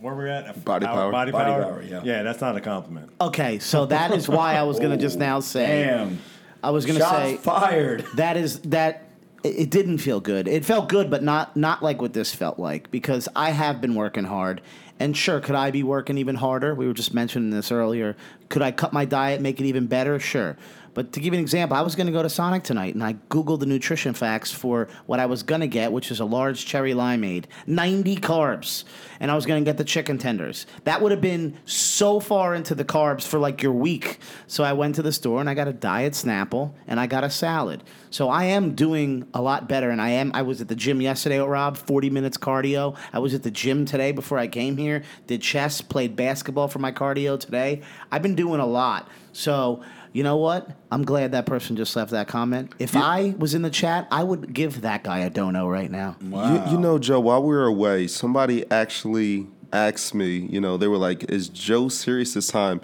where 0.00 0.14
we're 0.14 0.26
at, 0.26 0.64
Body 0.64 0.86
Power. 0.86 1.10
Body, 1.10 1.32
Body 1.32 1.44
power. 1.44 1.62
Power, 1.62 1.82
yeah. 1.82 2.02
yeah, 2.04 2.22
that's 2.22 2.40
not 2.40 2.56
a 2.56 2.60
compliment. 2.60 3.10
Okay, 3.20 3.58
so 3.58 3.86
that 3.86 4.12
is 4.12 4.28
why 4.28 4.54
I 4.54 4.62
was 4.62 4.78
going 4.78 4.90
to 4.90 4.96
just 4.96 5.16
oh, 5.18 5.20
now 5.20 5.40
say. 5.40 5.84
Damn. 5.84 6.18
I 6.62 6.70
was 6.70 6.86
going 6.86 6.98
to 6.98 7.04
Shots 7.04 7.18
say. 7.18 7.36
fired. 7.36 8.04
that 8.14 8.36
is 8.36 8.60
that 8.60 9.04
it 9.44 9.54
it 9.56 9.70
didn't 9.70 9.98
feel 9.98 10.20
good. 10.20 10.48
It 10.48 10.64
felt 10.64 10.88
good, 10.88 11.10
but 11.10 11.22
not 11.22 11.56
not 11.56 11.82
like 11.82 12.00
what 12.00 12.12
this 12.12 12.34
felt 12.34 12.58
like 12.58 12.90
because 12.90 13.28
I 13.36 13.50
have 13.50 13.80
been 13.80 13.94
working 13.94 14.24
hard. 14.24 14.60
And 15.00 15.16
sure, 15.16 15.38
could 15.40 15.54
I 15.54 15.70
be 15.70 15.84
working 15.84 16.18
even 16.18 16.34
harder? 16.34 16.74
We 16.74 16.88
were 16.88 16.92
just 16.92 17.14
mentioning 17.14 17.50
this 17.50 17.70
earlier. 17.70 18.16
Could 18.48 18.62
I 18.62 18.72
cut 18.72 18.92
my 18.92 19.04
diet, 19.04 19.40
make 19.40 19.60
it 19.60 19.66
even 19.66 19.86
better? 19.86 20.18
Sure. 20.18 20.56
But 20.98 21.12
to 21.12 21.20
give 21.20 21.32
you 21.32 21.38
an 21.38 21.44
example, 21.44 21.76
I 21.76 21.82
was 21.82 21.94
going 21.94 22.08
to 22.08 22.12
go 22.12 22.24
to 22.24 22.28
Sonic 22.28 22.64
tonight, 22.64 22.94
and 22.94 23.04
I 23.04 23.12
googled 23.30 23.60
the 23.60 23.66
nutrition 23.66 24.14
facts 24.14 24.50
for 24.50 24.88
what 25.06 25.20
I 25.20 25.26
was 25.26 25.44
going 25.44 25.60
to 25.60 25.68
get, 25.68 25.92
which 25.92 26.10
is 26.10 26.18
a 26.18 26.24
large 26.24 26.66
cherry 26.66 26.92
limeade, 26.92 27.44
90 27.68 28.16
carbs, 28.16 28.82
and 29.20 29.30
I 29.30 29.36
was 29.36 29.46
going 29.46 29.64
to 29.64 29.68
get 29.68 29.78
the 29.78 29.84
chicken 29.84 30.18
tenders. 30.18 30.66
That 30.82 31.00
would 31.00 31.12
have 31.12 31.20
been 31.20 31.56
so 31.66 32.18
far 32.18 32.52
into 32.52 32.74
the 32.74 32.84
carbs 32.84 33.24
for 33.24 33.38
like 33.38 33.62
your 33.62 33.70
week. 33.70 34.18
So 34.48 34.64
I 34.64 34.72
went 34.72 34.96
to 34.96 35.02
the 35.02 35.12
store 35.12 35.38
and 35.40 35.48
I 35.48 35.54
got 35.54 35.68
a 35.68 35.72
diet 35.72 36.14
Snapple 36.14 36.72
and 36.88 36.98
I 36.98 37.06
got 37.06 37.22
a 37.22 37.30
salad. 37.30 37.84
So 38.10 38.28
I 38.28 38.46
am 38.46 38.74
doing 38.74 39.28
a 39.34 39.40
lot 39.40 39.68
better, 39.68 39.90
and 39.90 40.02
I 40.02 40.08
am. 40.08 40.32
I 40.34 40.42
was 40.42 40.60
at 40.60 40.66
the 40.66 40.74
gym 40.74 41.00
yesterday 41.00 41.38
Rob, 41.38 41.76
40 41.76 42.10
minutes 42.10 42.36
cardio. 42.36 42.96
I 43.12 43.20
was 43.20 43.34
at 43.34 43.44
the 43.44 43.52
gym 43.52 43.84
today 43.84 44.10
before 44.10 44.38
I 44.38 44.48
came 44.48 44.76
here. 44.76 45.04
Did 45.28 45.42
chess, 45.42 45.80
played 45.80 46.16
basketball 46.16 46.66
for 46.66 46.80
my 46.80 46.90
cardio 46.90 47.38
today. 47.38 47.82
I've 48.10 48.22
been 48.22 48.34
doing 48.34 48.58
a 48.58 48.66
lot. 48.66 49.08
So 49.32 49.84
you 50.12 50.22
know 50.22 50.36
what? 50.36 50.70
I'm 50.90 51.04
glad 51.04 51.32
that 51.32 51.46
person 51.46 51.76
just 51.76 51.94
left 51.96 52.10
that 52.12 52.28
comment. 52.28 52.74
If 52.78 52.96
I 52.96 53.34
was 53.38 53.54
in 53.54 53.62
the 53.62 53.70
chat, 53.70 54.08
I 54.10 54.22
would 54.24 54.52
give 54.52 54.80
that 54.82 55.04
guy 55.04 55.18
a 55.20 55.30
dono 55.30 55.68
right 55.68 55.90
now. 55.90 56.16
You, 56.22 56.72
you 56.72 56.78
know, 56.78 56.98
Joe, 56.98 57.20
while 57.20 57.42
we 57.42 57.48
were 57.48 57.66
away, 57.66 58.06
somebody 58.06 58.68
actually 58.70 59.46
asked 59.72 60.14
me, 60.14 60.38
you 60.50 60.60
know, 60.60 60.76
they 60.76 60.88
were 60.88 60.96
like, 60.96 61.24
is 61.24 61.48
Joe 61.48 61.88
serious 61.88 62.34
this 62.34 62.48
time? 62.48 62.80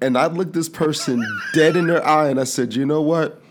And 0.00 0.16
I 0.16 0.26
looked 0.26 0.52
this 0.52 0.68
person 0.68 1.22
dead 1.54 1.76
in 1.76 1.86
their 1.86 2.04
eye 2.06 2.28
and 2.28 2.40
I 2.40 2.44
said, 2.44 2.74
you 2.74 2.86
know 2.86 3.02
what? 3.02 3.42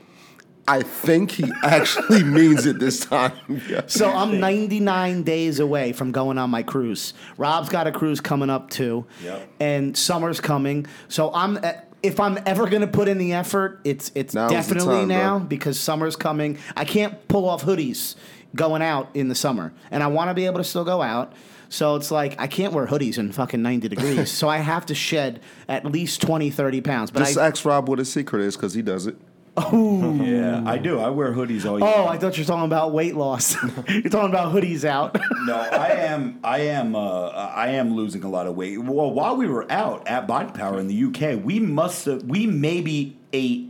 I 0.69 0.81
think 0.81 1.31
he 1.31 1.45
actually 1.63 2.23
means 2.23 2.65
it 2.65 2.79
this 2.79 3.05
time. 3.05 3.31
Yeah. 3.69 3.81
So 3.87 4.09
I'm 4.11 4.39
99 4.39 5.23
days 5.23 5.59
away 5.59 5.93
from 5.93 6.11
going 6.11 6.37
on 6.37 6.49
my 6.49 6.63
cruise. 6.63 7.13
Rob's 7.37 7.69
got 7.69 7.87
a 7.87 7.91
cruise 7.91 8.19
coming 8.21 8.49
up 8.49 8.69
too, 8.69 9.05
Yep. 9.23 9.47
and 9.61 9.97
summer's 9.97 10.39
coming. 10.41 10.85
So 11.07 11.33
I'm 11.33 11.57
if 12.03 12.19
I'm 12.19 12.39
ever 12.45 12.69
gonna 12.69 12.87
put 12.87 13.07
in 13.07 13.17
the 13.17 13.33
effort, 13.33 13.79
it's 13.83 14.11
it's 14.15 14.33
Now's 14.33 14.49
the 14.49 14.55
definitely 14.55 14.95
time, 14.95 15.07
bro. 15.07 15.17
now 15.17 15.39
because 15.39 15.79
summer's 15.79 16.15
coming. 16.15 16.57
I 16.75 16.85
can't 16.85 17.27
pull 17.27 17.47
off 17.47 17.63
hoodies 17.63 18.15
going 18.55 18.81
out 18.81 19.09
in 19.13 19.27
the 19.27 19.35
summer, 19.35 19.73
and 19.91 20.03
I 20.03 20.07
want 20.07 20.29
to 20.29 20.33
be 20.33 20.45
able 20.45 20.57
to 20.57 20.63
still 20.63 20.85
go 20.85 21.01
out. 21.01 21.33
So 21.69 21.95
it's 21.95 22.11
like 22.11 22.39
I 22.39 22.47
can't 22.47 22.73
wear 22.73 22.87
hoodies 22.87 23.17
in 23.17 23.31
fucking 23.31 23.61
90 23.61 23.89
degrees. 23.89 24.31
so 24.37 24.47
I 24.47 24.57
have 24.57 24.85
to 24.87 24.95
shed 24.95 25.41
at 25.67 25.85
least 25.85 26.21
20, 26.21 26.49
30 26.49 26.81
pounds. 26.81 27.11
But 27.11 27.19
Just 27.19 27.37
I, 27.37 27.47
ask 27.47 27.65
Rob 27.65 27.89
what 27.89 27.99
his 27.99 28.11
secret 28.11 28.41
is 28.41 28.55
because 28.55 28.73
he 28.73 28.81
does 28.81 29.07
it. 29.07 29.17
Oh 29.59 30.13
yeah, 30.23 30.61
I 30.65 30.77
do. 30.77 30.99
I 30.99 31.09
wear 31.09 31.33
hoodies 31.33 31.65
all 31.69 31.79
year. 31.79 31.87
oh, 31.87 32.05
I 32.07 32.17
thought 32.17 32.37
you 32.37 32.43
were 32.43 32.47
talking 32.47 32.65
about 32.65 32.91
weight 32.93 33.15
loss. 33.15 33.55
you're 33.89 34.03
talking 34.03 34.29
about 34.29 34.53
hoodies 34.53 34.85
out. 34.85 35.17
No, 35.45 35.55
I 35.55 35.87
am. 35.89 36.39
I 36.43 36.59
am. 36.59 36.95
Uh, 36.95 37.29
I 37.29 37.69
am 37.69 37.95
losing 37.95 38.23
a 38.23 38.29
lot 38.29 38.45
of 38.47 38.55
weight. 38.55 38.77
Well, 38.77 39.11
while 39.11 39.35
we 39.35 39.47
were 39.47 39.69
out 39.71 40.07
at 40.07 40.27
Body 40.27 40.51
Power 40.51 40.79
in 40.79 40.87
the 40.87 41.03
UK, 41.05 41.43
we 41.43 41.59
must 41.59 42.05
have. 42.05 42.23
We 42.23 42.45
maybe 42.45 43.17
ate 43.33 43.69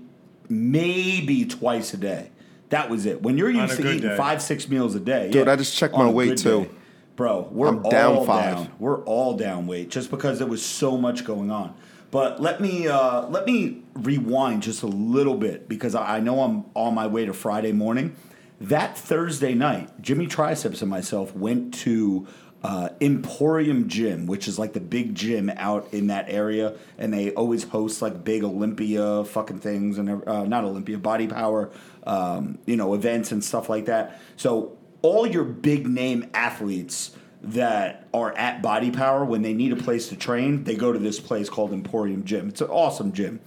maybe 0.50 1.46
twice 1.46 1.94
a 1.94 1.98
day. 1.98 2.32
That 2.70 2.90
was 2.90 3.06
it. 3.06 3.22
When 3.22 3.38
you're 3.38 3.50
On 3.50 3.56
used 3.56 3.74
a 3.74 3.78
to 3.78 3.82
good 3.84 3.96
eating 3.98 4.10
day. 4.10 4.18
five, 4.18 4.42
six 4.42 4.68
meals 4.68 4.94
a 4.96 5.00
day, 5.00 5.30
Dude, 5.32 5.46
yeah, 5.48 5.54
I 5.54 5.56
just 5.56 5.76
checked 5.78 5.94
on 5.94 6.06
my 6.06 6.10
a 6.10 6.14
weight, 6.14 6.28
good 6.30 6.38
too. 6.38 6.62
day. 6.66 6.70
Bro, 7.16 7.50
we're 7.52 7.70
I'm 7.70 7.82
down 7.84 8.16
all 8.18 8.26
five. 8.26 8.56
down. 8.56 8.72
We're 8.78 9.04
all 9.06 9.36
down 9.38 9.68
weight 9.68 9.90
just 9.90 10.12
because 10.12 10.38
there 10.38 10.48
was 10.48 10.64
so 10.64 10.98
much 10.98 11.24
going 11.26 11.50
on. 11.50 11.74
But 12.10 12.42
let 12.42 12.62
me 12.62 12.88
uh, 12.88 13.28
let 13.28 13.46
me 13.46 13.82
rewind 13.94 14.64
just 14.64 14.84
a 14.84 14.88
little 14.88 15.36
bit 15.36 15.68
because 15.68 15.96
I 15.96 16.20
know 16.20 16.42
I'm 16.42 16.66
on 16.74 16.94
my 16.94 17.08
way 17.08 17.26
to 17.26 17.34
Friday 17.34 17.72
morning. 17.72 18.16
That 18.60 18.98
Thursday 18.98 19.54
night, 19.54 20.02
Jimmy 20.02 20.26
Triceps 20.26 20.82
and 20.82 20.90
myself 20.90 21.36
went 21.36 21.74
to 21.76 22.28
uh, 22.64 22.90
Emporium 23.02 23.88
Gym, 23.88 24.26
which 24.26 24.48
is 24.48 24.58
like 24.58 24.74
the 24.74 24.80
big 24.80 25.14
gym 25.14 25.50
out 25.56 25.94
in 25.94 26.08
that 26.08 26.26
area, 26.28 26.76
and 26.98 27.14
they 27.14 27.32
always 27.32 27.64
host 27.64 28.02
like 28.02 28.24
big 28.24 28.44
Olympia 28.44 29.24
fucking 29.26 29.60
things 29.60 29.98
and 29.98 30.28
uh, 30.28 30.44
not 30.46 30.64
Olympia, 30.64 30.98
Body 30.98 31.28
Power, 31.28 31.70
um, 32.06 32.58
you 32.66 32.76
know, 32.76 32.94
events 32.94 33.32
and 33.32 33.44
stuff 33.44 33.70
like 33.70 33.86
that. 33.86 34.20
So 34.38 34.78
all 35.02 35.28
your 35.28 35.44
big 35.44 35.88
name 35.88 36.30
athletes 36.34 37.12
that 37.48 38.08
are 38.14 38.36
at 38.38 38.62
Body 38.62 38.92
Power 38.92 39.24
when 39.24 39.42
they 39.42 39.54
need 39.54 39.72
a 39.72 39.76
place 39.76 40.10
to 40.10 40.16
train, 40.16 40.64
they 40.64 40.76
go 40.76 40.92
to 40.92 41.00
this 41.00 41.20
place 41.20 41.50
called 41.50 41.72
Emporium 41.72 42.26
Gym. 42.26 42.50
It's 42.50 42.62
an 42.62 42.70
awesome 42.70 43.14
gym. 43.14 43.40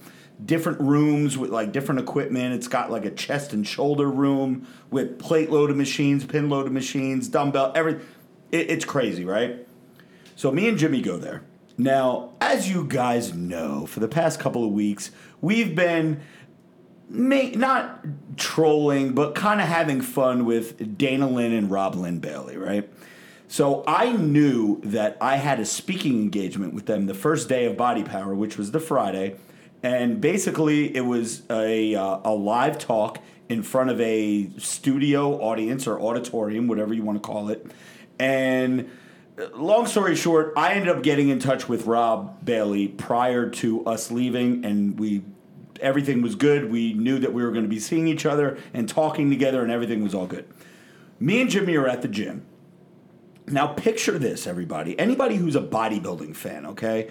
Different 0.43 0.81
rooms 0.81 1.37
with 1.37 1.51
like 1.51 1.71
different 1.71 2.01
equipment. 2.01 2.55
It's 2.55 2.67
got 2.67 2.89
like 2.89 3.05
a 3.05 3.11
chest 3.11 3.53
and 3.53 3.65
shoulder 3.65 4.09
room 4.09 4.67
with 4.89 5.19
plate 5.19 5.51
loaded 5.51 5.77
machines, 5.77 6.25
pin 6.25 6.49
loaded 6.49 6.71
machines, 6.71 7.27
dumbbell, 7.27 7.71
everything. 7.75 8.05
It, 8.51 8.71
it's 8.71 8.85
crazy, 8.85 9.23
right? 9.23 9.67
So 10.35 10.51
me 10.51 10.67
and 10.67 10.77
Jimmy 10.77 11.01
go 11.01 11.17
there. 11.17 11.43
Now, 11.77 12.33
as 12.41 12.69
you 12.69 12.85
guys 12.85 13.33
know, 13.33 13.85
for 13.85 13.99
the 13.99 14.07
past 14.07 14.39
couple 14.39 14.65
of 14.65 14.71
weeks, 14.71 15.11
we've 15.41 15.75
been 15.75 16.21
ma- 17.07 17.51
not 17.53 18.03
trolling, 18.37 19.13
but 19.13 19.35
kind 19.35 19.61
of 19.61 19.67
having 19.67 20.01
fun 20.01 20.45
with 20.45 20.97
Dana 20.97 21.29
Linn 21.29 21.53
and 21.53 21.69
Rob 21.69 21.95
Lynn 21.95 22.19
Bailey, 22.19 22.57
right? 22.57 22.89
So 23.51 23.83
I 23.85 24.13
knew 24.13 24.79
that 24.85 25.17
I 25.19 25.35
had 25.35 25.59
a 25.59 25.65
speaking 25.65 26.21
engagement 26.21 26.73
with 26.73 26.85
them 26.85 27.07
the 27.07 27.13
first 27.13 27.49
day 27.49 27.65
of 27.65 27.75
Body 27.75 28.01
Power, 28.01 28.33
which 28.33 28.57
was 28.57 28.71
the 28.71 28.79
Friday, 28.79 29.35
and 29.83 30.21
basically 30.21 30.95
it 30.95 31.01
was 31.01 31.43
a 31.49 31.93
uh, 31.93 32.21
a 32.23 32.31
live 32.31 32.79
talk 32.79 33.19
in 33.49 33.61
front 33.61 33.89
of 33.89 33.99
a 33.99 34.49
studio 34.57 35.33
audience 35.41 35.85
or 35.85 35.99
auditorium, 35.99 36.69
whatever 36.69 36.93
you 36.93 37.03
want 37.03 37.21
to 37.21 37.27
call 37.27 37.49
it, 37.49 37.69
and 38.17 38.89
long 39.53 39.85
story 39.85 40.15
short, 40.15 40.53
I 40.55 40.71
ended 40.75 40.87
up 40.87 41.03
getting 41.03 41.27
in 41.27 41.39
touch 41.39 41.67
with 41.67 41.85
Rob 41.85 42.45
Bailey 42.45 42.87
prior 42.87 43.49
to 43.49 43.85
us 43.85 44.11
leaving, 44.11 44.63
and 44.63 44.97
we 44.97 45.23
everything 45.81 46.21
was 46.21 46.35
good. 46.35 46.71
We 46.71 46.93
knew 46.93 47.19
that 47.19 47.33
we 47.33 47.43
were 47.43 47.51
going 47.51 47.65
to 47.65 47.69
be 47.69 47.81
seeing 47.81 48.07
each 48.07 48.25
other 48.25 48.57
and 48.73 48.87
talking 48.87 49.29
together, 49.29 49.61
and 49.61 49.69
everything 49.69 50.01
was 50.01 50.15
all 50.15 50.25
good. 50.25 50.47
Me 51.19 51.41
and 51.41 51.49
Jimmy 51.49 51.75
are 51.75 51.89
at 51.89 52.01
the 52.01 52.07
gym. 52.07 52.45
Now, 53.47 53.67
picture 53.67 54.17
this, 54.17 54.47
everybody. 54.47 54.97
Anybody 54.99 55.35
who's 55.35 55.55
a 55.55 55.61
bodybuilding 55.61 56.35
fan, 56.35 56.65
okay, 56.67 57.09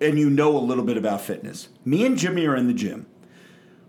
and 0.00 0.18
you 0.18 0.30
know 0.30 0.56
a 0.56 0.58
little 0.58 0.84
bit 0.84 0.96
about 0.96 1.20
fitness. 1.20 1.68
Me 1.84 2.04
and 2.06 2.16
Jimmy 2.16 2.46
are 2.46 2.56
in 2.56 2.66
the 2.66 2.74
gym. 2.74 3.06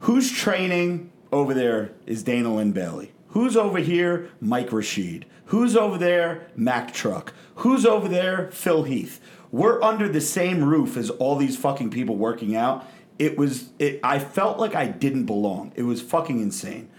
Who's 0.02 0.32
training 0.32 1.12
over 1.32 1.54
there 1.54 1.94
is 2.06 2.24
Dana 2.24 2.54
Linn 2.54 2.72
Bailey. 2.72 3.14
Who's 3.30 3.56
over 3.56 3.80
here? 3.80 4.30
Mike 4.42 4.72
Rashid. 4.72 5.26
Who's 5.46 5.76
over 5.76 5.98
there? 5.98 6.48
Mac 6.56 6.94
Truck. 6.94 7.34
Who's 7.56 7.86
over 7.86 8.08
there? 8.08 8.50
Phil 8.52 8.84
Heath. 8.84 9.22
We're 9.52 9.82
under 9.82 10.10
the 10.10 10.22
same 10.22 10.64
roof 10.64 10.98
as 10.98 11.10
all 11.10 11.36
these 11.36 11.58
fucking 11.58 11.92
people 11.92 12.16
working 12.16 12.56
out. 12.56 12.86
It 13.20 13.38
was 13.38 13.70
it 13.80 14.00
I 14.04 14.20
felt 14.20 14.60
like 14.60 14.76
I 14.76 14.88
didn't 14.88 15.26
belong. 15.26 15.72
It 15.76 15.84
was 15.84 16.02
fucking 16.02 16.42
insane. 16.42 16.90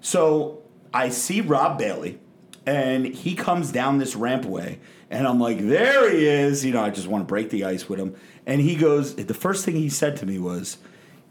So 0.00 0.62
I 0.94 1.08
see 1.08 1.40
Rob 1.40 1.78
Bailey, 1.78 2.18
and 2.66 3.06
he 3.06 3.34
comes 3.34 3.70
down 3.70 3.98
this 3.98 4.14
rampway, 4.14 4.78
and 5.10 5.26
I'm 5.26 5.38
like, 5.38 5.58
there 5.60 6.10
he 6.10 6.26
is. 6.26 6.64
You 6.64 6.72
know, 6.72 6.82
I 6.82 6.90
just 6.90 7.06
want 7.06 7.22
to 7.22 7.26
break 7.26 7.50
the 7.50 7.64
ice 7.64 7.88
with 7.88 8.00
him. 8.00 8.16
And 8.44 8.60
he 8.60 8.74
goes, 8.74 9.14
the 9.14 9.34
first 9.34 9.64
thing 9.64 9.76
he 9.76 9.88
said 9.88 10.16
to 10.18 10.26
me 10.26 10.38
was, 10.38 10.78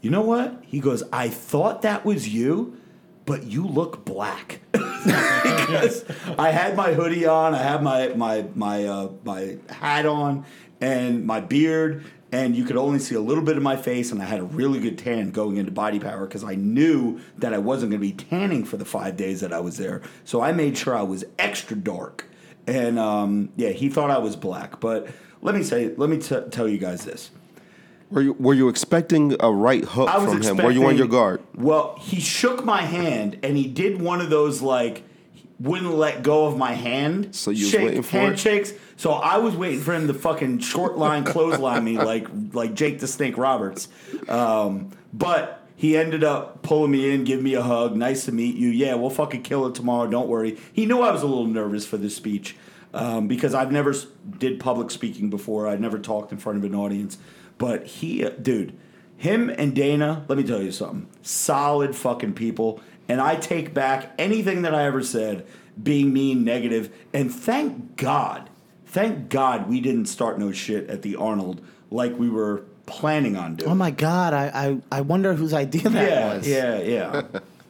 you 0.00 0.10
know 0.10 0.22
what? 0.22 0.62
He 0.62 0.80
goes, 0.80 1.02
I 1.12 1.28
thought 1.28 1.82
that 1.82 2.04
was 2.04 2.28
you, 2.28 2.78
but 3.26 3.44
you 3.44 3.66
look 3.66 4.04
black. 4.04 4.60
because 4.72 6.04
I 6.38 6.50
had 6.50 6.76
my 6.76 6.94
hoodie 6.94 7.26
on, 7.26 7.54
I 7.54 7.62
had 7.62 7.82
my 7.82 8.08
my 8.08 8.46
my 8.54 8.84
uh, 8.84 9.10
my 9.24 9.58
hat 9.68 10.06
on, 10.06 10.44
and 10.80 11.24
my 11.24 11.40
beard, 11.40 12.04
and 12.36 12.54
you 12.54 12.64
could 12.64 12.76
only 12.76 12.98
see 12.98 13.14
a 13.14 13.20
little 13.20 13.42
bit 13.42 13.56
of 13.56 13.62
my 13.62 13.76
face, 13.76 14.12
and 14.12 14.20
I 14.20 14.26
had 14.26 14.40
a 14.40 14.44
really 14.44 14.78
good 14.78 14.98
tan 14.98 15.30
going 15.30 15.56
into 15.56 15.72
Body 15.72 15.98
Power 15.98 16.26
because 16.26 16.44
I 16.44 16.54
knew 16.54 17.18
that 17.38 17.54
I 17.54 17.58
wasn't 17.58 17.92
going 17.92 18.02
to 18.02 18.06
be 18.06 18.12
tanning 18.12 18.62
for 18.62 18.76
the 18.76 18.84
five 18.84 19.16
days 19.16 19.40
that 19.40 19.54
I 19.54 19.60
was 19.60 19.78
there. 19.78 20.02
So 20.24 20.42
I 20.42 20.52
made 20.52 20.76
sure 20.76 20.94
I 20.94 21.02
was 21.02 21.24
extra 21.38 21.76
dark, 21.76 22.26
and 22.66 22.98
um, 22.98 23.48
yeah, 23.56 23.70
he 23.70 23.88
thought 23.88 24.10
I 24.10 24.18
was 24.18 24.36
black. 24.36 24.80
But 24.80 25.08
let 25.40 25.54
me 25.54 25.62
say, 25.62 25.94
let 25.96 26.10
me 26.10 26.18
t- 26.18 26.36
tell 26.50 26.68
you 26.68 26.76
guys 26.76 27.06
this. 27.06 27.30
Were 28.10 28.20
you 28.20 28.34
were 28.34 28.54
you 28.54 28.68
expecting 28.68 29.34
a 29.40 29.50
right 29.50 29.84
hook 29.84 30.10
I 30.10 30.18
was 30.18 30.46
from 30.46 30.58
him? 30.58 30.64
Were 30.64 30.70
you 30.70 30.84
on 30.84 30.98
your 30.98 31.08
guard? 31.08 31.42
Well, 31.54 31.98
he 32.02 32.20
shook 32.20 32.66
my 32.66 32.82
hand 32.82 33.38
and 33.42 33.56
he 33.56 33.66
did 33.66 34.00
one 34.00 34.20
of 34.20 34.28
those 34.30 34.60
like 34.60 35.02
wouldn't 35.58 35.94
let 35.94 36.22
go 36.22 36.46
of 36.46 36.56
my 36.56 36.72
hand. 36.74 37.34
So 37.34 37.50
you 37.50 37.66
shake, 37.66 37.86
waiting 37.86 38.02
for 38.02 38.32
it? 38.32 38.38
So 38.96 39.12
I 39.12 39.38
was 39.38 39.54
waiting 39.56 39.80
for 39.80 39.94
him 39.94 40.06
to 40.06 40.14
fucking 40.14 40.60
short 40.60 40.96
line 40.96 41.24
clothesline 41.24 41.84
me 41.84 41.98
like 41.98 42.28
like 42.52 42.74
Jake 42.74 42.98
the 43.00 43.06
Snake 43.06 43.36
Roberts. 43.36 43.88
Um, 44.28 44.90
but 45.12 45.66
he 45.76 45.96
ended 45.96 46.24
up 46.24 46.62
pulling 46.62 46.90
me 46.90 47.12
in, 47.12 47.24
give 47.24 47.42
me 47.42 47.54
a 47.54 47.62
hug. 47.62 47.94
Nice 47.96 48.24
to 48.24 48.32
meet 48.32 48.56
you. 48.56 48.68
Yeah, 48.68 48.94
we'll 48.94 49.10
fucking 49.10 49.42
kill 49.42 49.66
it 49.66 49.74
tomorrow. 49.74 50.08
Don't 50.08 50.28
worry. 50.28 50.58
He 50.72 50.86
knew 50.86 51.02
I 51.02 51.10
was 51.12 51.22
a 51.22 51.26
little 51.26 51.46
nervous 51.46 51.86
for 51.86 51.98
this 51.98 52.16
speech 52.16 52.56
um, 52.94 53.28
because 53.28 53.54
I've 53.54 53.70
never 53.70 53.94
did 54.38 54.58
public 54.58 54.90
speaking 54.90 55.28
before. 55.28 55.68
I'd 55.68 55.80
never 55.80 55.98
talked 55.98 56.32
in 56.32 56.38
front 56.38 56.58
of 56.58 56.64
an 56.64 56.74
audience. 56.74 57.18
But 57.58 57.86
he, 57.86 58.26
dude, 58.30 58.76
him 59.18 59.50
and 59.50 59.74
Dana, 59.74 60.24
let 60.28 60.38
me 60.38 60.44
tell 60.44 60.62
you 60.62 60.72
something. 60.72 61.08
Solid 61.20 61.94
fucking 61.94 62.34
people. 62.34 62.80
And 63.08 63.20
I 63.20 63.36
take 63.36 63.72
back 63.74 64.12
anything 64.18 64.62
that 64.62 64.74
I 64.74 64.84
ever 64.84 65.02
said 65.02 65.46
being 65.80 66.12
mean, 66.12 66.42
negative. 66.42 66.90
And 67.12 67.32
thank 67.32 67.96
God, 67.96 68.45
thank 68.96 69.28
God 69.28 69.68
we 69.68 69.80
didn't 69.80 70.06
start 70.06 70.38
no 70.38 70.52
shit 70.52 70.88
at 70.88 71.02
the 71.02 71.16
Arnold 71.16 71.60
like 71.90 72.18
we 72.18 72.30
were 72.30 72.64
planning 72.86 73.36
on 73.36 73.56
doing. 73.56 73.70
Oh 73.70 73.74
my 73.74 73.90
god, 73.90 74.32
I, 74.32 74.46
I, 74.90 74.98
I 74.98 75.00
wonder 75.02 75.34
whose 75.34 75.52
idea 75.52 75.82
that 75.90 76.08
yeah, 76.10 76.34
was. 76.34 76.48
yeah, 76.48 76.78
yeah. 76.80 77.22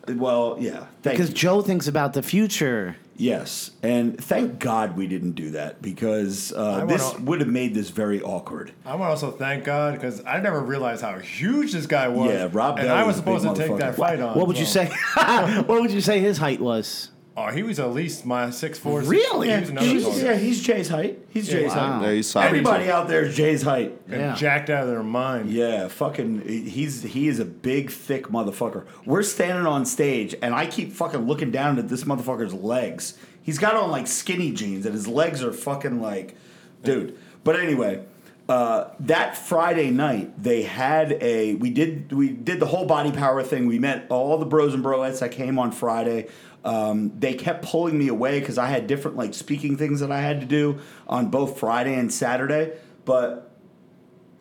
well, 0.15 0.57
yeah. 0.61 0.87
Thank 1.03 1.17
Because 1.17 1.31
you. 1.31 1.35
Joe 1.35 1.63
thinks 1.63 1.89
about 1.89 2.13
the 2.13 2.23
future. 2.23 2.97
Yes, 3.17 3.73
and 3.83 4.23
thank 4.23 4.61
God 4.61 4.97
we 4.97 5.09
didn't 5.09 5.33
do 5.33 5.51
that 5.53 5.83
because 5.83 6.53
uh, 6.53 6.85
this 6.85 7.03
wanna- 7.03 7.25
would 7.25 7.41
have 7.41 7.49
made 7.49 7.75
this 7.75 7.91
very 7.91 8.23
awkward. 8.23 8.73
I 8.85 8.95
want 8.95 9.09
to 9.09 9.27
also 9.27 9.31
thank 9.33 9.65
God 9.65 9.95
because 9.95 10.23
I 10.25 10.39
never 10.39 10.61
realized 10.61 11.03
how 11.03 11.19
huge 11.19 11.73
this 11.73 11.87
guy 11.87 12.07
was. 12.07 12.31
Yeah, 12.31 12.49
Rob 12.53 12.79
And 12.79 12.87
Bell 12.87 12.95
I 12.97 13.03
was 13.03 13.17
was 13.17 13.17
supposed 13.17 13.45
to 13.47 13.55
take 13.55 13.79
that 13.79 13.95
motherfucker. 13.95 13.97
fight 13.97 14.21
on. 14.21 14.39
What 14.39 14.47
would 14.47 14.59
you 14.59 14.67
say? 14.67 14.87
what 15.15 15.81
would 15.81 15.91
you 15.91 16.03
say 16.03 16.21
his 16.21 16.39
height 16.39 16.61
was? 16.61 17.11
Oh, 17.39 17.49
he 17.49 17.63
was 17.63 17.79
at 17.79 17.93
least 17.93 18.25
my 18.25 18.49
six 18.49 18.79
four. 18.79 19.03
Really? 19.03 19.49
Yeah, 19.49 19.61
he 19.61 19.73
was 19.75 19.85
He's, 19.85 20.05
tall 20.05 20.19
yeah, 20.19 20.37
he's 20.37 20.63
Jay's 20.63 20.89
height. 20.89 21.19
He's 21.29 21.47
Jay's 21.47 21.69
Wow. 21.69 21.93
height. 21.99 22.03
There 22.03 22.15
you 22.15 22.23
saw 22.23 22.41
Everybody 22.41 22.91
out 22.91 23.09
there 23.09 23.25
is 23.27 23.37
Jay's 23.37 23.61
height. 23.63 23.93
And 24.09 24.21
Yeah. 24.21 24.35
jacked 24.35 24.71
out 24.71 24.85
of 24.85 24.89
their 24.89 25.03
mind. 25.03 25.51
Yeah, 25.51 25.89
fucking. 25.89 26.43
He's 26.49 27.03
he 27.03 27.29
is 27.29 27.39
a 27.39 27.45
big, 27.45 27.91
thick 27.91 28.29
motherfucker. 28.29 28.85
We're 29.05 29.23
standing 29.23 29.67
on 29.67 29.85
stage, 29.85 30.35
and 30.41 30.55
I 30.55 30.65
keep 30.67 30.93
fucking 30.95 31.27
looking 31.27 31.51
down 31.51 31.79
at 31.79 31.91
this 31.91 32.05
motherfucker's 32.05 32.55
legs. 32.55 33.19
He's 33.43 33.59
got 33.59 33.75
on 33.77 33.91
like 33.91 34.07
skinny 34.07 34.51
jeans, 34.53 34.87
and 34.87 34.95
his 34.95 35.07
legs 35.07 35.45
are 35.45 35.53
fucking 35.53 36.01
like, 36.01 36.37
dude. 36.85 37.19
But 37.45 37.61
anyway, 37.61 38.01
uh, 38.49 38.85
that 39.01 39.37
Friday 39.37 39.91
night 39.91 40.43
they 40.43 40.63
had 40.63 41.19
a 41.21 41.55
we 41.57 41.69
did 41.69 42.13
we 42.13 42.31
did 42.31 42.61
the 42.61 42.67
whole 42.67 42.87
body 42.87 43.13
power 43.13 43.43
thing. 43.43 43.67
We 43.67 43.79
met 43.79 44.07
all 44.09 44.39
the 44.39 44.47
bros 44.47 44.73
and 44.73 44.83
broettes 44.83 45.19
that 45.21 45.33
came 45.33 45.59
on 45.59 45.71
Friday. 45.71 46.29
Um, 46.67 47.13
they 47.19 47.35
kept 47.35 47.65
pulling 47.65 47.97
me 47.97 48.09
away 48.09 48.41
because 48.41 48.59
I 48.59 48.67
had 48.67 48.87
different 48.87 49.17
like 49.17 49.35
speaking 49.35 49.77
things 49.77 50.01
that 50.01 50.11
I 50.11 50.21
had 50.21 50.41
to 50.41 50.47
do 50.47 50.81
on 51.07 51.31
both 51.31 51.61
Friday 51.61 51.95
and 51.95 52.13
Saturday, 52.13 52.73
but 53.05 53.57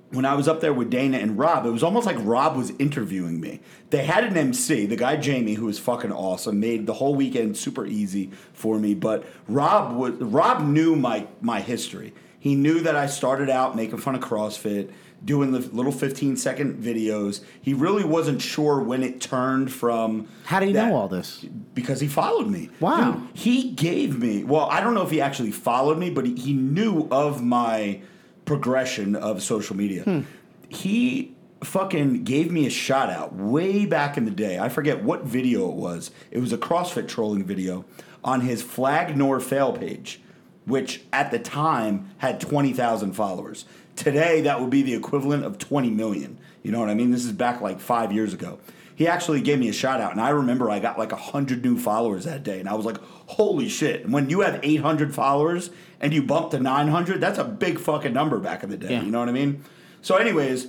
when 0.09 0.25
I 0.25 0.33
was 0.35 0.47
up 0.47 0.61
there 0.61 0.73
with 0.73 0.89
Dana 0.89 1.17
and 1.17 1.37
Rob, 1.37 1.65
it 1.65 1.71
was 1.71 1.83
almost 1.83 2.05
like 2.05 2.15
Rob 2.19 2.55
was 2.55 2.71
interviewing 2.79 3.39
me. 3.39 3.59
They 3.89 4.05
had 4.05 4.23
an 4.23 4.37
MC, 4.37 4.85
the 4.85 4.95
guy 4.95 5.17
Jamie, 5.17 5.55
who 5.55 5.65
was 5.65 5.77
fucking 5.77 6.11
awesome, 6.11 6.59
made 6.59 6.85
the 6.85 6.93
whole 6.93 7.15
weekend 7.15 7.57
super 7.57 7.85
easy 7.85 8.31
for 8.53 8.79
me. 8.79 8.93
But 8.93 9.25
Rob 9.47 9.95
was 9.95 10.13
Rob 10.13 10.63
knew 10.63 10.95
my 10.95 11.27
my 11.41 11.61
history. 11.61 12.13
He 12.39 12.55
knew 12.55 12.81
that 12.81 12.95
I 12.95 13.07
started 13.07 13.49
out 13.49 13.75
making 13.75 13.97
fun 13.97 14.15
of 14.15 14.21
CrossFit, 14.21 14.91
doing 15.25 15.51
the 15.51 15.59
little 15.59 15.91
15 15.91 16.37
second 16.37 16.81
videos. 16.81 17.41
He 17.61 17.73
really 17.73 18.03
wasn't 18.03 18.41
sure 18.41 18.79
when 18.81 19.03
it 19.03 19.19
turned 19.19 19.71
from. 19.73 20.27
How 20.45 20.59
do 20.59 20.67
you 20.67 20.73
that- 20.73 20.89
know 20.89 20.95
all 20.95 21.07
this? 21.07 21.43
because 21.73 21.99
he 21.99 22.07
followed 22.07 22.47
me. 22.47 22.69
Wow. 22.79 23.11
Dude, 23.11 23.29
he 23.37 23.71
gave 23.71 24.17
me, 24.17 24.43
well, 24.45 24.65
I 24.69 24.79
don't 24.79 24.93
know 24.93 25.01
if 25.03 25.11
he 25.11 25.19
actually 25.19 25.51
followed 25.51 25.97
me, 25.97 26.09
but 26.09 26.25
he, 26.25 26.35
he 26.35 26.53
knew 26.53 27.07
of 27.11 27.43
my 27.43 28.01
progression 28.45 29.15
of 29.15 29.41
social 29.43 29.75
media. 29.75 30.03
Hmm. 30.03 30.21
He 30.69 31.35
fucking 31.63 32.23
gave 32.23 32.51
me 32.51 32.65
a 32.67 32.69
shout 32.69 33.09
out 33.09 33.33
way 33.35 33.85
back 33.85 34.17
in 34.17 34.25
the 34.25 34.31
day. 34.31 34.59
I 34.59 34.69
forget 34.69 35.03
what 35.03 35.23
video 35.23 35.67
it 35.69 35.75
was. 35.75 36.11
It 36.31 36.39
was 36.39 36.53
a 36.53 36.57
CrossFit 36.57 37.07
trolling 37.07 37.43
video 37.43 37.85
on 38.23 38.41
his 38.41 38.61
Flag 38.61 39.17
Nor 39.17 39.39
Fail 39.39 39.73
page, 39.73 40.21
which 40.65 41.03
at 41.11 41.31
the 41.31 41.39
time 41.39 42.11
had 42.19 42.39
20,000 42.39 43.13
followers. 43.13 43.65
Today, 43.95 44.41
that 44.41 44.59
would 44.61 44.69
be 44.69 44.81
the 44.81 44.93
equivalent 44.93 45.45
of 45.45 45.57
20 45.57 45.89
million. 45.89 46.37
You 46.63 46.71
know 46.71 46.79
what 46.79 46.89
I 46.89 46.93
mean? 46.95 47.11
This 47.11 47.25
is 47.25 47.31
back 47.31 47.61
like 47.61 47.79
five 47.79 48.11
years 48.11 48.33
ago 48.33 48.59
he 48.97 49.09
actually 49.09 49.41
gave 49.41 49.59
me 49.59 49.67
a 49.67 49.73
shout 49.73 49.99
out 49.99 50.13
and 50.13 50.21
i 50.21 50.29
remember 50.29 50.69
i 50.69 50.79
got 50.79 50.97
like 50.97 51.11
100 51.11 51.61
new 51.65 51.77
followers 51.77 52.23
that 52.23 52.43
day 52.43 52.61
and 52.61 52.69
i 52.69 52.73
was 52.73 52.85
like 52.85 52.95
holy 53.27 53.67
shit 53.67 54.05
and 54.05 54.13
when 54.13 54.29
you 54.29 54.39
have 54.39 54.57
800 54.63 55.13
followers 55.13 55.69
and 55.99 56.13
you 56.13 56.23
bump 56.23 56.51
to 56.51 56.59
900 56.61 57.19
that's 57.19 57.37
a 57.37 57.43
big 57.43 57.77
fucking 57.77 58.13
number 58.13 58.39
back 58.39 58.63
in 58.63 58.69
the 58.69 58.77
day 58.77 58.91
Yeah. 58.91 59.01
you 59.01 59.11
know 59.11 59.19
what 59.19 59.27
i 59.27 59.33
mean 59.33 59.65
so 60.01 60.15
anyways 60.15 60.67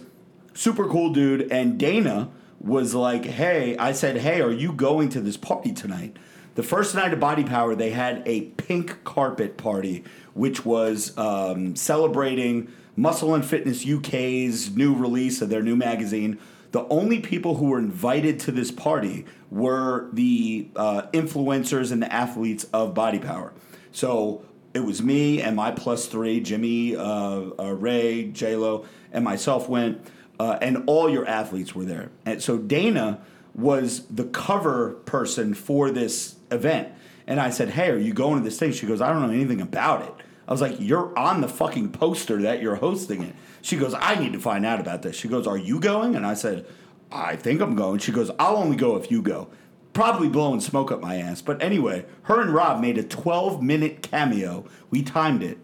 super 0.54 0.88
cool 0.88 1.12
dude 1.12 1.52
and 1.52 1.78
dana 1.78 2.28
was 2.58 2.96
like 2.96 3.24
hey 3.26 3.76
i 3.78 3.92
said 3.92 4.16
hey 4.16 4.40
are 4.40 4.50
you 4.50 4.72
going 4.72 5.08
to 5.10 5.20
this 5.20 5.36
party 5.36 5.72
tonight 5.72 6.16
the 6.56 6.64
first 6.64 6.96
night 6.96 7.12
of 7.12 7.20
body 7.20 7.44
power 7.44 7.76
they 7.76 7.90
had 7.90 8.24
a 8.26 8.40
pink 8.56 9.04
carpet 9.04 9.56
party 9.56 10.02
which 10.34 10.64
was 10.66 11.16
um, 11.16 11.76
celebrating 11.76 12.72
muscle 12.96 13.34
and 13.34 13.44
fitness 13.44 13.86
uk's 13.86 14.70
new 14.74 14.94
release 14.94 15.40
of 15.42 15.48
their 15.48 15.62
new 15.62 15.76
magazine 15.76 16.38
the 16.72 16.86
only 16.88 17.20
people 17.20 17.56
who 17.56 17.70
were 17.70 17.78
invited 17.78 18.38
to 18.40 18.52
this 18.52 18.70
party 18.70 19.24
were 19.50 20.10
the 20.12 20.68
uh, 20.76 21.02
influencers 21.12 21.90
and 21.90 22.02
the 22.02 22.12
athletes 22.12 22.64
of 22.64 22.92
Body 22.92 23.18
Power. 23.18 23.54
So 23.92 24.44
it 24.74 24.80
was 24.80 25.02
me 25.02 25.40
and 25.40 25.56
my 25.56 25.70
plus 25.70 26.06
three, 26.06 26.40
Jimmy, 26.40 26.94
uh, 26.94 27.50
uh, 27.58 27.74
Ray, 27.74 28.24
J 28.24 28.56
Lo, 28.56 28.84
and 29.10 29.24
myself 29.24 29.70
went, 29.70 30.06
uh, 30.38 30.58
and 30.60 30.84
all 30.86 31.08
your 31.08 31.26
athletes 31.26 31.74
were 31.74 31.86
there. 31.86 32.10
And 32.26 32.42
so 32.42 32.58
Dana 32.58 33.20
was 33.54 34.06
the 34.08 34.24
cover 34.24 34.94
person 35.06 35.54
for 35.54 35.90
this 35.90 36.36
event. 36.50 36.92
And 37.26 37.40
I 37.40 37.48
said, 37.48 37.70
Hey, 37.70 37.90
are 37.90 37.96
you 37.96 38.12
going 38.12 38.36
to 38.36 38.44
this 38.44 38.58
thing? 38.58 38.72
She 38.72 38.86
goes, 38.86 39.00
I 39.00 39.10
don't 39.10 39.26
know 39.26 39.32
anything 39.32 39.62
about 39.62 40.02
it. 40.02 40.25
I 40.48 40.52
was 40.52 40.60
like, 40.60 40.76
You're 40.78 41.16
on 41.18 41.40
the 41.40 41.48
fucking 41.48 41.90
poster 41.92 42.40
that 42.42 42.62
you're 42.62 42.76
hosting 42.76 43.22
it. 43.22 43.34
She 43.62 43.76
goes, 43.76 43.94
I 43.94 44.14
need 44.16 44.32
to 44.32 44.38
find 44.40 44.64
out 44.64 44.80
about 44.80 45.02
this. 45.02 45.16
She 45.16 45.28
goes, 45.28 45.46
Are 45.46 45.58
you 45.58 45.80
going? 45.80 46.14
And 46.14 46.24
I 46.26 46.34
said, 46.34 46.66
I 47.10 47.36
think 47.36 47.60
I'm 47.60 47.74
going. 47.74 47.98
She 47.98 48.12
goes, 48.12 48.30
I'll 48.38 48.56
only 48.56 48.76
go 48.76 48.96
if 48.96 49.10
you 49.10 49.22
go. 49.22 49.48
Probably 49.92 50.28
blowing 50.28 50.60
smoke 50.60 50.92
up 50.92 51.00
my 51.00 51.16
ass. 51.16 51.40
But 51.40 51.62
anyway, 51.62 52.04
her 52.24 52.40
and 52.40 52.50
Rob 52.52 52.80
made 52.80 52.98
a 52.98 53.02
12 53.02 53.62
minute 53.62 54.02
cameo. 54.02 54.64
We 54.90 55.02
timed 55.02 55.42
it. 55.42 55.58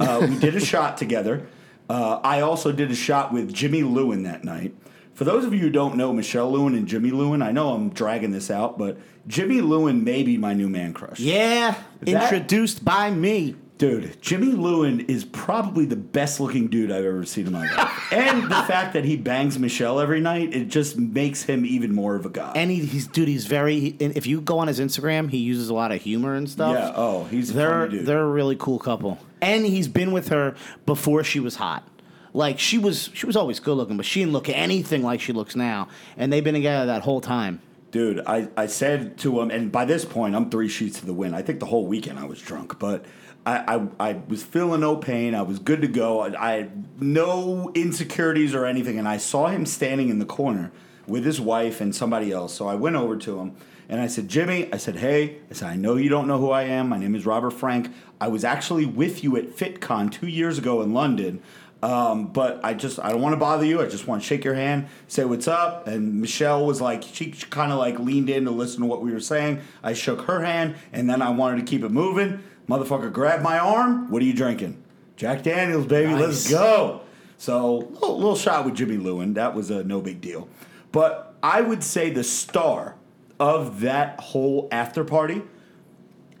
Uh, 0.00 0.26
we 0.28 0.38
did 0.38 0.54
a 0.56 0.60
shot 0.64 0.96
together. 0.96 1.46
Uh, 1.88 2.18
I 2.24 2.40
also 2.40 2.72
did 2.72 2.90
a 2.90 2.96
shot 2.96 3.32
with 3.32 3.52
Jimmy 3.54 3.82
Lewin 3.84 4.24
that 4.24 4.42
night. 4.42 4.74
For 5.14 5.24
those 5.24 5.44
of 5.44 5.54
you 5.54 5.60
who 5.60 5.70
don't 5.70 5.96
know 5.96 6.12
Michelle 6.12 6.50
Lewin 6.52 6.74
and 6.74 6.86
Jimmy 6.86 7.10
Lewin, 7.10 7.40
I 7.40 7.52
know 7.52 7.72
I'm 7.72 7.88
dragging 7.90 8.32
this 8.32 8.50
out, 8.50 8.76
but 8.76 8.98
Jimmy 9.26 9.60
Lewin 9.62 10.04
may 10.04 10.22
be 10.22 10.36
my 10.36 10.52
new 10.52 10.68
man 10.68 10.92
crush. 10.92 11.20
Yeah, 11.20 11.76
That- 12.00 12.24
introduced 12.24 12.84
by 12.84 13.10
me. 13.10 13.54
Dude, 13.78 14.22
Jimmy 14.22 14.52
Lewin 14.52 15.00
is 15.00 15.26
probably 15.26 15.84
the 15.84 15.96
best 15.96 16.40
looking 16.40 16.68
dude 16.68 16.90
I've 16.90 17.04
ever 17.04 17.26
seen 17.26 17.46
in 17.46 17.52
my 17.52 17.70
life. 17.76 18.06
and 18.12 18.44
the 18.44 18.62
fact 18.62 18.94
that 18.94 19.04
he 19.04 19.18
bangs 19.18 19.58
Michelle 19.58 20.00
every 20.00 20.20
night, 20.20 20.54
it 20.54 20.68
just 20.68 20.96
makes 20.96 21.42
him 21.42 21.66
even 21.66 21.94
more 21.94 22.16
of 22.16 22.24
a 22.24 22.30
guy. 22.30 22.52
And 22.56 22.70
he, 22.70 22.86
he's 22.86 23.06
dude. 23.06 23.28
He's 23.28 23.46
very. 23.46 23.94
and 24.00 24.16
If 24.16 24.26
you 24.26 24.40
go 24.40 24.60
on 24.60 24.68
his 24.68 24.80
Instagram, 24.80 25.30
he 25.30 25.36
uses 25.38 25.68
a 25.68 25.74
lot 25.74 25.92
of 25.92 26.00
humor 26.00 26.34
and 26.34 26.48
stuff. 26.48 26.74
yeah, 26.74 26.92
oh, 26.96 27.24
he's 27.24 27.50
a 27.50 27.52
they're 27.52 27.80
funny 27.86 27.98
dude. 27.98 28.06
they're 28.06 28.22
a 28.22 28.30
really 28.30 28.56
cool 28.56 28.78
couple. 28.78 29.18
And 29.42 29.66
he's 29.66 29.88
been 29.88 30.10
with 30.12 30.28
her 30.28 30.56
before 30.86 31.22
she 31.22 31.38
was 31.38 31.56
hot. 31.56 31.86
Like 32.32 32.58
she 32.58 32.78
was 32.78 33.10
she 33.12 33.26
was 33.26 33.36
always 33.36 33.60
good 33.60 33.76
looking, 33.76 33.98
but 33.98 34.06
she 34.06 34.20
didn't 34.20 34.32
look 34.32 34.48
anything 34.48 35.02
like 35.02 35.20
she 35.20 35.34
looks 35.34 35.54
now. 35.54 35.88
And 36.16 36.32
they've 36.32 36.42
been 36.44 36.54
together 36.54 36.86
that 36.86 37.02
whole 37.02 37.20
time. 37.20 37.60
Dude, 37.90 38.20
I, 38.26 38.48
I 38.56 38.66
said 38.66 39.16
to 39.18 39.40
him, 39.40 39.50
and 39.50 39.70
by 39.72 39.84
this 39.86 40.04
point, 40.04 40.34
I'm 40.34 40.50
three 40.50 40.68
sheets 40.68 41.00
to 41.00 41.06
the 41.06 41.14
wind. 41.14 41.34
I 41.34 41.40
think 41.40 41.60
the 41.60 41.66
whole 41.66 41.86
weekend 41.86 42.18
I 42.18 42.24
was 42.24 42.40
drunk, 42.42 42.78
but 42.78 43.06
I, 43.46 43.76
I, 43.76 43.88
I 44.00 44.20
was 44.28 44.42
feeling 44.42 44.80
no 44.80 44.96
pain. 44.96 45.34
I 45.34 45.42
was 45.42 45.60
good 45.60 45.80
to 45.82 45.88
go. 45.88 46.20
I, 46.20 46.48
I 46.48 46.52
had 46.56 47.00
no 47.00 47.70
insecurities 47.74 48.54
or 48.54 48.66
anything, 48.66 48.98
and 48.98 49.06
I 49.06 49.18
saw 49.18 49.46
him 49.46 49.64
standing 49.64 50.08
in 50.08 50.18
the 50.18 50.26
corner 50.26 50.72
with 51.06 51.24
his 51.24 51.40
wife 51.40 51.80
and 51.80 51.94
somebody 51.94 52.32
else. 52.32 52.52
So 52.52 52.66
I 52.66 52.74
went 52.74 52.96
over 52.96 53.16
to 53.16 53.38
him 53.38 53.56
and 53.88 54.00
I 54.00 54.08
said, 54.08 54.28
Jimmy, 54.28 54.68
I 54.72 54.76
said, 54.78 54.96
hey, 54.96 55.38
I 55.50 55.54
said, 55.54 55.68
I 55.68 55.76
know 55.76 55.94
you 55.94 56.08
don't 56.08 56.26
know 56.26 56.38
who 56.38 56.50
I 56.50 56.64
am. 56.64 56.88
My 56.88 56.98
name 56.98 57.14
is 57.14 57.24
Robert 57.24 57.52
Frank. 57.52 57.92
I 58.20 58.28
was 58.28 58.44
actually 58.44 58.86
with 58.86 59.22
you 59.22 59.36
at 59.36 59.50
FitCon 59.56 60.10
two 60.10 60.26
years 60.26 60.58
ago 60.58 60.82
in 60.82 60.92
London. 60.92 61.40
Um, 61.82 62.28
but 62.28 62.58
I 62.64 62.74
just 62.74 62.98
I 62.98 63.12
don't 63.12 63.20
want 63.20 63.34
to 63.34 63.38
bother 63.38 63.64
you. 63.64 63.80
I 63.80 63.86
just 63.86 64.08
want 64.08 64.22
to 64.22 64.26
shake 64.26 64.44
your 64.44 64.54
hand, 64.54 64.88
say 65.08 65.24
what's 65.24 65.46
up. 65.46 65.86
And 65.86 66.20
Michelle 66.20 66.66
was 66.66 66.80
like, 66.80 67.02
she 67.02 67.30
kind 67.30 67.70
of 67.70 67.78
like 67.78 67.98
leaned 68.00 68.30
in 68.30 68.46
to 68.46 68.50
listen 68.50 68.80
to 68.80 68.86
what 68.86 69.02
we 69.02 69.12
were 69.12 69.20
saying. 69.20 69.60
I 69.82 69.92
shook 69.92 70.22
her 70.22 70.42
hand, 70.42 70.76
and 70.92 71.08
then 71.08 71.20
I 71.20 71.30
wanted 71.30 71.58
to 71.58 71.70
keep 71.70 71.84
it 71.84 71.90
moving. 71.90 72.42
Motherfucker 72.68 73.12
grabbed 73.12 73.42
my 73.42 73.58
arm. 73.58 74.10
What 74.10 74.22
are 74.22 74.24
you 74.24 74.34
drinking? 74.34 74.82
Jack 75.16 75.42
Daniels, 75.42 75.86
baby. 75.86 76.14
Let's 76.14 76.50
go. 76.50 77.02
So 77.38 77.76
little, 77.76 78.16
little 78.16 78.36
shot 78.36 78.64
with 78.64 78.74
Jimmy 78.74 78.96
Lewin. 78.96 79.34
That 79.34 79.54
was 79.54 79.70
a 79.70 79.84
no 79.84 80.00
big 80.00 80.20
deal. 80.20 80.48
But 80.92 81.34
I 81.42 81.60
would 81.60 81.84
say 81.84 82.10
the 82.10 82.24
star 82.24 82.96
of 83.38 83.80
that 83.80 84.18
whole 84.20 84.68
after 84.72 85.04
party 85.04 85.42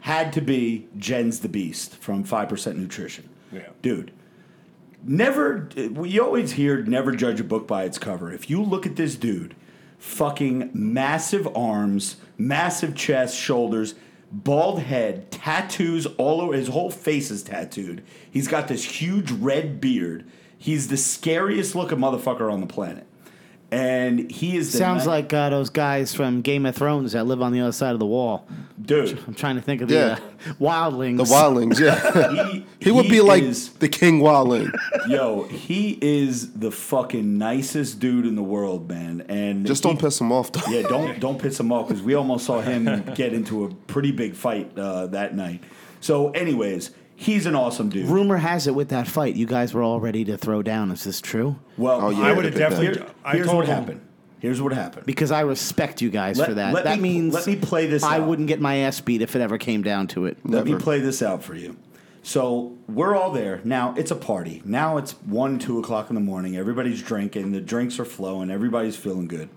had 0.00 0.32
to 0.32 0.40
be 0.40 0.88
Jens 0.96 1.40
the 1.40 1.48
Beast 1.48 1.96
from 1.96 2.24
Five 2.24 2.48
Percent 2.48 2.78
Nutrition. 2.78 3.28
Yeah. 3.52 3.68
dude 3.80 4.10
never 5.04 5.68
you 5.76 6.22
always 6.24 6.52
hear 6.52 6.82
never 6.82 7.12
judge 7.12 7.38
a 7.38 7.44
book 7.44 7.66
by 7.66 7.84
its 7.84 7.96
cover 7.96 8.32
if 8.32 8.50
you 8.50 8.60
look 8.60 8.84
at 8.84 8.96
this 8.96 9.14
dude 9.14 9.54
fucking 9.98 10.68
massive 10.74 11.48
arms 11.56 12.16
massive 12.36 12.94
chest 12.96 13.36
shoulders 13.36 13.94
bald 14.32 14.80
head 14.80 15.30
tattoos 15.30 16.06
all 16.18 16.40
over 16.40 16.54
his 16.54 16.68
whole 16.68 16.90
face 16.90 17.30
is 17.30 17.42
tattooed. 17.42 18.02
He's 18.30 18.48
got 18.48 18.68
this 18.68 18.84
huge 18.84 19.30
red 19.30 19.80
beard. 19.80 20.24
He's 20.58 20.88
the 20.88 20.96
scariest 20.96 21.74
looking 21.74 21.98
motherfucker 21.98 22.52
on 22.52 22.60
the 22.60 22.66
planet 22.66 23.06
and 23.72 24.30
he 24.30 24.56
is 24.56 24.70
the 24.72 24.78
Sounds 24.78 25.04
ni- 25.04 25.10
like 25.10 25.32
uh, 25.32 25.50
those 25.50 25.70
guys 25.70 26.14
from 26.14 26.40
Game 26.42 26.66
of 26.66 26.76
Thrones 26.76 27.12
that 27.12 27.24
live 27.26 27.42
on 27.42 27.52
the 27.52 27.60
other 27.60 27.72
side 27.72 27.92
of 27.92 27.98
the 27.98 28.06
wall. 28.06 28.46
dude. 28.80 29.18
I'm 29.26 29.34
trying 29.34 29.56
to 29.56 29.60
think 29.62 29.82
of 29.82 29.88
the 29.88 29.94
Yeah. 29.94 30.18
uh, 30.50 30.52
wildlings. 30.60 31.16
The 31.16 31.24
Wildlings, 31.24 31.80
yeah. 31.80 32.46
He, 32.52 32.66
he 32.80 32.90
would 32.92 33.08
be 33.08 33.20
like 33.20 33.42
is- 33.42 33.70
the 33.70 33.88
King 33.88 34.20
Wildling. 34.20 34.70
yo. 35.08 35.44
He 35.44 35.98
is 36.00 36.52
the 36.52 36.70
fucking 36.70 37.38
nicest 37.38 37.98
dude 37.98 38.26
in 38.26 38.36
the 38.36 38.42
world, 38.42 38.88
man. 38.88 39.24
And 39.28 39.66
Just 39.66 39.82
he- 39.82 39.88
don't 39.90 39.98
piss 40.00 40.20
him 40.20 40.30
off, 40.32 40.52
though. 40.52 40.62
Yeah, 40.70 40.82
don't 40.82 41.18
don't 41.18 41.40
piss 41.40 41.58
him 41.58 41.72
off 41.72 41.88
because 41.88 42.02
we 42.02 42.14
almost 42.14 42.46
saw 42.46 42.60
him 42.60 42.84
get 43.14 43.32
into 43.32 43.64
a 43.64 43.74
pretty 43.74 44.12
big 44.12 44.34
fight 44.34 44.78
uh, 44.78 45.06
that 45.08 45.34
night. 45.34 45.62
So, 46.00 46.30
anyways, 46.30 46.90
he's 47.16 47.46
an 47.46 47.54
awesome 47.54 47.88
dude. 47.88 48.08
Rumor 48.08 48.36
has 48.36 48.66
it 48.66 48.74
with 48.74 48.90
that 48.90 49.08
fight, 49.08 49.34
you 49.34 49.46
guys 49.46 49.74
were 49.74 49.82
all 49.82 49.98
ready 50.00 50.24
to 50.26 50.36
throw 50.36 50.62
down. 50.62 50.90
Is 50.90 51.02
this 51.04 51.20
true? 51.20 51.56
Well, 51.76 52.00
Oh, 52.06 52.10
yeah, 52.10 52.20
I 52.26 52.32
would 52.32 52.44
have 52.44 52.54
definitely. 52.54 52.86
here- 52.98 53.06
I 53.24 53.32
here's 53.34 53.46
told 53.46 53.58
what 53.58 53.66
him, 53.68 53.74
happened. 53.74 54.00
Here's 54.38 54.60
what 54.60 54.72
happened. 54.74 55.06
Because 55.06 55.30
I 55.32 55.40
respect 55.40 56.00
you 56.02 56.10
guys 56.10 56.38
Let- 56.38 56.48
for 56.48 56.54
that. 56.54 56.74
let 56.74 56.84
that 56.84 57.00
me- 57.00 57.08
means 57.14 57.34
let 57.34 57.46
me 57.46 57.56
play 57.56 57.86
this 57.86 58.02
I 58.02 58.18
out. 58.18 58.28
wouldn't 58.28 58.48
get 58.48 58.60
my 58.60 58.76
ass 58.76 59.00
beat 59.00 59.22
if 59.22 59.34
it 59.34 59.40
ever 59.40 59.56
came 59.58 59.82
down 59.82 60.06
to 60.08 60.26
it. 60.26 60.36
Let 60.44 60.66
me 60.66 60.74
play 60.76 61.00
this 61.00 61.22
out 61.22 61.42
for 61.42 61.54
you. 61.54 61.76
So 62.22 62.72
we're 62.88 63.16
all 63.16 63.30
there 63.32 63.60
now. 63.64 63.94
It's 63.96 64.10
a 64.10 64.16
party. 64.16 64.60
Now 64.64 64.96
it's 64.98 65.12
one, 65.26 65.58
two 65.58 65.78
o'clock 65.78 66.10
in 66.10 66.14
the 66.14 66.20
morning. 66.20 66.56
Everybody's 66.56 67.00
drinking. 67.00 67.52
The 67.52 67.60
drinks 67.60 67.98
are 68.00 68.04
flowing. 68.04 68.50
Everybody's 68.50 68.96
feeling 68.96 69.26
good. 69.28 69.48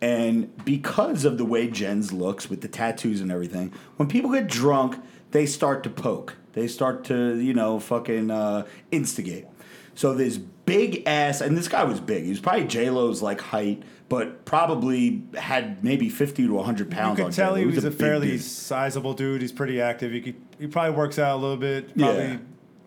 And 0.00 0.50
because 0.64 1.24
of 1.24 1.38
the 1.38 1.44
way 1.44 1.68
Jens 1.68 2.12
looks 2.12 2.48
with 2.48 2.60
the 2.60 2.68
tattoos 2.68 3.20
and 3.20 3.32
everything, 3.32 3.72
when 3.96 4.08
people 4.08 4.30
get 4.32 4.46
drunk, 4.48 4.96
they 5.32 5.44
start 5.46 5.82
to 5.84 5.90
poke. 5.90 6.36
They 6.54 6.66
start 6.68 7.04
to, 7.04 7.36
you 7.38 7.52
know, 7.54 7.78
fucking 7.80 8.30
uh, 8.30 8.66
instigate. 8.90 9.46
So 9.94 10.14
this 10.14 10.38
big 10.38 11.02
ass, 11.06 11.40
and 11.40 11.56
this 11.56 11.68
guy 11.68 11.84
was 11.84 12.00
big. 12.00 12.24
He 12.24 12.30
was 12.30 12.40
probably 12.40 12.64
J 12.64 12.90
Lo's 12.90 13.22
like 13.22 13.40
height, 13.40 13.82
but 14.08 14.44
probably 14.44 15.22
had 15.36 15.84
maybe 15.84 16.08
fifty 16.08 16.46
to 16.46 16.58
hundred 16.62 16.90
pounds. 16.90 17.18
You 17.18 17.24
could 17.24 17.26
on 17.26 17.32
tell 17.32 17.54
J-Lo. 17.54 17.60
he 17.60 17.66
was 17.66 17.84
a 17.84 17.90
big 17.90 17.98
fairly 17.98 18.30
dude. 18.32 18.40
sizable 18.42 19.14
dude. 19.14 19.40
He's 19.42 19.52
pretty 19.52 19.80
active. 19.80 20.10
He 20.12 20.20
could, 20.20 20.36
he 20.58 20.66
probably 20.66 20.96
works 20.96 21.18
out 21.18 21.36
a 21.36 21.40
little 21.40 21.56
bit. 21.56 21.96
Probably 21.96 22.22
Yeah. 22.24 22.36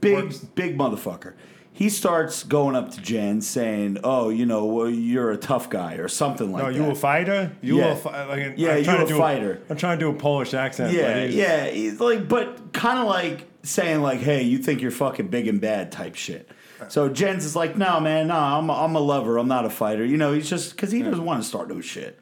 Big, 0.02 0.16
works- 0.16 0.38
big 0.40 0.78
motherfucker. 0.78 1.34
He 1.72 1.90
starts 1.90 2.44
going 2.44 2.76
up 2.76 2.90
to 2.92 3.02
Jen 3.02 3.40
saying, 3.42 4.00
"Oh, 4.04 4.30
you 4.30 4.46
know, 4.48 4.66
well, 4.66 4.90
you're 4.90 5.32
a 5.32 5.38
tough 5.38 5.70
guy 5.70 5.94
or 5.96 6.08
something 6.08 6.52
like 6.52 6.64
that. 6.64 6.72
No, 6.72 6.78
that." 6.78 6.86
you 6.86 6.92
a 6.92 6.96
fighter? 6.96 7.52
You 7.62 7.78
Yeah. 7.78 7.92
a 7.92 7.96
fi- 7.96 8.24
like, 8.26 8.54
Yeah, 8.58 8.72
I'm 8.72 8.78
you 8.80 8.84
trying 8.84 9.02
a 9.02 9.06
to 9.06 9.12
do 9.14 9.18
fighter. 9.20 9.62
I'm 9.70 9.78
trying 9.78 10.00
to 10.00 10.06
do 10.06 10.10
a 10.10 10.14
Polish 10.14 10.54
accent. 10.56 10.92
but 10.94 11.00
yeah, 11.00 11.22
he's- 11.22 11.34
yeah. 11.36 11.66
He's 11.70 12.00
like, 12.00 12.28
but 12.28 12.74
kind 12.74 12.98
of 13.00 13.06
like 13.08 13.46
saying 13.68 14.02
like, 14.02 14.20
"Hey, 14.20 14.44
you 14.44 14.58
think 14.58 14.82
you're 14.82 14.92
fucking 14.92 15.28
big 15.28 15.48
and 15.48 15.62
bad" 15.62 15.92
type 15.92 16.16
shit. 16.16 16.50
So 16.90 17.10
Jens 17.10 17.44
is 17.44 17.56
like, 17.56 17.76
"No, 17.76 18.00
man, 18.00 18.28
no, 18.28 18.36
I'm 18.36 18.70
a, 18.70 18.74
I'm 18.74 18.96
a 18.96 19.00
lover. 19.00 19.38
I'm 19.38 19.48
not 19.48 19.66
a 19.66 19.70
fighter." 19.70 20.06
You 20.06 20.18
know, 20.18 20.34
he's 20.34 20.50
just 20.50 20.72
because 20.72 20.92
he 20.92 21.02
doesn't 21.02 21.26
want 21.26 21.42
to 21.42 21.48
start 21.48 21.70
no 21.70 21.82
shit. 21.82 22.20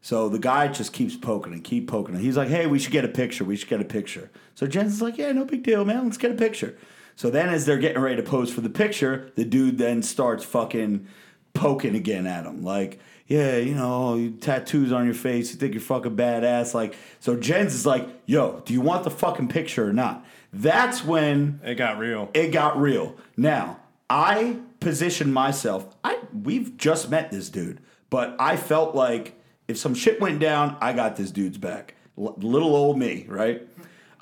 So 0.00 0.28
the 0.28 0.38
guy 0.38 0.68
just 0.68 0.92
keeps 0.92 1.16
poking 1.16 1.52
and 1.52 1.62
keep 1.62 1.88
poking. 1.88 2.14
And 2.14 2.24
he's 2.24 2.36
like, 2.36 2.48
hey, 2.48 2.66
we 2.66 2.78
should 2.78 2.92
get 2.92 3.04
a 3.04 3.08
picture. 3.08 3.44
We 3.44 3.56
should 3.56 3.68
get 3.68 3.80
a 3.80 3.84
picture. 3.84 4.30
So 4.54 4.66
Jens 4.66 4.92
is 4.94 5.02
like, 5.02 5.18
yeah, 5.18 5.32
no 5.32 5.44
big 5.44 5.62
deal, 5.62 5.84
man. 5.84 6.04
Let's 6.04 6.16
get 6.16 6.30
a 6.30 6.34
picture. 6.34 6.76
So 7.16 7.30
then 7.30 7.48
as 7.48 7.66
they're 7.66 7.78
getting 7.78 8.00
ready 8.00 8.16
to 8.16 8.22
pose 8.22 8.52
for 8.52 8.60
the 8.60 8.70
picture, 8.70 9.32
the 9.34 9.44
dude 9.44 9.78
then 9.78 10.02
starts 10.02 10.44
fucking 10.44 11.06
poking 11.52 11.96
again 11.96 12.26
at 12.26 12.46
him. 12.46 12.62
Like, 12.62 13.00
yeah, 13.26 13.56
you 13.56 13.74
know, 13.74 14.32
tattoos 14.40 14.92
on 14.92 15.04
your 15.04 15.14
face. 15.14 15.50
You 15.50 15.58
think 15.58 15.74
you're 15.74 15.80
fucking 15.80 16.16
badass. 16.16 16.74
Like, 16.74 16.94
so 17.18 17.36
Jens 17.36 17.74
is 17.74 17.84
like, 17.84 18.08
yo, 18.24 18.62
do 18.64 18.72
you 18.72 18.80
want 18.80 19.02
the 19.04 19.10
fucking 19.10 19.48
picture 19.48 19.88
or 19.88 19.92
not? 19.92 20.24
That's 20.58 21.04
when 21.04 21.60
It 21.64 21.76
got 21.76 21.98
real. 21.98 22.30
it 22.34 22.48
got 22.48 22.80
real. 22.80 23.16
Now, 23.36 23.78
I 24.10 24.58
positioned 24.80 25.32
myself. 25.32 25.94
I 26.02 26.18
we've 26.42 26.76
just 26.76 27.10
met 27.10 27.30
this 27.30 27.48
dude, 27.48 27.80
but 28.10 28.34
I 28.40 28.56
felt 28.56 28.94
like 28.94 29.34
if 29.68 29.78
some 29.78 29.94
shit 29.94 30.20
went 30.20 30.40
down, 30.40 30.76
I 30.80 30.92
got 30.92 31.16
this 31.16 31.30
dude's 31.30 31.58
back. 31.58 31.94
L- 32.18 32.34
little 32.38 32.74
old 32.74 32.98
me, 32.98 33.24
right? 33.28 33.62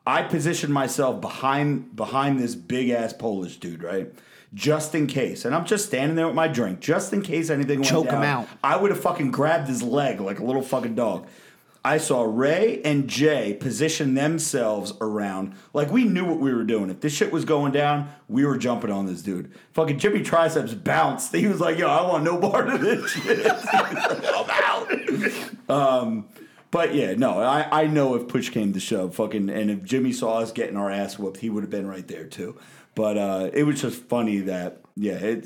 I 0.07 0.23
positioned 0.23 0.73
myself 0.75 1.21
behind 1.21 1.97
behind 1.97 2.39
this 2.39 2.55
big 2.55 2.91
ass 2.91 3.13
Polish 3.13 3.57
dude, 3.57 3.83
right? 3.83 4.13
Just 4.55 4.95
in 4.95 5.07
case. 5.07 5.45
And 5.45 5.55
I'm 5.55 5.65
just 5.67 5.87
standing 5.87 6.17
there 6.17 6.27
with 6.27 6.37
my 6.37 6.49
drink, 6.49 6.81
just 6.81 7.13
in 7.13 7.23
case 7.23 7.51
anything 7.51 7.81
went 7.81 7.91
Choke 7.91 8.07
him 8.11 8.23
out. 8.23 8.47
I 8.63 8.77
would 8.77 8.91
have 8.91 9.01
fucking 9.01 9.31
grabbed 9.31 9.69
his 9.69 9.83
leg 9.83 10.21
like 10.21 10.39
a 10.39 10.45
little 10.45 10.63
fucking 10.63 10.95
dog. 10.95 11.27
I 11.87 11.99
saw 11.99 12.25
Ray 12.25 12.83
and 12.85 13.07
Jay 13.07 13.55
position 13.55 14.15
themselves 14.15 14.93
around 15.01 15.55
like 15.73 15.89
we 15.89 16.03
knew 16.03 16.25
what 16.25 16.41
we 16.41 16.53
were 16.53 16.65
doing. 16.65 16.91
If 16.91 17.01
this 17.01 17.13
shit 17.13 17.31
was 17.31 17.45
going 17.45 17.71
down, 17.71 18.11
we 18.27 18.45
were 18.45 18.59
jumping 18.59 18.91
on 18.91 19.07
this 19.07 19.23
dude. 19.23 19.55
Fucking 19.71 20.01
Jimmy 20.01 20.23
Triceps 20.23 20.75
bounced. 20.75 21.33
He 21.33 21.47
was 21.47 21.61
like, 21.61 21.79
"Yo, 21.79 21.87
I 21.87 22.03
want 22.03 22.25
no 22.25 22.39
part 22.39 22.71
of 22.71 22.81
this 22.81 23.13
shit." 23.13 23.47
I'm 23.73 24.51
out. 24.51 25.71
Um, 25.71 26.29
but 26.73 26.93
yeah, 26.93 27.15
no, 27.15 27.39
I, 27.39 27.85
I 27.85 27.87
know 27.87 28.17
if 28.17 28.27
push 28.27 28.51
came 28.51 28.73
to 28.73 28.81
shove, 28.81 29.15
fucking, 29.15 29.49
and 29.49 29.71
if 29.71 29.85
Jimmy 29.85 30.11
saw 30.11 30.39
us 30.39 30.51
getting 30.51 30.77
our 30.77 30.91
ass 30.91 31.21
whooped, 31.21 31.39
he 31.39 31.51
would 31.51 31.63
have 31.63 31.71
been 31.71 31.87
right 31.87 32.09
there 32.09 32.25
too. 32.25 32.59
But 32.97 33.17
uh, 33.17 33.51
it 33.53 33.63
was 33.63 33.81
just 33.81 34.03
funny 34.07 34.39
that 34.41 34.81
yeah, 34.97 35.37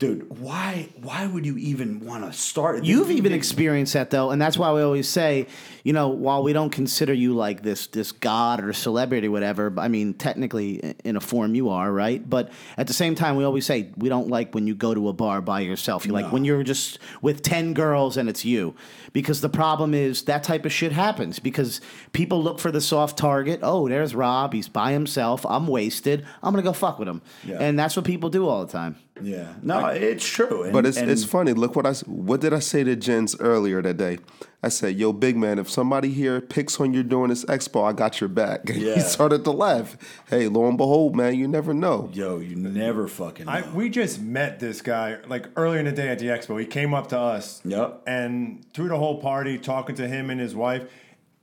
dude, 0.00 0.40
why 0.40 0.88
why 1.02 1.26
would 1.26 1.46
you 1.46 1.56
even 1.58 2.00
want 2.00 2.24
to 2.24 2.32
start? 2.36 2.82
You've 2.84 3.10
even 3.12 3.32
experienced 3.32 3.92
that 3.92 4.10
though, 4.10 4.30
and 4.32 4.42
that's 4.42 4.58
why 4.58 4.72
we 4.72 4.80
always 4.82 5.08
say, 5.08 5.46
you 5.84 5.92
know, 5.92 6.08
while 6.08 6.42
we 6.42 6.52
don't 6.52 6.70
consider 6.70 7.12
you 7.12 7.36
like 7.36 7.62
this 7.62 7.86
this 7.86 8.10
god 8.10 8.64
or 8.64 8.72
celebrity 8.72 9.28
or 9.28 9.30
whatever, 9.30 9.72
I 9.78 9.86
mean, 9.86 10.14
technically 10.14 10.96
in 11.04 11.14
a 11.16 11.20
form 11.20 11.54
you 11.54 11.68
are, 11.68 11.92
right? 11.92 12.28
But 12.28 12.50
at 12.76 12.88
the 12.88 12.92
same 12.94 13.14
time, 13.14 13.36
we 13.36 13.44
always 13.44 13.64
say 13.66 13.90
we 13.96 14.08
don't 14.08 14.28
like 14.28 14.54
when 14.54 14.66
you 14.66 14.74
go 14.74 14.92
to 14.94 15.08
a 15.08 15.12
bar 15.12 15.40
by 15.40 15.60
yourself. 15.60 16.04
You 16.04 16.12
like 16.12 16.32
when 16.32 16.44
you're 16.44 16.64
just 16.64 16.98
with 17.22 17.42
ten 17.42 17.74
girls 17.74 18.16
and 18.16 18.28
it's 18.28 18.44
you, 18.44 18.74
because 19.12 19.42
the 19.42 19.50
problem 19.50 19.94
is 19.94 20.22
that 20.22 20.42
type 20.42 20.64
of 20.64 20.72
shit 20.72 20.92
happens 20.92 21.38
because 21.38 21.80
people 22.12 22.42
look 22.42 22.58
for 22.58 22.72
the 22.72 22.80
soft 22.80 23.18
target. 23.18 23.60
Oh, 23.62 23.86
there's 23.86 24.14
Rob. 24.14 24.54
He's 24.54 24.68
by 24.68 24.92
himself. 24.92 25.44
I'm 25.46 25.66
wasted. 25.66 26.24
I'm 26.42 26.52
gonna 26.54 26.62
go 26.62 26.72
fuck 26.72 26.98
with 26.98 27.06
him, 27.08 27.20
Yeah. 27.44 27.58
and 27.60 27.78
that's 27.78 27.94
what 27.96 28.06
people 28.06 28.30
do 28.30 28.48
all 28.48 28.64
the 28.64 28.72
time. 28.72 28.96
Yeah, 29.22 29.54
no, 29.62 29.86
it's 29.88 30.26
true. 30.28 30.64
And, 30.64 30.72
But 30.72 30.86
it's 30.86 30.96
and 30.96 31.10
it's 31.10 31.24
funny. 31.24 31.52
Look 31.52 31.76
what 31.76 31.86
I 31.86 31.90
s- 31.90 32.06
what 32.06 32.40
did 32.40 32.52
I 32.54 32.58
say 32.58 32.84
to 32.84 32.96
Jens 32.96 33.36
earlier 33.40 33.80
that 33.82 33.96
day? 33.96 34.18
I 34.62 34.68
said, 34.68 34.96
"Yo, 34.96 35.12
big 35.14 35.36
man, 35.38 35.58
if 35.58 35.70
somebody 35.70 36.10
here 36.10 36.38
picks 36.40 36.78
on 36.80 36.92
you 36.92 37.02
during 37.02 37.30
this 37.30 37.44
expo, 37.46 37.82
I 37.88 37.92
got 37.92 38.20
your 38.20 38.28
back." 38.28 38.68
Yeah. 38.74 38.94
he 38.94 39.00
started 39.00 39.44
to 39.44 39.50
laugh. 39.52 39.96
Hey, 40.28 40.48
lo 40.48 40.66
and 40.68 40.76
behold, 40.76 41.16
man, 41.16 41.34
you 41.36 41.48
never 41.48 41.72
know. 41.72 42.10
Yo, 42.12 42.38
you 42.38 42.56
never 42.56 43.08
fucking 43.08 43.46
know. 43.46 43.52
I, 43.52 43.70
we 43.72 43.88
just 43.88 44.20
met 44.20 44.60
this 44.60 44.82
guy 44.82 45.16
like 45.28 45.46
earlier 45.56 45.78
in 45.80 45.86
the 45.86 45.92
day 45.92 46.08
at 46.08 46.18
the 46.18 46.26
expo. 46.26 46.58
He 46.60 46.66
came 46.66 46.92
up 46.94 47.08
to 47.08 47.18
us. 47.18 47.60
Yep. 47.64 48.02
And 48.06 48.64
through 48.74 48.88
the 48.88 48.98
whole 48.98 49.20
party, 49.20 49.56
talking 49.58 49.96
to 49.96 50.06
him 50.08 50.28
and 50.30 50.38
his 50.40 50.54
wife, 50.54 50.84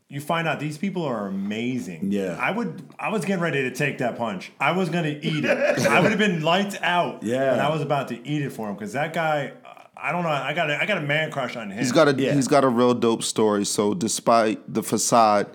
you 0.10 0.22
find 0.22 0.48
out 0.48 0.60
these 0.60 0.78
people 0.78 1.04
are 1.04 1.28
amazing. 1.28 2.12
Yeah. 2.12 2.38
I 2.40 2.52
would. 2.52 2.82
I 2.98 3.10
was 3.10 3.26
getting 3.26 3.42
ready 3.44 3.64
to 3.64 3.72
take 3.76 3.98
that 3.98 4.18
punch. 4.18 4.52
I 4.60 4.72
was 4.72 4.90
gonna 4.90 5.18
eat 5.22 5.44
it. 5.44 5.48
I 5.88 6.00
would 6.00 6.12
have 6.12 6.20
been 6.20 6.42
lights 6.42 6.78
out. 6.82 7.24
Yeah. 7.24 7.52
And 7.54 7.62
I 7.62 7.70
was 7.70 7.82
about 7.82 8.08
to 8.10 8.28
eat 8.28 8.42
it 8.42 8.52
for 8.52 8.70
him 8.70 8.76
because 8.76 8.94
that 8.94 9.14
guy. 9.14 9.54
I 10.00 10.12
don't 10.12 10.22
know. 10.24 10.30
I 10.30 10.54
got. 10.54 10.70
A, 10.70 10.80
I 10.82 10.86
got 10.86 11.00
a 11.00 11.02
man 11.02 11.32
crush 11.32 11.56
on 11.56 11.72
him. 11.72 11.78
He's 11.80 11.92
got 11.92 12.08
a 12.08 12.14
Yeah. 12.14 12.34
he's 12.34 12.48
got 12.48 12.64
a 12.64 12.68
real 12.70 12.94
dope 12.94 13.24
story. 13.24 13.66
So 13.66 13.94
despite 13.96 14.72
the 14.72 14.84
facade, 14.84 15.48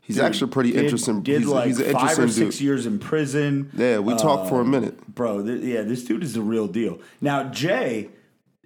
he's 0.00 0.20
actually 0.20 0.52
pretty 0.52 0.70
Did- 0.72 0.84
interesting. 0.84 1.22
Did 1.22 1.40
he's, 1.40 1.48
like 1.48 1.66
he's 1.66 1.80
an 1.80 1.92
five 1.92 2.18
or 2.18 2.28
six 2.28 2.56
dude. 2.56 2.60
years 2.64 2.86
in 2.86 2.98
prison. 3.00 3.70
Yeah, 3.74 3.98
we 3.98 4.14
talked 4.14 4.48
for 4.48 4.58
a 4.58 4.62
um, 4.64 4.70
minute. 4.70 5.14
bro. 5.14 5.44
Th- 5.44 5.60
yeah, 5.62 5.82
this 5.82 6.04
dude 6.04 6.22
is 6.22 6.32
the 6.34 6.42
real 6.42 6.68
deal. 6.68 7.00
Now 7.20 7.44
Jay 7.50 8.08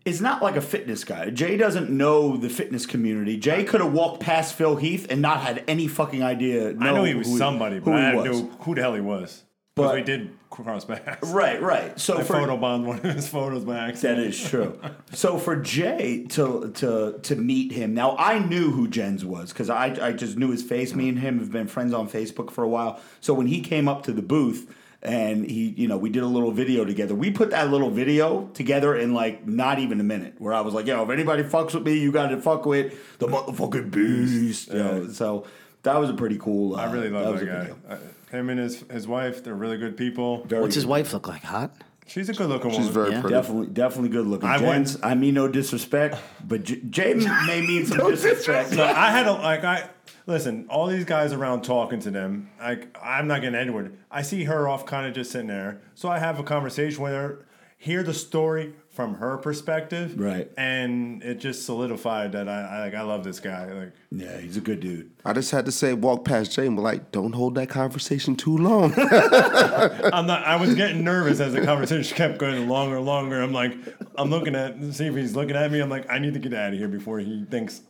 is 0.06 0.20
not 0.20 0.42
like 0.42 0.56
a 0.56 0.60
fitness 0.62 1.04
guy. 1.04 1.28
Jay 1.30 1.56
doesn't 1.58 1.90
know 1.90 2.36
the 2.36 2.48
fitness 2.48 2.86
community. 2.86 3.36
Jay 3.36 3.64
could 3.64 3.80
have 3.82 3.92
walked 3.92 4.20
past 4.22 4.54
Phil 4.54 4.76
Heath 4.76 5.06
and 5.10 5.20
not 5.20 5.40
had 5.40 5.62
any 5.68 5.88
fucking 5.88 6.22
idea. 6.22 6.70
I 6.80 6.92
know 6.92 7.04
he 7.04 7.14
was 7.14 7.26
who 7.26 7.36
somebody, 7.36 7.80
but 7.80 7.92
I 7.94 8.14
was. 8.14 8.24
no 8.24 8.46
who 8.60 8.74
the 8.74 8.80
hell 8.82 8.94
he 8.94 9.00
was. 9.02 9.42
But- 9.74 9.94
we 9.94 10.02
did 10.02 10.30
cross 10.48 10.86
paths. 10.86 11.30
Right, 11.30 11.60
right. 11.60 12.00
So 12.00 12.16
I 12.16 12.22
for 12.22 12.32
photobombed 12.36 12.86
one 12.86 12.96
of 12.96 13.14
his 13.14 13.28
photos 13.28 13.62
by 13.64 13.74
That 13.74 13.90
accident. 13.90 14.20
is 14.28 14.42
true. 14.42 14.80
so 15.12 15.36
for 15.36 15.56
Jay 15.56 16.24
to 16.30 16.70
to 16.76 17.18
to 17.22 17.36
meet 17.36 17.72
him, 17.72 17.92
now 17.92 18.16
I 18.16 18.38
knew 18.38 18.70
who 18.70 18.88
Jens 18.88 19.22
was 19.22 19.52
because 19.52 19.68
I 19.68 19.86
I 20.00 20.12
just 20.12 20.38
knew 20.38 20.50
his 20.50 20.62
face. 20.62 20.94
Me 20.94 21.10
and 21.10 21.18
him 21.18 21.40
have 21.40 21.52
been 21.52 21.66
friends 21.66 21.92
on 21.92 22.08
Facebook 22.08 22.50
for 22.50 22.64
a 22.64 22.68
while. 22.68 22.98
So 23.20 23.34
when 23.34 23.48
he 23.48 23.60
came 23.60 23.86
up 23.86 24.02
to 24.04 24.12
the 24.12 24.22
booth 24.22 24.72
and 25.06 25.48
he, 25.48 25.68
you 25.76 25.88
know, 25.88 25.96
we 25.96 26.10
did 26.10 26.22
a 26.22 26.26
little 26.26 26.50
video 26.50 26.84
together. 26.84 27.14
We 27.14 27.30
put 27.30 27.50
that 27.50 27.70
little 27.70 27.90
video 27.90 28.46
together 28.54 28.96
in 28.96 29.14
like 29.14 29.46
not 29.46 29.78
even 29.78 30.00
a 30.00 30.04
minute. 30.04 30.34
Where 30.38 30.52
I 30.52 30.60
was 30.60 30.74
like, 30.74 30.86
"Yo, 30.86 31.02
if 31.02 31.10
anybody 31.10 31.44
fucks 31.44 31.72
with 31.74 31.84
me, 31.84 31.96
you 31.98 32.12
got 32.12 32.28
to 32.28 32.40
fuck 32.40 32.66
with 32.66 33.18
the 33.18 33.26
motherfucking 33.28 33.90
beast." 33.92 34.68
You 34.68 34.78
know, 34.78 35.08
so 35.08 35.46
that 35.84 35.96
was 35.98 36.10
a 36.10 36.14
pretty 36.14 36.38
cool. 36.38 36.74
Uh, 36.76 36.80
I 36.80 36.92
really 36.92 37.08
love 37.08 37.32
was 37.32 37.40
that, 37.42 37.46
guy. 37.46 37.64
deal. 37.66 37.78
Uh, 37.88 37.96
him 38.30 38.50
and 38.50 38.58
his 38.60 38.80
his 38.90 39.06
wife, 39.06 39.44
they're 39.44 39.54
really 39.54 39.78
good 39.78 39.96
people. 39.96 40.44
Very 40.44 40.60
What's 40.62 40.74
his 40.74 40.86
wife 40.86 41.12
look 41.12 41.28
like? 41.28 41.42
Hot? 41.44 41.72
She's 42.08 42.28
a 42.28 42.34
good 42.34 42.48
looking 42.48 42.70
She's 42.70 42.78
woman. 42.78 42.86
She's 42.88 42.94
very 42.94 43.10
Yeah. 43.12 43.20
pretty. 43.20 43.34
Definitely, 43.34 43.66
definitely 43.68 44.08
good 44.10 44.26
looking. 44.28 44.48
I 44.48 44.60
went- 44.60 44.96
I 45.02 45.14
mean 45.16 45.34
no 45.34 45.48
disrespect, 45.48 46.16
but 46.46 46.62
J- 46.62 46.80
Jay 46.88 47.14
may 47.14 47.60
mean 47.66 47.84
some 47.86 47.98
disrespect. 48.10 48.70
So 48.70 48.84
I 48.84 49.10
had 49.10 49.26
a 49.26 49.32
like 49.32 49.64
I 49.64 49.88
listen. 50.26 50.66
All 50.68 50.86
these 50.86 51.04
guys 51.04 51.32
around 51.32 51.62
talking 51.62 52.00
to 52.00 52.10
them. 52.10 52.50
Like 52.60 52.96
I'm 53.02 53.26
not 53.26 53.40
getting 53.40 53.58
Edward. 53.58 53.96
I 54.10 54.22
see 54.22 54.44
her 54.44 54.68
off, 54.68 54.86
kind 54.86 55.06
of 55.06 55.14
just 55.14 55.30
sitting 55.30 55.48
there. 55.48 55.80
So 55.94 56.08
I 56.08 56.18
have 56.18 56.38
a 56.38 56.42
conversation 56.42 57.02
with 57.02 57.12
her. 57.12 57.46
hear 57.78 58.02
the 58.02 58.14
story 58.14 58.74
from 58.88 59.16
her 59.16 59.36
perspective. 59.36 60.18
Right. 60.18 60.50
And 60.56 61.22
it 61.22 61.34
just 61.34 61.66
solidified 61.66 62.32
that 62.32 62.48
I, 62.48 62.62
I 62.62 62.80
like 62.80 62.94
I 62.94 63.02
love 63.02 63.24
this 63.24 63.40
guy. 63.40 63.70
Like 63.70 63.92
Yeah, 64.10 64.38
he's 64.40 64.56
a 64.56 64.62
good 64.62 64.80
dude. 64.80 65.10
I 65.24 65.34
just 65.34 65.50
had 65.50 65.66
to 65.66 65.72
say, 65.72 65.92
walk 65.92 66.24
past 66.24 66.52
Jay 66.52 66.66
and 66.66 66.76
be 66.76 66.82
like, 66.82 67.12
don't 67.12 67.34
hold 67.34 67.54
that 67.56 67.68
conversation 67.68 68.36
too 68.36 68.56
long. 68.56 68.94
I'm 68.96 70.26
not. 70.26 70.44
I 70.44 70.56
was 70.56 70.74
getting 70.74 71.04
nervous 71.04 71.40
as 71.40 71.52
the 71.52 71.62
conversation 71.64 72.16
kept 72.16 72.38
going 72.38 72.68
longer 72.68 72.96
and 72.96 73.06
longer. 73.06 73.42
I'm 73.42 73.52
like, 73.52 73.76
I'm 74.16 74.30
looking 74.30 74.54
at 74.54 74.82
see 74.94 75.06
if 75.06 75.14
he's 75.14 75.36
looking 75.36 75.56
at 75.56 75.70
me. 75.70 75.80
I'm 75.80 75.90
like, 75.90 76.10
I 76.10 76.18
need 76.18 76.32
to 76.34 76.40
get 76.40 76.54
out 76.54 76.72
of 76.72 76.78
here 76.78 76.88
before 76.88 77.18
he 77.18 77.44
thinks 77.50 77.82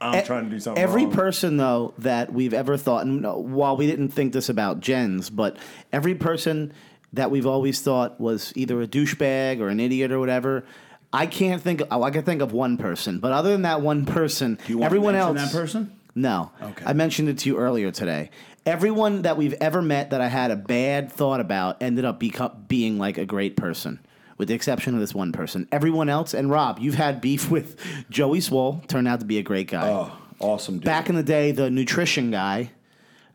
I'm 0.00 0.24
trying 0.24 0.44
to 0.44 0.50
do 0.50 0.60
something. 0.60 0.82
Every 0.82 1.04
wrong. 1.04 1.12
person, 1.12 1.56
though, 1.56 1.94
that 1.98 2.32
we've 2.32 2.54
ever 2.54 2.76
thought, 2.76 3.04
and 3.06 3.26
uh, 3.26 3.32
while 3.34 3.76
we 3.76 3.86
didn't 3.86 4.10
think 4.10 4.32
this 4.32 4.48
about 4.48 4.80
Jens, 4.80 5.30
but 5.30 5.56
every 5.92 6.14
person 6.14 6.72
that 7.12 7.30
we've 7.30 7.46
always 7.46 7.80
thought 7.80 8.20
was 8.20 8.52
either 8.54 8.80
a 8.82 8.86
douchebag 8.86 9.60
or 9.60 9.68
an 9.68 9.80
idiot 9.80 10.12
or 10.12 10.20
whatever. 10.20 10.64
I 11.12 11.26
can't 11.26 11.62
think. 11.62 11.82
Oh, 11.90 12.02
I 12.02 12.10
can 12.10 12.22
think 12.22 12.42
of 12.42 12.52
one 12.52 12.76
person, 12.76 13.18
but 13.18 13.32
other 13.32 13.50
than 13.50 13.62
that 13.62 13.80
one 13.80 14.04
person, 14.04 14.58
Do 14.66 14.72
you 14.72 14.78
want 14.78 14.86
everyone 14.86 15.14
to 15.14 15.20
else. 15.20 15.36
that 15.40 15.52
person? 15.52 15.96
No. 16.14 16.50
Okay. 16.60 16.84
I 16.84 16.92
mentioned 16.92 17.28
it 17.30 17.38
to 17.38 17.48
you 17.48 17.56
earlier 17.56 17.90
today. 17.90 18.30
Everyone 18.66 19.22
that 19.22 19.38
we've 19.38 19.54
ever 19.54 19.80
met 19.80 20.10
that 20.10 20.20
I 20.20 20.28
had 20.28 20.50
a 20.50 20.56
bad 20.56 21.10
thought 21.10 21.40
about 21.40 21.82
ended 21.82 22.04
up 22.04 22.20
become, 22.20 22.64
being 22.68 22.98
like 22.98 23.16
a 23.16 23.24
great 23.24 23.56
person, 23.56 24.00
with 24.38 24.48
the 24.48 24.54
exception 24.54 24.94
of 24.94 25.00
this 25.00 25.14
one 25.14 25.32
person. 25.32 25.68
Everyone 25.72 26.08
else, 26.08 26.32
and 26.32 26.50
Rob, 26.50 26.78
you've 26.78 26.94
had 26.94 27.20
beef 27.20 27.50
with 27.50 27.76
Joey 28.08 28.40
Swole, 28.40 28.82
turned 28.88 29.06
out 29.08 29.20
to 29.20 29.26
be 29.26 29.38
a 29.38 29.42
great 29.42 29.68
guy. 29.68 29.88
Oh, 29.88 30.12
awesome 30.38 30.76
dude. 30.76 30.84
Back 30.84 31.08
in 31.08 31.14
the 31.16 31.22
day, 31.22 31.50
the 31.52 31.68
nutrition 31.70 32.30
guy, 32.30 32.70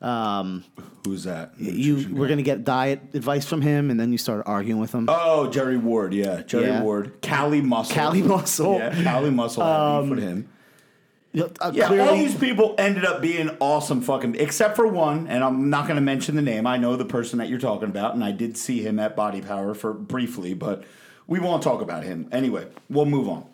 um, 0.01 0.63
Who's 1.05 1.23
that? 1.25 1.53
you 1.57 1.95
Nutrition 1.95 2.17
were 2.17 2.27
going 2.27 2.37
to 2.37 2.43
get 2.43 2.63
diet 2.63 3.01
advice 3.13 3.45
from 3.45 3.61
him, 3.61 3.89
and 3.91 3.99
then 3.99 4.11
you 4.11 4.17
started 4.17 4.43
arguing 4.47 4.79
with 4.81 4.93
him. 4.93 5.05
Oh, 5.09 5.49
Jerry 5.49 5.77
Ward, 5.77 6.13
yeah, 6.13 6.41
Jerry 6.41 6.65
Yeah. 6.67 6.81
Ward, 6.81 7.21
Cali 7.21 7.61
Muscle, 7.61 7.93
Cali 7.93 8.21
Muscle. 8.21 8.77
yeah, 8.77 9.03
Cali 9.03 9.29
Muscle. 9.29 9.63
had 9.63 9.73
beef 10.01 10.03
um, 10.03 10.09
with 10.09 10.19
him. 10.23 10.49
Uh, 11.35 11.71
Yeah, 11.73 11.87
all 11.87 12.15
these 12.15 12.35
people 12.35 12.75
ended 12.77 13.05
up 13.05 13.21
being 13.21 13.49
awesome 13.59 14.01
fucking, 14.01 14.35
except 14.35 14.75
for 14.75 14.87
one, 14.87 15.27
and 15.27 15.43
I'm 15.43 15.69
not 15.69 15.85
going 15.87 15.95
to 15.95 16.01
mention 16.01 16.35
the 16.35 16.41
name. 16.41 16.67
I 16.67 16.77
know 16.77 16.95
the 16.95 17.05
person 17.05 17.39
that 17.39 17.49
you're 17.49 17.59
talking 17.59 17.89
about, 17.89 18.13
and 18.13 18.23
I 18.23 18.31
did 18.31 18.55
see 18.57 18.81
him 18.81 18.99
at 18.99 19.15
Body 19.15 19.41
Power 19.41 19.73
for 19.73 19.93
briefly, 19.93 20.53
but 20.53 20.83
we 21.25 21.39
won't 21.39 21.63
talk 21.63 21.81
about 21.81 22.03
him. 22.03 22.29
Anyway, 22.31 22.67
we'll 22.89 23.05
move 23.05 23.27
on. 23.27 23.45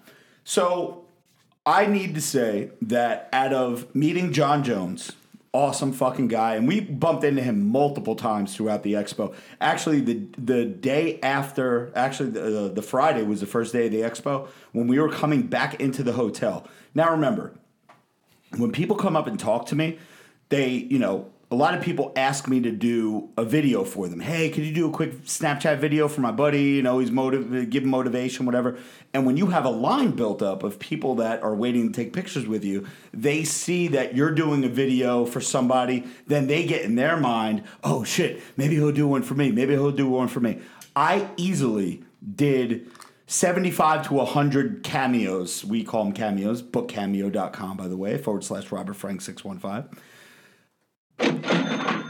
So, 0.43 1.05
I 1.65 1.85
need 1.85 2.15
to 2.15 2.21
say 2.21 2.71
that 2.81 3.29
out 3.31 3.53
of 3.53 3.93
meeting 3.95 4.33
John 4.33 4.63
Jones, 4.63 5.11
awesome 5.53 5.93
fucking 5.93 6.27
guy, 6.27 6.55
and 6.55 6.67
we 6.67 6.79
bumped 6.79 7.23
into 7.23 7.41
him 7.41 7.67
multiple 7.67 8.15
times 8.15 8.55
throughout 8.55 8.83
the 8.83 8.93
expo. 8.93 9.33
Actually, 9.61 10.01
the 10.01 10.27
the 10.37 10.65
day 10.65 11.19
after, 11.21 11.91
actually 11.95 12.31
the, 12.31 12.71
the 12.73 12.81
Friday 12.81 13.23
was 13.23 13.39
the 13.39 13.47
first 13.47 13.73
day 13.73 13.85
of 13.85 13.91
the 13.91 14.01
expo 14.01 14.47
when 14.71 14.87
we 14.87 14.99
were 14.99 15.09
coming 15.09 15.43
back 15.43 15.79
into 15.79 16.03
the 16.03 16.13
hotel. 16.13 16.67
Now 16.93 17.11
remember, 17.11 17.53
when 18.57 18.71
people 18.71 18.95
come 18.95 19.15
up 19.15 19.27
and 19.27 19.39
talk 19.39 19.67
to 19.67 19.75
me, 19.75 19.99
they, 20.49 20.69
you 20.69 20.99
know, 20.99 21.31
a 21.51 21.55
lot 21.55 21.73
of 21.73 21.81
people 21.81 22.11
ask 22.15 22.47
me 22.47 22.61
to 22.61 22.71
do 22.71 23.29
a 23.35 23.43
video 23.43 23.83
for 23.83 24.07
them. 24.07 24.19
Hey, 24.19 24.49
could 24.49 24.63
you 24.63 24.73
do 24.73 24.87
a 24.87 24.91
quick 24.91 25.23
Snapchat 25.23 25.79
video 25.79 26.07
for 26.07 26.21
my 26.21 26.31
buddy? 26.31 26.61
You 26.61 26.83
know, 26.83 26.99
he's 26.99 27.09
motiv- 27.09 27.71
give 27.71 27.83
him 27.83 27.89
motivation, 27.89 28.45
whatever. 28.45 28.77
And 29.15 29.25
when 29.25 29.35
you 29.35 29.47
have 29.47 29.65
a 29.65 29.69
line 29.69 30.11
built 30.11 30.43
up 30.43 30.61
of 30.61 30.77
people 30.77 31.15
that 31.15 31.41
are 31.41 31.55
waiting 31.55 31.91
to 31.91 32.03
take 32.03 32.13
pictures 32.13 32.45
with 32.45 32.63
you, 32.63 32.85
they 33.11 33.43
see 33.43 33.87
that 33.87 34.15
you're 34.15 34.31
doing 34.31 34.63
a 34.63 34.69
video 34.69 35.25
for 35.25 35.41
somebody, 35.41 36.05
then 36.27 36.45
they 36.45 36.65
get 36.65 36.83
in 36.83 36.93
their 36.93 37.17
mind, 37.17 37.63
oh 37.83 38.03
shit, 38.03 38.41
maybe 38.55 38.75
he'll 38.75 38.91
do 38.91 39.07
one 39.07 39.23
for 39.23 39.33
me. 39.33 39.51
Maybe 39.51 39.73
he'll 39.73 39.91
do 39.91 40.07
one 40.07 40.27
for 40.27 40.41
me. 40.41 40.59
I 40.95 41.29
easily 41.35 42.03
did 42.35 42.91
75 43.29 44.07
to 44.07 44.13
100 44.15 44.81
cameos. 44.81 45.63
We 45.63 45.83
call 45.83 46.03
them 46.03 46.13
cameos. 46.13 46.63
Bookcameo.com, 46.63 47.77
by 47.77 47.87
the 47.87 47.95
way, 47.95 48.17
forward 48.17 48.43
slash 48.43 48.71
Robert 48.71 48.95
Frank 48.95 49.21
615. 49.21 50.01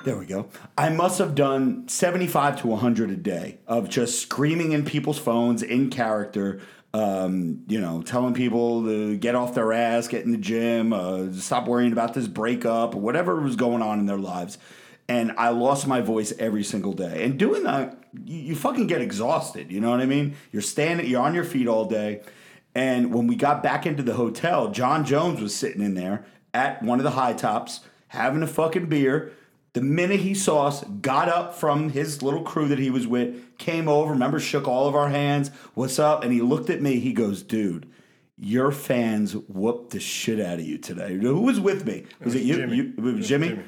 There 0.05 0.17
we 0.17 0.25
go. 0.25 0.47
I 0.77 0.87
must 0.87 1.19
have 1.19 1.35
done 1.35 1.89
75 1.89 2.61
to 2.61 2.67
100 2.67 3.11
a 3.11 3.17
day 3.17 3.57
of 3.67 3.89
just 3.89 4.21
screaming 4.21 4.71
in 4.71 4.85
people's 4.85 5.19
phones 5.19 5.61
in 5.61 5.89
character, 5.89 6.61
um, 6.93 7.65
you 7.67 7.81
know, 7.81 8.01
telling 8.01 8.33
people 8.33 8.85
to 8.85 9.17
get 9.17 9.35
off 9.35 9.53
their 9.53 9.73
ass, 9.73 10.07
get 10.07 10.23
in 10.23 10.31
the 10.31 10.37
gym, 10.37 10.93
uh, 10.93 11.33
stop 11.33 11.67
worrying 11.67 11.91
about 11.91 12.13
this 12.13 12.27
breakup, 12.27 12.95
whatever 12.95 13.41
was 13.41 13.57
going 13.57 13.81
on 13.81 13.99
in 13.99 14.05
their 14.05 14.17
lives. 14.17 14.57
And 15.09 15.33
I 15.37 15.49
lost 15.49 15.87
my 15.87 16.01
voice 16.01 16.31
every 16.37 16.63
single 16.63 16.93
day. 16.93 17.23
And 17.25 17.37
doing 17.37 17.63
that, 17.63 17.97
you, 18.25 18.37
you 18.37 18.55
fucking 18.55 18.85
get 18.85 19.01
exhausted. 19.01 19.71
You 19.71 19.81
know 19.81 19.89
what 19.89 20.01
I 20.01 20.05
mean? 20.05 20.35
You're 20.51 20.61
standing, 20.61 21.07
you're 21.07 21.21
on 21.21 21.33
your 21.33 21.43
feet 21.43 21.67
all 21.67 21.85
day. 21.85 22.21
And 22.75 23.11
when 23.11 23.25
we 23.25 23.35
got 23.35 23.63
back 23.63 23.87
into 23.87 24.03
the 24.03 24.13
hotel, 24.13 24.69
John 24.69 25.03
Jones 25.03 25.41
was 25.41 25.55
sitting 25.55 25.81
in 25.81 25.95
there 25.95 26.25
at 26.53 26.83
one 26.83 26.99
of 26.99 27.03
the 27.03 27.11
high 27.11 27.33
tops 27.33 27.81
having 28.09 28.43
a 28.43 28.47
fucking 28.47 28.85
beer. 28.85 29.31
The 29.73 29.81
minute 29.81 30.19
he 30.19 30.35
saw 30.35 30.67
us, 30.67 30.83
got 30.83 31.27
up 31.27 31.55
from 31.55 31.89
his 31.89 32.21
little 32.21 32.43
crew 32.43 32.67
that 32.67 32.79
he 32.79 32.91
was 32.91 33.07
with, 33.07 33.57
came 33.57 33.87
over, 33.87 34.11
remember, 34.11 34.39
shook 34.39 34.67
all 34.67 34.87
of 34.87 34.95
our 34.95 35.09
hands. 35.09 35.49
What's 35.73 35.97
up? 35.97 36.23
And 36.23 36.31
he 36.31 36.41
looked 36.41 36.69
at 36.69 36.81
me. 36.81 36.99
He 36.99 37.13
goes, 37.13 37.41
dude, 37.41 37.87
your 38.37 38.71
fans 38.71 39.33
whooped 39.33 39.91
the 39.91 39.99
shit 39.99 40.39
out 40.39 40.59
of 40.59 40.65
you 40.65 40.77
today. 40.77 41.15
Who 41.15 41.41
was 41.41 41.59
with 41.59 41.85
me? 41.85 42.05
Was 42.23 42.35
it, 42.35 42.39
was 42.39 42.47
you? 42.47 42.55
Jimmy. 42.55 42.75
you 42.77 42.93
it 42.95 43.01
was 43.01 43.13
It 43.13 43.17
was 43.17 43.27
Jimmy? 43.27 43.49
Jimmy. 43.49 43.63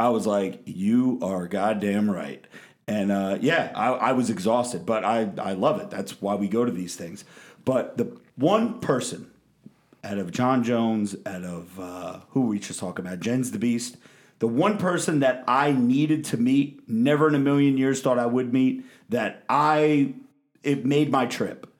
I 0.00 0.08
was 0.08 0.26
like, 0.26 0.62
you 0.64 1.18
are 1.22 1.46
goddamn 1.46 2.10
right. 2.10 2.42
And 2.88 3.12
uh, 3.12 3.36
yeah, 3.40 3.70
I, 3.74 3.90
I 3.90 4.12
was 4.12 4.30
exhausted, 4.30 4.86
but 4.86 5.04
I, 5.04 5.30
I 5.38 5.52
love 5.52 5.78
it. 5.78 5.90
That's 5.90 6.22
why 6.22 6.36
we 6.36 6.48
go 6.48 6.64
to 6.64 6.72
these 6.72 6.96
things. 6.96 7.22
But 7.66 7.98
the 7.98 8.18
one 8.36 8.80
person 8.80 9.30
out 10.02 10.16
of 10.16 10.32
John 10.32 10.64
Jones, 10.64 11.16
out 11.26 11.44
of 11.44 11.78
uh, 11.78 12.20
who 12.30 12.46
we 12.46 12.58
just 12.58 12.80
talking 12.80 13.06
about, 13.06 13.20
Jens 13.20 13.50
the 13.50 13.58
Beast, 13.58 13.98
the 14.38 14.48
one 14.48 14.78
person 14.78 15.20
that 15.20 15.44
I 15.46 15.72
needed 15.72 16.24
to 16.26 16.38
meet, 16.38 16.88
never 16.88 17.28
in 17.28 17.34
a 17.34 17.38
million 17.38 17.76
years 17.76 18.00
thought 18.00 18.18
I 18.18 18.24
would 18.24 18.54
meet, 18.54 18.82
that 19.10 19.44
I, 19.50 20.14
it 20.62 20.86
made 20.86 21.10
my 21.10 21.26
trip 21.26 21.70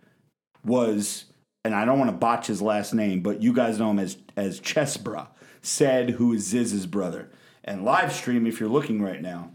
was, 0.62 1.24
and 1.64 1.74
I 1.74 1.86
don't 1.86 1.98
want 1.98 2.10
to 2.10 2.16
botch 2.18 2.48
his 2.48 2.60
last 2.60 2.92
name, 2.92 3.22
but 3.22 3.40
you 3.40 3.54
guys 3.54 3.78
know 3.78 3.90
him 3.90 3.98
as 3.98 4.18
as 4.36 4.60
Chestbrah, 4.60 5.28
Said 5.62 6.10
who 6.10 6.34
is 6.34 6.52
Zyzz's 6.52 6.86
brother. 6.86 7.30
And 7.64 7.84
live 7.84 8.12
stream, 8.12 8.46
if 8.46 8.58
you're 8.60 8.68
looking 8.68 9.02
right 9.02 9.20
now, 9.20 9.52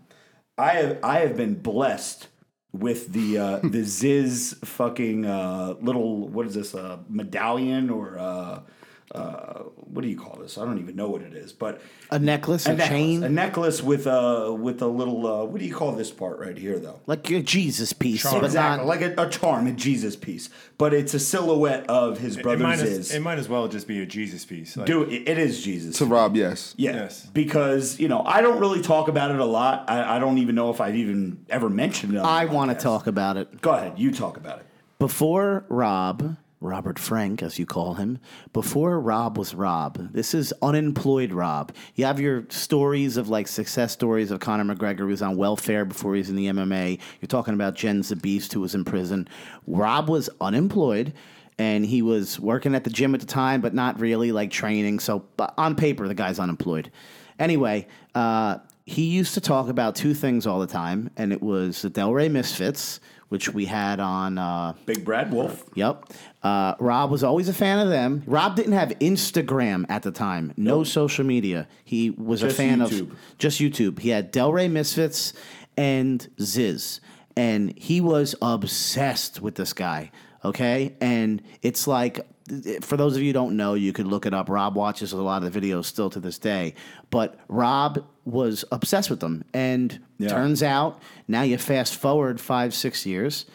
I 0.58 0.70
have 0.74 1.00
I 1.04 1.20
have 1.20 1.36
been 1.36 1.56
blessed 1.56 2.28
with 2.72 3.14
the 3.14 3.38
uh, 3.38 3.58
the 3.64 3.82
Zyzz 3.82 4.64
fucking 4.66 5.26
uh, 5.26 5.76
little 5.82 6.28
what 6.28 6.46
is 6.46 6.56
this 6.56 6.76
uh, 6.76 7.00
medallion 7.10 7.90
or 7.90 8.20
uh, 9.16 9.20
uh, 9.20 9.64
what 9.78 10.02
do 10.02 10.08
you 10.08 10.18
call 10.18 10.38
this? 10.40 10.58
I 10.58 10.66
don't 10.66 10.80
even 10.80 10.96
know 10.96 11.10
what 11.10 11.22
it 11.22 11.34
is, 11.34 11.54
but 11.54 11.82
a 12.12 12.20
necklace, 12.20 12.66
a, 12.66 12.70
necklace, 12.74 12.88
chain, 12.90 13.24
a 13.24 13.30
necklace 13.30 13.82
with 13.82 14.08
a 14.08 14.54
with 14.54 14.82
a 14.82 14.88
little 14.88 15.26
uh, 15.26 15.46
what 15.46 15.60
do 15.60 15.66
you 15.66 15.74
call 15.76 15.94
this 15.94 16.12
part 16.12 16.38
right 16.40 16.58
here 16.58 16.78
though? 16.80 17.00
like 17.08 17.30
a 17.32 17.42
Jesus 17.42 17.94
piece, 17.94 18.24
Charm. 18.24 18.42
but 18.42 18.46
exactly, 18.48 18.86
not. 18.86 18.88
like 18.88 19.02
a, 19.02 19.14
a 19.18 19.30
charm, 19.30 19.68
a 19.68 19.72
Jesus 19.72 20.16
piece, 20.16 20.50
but 20.78 20.94
it's 20.94 21.14
a 21.14 21.20
silhouette 21.20 21.90
of 21.90 22.18
his 22.20 22.38
It 22.38 22.44
brother 22.44 22.64
might, 22.64 22.80
as, 22.80 23.14
it 23.14 23.22
might 23.22 23.38
as 23.40 23.48
well 23.48 23.68
just 23.68 23.88
be 23.88 24.02
a 24.02 24.06
Jesus 24.06 24.44
piece. 24.46 24.76
Like, 24.76 24.88
Dude, 24.88 25.12
it, 25.12 25.28
it 25.30 25.38
is 25.38 25.64
Jesus. 25.64 25.98
to 25.98 26.06
Rob, 26.06 26.36
yes. 26.36 26.74
Yeah, 26.78 26.94
Yes. 26.94 27.26
because 27.28 28.00
you 28.00 28.08
know 28.08 28.22
I 28.26 28.42
don't 28.42 28.60
really 28.60 28.82
talk 28.82 29.08
about 29.08 29.32
it 29.32 29.40
a 29.40 29.46
lot. 29.46 29.90
I, 29.90 30.18
I 30.18 30.20
don't 30.20 30.38
even 30.40 30.56
know 30.56 30.70
if 30.72 30.82
I've 30.82 30.96
even 30.96 31.46
ever 31.50 31.70
mentioned 31.70 32.14
it. 32.16 32.18
on 32.18 32.26
I 32.26 32.46
want 32.46 32.72
to 32.72 32.78
talk 32.78 33.08
about 33.08 33.38
it. 33.38 33.62
Go 33.62 33.72
ahead, 33.72 33.94
you 33.98 34.12
talk 34.12 34.38
about 34.38 34.60
it. 34.60 34.66
Before 35.00 35.66
Rob, 35.70 36.38
Robert 36.62 36.98
Frank, 36.98 37.44
as 37.44 37.60
you 37.60 37.66
call 37.66 37.96
him, 37.96 38.18
before 38.54 39.00
Rob 39.00 39.38
was 39.38 39.54
Rob, 39.54 40.14
this 40.14 40.34
is 40.34 40.54
unemployed 40.62 41.32
Rob. 41.32 41.74
You 41.96 42.06
have 42.06 42.20
your 42.20 42.46
stories 42.50 43.18
of 43.18 43.30
like 43.30 43.48
success 43.48 43.92
stories 43.92 44.32
of 44.32 44.40
Conor 44.40 44.76
McGregor 44.76 45.00
who's 45.00 45.22
on 45.22 45.38
welfare 45.38 45.86
before 45.86 46.16
he's 46.16 46.30
in 46.30 46.36
the 46.36 46.48
MMA. 46.48 47.00
You're 47.22 47.28
talking 47.28 47.54
about 47.54 47.76
Jens 47.76 48.10
the 48.10 48.16
Beast 48.16 48.54
who 48.54 48.62
was 48.62 48.74
in 48.74 48.86
prison. 48.86 49.28
Rob 49.68 50.10
was 50.10 50.30
unemployed 50.42 51.14
and 51.58 51.86
he 51.86 52.02
was 52.02 52.40
working 52.40 52.76
at 52.76 52.84
the 52.84 52.90
gym 52.90 53.14
at 53.14 53.22
the 53.22 53.28
time, 53.28 53.62
but 53.62 53.74
not 53.74 54.00
really 54.00 54.32
like 54.32 54.52
training. 54.52 55.00
So 55.00 55.26
on 55.58 55.76
paper, 55.76 56.08
the 56.08 56.16
guy's 56.16 56.40
unemployed. 56.40 56.92
Anyway, 57.40 57.88
uh, 58.14 58.58
he 58.86 59.06
used 59.06 59.34
to 59.34 59.42
talk 59.42 59.68
about 59.68 59.96
two 59.96 60.14
things 60.14 60.46
all 60.46 60.60
the 60.60 60.68
time, 60.68 61.10
and 61.18 61.34
it 61.34 61.42
was 61.42 61.82
the 61.82 61.90
Delray 61.90 62.30
Misfits, 62.30 63.00
which 63.30 63.54
we 63.54 63.66
had 63.66 64.00
on. 64.00 64.38
Uh, 64.38 64.74
Big 64.86 65.04
Brad 65.06 65.32
Wolf. 65.32 65.64
Yep. 65.76 66.06
Uh, 66.44 66.76
Rob 66.80 67.10
was 67.12 67.24
always 67.24 67.50
a 67.50 67.54
fan 67.54 67.80
of 67.80 67.90
them. 67.90 68.24
Rob 68.28 68.56
didn't 68.56 68.74
have 68.74 68.90
Instagram 69.00 69.86
at 69.90 70.04
the 70.04 70.12
time, 70.12 70.54
no 70.58 70.84
social 70.84 71.26
media. 71.26 71.68
He 71.84 72.12
was 72.12 72.42
Just 72.42 72.54
a 72.54 72.58
fan 72.58 72.80
YouTube. 72.80 73.12
of 73.12 73.18
just 73.40 73.60
YouTube. 73.60 74.00
He 74.00 74.10
had 74.10 74.32
Delray 74.32 74.70
Misfits 74.70 75.34
and 75.76 76.28
Zyzz, 76.38 77.00
and 77.36 77.78
he 77.78 78.00
was 78.02 78.36
obsessed 78.42 79.42
with 79.42 79.56
this 79.56 79.74
guy. 79.74 80.12
Okay, 80.46 80.96
and 81.02 81.42
it's 81.64 81.88
like 81.88 82.20
for 82.82 82.96
those 82.98 83.16
of 83.16 83.22
you 83.24 83.30
who 83.30 83.34
don't 83.34 83.58
know, 83.58 83.74
you 83.74 83.92
could 83.92 84.06
look 84.06 84.28
it 84.28 84.34
up. 84.34 84.48
Rob 84.50 84.76
watches 84.76 85.12
a 85.12 85.18
lot 85.18 85.42
of 85.44 85.52
the 85.52 85.60
videos 85.60 85.86
still 85.86 86.12
to 86.12 86.20
this 86.20 86.38
day, 86.38 86.76
but 87.10 87.40
Rob 87.48 88.06
was 88.26 88.64
obsessed 88.72 89.10
with 89.10 89.20
them, 89.20 89.44
and 89.54 90.00
Yeah. 90.20 90.30
turns 90.30 90.62
out 90.62 91.02
now 91.28 91.42
you 91.42 91.58
fast 91.58 91.96
forward 91.96 92.40
five, 92.40 92.74
six 92.74 93.06
years 93.06 93.46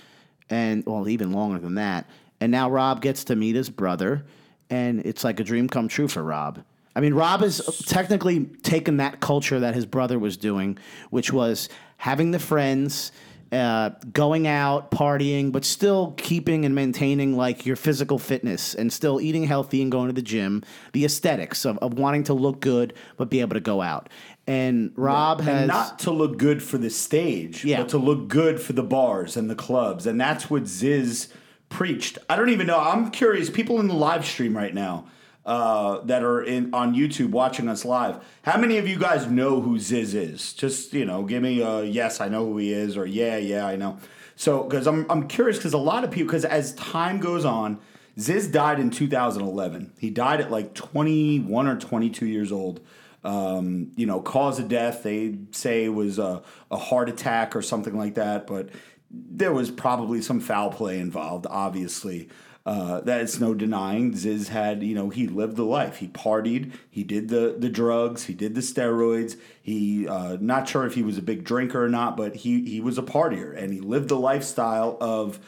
and 0.51 0.83
well, 0.85 1.09
even 1.09 1.31
longer 1.33 1.61
than 1.61 1.77
that. 1.77 2.07
And 2.41 2.51
now 2.51 2.69
Rob 2.69 3.01
gets 3.01 3.23
to 3.25 3.37
meet 3.37 3.55
his 3.55 3.71
brother, 3.71 4.25
and 4.69 5.01
it's 5.07 5.23
like 5.23 5.39
a 5.39 5.45
dream 5.45 5.69
come 5.69 5.87
true 5.87 6.09
for 6.09 6.25
Rob. 6.25 6.59
I 6.97 7.01
mean, 7.01 7.15
Rob 7.15 7.41
has 7.43 7.61
technically 7.87 8.47
taken 8.65 8.97
that 8.97 9.21
culture 9.21 9.61
that 9.61 9.77
his 9.77 9.87
brother 9.87 10.19
was 10.19 10.37
doing, 10.37 10.77
which 11.11 11.33
was 11.33 11.69
having 11.99 12.33
the 12.33 12.41
friends, 12.41 13.13
uh, 13.53 13.91
going 14.13 14.47
out, 14.47 14.91
partying, 14.91 15.51
but 15.51 15.65
still 15.65 16.15
keeping 16.17 16.65
and 16.65 16.75
maintaining 16.75 17.37
like 17.37 17.67
your 17.67 17.77
physical 17.77 18.19
fitness 18.19 18.75
and 18.75 18.93
still 18.93 19.21
eating 19.21 19.45
healthy 19.45 19.83
and 19.83 19.91
going 19.91 20.07
to 20.09 20.13
the 20.13 20.23
gym, 20.23 20.63
the 20.93 21.05
aesthetics 21.05 21.65
of, 21.65 21.77
of 21.79 21.95
wanting 21.95 22.23
to 22.25 22.35
look 22.35 22.61
good 22.61 22.95
but 23.17 23.29
be 23.29 23.41
able 23.41 23.55
to 23.55 23.61
go 23.61 23.83
out. 23.83 24.09
And 24.47 24.93
Rob 24.97 25.41
has 25.41 25.63
and 25.63 25.69
not 25.69 25.99
to 26.01 26.11
look 26.11 26.39
good 26.39 26.63
for 26.63 26.79
the 26.79 26.91
stage, 26.91 27.65
Yeah. 27.65 27.79
but 27.83 27.89
to 27.91 27.99
look 27.99 28.29
good 28.29 28.61
for 28.61 28.73
the 28.73 28.83
bars 28.83 29.37
and 29.37 29.51
the 29.51 29.55
clubs, 29.55 30.07
and 30.07 30.21
that's 30.21 30.49
what 30.51 30.65
Zyzz 30.65 31.29
preached. 31.69 32.19
I 32.29 32.37
don't 32.37 32.51
even 32.51 32.67
know. 32.67 32.79
I'm 32.79 33.11
curious. 33.11 33.49
People 33.51 33.79
in 33.81 33.87
the 33.89 33.95
live 33.95 34.25
stream 34.27 34.57
right 34.57 34.75
now 34.75 35.07
uh, 35.51 36.01
that 36.05 36.23
are 36.23 36.41
in 36.41 36.73
on 36.73 36.95
YouTube 36.95 37.31
watching 37.31 37.69
us 37.69 37.85
live. 37.85 38.25
How 38.43 38.57
many 38.57 38.79
of 38.79 38.87
you 38.87 38.97
guys 38.97 39.27
know 39.27 39.61
who 39.61 39.79
Zyzz 39.79 40.15
is? 40.15 40.53
Just 40.53 40.95
you 40.95 41.05
know, 41.05 41.25
give 41.25 41.43
me 41.43 41.61
a 41.61 41.83
yes, 41.83 42.21
I 42.21 42.29
know 42.29 42.47
who 42.47 42.59
he 42.59 42.73
is, 42.73 42.97
or 42.97 43.05
yeah, 43.05 43.37
yeah, 43.37 43.67
I 43.67 43.75
know. 43.75 43.99
So 44.37 44.63
because 44.63 44.87
I'm 44.87 45.11
I'm 45.11 45.27
curious 45.27 45.57
because 45.57 45.73
a 45.73 45.79
lot 45.79 46.05
of 46.05 46.13
people 46.13 46.29
because 46.29 46.45
as 46.45 46.73
time 46.77 47.19
goes 47.19 47.45
on. 47.45 47.81
Zyzz 48.19 48.53
died 48.53 48.81
in 48.81 48.91
2011. 48.91 49.93
He 49.99 50.11
died 50.11 50.41
at 50.41 50.51
like 50.51 50.75
21 50.75 51.67
or 51.67 51.77
22 51.77 52.27
years 52.27 52.53
old. 52.53 52.81
Um, 53.25 53.93
you 53.97 54.05
know, 54.05 54.21
cause 54.21 54.59
of 54.59 54.69
death, 54.69 55.05
they 55.05 55.39
say 55.53 55.89
was 55.89 56.19
a, 56.19 56.43
a 56.71 56.77
heart 56.77 57.09
attack 57.09 57.57
or 57.57 57.63
something 57.63 57.97
like 57.97 58.17
that, 58.17 58.47
but 58.47 58.69
there 59.11 59.53
was 59.53 59.71
probably 59.71 60.21
some 60.21 60.41
foul 60.41 60.71
play 60.71 60.99
involved, 60.99 61.47
obviously. 61.49 62.29
Uh, 62.71 63.01
that's 63.01 63.41
no 63.41 63.53
denying. 63.53 64.13
Zyzz 64.13 64.47
had, 64.47 64.85
you 64.85 64.95
know, 64.95 65.11
he 65.11 65.27
lived 65.27 65.57
the 65.57 65.65
life. 65.65 65.97
He 65.97 66.07
partied. 66.07 66.73
He 66.89 67.03
did 67.03 67.29
the 67.29 67.57
the 67.59 67.69
drugs. 67.69 68.27
He 68.27 68.33
did 68.33 68.55
the 68.55 68.61
steroids. 68.61 69.37
He, 69.61 70.07
uh, 70.07 70.37
not 70.41 70.69
sure 70.69 70.87
if 70.87 70.95
he 70.95 71.03
was 71.03 71.19
a 71.19 71.23
big 71.23 71.43
drinker 71.43 71.85
or 71.85 71.89
not, 71.89 72.17
but 72.17 72.37
he 72.37 72.65
he 72.71 72.81
was 72.81 72.97
a 72.97 73.03
partier 73.03 73.61
and 73.61 73.73
he 73.73 73.81
lived 73.81 74.09
the 74.09 74.17
lifestyle 74.17 74.97
of 75.01 75.41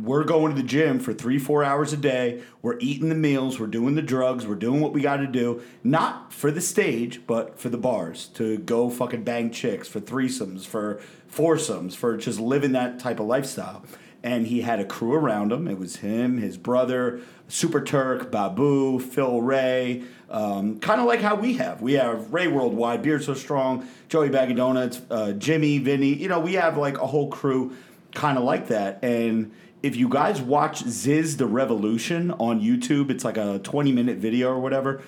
we're 0.00 0.22
going 0.22 0.54
to 0.54 0.62
the 0.62 0.68
gym 0.68 1.00
for 1.00 1.12
three, 1.12 1.40
four 1.40 1.64
hours 1.64 1.92
a 1.92 1.96
day. 1.96 2.40
We're 2.62 2.78
eating 2.78 3.08
the 3.08 3.16
meals. 3.16 3.58
We're 3.58 3.66
doing 3.66 3.96
the 3.96 4.02
drugs. 4.02 4.46
We're 4.46 4.54
doing 4.54 4.80
what 4.80 4.92
we 4.92 5.00
got 5.00 5.16
to 5.16 5.26
do. 5.26 5.60
Not 5.82 6.32
for 6.32 6.52
the 6.52 6.60
stage, 6.60 7.26
but 7.26 7.58
for 7.58 7.68
the 7.68 7.78
bars 7.78 8.28
to 8.34 8.58
go 8.58 8.90
fucking 8.90 9.24
bang 9.24 9.50
chicks, 9.50 9.88
for 9.88 9.98
threesomes, 9.98 10.64
for 10.64 11.00
foursomes, 11.26 11.96
for 11.96 12.16
just 12.16 12.38
living 12.38 12.72
that 12.72 13.00
type 13.00 13.18
of 13.18 13.26
lifestyle. 13.26 13.84
And 14.22 14.46
he 14.46 14.62
had 14.62 14.80
a 14.80 14.84
crew 14.84 15.14
around 15.14 15.52
him. 15.52 15.68
It 15.68 15.78
was 15.78 15.96
him, 15.96 16.38
his 16.38 16.56
brother, 16.56 17.20
Super 17.46 17.80
Turk, 17.80 18.30
Babu, 18.30 18.98
Phil 18.98 19.40
Ray. 19.40 20.02
Um, 20.28 20.80
kind 20.80 21.00
of 21.00 21.06
like 21.06 21.20
how 21.20 21.36
we 21.36 21.54
have. 21.54 21.80
We 21.80 21.94
have 21.94 22.32
Ray 22.32 22.48
Worldwide, 22.48 23.02
Beard 23.02 23.22
So 23.22 23.34
Strong, 23.34 23.88
Joey 24.08 24.28
Baggy 24.28 24.54
Donuts, 24.54 25.00
uh, 25.10 25.32
Jimmy, 25.32 25.78
Vinny. 25.78 26.12
You 26.14 26.28
know, 26.28 26.40
we 26.40 26.54
have 26.54 26.76
like 26.76 26.98
a 26.98 27.06
whole 27.06 27.30
crew 27.30 27.76
kind 28.14 28.36
of 28.36 28.44
like 28.44 28.68
that. 28.68 29.02
And 29.02 29.52
if 29.82 29.96
you 29.96 30.08
guys 30.08 30.40
watch 30.40 30.84
Zyzz 30.84 31.36
the 31.36 31.46
Revolution 31.46 32.32
on 32.32 32.60
YouTube, 32.60 33.10
it's 33.10 33.24
like 33.24 33.36
a 33.36 33.60
20 33.60 33.92
minute 33.92 34.18
video 34.18 34.50
or 34.50 34.58
whatever. 34.58 35.02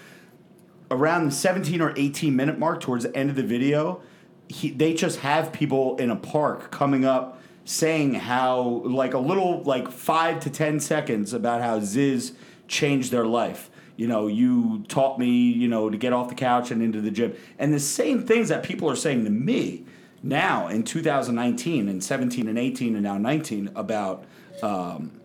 Around 0.90 1.26
the 1.26 1.32
17 1.32 1.80
or 1.80 1.92
18 1.96 2.34
minute 2.34 2.58
mark, 2.58 2.80
towards 2.80 3.04
the 3.04 3.16
end 3.16 3.30
of 3.30 3.36
the 3.36 3.42
video, 3.42 4.02
he, 4.48 4.70
they 4.70 4.94
just 4.94 5.20
have 5.20 5.52
people 5.52 5.96
in 5.96 6.10
a 6.10 6.16
park 6.16 6.70
coming 6.70 7.04
up 7.04 7.39
saying 7.64 8.14
how, 8.14 8.82
like 8.84 9.14
a 9.14 9.18
little, 9.18 9.62
like 9.62 9.90
five 9.90 10.40
to 10.40 10.50
10 10.50 10.80
seconds 10.80 11.32
about 11.32 11.60
how 11.60 11.80
Zyzz 11.80 12.32
changed 12.68 13.10
their 13.10 13.26
life. 13.26 13.70
You 13.96 14.06
know, 14.06 14.28
you 14.28 14.84
taught 14.88 15.18
me, 15.18 15.28
you 15.28 15.68
know, 15.68 15.90
to 15.90 15.96
get 15.98 16.12
off 16.12 16.28
the 16.28 16.34
couch 16.34 16.70
and 16.70 16.82
into 16.82 17.00
the 17.00 17.10
gym. 17.10 17.34
And 17.58 17.72
the 17.74 17.80
same 17.80 18.26
things 18.26 18.48
that 18.48 18.62
people 18.62 18.88
are 18.90 18.96
saying 18.96 19.24
to 19.24 19.30
me 19.30 19.84
now 20.22 20.68
in 20.68 20.84
2019 20.84 21.88
and 21.88 22.02
17 22.02 22.48
and 22.48 22.58
18 22.58 22.94
and 22.94 23.02
now 23.02 23.18
19 23.18 23.70
about, 23.74 24.24
um, 24.62 25.20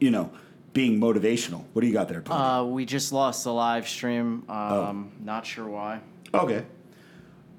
you 0.00 0.10
know, 0.10 0.30
being 0.72 1.00
motivational. 1.00 1.64
What 1.72 1.82
do 1.82 1.86
you 1.86 1.92
got 1.92 2.08
there, 2.08 2.20
Pony? 2.20 2.40
Uh, 2.40 2.64
we 2.64 2.84
just 2.84 3.12
lost 3.12 3.44
the 3.44 3.52
live 3.52 3.88
stream. 3.88 4.44
Um, 4.48 5.12
Not 5.22 5.46
sure 5.46 5.68
why. 5.68 6.00
Okay. 6.34 6.64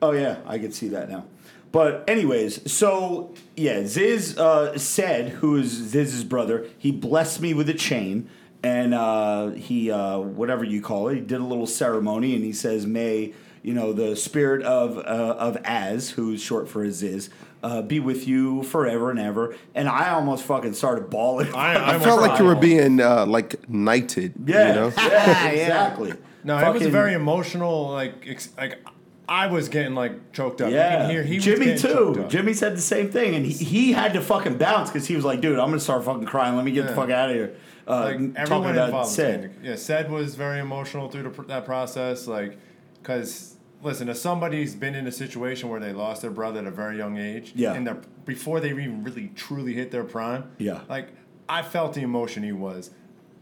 Oh 0.01 0.11
yeah, 0.11 0.39
I 0.45 0.57
can 0.57 0.71
see 0.71 0.89
that 0.89 1.09
now. 1.09 1.25
But 1.73 2.05
anyways, 2.07 2.71
so 2.71 3.33
yeah, 3.57 3.79
Zyzz 3.81 4.37
uh, 4.37 4.77
Said, 4.77 5.29
who 5.29 5.57
is 5.57 5.73
Zyzz's 5.93 6.23
brother, 6.23 6.67
he 6.77 6.91
blessed 6.91 7.41
me 7.41 7.53
with 7.53 7.67
a 7.67 7.73
chain, 7.73 8.29
and 8.63 8.93
uh, 8.93 9.49
he 9.49 9.91
uh, 9.91 10.19
whatever 10.19 10.63
you 10.63 10.81
call 10.81 11.07
it, 11.09 11.15
he 11.15 11.21
did 11.21 11.41
a 11.41 11.43
little 11.43 11.65
ceremony, 11.67 12.35
and 12.35 12.43
he 12.43 12.53
says, 12.53 12.85
"May 12.85 13.33
you 13.63 13.73
know 13.73 13.91
the 13.91 14.15
spirit 14.15 14.61
of 14.63 14.97
uh, 14.99 15.01
of 15.01 15.57
Az, 15.65 16.11
who's 16.11 16.41
short 16.43 16.69
for 16.69 16.85
Zyzz, 16.85 17.29
uh, 17.63 17.81
be 17.81 17.99
with 17.99 18.27
you 18.27 18.61
forever 18.61 19.09
and 19.09 19.19
ever." 19.19 19.55
And 19.73 19.89
I 19.89 20.11
almost 20.11 20.43
fucking 20.43 20.73
started 20.73 21.09
bawling. 21.09 21.53
I- 21.55 21.73
I 21.93 21.95
I 21.95 21.99
felt 21.99 22.21
like 22.21 22.37
you 22.39 22.45
were 22.45 22.55
being 22.55 23.01
uh, 23.01 23.25
like 23.25 23.67
knighted. 23.67 24.33
yeah, 24.45 24.67
You 24.67 24.73
know? 24.75 24.93
yeah, 24.97 25.47
exactly. 25.49 26.13
No, 26.43 26.55
it 26.59 26.65
was 26.71 26.73
Fucking- 26.83 26.91
very 26.91 27.13
emotional. 27.15 27.89
Like, 27.91 28.25
ex- 28.27 28.49
like 28.57 28.77
I 29.27 29.47
was 29.47 29.69
getting 29.69 29.95
like 29.95 30.33
choked 30.33 30.61
up. 30.61 30.69
You 30.69 30.75
Yeah, 30.75 31.09
hear 31.09 31.23
he 31.23 31.37
Jimmy 31.39 31.77
too. 31.77 32.25
Jimmy 32.29 32.53
said 32.53 32.75
the 32.75 32.81
same 32.81 33.09
thing, 33.09 33.35
and 33.35 33.45
he, 33.45 33.53
he 33.63 33.91
had 33.93 34.13
to 34.13 34.21
fucking 34.21 34.57
bounce 34.57 34.89
because 34.89 35.07
he 35.07 35.15
was 35.15 35.23
like, 35.23 35.39
"Dude, 35.41 35.59
I'm 35.59 35.69
gonna 35.69 35.79
start 35.79 36.03
fucking 36.03 36.25
crying. 36.25 36.55
Let 36.55 36.65
me 36.65 36.71
get 36.71 36.87
the 36.87 36.93
fuck 36.93 37.09
out 37.09 37.29
of 37.29 37.35
here." 37.35 37.55
Uh, 37.87 37.91
like 37.99 38.13
talking 38.13 38.33
everyone 38.37 38.71
about 38.75 38.85
involved. 38.89 39.09
Said. 39.09 39.55
Yeah, 39.61 39.75
Said 39.75 40.09
was 40.11 40.35
very 40.35 40.59
emotional 40.59 41.09
through 41.09 41.23
the, 41.23 41.41
that 41.43 41.65
process. 41.65 42.27
Like, 42.27 42.57
because 43.01 43.55
listen, 43.81 44.07
if 44.09 44.17
somebody's 44.17 44.73
been 44.75 44.95
in 44.95 45.05
a 45.07 45.11
situation 45.11 45.69
where 45.69 45.79
they 45.79 45.91
lost 45.93 46.21
their 46.21 46.31
brother 46.31 46.59
at 46.59 46.65
a 46.65 46.71
very 46.71 46.97
young 46.97 47.17
age, 47.17 47.51
Yeah. 47.55 47.73
and 47.73 47.85
they're 47.87 47.99
before 48.25 48.59
they 48.61 48.69
even 48.69 49.03
really 49.03 49.31
truly 49.35 49.73
hit 49.73 49.91
their 49.91 50.03
prime, 50.05 50.51
Yeah. 50.57 50.81
like 50.89 51.09
I 51.49 51.61
felt 51.61 51.93
the 51.93 52.01
emotion 52.01 52.43
he 52.43 52.53
was. 52.53 52.91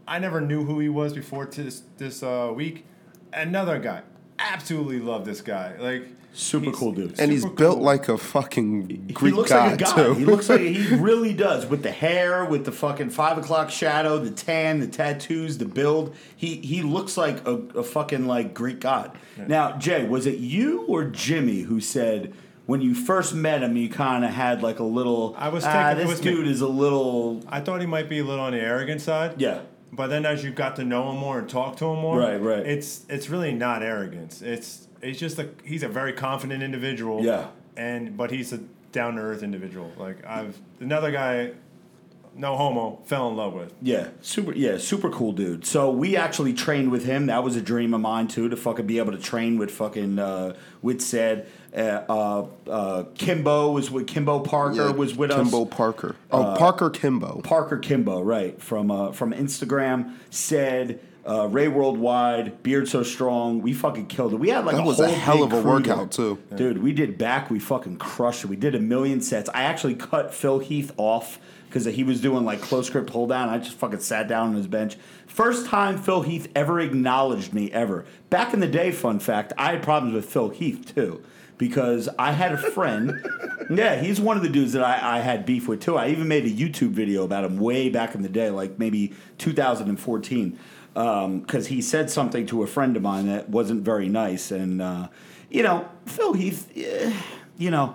I 0.08 0.18
never 0.18 0.40
knew 0.40 0.64
who 0.64 0.80
he 0.80 0.88
was 0.88 1.12
before 1.12 1.46
this 1.46 1.82
this 1.98 2.22
uh, 2.22 2.52
week. 2.54 2.84
Another 3.32 3.78
guy, 3.78 4.02
absolutely 4.38 5.00
love 5.00 5.24
this 5.24 5.40
guy. 5.40 5.76
Like 5.78 6.06
Super 6.34 6.66
he's 6.66 6.76
cool 6.76 6.92
dude. 6.92 7.20
And 7.20 7.30
he's 7.30 7.42
super 7.42 7.54
built 7.54 7.76
cool. 7.76 7.84
like 7.84 8.08
a 8.08 8.16
fucking 8.16 8.88
He 9.08 9.12
Greek 9.12 9.34
looks 9.34 9.50
god, 9.50 9.72
like 9.72 9.80
a 9.82 9.84
guy. 9.84 9.94
too. 10.04 10.14
He 10.14 10.24
looks 10.24 10.48
like 10.48 10.60
he 10.62 10.94
really 10.96 11.34
does 11.34 11.66
with 11.66 11.82
the 11.82 11.90
hair, 11.90 12.44
with 12.46 12.64
the 12.64 12.72
fucking 12.72 13.10
five 13.10 13.36
o'clock 13.36 13.68
shadow, 13.70 14.18
the 14.18 14.30
tan, 14.30 14.80
the 14.80 14.86
tattoos, 14.86 15.58
the 15.58 15.66
build. 15.66 16.14
He 16.34 16.56
he 16.56 16.82
looks 16.82 17.16
like 17.18 17.46
a, 17.46 17.52
a 17.76 17.82
fucking 17.82 18.26
like 18.26 18.54
Greek 18.54 18.80
god. 18.80 19.12
Now, 19.46 19.76
Jay, 19.76 20.06
was 20.06 20.26
it 20.26 20.38
you 20.38 20.82
or 20.88 21.04
Jimmy 21.04 21.60
who 21.62 21.80
said 21.80 22.32
when 22.64 22.80
you 22.80 22.94
first 22.94 23.34
met 23.34 23.62
him, 23.62 23.76
you 23.76 23.88
kind 23.90 24.24
of 24.24 24.30
had 24.30 24.62
like 24.62 24.78
a 24.78 24.84
little? 24.84 25.34
I 25.38 25.48
was 25.50 25.64
ah, 25.64 25.72
taking- 25.90 26.00
it 26.00 26.04
this 26.06 26.08
was 26.18 26.24
me." 26.24 26.30
dude 26.34 26.46
is 26.48 26.60
a 26.62 26.68
little. 26.68 27.42
I 27.48 27.60
thought 27.60 27.80
he 27.82 27.86
might 27.86 28.08
be 28.08 28.20
a 28.20 28.24
little 28.24 28.44
on 28.44 28.52
the 28.52 28.60
arrogant 28.60 29.02
side. 29.02 29.38
Yeah. 29.38 29.60
But 29.92 30.06
then 30.06 30.24
as 30.24 30.42
you 30.42 30.50
got 30.50 30.76
to 30.76 30.84
know 30.84 31.10
him 31.10 31.18
more 31.18 31.38
and 31.38 31.48
talk 31.48 31.76
to 31.76 31.84
him 31.86 31.98
more, 32.00 32.18
Right, 32.18 32.38
right. 32.40 32.66
It's 32.66 33.04
it's 33.08 33.28
really 33.28 33.52
not 33.52 33.82
arrogance. 33.82 34.40
It's 34.40 34.88
it's 35.02 35.18
just 35.18 35.38
a 35.38 35.50
he's 35.64 35.82
a 35.82 35.88
very 35.88 36.12
confident 36.14 36.62
individual. 36.62 37.22
Yeah. 37.22 37.48
And 37.76 38.16
but 38.16 38.30
he's 38.30 38.52
a 38.52 38.60
down 38.92 39.16
to 39.16 39.20
earth 39.22 39.42
individual. 39.42 39.92
Like 39.98 40.24
I've 40.24 40.58
another 40.80 41.10
guy, 41.10 41.52
no 42.34 42.56
homo, 42.56 43.00
fell 43.04 43.28
in 43.28 43.36
love 43.36 43.52
with. 43.52 43.74
Yeah, 43.82 44.08
super. 44.22 44.54
Yeah, 44.54 44.78
super 44.78 45.10
cool 45.10 45.32
dude. 45.32 45.66
So 45.66 45.90
we 45.90 46.16
actually 46.16 46.54
trained 46.54 46.90
with 46.90 47.04
him. 47.04 47.26
That 47.26 47.42
was 47.42 47.56
a 47.56 47.62
dream 47.62 47.92
of 47.92 48.00
mine 48.00 48.28
too, 48.28 48.48
to 48.48 48.56
fucking 48.56 48.86
be 48.86 48.98
able 48.98 49.12
to 49.12 49.18
train 49.18 49.58
with 49.58 49.70
fucking 49.70 50.18
uh, 50.18 50.54
with 50.80 51.02
Said. 51.02 51.48
Uh, 51.74 52.02
uh, 52.08 52.46
uh, 52.70 53.04
Kimbo 53.14 53.72
was 53.72 53.90
with 53.90 54.06
Kimbo 54.06 54.40
Parker 54.40 54.76
Yeah, 54.76 54.90
was 54.90 55.16
with 55.16 55.30
Kimbo 55.30 55.42
us. 55.42 55.50
Kimbo 55.50 55.64
Parker. 55.64 56.16
Oh, 56.30 56.54
Parker 56.58 56.90
Kimbo. 56.90 57.40
Parker 57.42 57.78
Kimbo, 57.78 58.20
right 58.20 58.60
from 58.60 58.90
uh, 58.90 59.12
from 59.12 59.32
Instagram. 59.32 60.14
Said 60.28 61.00
uh, 61.26 61.48
Ray 61.48 61.68
Worldwide, 61.68 62.62
Beard 62.62 62.88
So 62.88 63.02
Strong. 63.02 63.62
We 63.62 63.72
fucking 63.72 64.06
killed 64.06 64.34
it. 64.34 64.36
We 64.36 64.50
had 64.50 64.66
like 64.66 64.76
That 64.76 64.82
a 64.82 64.86
was 64.86 65.00
a 65.00 65.08
hell 65.08 65.42
of 65.42 65.52
a 65.52 65.62
workout, 65.62 66.12
too. 66.12 66.38
Dude, 66.54 66.82
we 66.82 66.92
did 66.92 67.16
back. 67.16 67.50
We 67.50 67.58
fucking 67.58 67.96
crushed 67.96 68.44
it. 68.44 68.48
We 68.48 68.56
did 68.56 68.74
a 68.74 68.80
million 68.80 69.20
sets. 69.22 69.48
I 69.54 69.62
actually 69.62 69.94
cut 69.94 70.34
Phil 70.34 70.58
Heath 70.58 70.92
off 70.98 71.38
because 71.68 71.86
he 71.86 72.04
was 72.04 72.20
doing 72.20 72.44
like 72.44 72.60
close 72.60 72.90
grip 72.90 73.06
pulldown. 73.06 73.48
I 73.48 73.56
just 73.56 73.76
fucking 73.78 74.00
sat 74.00 74.28
down 74.28 74.48
on 74.48 74.56
his 74.56 74.66
bench. 74.66 74.96
First 75.26 75.64
time 75.66 75.96
Phil 75.96 76.20
Heath 76.20 76.48
ever 76.54 76.80
acknowledged 76.80 77.54
me 77.54 77.72
ever. 77.72 78.04
Back 78.28 78.52
in 78.52 78.60
the 78.60 78.68
day, 78.68 78.92
fun 78.92 79.20
fact, 79.20 79.54
I 79.56 79.70
had 79.72 79.82
problems 79.82 80.14
with 80.14 80.26
Phil 80.26 80.50
Heath 80.50 80.92
too. 80.94 81.24
Because 81.62 82.08
I 82.18 82.32
had 82.32 82.50
a 82.50 82.56
friend, 82.56 83.24
yeah, 83.70 83.94
he's 84.00 84.20
one 84.20 84.36
of 84.36 84.42
the 84.42 84.48
dudes 84.48 84.72
that 84.72 84.82
I, 84.82 85.18
I 85.18 85.20
had 85.20 85.46
beef 85.46 85.68
with 85.68 85.80
too. 85.80 85.96
I 85.96 86.08
even 86.08 86.26
made 86.26 86.44
a 86.44 86.50
YouTube 86.50 86.90
video 86.90 87.22
about 87.22 87.44
him 87.44 87.60
way 87.60 87.88
back 87.88 88.16
in 88.16 88.22
the 88.22 88.28
day, 88.28 88.50
like 88.50 88.80
maybe 88.80 89.12
2014, 89.38 90.58
because 90.92 91.24
um, 91.24 91.64
he 91.64 91.80
said 91.80 92.10
something 92.10 92.46
to 92.46 92.64
a 92.64 92.66
friend 92.66 92.96
of 92.96 93.04
mine 93.04 93.28
that 93.28 93.48
wasn't 93.48 93.84
very 93.84 94.08
nice. 94.08 94.50
And, 94.50 94.82
uh, 94.82 95.06
you 95.50 95.62
know, 95.62 95.88
Phil 96.04 96.32
Heath, 96.32 96.68
eh, 96.74 97.12
you 97.56 97.70
know, 97.70 97.94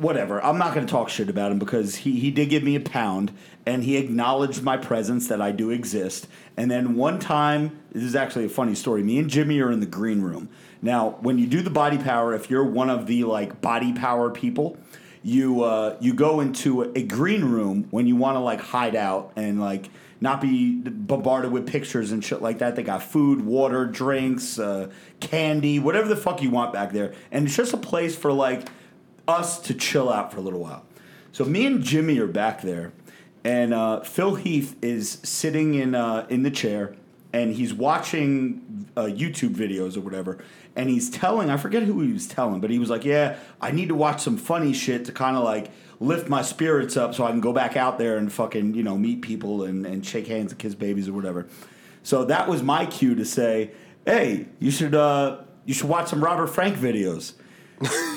whatever. 0.00 0.42
I'm 0.42 0.56
not 0.56 0.72
going 0.74 0.86
to 0.86 0.90
talk 0.90 1.10
shit 1.10 1.28
about 1.28 1.52
him 1.52 1.58
because 1.58 1.96
he, 1.96 2.20
he 2.20 2.30
did 2.30 2.48
give 2.48 2.62
me 2.62 2.74
a 2.74 2.80
pound 2.80 3.32
and 3.66 3.84
he 3.84 3.98
acknowledged 3.98 4.62
my 4.62 4.78
presence 4.78 5.28
that 5.28 5.42
I 5.42 5.52
do 5.52 5.68
exist. 5.68 6.26
And 6.56 6.70
then 6.70 6.94
one 6.94 7.18
time, 7.18 7.78
this 7.92 8.02
is 8.02 8.16
actually 8.16 8.46
a 8.46 8.48
funny 8.48 8.74
story. 8.74 9.02
Me 9.02 9.18
and 9.18 9.28
Jimmy 9.28 9.60
are 9.60 9.70
in 9.70 9.80
the 9.80 9.86
green 9.86 10.22
room. 10.22 10.48
Now, 10.84 11.16
when 11.22 11.38
you 11.38 11.46
do 11.46 11.62
the 11.62 11.70
body 11.70 11.96
power, 11.96 12.34
if 12.34 12.50
you're 12.50 12.62
one 12.62 12.90
of 12.90 13.06
the 13.06 13.24
like 13.24 13.62
body 13.62 13.94
power 13.94 14.28
people, 14.28 14.76
you 15.22 15.62
uh, 15.62 15.96
you 15.98 16.12
go 16.12 16.40
into 16.40 16.82
a 16.94 17.02
green 17.02 17.46
room 17.46 17.88
when 17.90 18.06
you 18.06 18.16
want 18.16 18.36
to 18.36 18.40
like 18.40 18.60
hide 18.60 18.94
out 18.94 19.32
and 19.34 19.58
like 19.58 19.88
not 20.20 20.42
be 20.42 20.74
bombarded 20.74 21.52
with 21.52 21.66
pictures 21.66 22.12
and 22.12 22.22
shit 22.22 22.42
like 22.42 22.58
that. 22.58 22.76
They 22.76 22.82
got 22.82 23.02
food, 23.02 23.46
water, 23.46 23.86
drinks, 23.86 24.58
uh, 24.58 24.90
candy, 25.20 25.78
whatever 25.78 26.06
the 26.06 26.16
fuck 26.16 26.42
you 26.42 26.50
want 26.50 26.74
back 26.74 26.92
there, 26.92 27.14
and 27.32 27.46
it's 27.46 27.56
just 27.56 27.72
a 27.72 27.78
place 27.78 28.14
for 28.14 28.30
like 28.30 28.68
us 29.26 29.58
to 29.60 29.72
chill 29.72 30.12
out 30.12 30.32
for 30.32 30.38
a 30.38 30.42
little 30.42 30.60
while. 30.60 30.84
So 31.32 31.46
me 31.46 31.64
and 31.64 31.82
Jimmy 31.82 32.18
are 32.18 32.26
back 32.26 32.60
there, 32.60 32.92
and 33.42 33.72
uh, 33.72 34.00
Phil 34.00 34.34
Heath 34.34 34.76
is 34.82 35.18
sitting 35.22 35.72
in 35.76 35.94
uh, 35.94 36.26
in 36.28 36.42
the 36.42 36.50
chair, 36.50 36.94
and 37.34 37.52
he's 37.52 37.74
watching 37.74 38.86
uh, 38.96 39.02
YouTube 39.02 39.54
videos 39.56 39.96
or 39.96 40.00
whatever, 40.00 40.38
and 40.76 40.88
he's 40.88 41.10
telling 41.10 41.50
I 41.50 41.56
forget 41.56 41.82
who 41.82 42.00
he 42.00 42.12
was 42.12 42.28
telling, 42.28 42.60
but 42.60 42.70
he 42.70 42.78
was 42.78 42.88
like, 42.88 43.04
"Yeah, 43.04 43.36
I 43.60 43.72
need 43.72 43.88
to 43.88 43.94
watch 43.94 44.22
some 44.22 44.36
funny 44.36 44.72
shit 44.72 45.04
to 45.06 45.12
kind 45.12 45.36
of 45.36 45.44
like." 45.44 45.70
lift 46.00 46.28
my 46.28 46.42
spirits 46.42 46.96
up 46.96 47.14
so 47.14 47.24
I 47.24 47.30
can 47.30 47.40
go 47.40 47.52
back 47.52 47.76
out 47.76 47.98
there 47.98 48.18
and 48.18 48.30
fucking, 48.30 48.74
you 48.74 48.82
know, 48.82 48.98
meet 48.98 49.22
people 49.22 49.62
and, 49.62 49.86
and 49.86 50.04
shake 50.04 50.26
hands 50.26 50.50
and 50.50 50.58
kiss 50.58 50.74
babies 50.74 51.08
or 51.08 51.12
whatever. 51.12 51.46
So 52.02 52.24
that 52.24 52.48
was 52.48 52.64
my 52.64 52.84
cue 52.84 53.14
to 53.14 53.24
say, 53.24 53.70
hey, 54.04 54.46
you 54.58 54.72
should 54.72 54.94
uh, 54.94 55.42
you 55.64 55.72
should 55.72 55.88
watch 55.88 56.08
some 56.08 56.22
Robert 56.22 56.48
Frank 56.48 56.76
videos. 56.76 57.34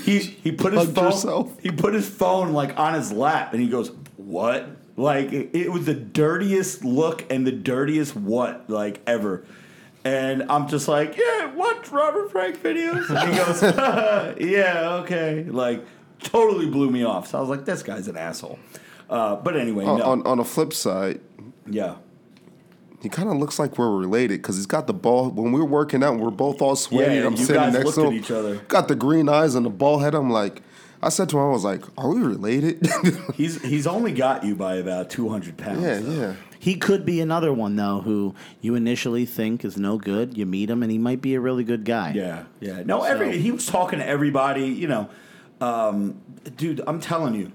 he 0.03 0.19
he 0.19 0.51
put 0.51 0.73
his 0.73 0.89
phone 0.91 1.05
yourself? 1.05 1.59
he 1.61 1.71
put 1.71 1.93
his 1.93 2.09
phone 2.09 2.51
like 2.51 2.77
on 2.77 2.95
his 2.95 3.11
lap 3.11 3.53
and 3.53 3.61
he 3.61 3.69
goes, 3.69 3.91
What? 4.17 4.69
Like 4.97 5.31
it, 5.31 5.71
was 5.71 5.85
the 5.85 5.93
dirtiest 5.93 6.83
look 6.83 7.31
and 7.31 7.45
the 7.45 7.51
dirtiest 7.51 8.15
what 8.15 8.67
like 8.67 8.99
ever. 9.05 9.45
And 10.03 10.43
I'm 10.49 10.67
just 10.67 10.87
like, 10.87 11.15
yeah, 11.15 11.53
watch 11.53 11.89
Robert 11.91 12.31
Frank 12.31 12.61
videos. 12.63 13.09
And 13.09 13.29
he 13.29 13.37
goes, 13.37 13.61
yeah, 14.51 14.95
okay. 15.01 15.43
Like, 15.43 15.85
totally 16.19 16.65
blew 16.65 16.89
me 16.89 17.03
off. 17.03 17.27
So 17.27 17.37
I 17.37 17.41
was 17.41 17.49
like, 17.49 17.65
this 17.65 17.83
guy's 17.83 18.07
an 18.07 18.17
asshole. 18.17 18.57
Uh, 19.09 19.35
but 19.35 19.55
anyway, 19.57 19.85
On, 19.85 19.99
no. 19.99 20.05
on, 20.05 20.25
on 20.25 20.37
the 20.37 20.45
flip 20.45 20.73
side, 20.73 21.19
yeah. 21.69 21.95
he 23.01 23.09
kind 23.09 23.29
of 23.29 23.37
looks 23.37 23.59
like 23.59 23.77
we're 23.77 23.95
related 23.95 24.41
because 24.41 24.55
he's 24.55 24.65
got 24.65 24.87
the 24.87 24.93
ball. 24.93 25.29
When 25.29 25.51
we're 25.51 25.65
working 25.65 26.03
out, 26.03 26.17
we're 26.19 26.31
both 26.31 26.61
all 26.61 26.75
sweaty. 26.75 27.15
Yeah, 27.15 27.19
and 27.19 27.27
I'm 27.27 27.37
sitting 27.37 27.73
next 27.73 27.95
to 27.95 28.05
him. 28.05 28.13
each 28.13 28.31
other. 28.31 28.55
Got 28.67 28.87
the 28.87 28.95
green 28.95 29.29
eyes 29.29 29.55
and 29.55 29.65
the 29.65 29.69
ball 29.69 29.99
head. 29.99 30.15
I'm 30.15 30.29
like, 30.29 30.61
I 31.01 31.09
said 31.09 31.29
to 31.29 31.37
him, 31.37 31.43
I 31.43 31.49
was 31.49 31.63
like, 31.63 31.83
"Are 31.97 32.09
we 32.09 32.21
related?" 32.21 32.87
He's 33.35 33.61
he's 33.61 33.85
only 33.87 34.11
got 34.11 34.43
you 34.43 34.55
by 34.55 34.75
about 34.75 35.09
200 35.09 35.57
pounds. 35.57 35.81
yeah, 35.81 35.99
though. 35.99 36.11
yeah. 36.11 36.33
He 36.59 36.75
could 36.75 37.05
be 37.05 37.21
another 37.21 37.53
one 37.53 37.75
though, 37.75 38.01
who 38.01 38.33
you 38.61 38.73
initially 38.75 39.25
think 39.25 39.63
is 39.63 39.77
no 39.77 39.97
good. 39.97 40.37
You 40.37 40.45
meet 40.45 40.69
him, 40.69 40.81
and 40.81 40.91
he 40.91 40.97
might 40.97 41.21
be 41.21 41.35
a 41.35 41.39
really 41.39 41.63
good 41.63 41.85
guy. 41.85 42.13
Yeah, 42.15 42.45
yeah. 42.59 42.81
No, 42.83 43.03
every 43.03 43.37
he 43.37 43.51
was 43.51 43.67
talking 43.67 43.99
to 43.99 44.05
everybody. 44.05 44.65
You 44.65 44.87
know, 44.87 45.09
um, 45.61 46.19
dude, 46.55 46.81
I'm 46.87 46.99
telling 46.99 47.35
you, 47.35 47.51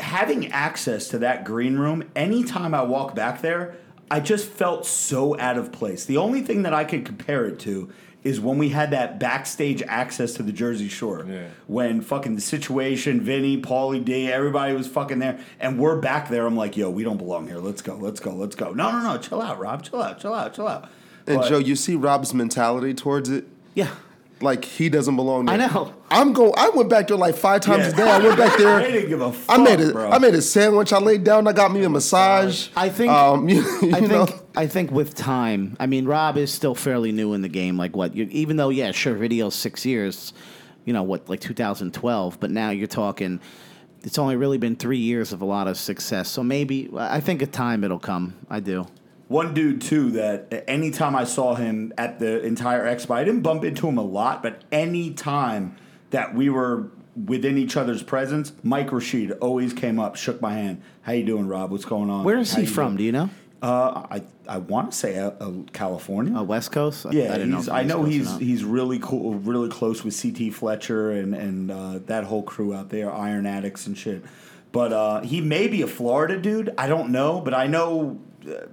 having 0.00 0.50
access 0.52 1.08
to 1.08 1.18
that 1.18 1.44
green 1.44 1.76
room 1.78 2.04
anytime 2.16 2.74
I 2.74 2.82
walk 2.82 3.14
back 3.14 3.42
there, 3.42 3.76
I 4.10 4.20
just 4.20 4.48
felt 4.48 4.86
so 4.86 5.38
out 5.38 5.58
of 5.58 5.70
place. 5.70 6.04
The 6.06 6.16
only 6.16 6.40
thing 6.40 6.62
that 6.62 6.72
I 6.74 6.84
could 6.84 7.04
compare 7.04 7.44
it 7.44 7.58
to 7.60 7.92
is 8.22 8.38
when 8.40 8.58
we 8.58 8.68
had 8.68 8.90
that 8.90 9.18
backstage 9.18 9.82
access 9.82 10.34
to 10.34 10.42
the 10.42 10.52
Jersey 10.52 10.88
Shore. 10.88 11.24
Yeah. 11.28 11.48
When 11.66 12.00
fucking 12.02 12.34
the 12.34 12.40
situation, 12.40 13.20
Vinny, 13.22 13.60
Paulie 13.60 14.04
D, 14.04 14.30
everybody 14.30 14.74
was 14.74 14.86
fucking 14.86 15.18
there, 15.20 15.38
and 15.58 15.78
we're 15.78 16.00
back 16.00 16.28
there. 16.28 16.46
I'm 16.46 16.56
like, 16.56 16.76
yo, 16.76 16.90
we 16.90 17.02
don't 17.02 17.16
belong 17.16 17.46
here. 17.48 17.58
Let's 17.58 17.80
go, 17.82 17.94
let's 17.96 18.20
go, 18.20 18.34
let's 18.34 18.54
go. 18.54 18.72
No, 18.72 18.90
no, 18.92 19.00
no, 19.02 19.18
chill 19.18 19.40
out, 19.40 19.58
Rob. 19.58 19.82
Chill 19.84 20.02
out, 20.02 20.20
chill 20.20 20.34
out, 20.34 20.54
chill 20.54 20.68
out. 20.68 20.88
And 21.26 21.38
But- 21.38 21.48
Joe, 21.48 21.58
you 21.58 21.76
see 21.76 21.94
Rob's 21.96 22.34
mentality 22.34 22.92
towards 22.94 23.30
it. 23.30 23.46
Yeah. 23.74 23.88
Like 24.42 24.64
he 24.64 24.88
doesn't 24.88 25.16
belong 25.16 25.44
there. 25.44 25.54
I 25.60 25.66
know. 25.66 25.92
I'm 26.10 26.32
go. 26.32 26.52
I 26.54 26.70
went 26.70 26.88
back 26.88 27.08
there 27.08 27.16
like 27.18 27.36
five 27.36 27.60
times 27.60 27.84
Yeah. 27.84 27.92
a 27.92 27.96
day. 27.96 28.10
I 28.10 28.18
went 28.20 28.38
back 28.38 28.56
there. 28.58 28.80
They 28.80 28.92
didn't 28.92 29.10
give 29.10 29.20
a 29.20 29.32
fuck, 29.32 29.58
I 29.58 29.62
made 29.62 29.80
a. 29.80 29.92
bro. 29.92 30.10
I 30.10 30.18
made 30.18 30.34
a 30.34 30.40
sandwich. 30.40 30.94
I 30.94 30.98
laid 30.98 31.24
down. 31.24 31.46
I 31.46 31.52
got 31.52 31.70
me 31.70 31.82
a 31.84 31.90
massage. 31.90 32.68
I 32.74 32.88
think. 32.88 33.12
Um, 33.12 33.50
you, 33.50 33.56
you 33.82 33.94
I 33.94 34.00
know. 34.00 34.26
I 34.56 34.66
think 34.66 34.90
with 34.90 35.14
time. 35.14 35.76
I 35.78 35.86
mean, 35.86 36.06
Rob 36.06 36.36
is 36.36 36.52
still 36.52 36.74
fairly 36.74 37.12
new 37.12 37.34
in 37.34 37.42
the 37.42 37.48
game. 37.48 37.76
Like 37.76 37.96
what? 37.96 38.14
You, 38.14 38.28
even 38.30 38.56
though, 38.56 38.70
yeah, 38.70 38.90
sure, 38.92 39.14
video 39.14 39.50
six 39.50 39.86
years. 39.86 40.32
You 40.84 40.92
know 40.92 41.02
what? 41.02 41.28
Like 41.28 41.40
2012. 41.40 42.40
But 42.40 42.50
now 42.50 42.70
you're 42.70 42.86
talking. 42.86 43.40
It's 44.02 44.18
only 44.18 44.36
really 44.36 44.58
been 44.58 44.76
three 44.76 44.98
years 44.98 45.32
of 45.32 45.42
a 45.42 45.44
lot 45.44 45.68
of 45.68 45.76
success. 45.76 46.28
So 46.28 46.42
maybe 46.42 46.90
I 46.96 47.20
think 47.20 47.42
at 47.42 47.52
time 47.52 47.84
it'll 47.84 47.98
come. 47.98 48.34
I 48.48 48.60
do. 48.60 48.86
One 49.28 49.54
dude 49.54 49.80
too 49.80 50.10
that 50.12 50.64
anytime 50.66 51.14
I 51.14 51.22
saw 51.24 51.54
him 51.54 51.92
at 51.96 52.18
the 52.18 52.42
entire 52.42 52.84
expo, 52.84 53.14
I 53.14 53.22
didn't 53.22 53.42
bump 53.42 53.62
into 53.62 53.86
him 53.86 53.98
a 53.98 54.02
lot, 54.02 54.42
but 54.42 54.64
any 54.72 55.12
time 55.12 55.76
that 56.10 56.34
we 56.34 56.50
were 56.50 56.90
within 57.26 57.56
each 57.56 57.76
other's 57.76 58.02
presence, 58.02 58.52
Mike 58.64 58.90
Rashid 58.90 59.30
always 59.32 59.72
came 59.72 60.00
up, 60.00 60.16
shook 60.16 60.40
my 60.40 60.54
hand. 60.54 60.82
How 61.02 61.12
you 61.12 61.24
doing, 61.24 61.46
Rob? 61.46 61.70
What's 61.70 61.84
going 61.84 62.10
on? 62.10 62.24
Where 62.24 62.38
is 62.38 62.54
How 62.54 62.62
he 62.62 62.66
from? 62.66 62.88
doing?" 62.88 62.96
Do 62.96 63.04
you 63.04 63.12
know? 63.12 63.30
Uh, 63.62 64.06
I 64.10 64.22
I 64.48 64.58
want 64.58 64.92
to 64.92 64.96
say 64.96 65.18
uh, 65.18 65.30
uh, 65.30 65.52
California. 65.72 66.34
Uh, 66.36 66.42
West 66.42 66.72
Coast. 66.72 67.04
I- 67.06 67.10
Yeah, 67.10 67.34
I, 67.34 67.44
know. 67.44 67.62
I 67.70 67.82
know 67.82 68.04
he's 68.04 68.22
Coast 68.24 68.30
or 68.30 68.32
not. 68.40 68.42
he's 68.42 68.64
really 68.64 68.98
cool, 69.00 69.34
really 69.34 69.68
close 69.68 70.02
with 70.02 70.20
CT 70.20 70.52
Fletcher 70.54 71.10
and 71.10 71.34
and 71.34 71.70
uh, 71.70 71.98
that 72.06 72.24
whole 72.24 72.42
crew 72.42 72.72
out 72.74 72.88
there, 72.88 73.12
Iron 73.12 73.46
Addicts 73.46 73.86
and 73.86 73.96
shit. 73.96 74.24
But 74.72 74.92
uh, 74.92 75.20
he 75.22 75.40
may 75.40 75.68
be 75.68 75.82
a 75.82 75.86
Florida 75.86 76.40
dude. 76.40 76.72
I 76.78 76.86
don't 76.86 77.10
know, 77.10 77.40
but 77.40 77.54
I 77.54 77.66
know 77.66 78.18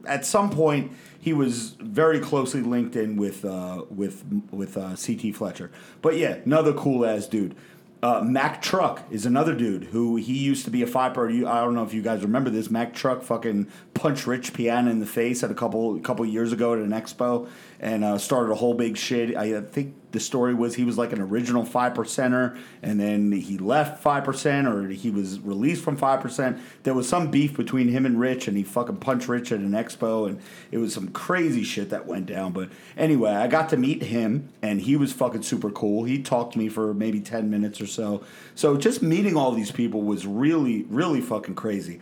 at 0.05 0.25
some 0.25 0.49
point 0.49 0.91
he 1.19 1.33
was 1.33 1.71
very 1.81 2.19
closely 2.21 2.61
linked 2.61 2.95
in 2.95 3.17
with 3.17 3.43
uh, 3.43 3.83
with 3.89 4.23
with 4.51 4.77
uh, 4.77 4.95
CT 4.95 5.35
Fletcher. 5.35 5.69
But 6.01 6.15
yeah, 6.17 6.35
another 6.45 6.71
cool 6.73 7.05
ass 7.05 7.27
dude. 7.27 7.55
Uh, 8.03 8.21
Mac 8.23 8.61
Truck 8.61 9.01
is 9.09 9.25
another 9.25 9.55
dude 9.55 9.85
who 9.85 10.17
he 10.17 10.37
used 10.37 10.65
to 10.65 10.71
be 10.71 10.83
a 10.83 10.87
fighter. 10.87 11.27
I 11.27 11.61
don't 11.61 11.73
know 11.73 11.83
if 11.83 11.95
you 11.95 12.03
guys 12.03 12.21
remember 12.21 12.51
this. 12.51 12.69
Mac 12.69 12.93
Truck 12.93 13.23
fucking 13.23 13.67
punched 13.95 14.27
Rich 14.27 14.53
Piana 14.53 14.91
in 14.91 14.99
the 14.99 15.07
face 15.07 15.43
at 15.43 15.49
a 15.49 15.55
couple 15.55 15.95
a 15.95 15.99
couple 15.99 16.23
years 16.25 16.53
ago 16.53 16.73
at 16.73 16.79
an 16.79 16.91
expo 16.91 17.49
and 17.79 18.03
uh, 18.03 18.17
started 18.17 18.51
a 18.51 18.55
whole 18.55 18.73
big 18.73 18.97
shit. 18.97 19.35
I 19.35 19.61
think 19.61 19.93
the 20.11 20.19
story 20.19 20.53
was 20.53 20.75
he 20.75 20.83
was 20.83 20.97
like 20.97 21.13
an 21.13 21.21
original 21.21 21.63
five 21.63 21.93
percenter, 21.93 22.57
and 22.81 22.99
then 22.99 23.31
he 23.31 23.57
left 23.57 24.01
five 24.01 24.23
percent, 24.23 24.67
or 24.67 24.89
he 24.89 25.11
was 25.11 25.39
released 25.41 25.83
from 25.83 25.97
five 25.97 26.21
percent. 26.21 26.59
There 26.83 26.93
was 26.93 27.07
some 27.07 27.29
beef 27.29 27.55
between 27.55 27.89
him 27.89 28.05
and 28.05 28.19
Rich, 28.19 28.47
and 28.47 28.57
he 28.57 28.63
fucking 28.63 28.97
punched 28.97 29.27
Rich 29.27 29.51
at 29.51 29.59
an 29.59 29.71
expo, 29.71 30.27
and 30.27 30.39
it 30.71 30.77
was 30.77 30.93
some 30.93 31.09
crazy 31.09 31.63
shit 31.63 31.89
that 31.89 32.07
went 32.07 32.25
down. 32.25 32.51
But 32.51 32.69
anyway, 32.97 33.31
I 33.31 33.47
got 33.47 33.69
to 33.69 33.77
meet 33.77 34.03
him, 34.03 34.49
and 34.61 34.81
he 34.81 34.95
was 34.95 35.13
fucking 35.13 35.43
super 35.43 35.69
cool. 35.69 36.05
He 36.05 36.21
talked 36.21 36.53
to 36.53 36.59
me 36.59 36.69
for 36.69 36.93
maybe 36.93 37.19
ten 37.19 37.49
minutes 37.49 37.79
or 37.79 37.87
so. 37.87 38.23
So 38.55 38.77
just 38.77 39.01
meeting 39.01 39.35
all 39.37 39.51
these 39.51 39.71
people 39.71 40.01
was 40.01 40.25
really, 40.25 40.83
really 40.83 41.21
fucking 41.21 41.55
crazy 41.55 42.01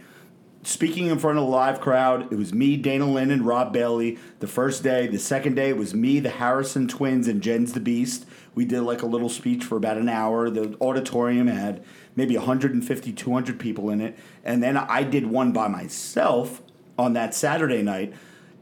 speaking 0.66 1.08
in 1.08 1.20
front 1.20 1.38
of 1.38 1.44
a 1.44 1.48
live 1.48 1.80
crowd. 1.80 2.32
It 2.34 2.38
was 2.38 2.54
me, 2.54 2.76
Dana 2.76 3.06
Linn, 3.06 3.32
and 3.32 3.46
Rob 3.46 3.72
Bailey 3.72 4.18
the 4.40 4.48
first 4.48 4.84
day. 4.84 5.08
The 5.08 5.20
second 5.20 5.56
day, 5.56 5.70
it 5.70 5.78
was 5.78 5.94
me, 5.94 6.20
the 6.20 6.30
Harrison 6.30 6.88
twins, 6.88 7.28
and 7.28 7.42
Jens 7.42 7.74
the 7.74 7.80
Beast. 7.80 8.26
We 8.56 8.66
did 8.66 8.82
like 8.82 9.02
a 9.02 9.06
little 9.06 9.30
speech 9.30 9.64
for 9.64 9.78
about 9.78 9.98
an 9.98 10.10
hour. 10.10 10.50
The 10.50 10.76
auditorium 10.82 11.48
had 11.48 11.84
maybe 12.16 12.36
150, 12.36 13.14
200 13.14 13.60
people 13.60 13.90
in 13.90 14.02
it. 14.02 14.18
And 14.44 14.64
then 14.64 14.76
I 14.78 15.04
did 15.04 15.28
one 15.28 15.52
by 15.52 15.68
myself 15.68 16.62
on 16.98 17.14
that 17.14 17.36
Saturday 17.36 17.84
night. 17.84 18.14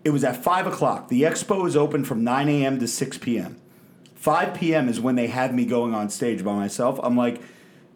It 0.03 0.09
was 0.09 0.23
at 0.23 0.43
5 0.43 0.67
o'clock. 0.67 1.07
The 1.07 1.21
expo 1.21 1.65
is 1.65 1.77
open 1.77 2.03
from 2.03 2.23
9 2.23 2.49
a.m. 2.49 2.79
to 2.79 2.87
6 2.87 3.17
p.m. 3.19 3.61
5 4.15 4.53
p.m. 4.53 4.89
is 4.89 4.99
when 4.99 5.15
they 5.15 5.27
had 5.27 5.53
me 5.53 5.65
going 5.65 5.93
on 5.93 6.09
stage 6.09 6.43
by 6.43 6.53
myself. 6.53 6.99
I'm 7.01 7.15
like, 7.15 7.41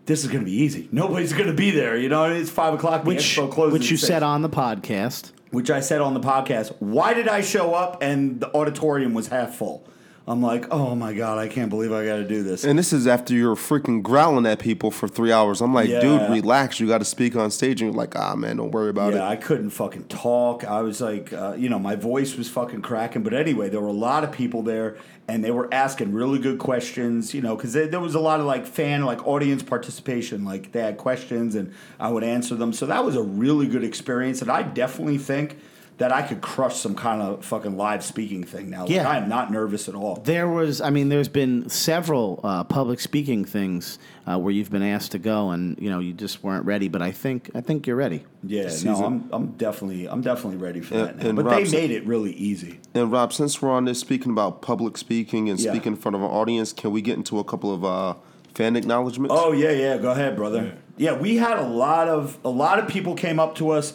this 0.07 0.23
is 0.23 0.31
going 0.31 0.39
to 0.43 0.45
be 0.49 0.57
easy. 0.57 0.89
Nobody's 0.91 1.33
going 1.33 1.47
to 1.47 1.53
be 1.53 1.69
there. 1.71 1.95
You 1.97 2.09
know, 2.09 2.23
it's 2.25 2.49
5 2.49 2.73
o'clock. 2.73 3.03
The 3.03 3.07
which 3.09 3.19
expo 3.19 3.51
closes 3.51 3.73
which 3.73 3.91
you 3.91 3.97
said 3.97 4.23
on 4.23 4.41
the 4.41 4.49
podcast. 4.49 5.31
which 5.51 5.69
I 5.69 5.79
said 5.81 6.01
on 6.01 6.13
the 6.15 6.19
podcast. 6.19 6.73
Why 6.79 7.13
did 7.13 7.27
I 7.27 7.41
show 7.41 7.73
up 7.75 8.01
and 8.01 8.39
the 8.41 8.51
auditorium 8.55 9.13
was 9.13 9.27
half 9.27 9.55
full? 9.55 9.85
I'm 10.29 10.41
like, 10.41 10.65
oh 10.71 10.93
my 10.93 11.13
god, 11.13 11.37
I 11.37 11.47
can't 11.47 11.69
believe 11.69 11.93
I 11.93 12.03
got 12.05 12.17
to 12.17 12.27
do 12.27 12.43
this. 12.43 12.65
And 12.65 12.77
this 12.77 12.91
is 12.91 13.07
after 13.07 13.33
you're 13.33 13.55
freaking 13.55 14.03
growling 14.03 14.45
at 14.45 14.59
people 14.59 14.91
for 14.91 15.07
three 15.07 15.31
hours. 15.31 15.61
I'm 15.61 15.73
like, 15.73 15.87
Yeah. 15.87 16.01
dude, 16.01 16.29
relax. 16.29 16.81
You 16.81 16.87
got 16.87 16.97
to 16.97 17.05
speak 17.05 17.37
on 17.37 17.49
stage. 17.49 17.81
And 17.81 17.93
you're 17.93 17.97
like, 17.97 18.13
ah, 18.17 18.35
man, 18.35 18.57
don't 18.57 18.71
worry 18.71 18.89
about 18.89 19.13
yeah, 19.13 19.19
it. 19.25 19.29
I 19.29 19.37
couldn't 19.37 19.69
fucking 19.69 20.09
talk. 20.09 20.65
I 20.65 20.81
was 20.81 20.99
like, 20.99 21.31
uh, 21.31 21.55
you 21.57 21.69
know, 21.69 21.79
my 21.79 21.95
voice 21.95 22.35
was 22.35 22.49
fucking 22.49 22.81
cracking. 22.81 23.23
But 23.23 23.33
anyway, 23.33 23.69
there 23.69 23.79
were 23.79 23.87
a 23.87 23.93
lot 23.93 24.25
of 24.25 24.33
people 24.33 24.63
there, 24.63 24.97
and 25.27 25.43
they 25.43 25.51
were 25.51 25.67
asking 25.73 26.13
really 26.13 26.39
good 26.39 26.59
questions. 26.59 27.33
You 27.33 27.41
know, 27.41 27.55
because 27.55 27.73
there, 27.73 27.99
was 27.99 28.15
a 28.15 28.19
lot 28.19 28.39
of 28.39 28.45
like 28.45 28.65
fan, 28.65 29.05
like 29.05 29.25
audience 29.27 29.63
participation. 29.63 30.45
Like 30.45 30.71
they 30.71 30.81
had 30.81 30.97
questions, 30.97 31.55
and 31.55 31.73
I 31.99 32.09
would 32.09 32.23
answer 32.23 32.55
them. 32.55 32.73
So 32.73 32.85
that 32.85 33.03
was 33.03 33.15
a 33.15 33.23
really 33.23 33.67
good 33.67 33.83
experience, 33.83 34.41
and 34.41 34.51
I 34.51 34.63
definitely 34.63 35.17
think 35.17 35.57
that 35.97 36.11
I 36.11 36.21
could 36.21 36.41
crush 36.41 36.75
some 36.75 36.93
kind 36.93 37.23
of 37.23 37.43
fucking 37.43 37.75
live 37.75 38.03
speaking 38.03 38.43
thing 38.43 38.69
now. 38.69 38.81
Like, 38.81 38.91
Yeah. 38.91 39.09
I 39.09 39.17
am 39.17 39.27
not 39.27 39.51
nervous 39.51 39.89
at 39.89 39.95
all. 39.95 40.17
There 40.23 40.47
was, 40.47 40.79
I 40.79 40.91
mean, 40.91 41.09
there's 41.09 41.27
been 41.27 41.67
several 41.69 42.39
uh, 42.43 42.63
public 42.65 42.99
speaking 42.99 43.43
things 43.45 43.97
uh, 44.27 44.37
where 44.37 44.51
you've 44.53 44.69
been 44.69 44.83
asked 44.83 45.13
to 45.13 45.17
go, 45.19 45.49
and 45.49 45.75
you 45.79 45.89
know 45.89 45.97
you 45.99 46.13
just 46.13 46.43
weren't 46.43 46.65
ready. 46.65 46.87
But 46.87 47.01
I 47.01 47.11
think, 47.11 47.49
I 47.55 47.61
think 47.61 47.87
you're 47.87 47.95
ready. 47.95 48.25
Yeah, 48.43 48.69
no. 48.83 49.03
I'm, 49.05 49.27
I'm 49.31 49.47
definitely, 49.53 50.07
I'm 50.07 50.21
definitely 50.21 50.57
ready 50.57 50.81
for 50.81 50.93
And- 50.95 51.07
that 51.07 51.17
now. 51.17 51.31
But 51.31 51.45
Rob's- 51.45 51.71
they 51.71 51.77
made 51.81 51.91
it 51.91 52.05
really 52.05 52.33
easy. 52.33 52.79
And 52.93 53.11
Rob, 53.11 53.33
since 53.33 53.59
we're 53.61 53.71
on 53.71 53.85
this 53.85 53.99
speaking 53.99 54.31
about 54.31 54.61
public 54.61 54.97
speaking 54.97 55.49
and 55.49 55.59
Yeah. 55.59 55.71
speaking 55.71 55.93
in 55.93 55.97
front 55.97 56.15
of 56.15 56.21
an 56.21 56.29
audience, 56.29 56.73
can 56.73 56.91
we 56.91 57.01
get 57.01 57.17
into 57.17 57.39
a 57.39 57.43
couple 57.43 57.73
of 57.73 57.83
uh, 57.83 58.13
fan 58.53 58.75
acknowledgments? 58.75 59.33
Oh 59.35 59.51
yeah, 59.51 59.71
yeah. 59.71 59.97
Go 59.97 60.11
ahead, 60.11 60.35
brother. 60.35 60.73
Yeah. 60.97 61.13
we 61.17 61.37
had 61.37 61.57
a 61.57 61.67
lot 61.67 62.07
of 62.07 62.37
a 62.45 62.49
lot 62.49 62.77
of 62.77 62.87
people 62.87 63.15
came 63.15 63.39
up 63.39 63.55
to 63.55 63.71
us, 63.71 63.93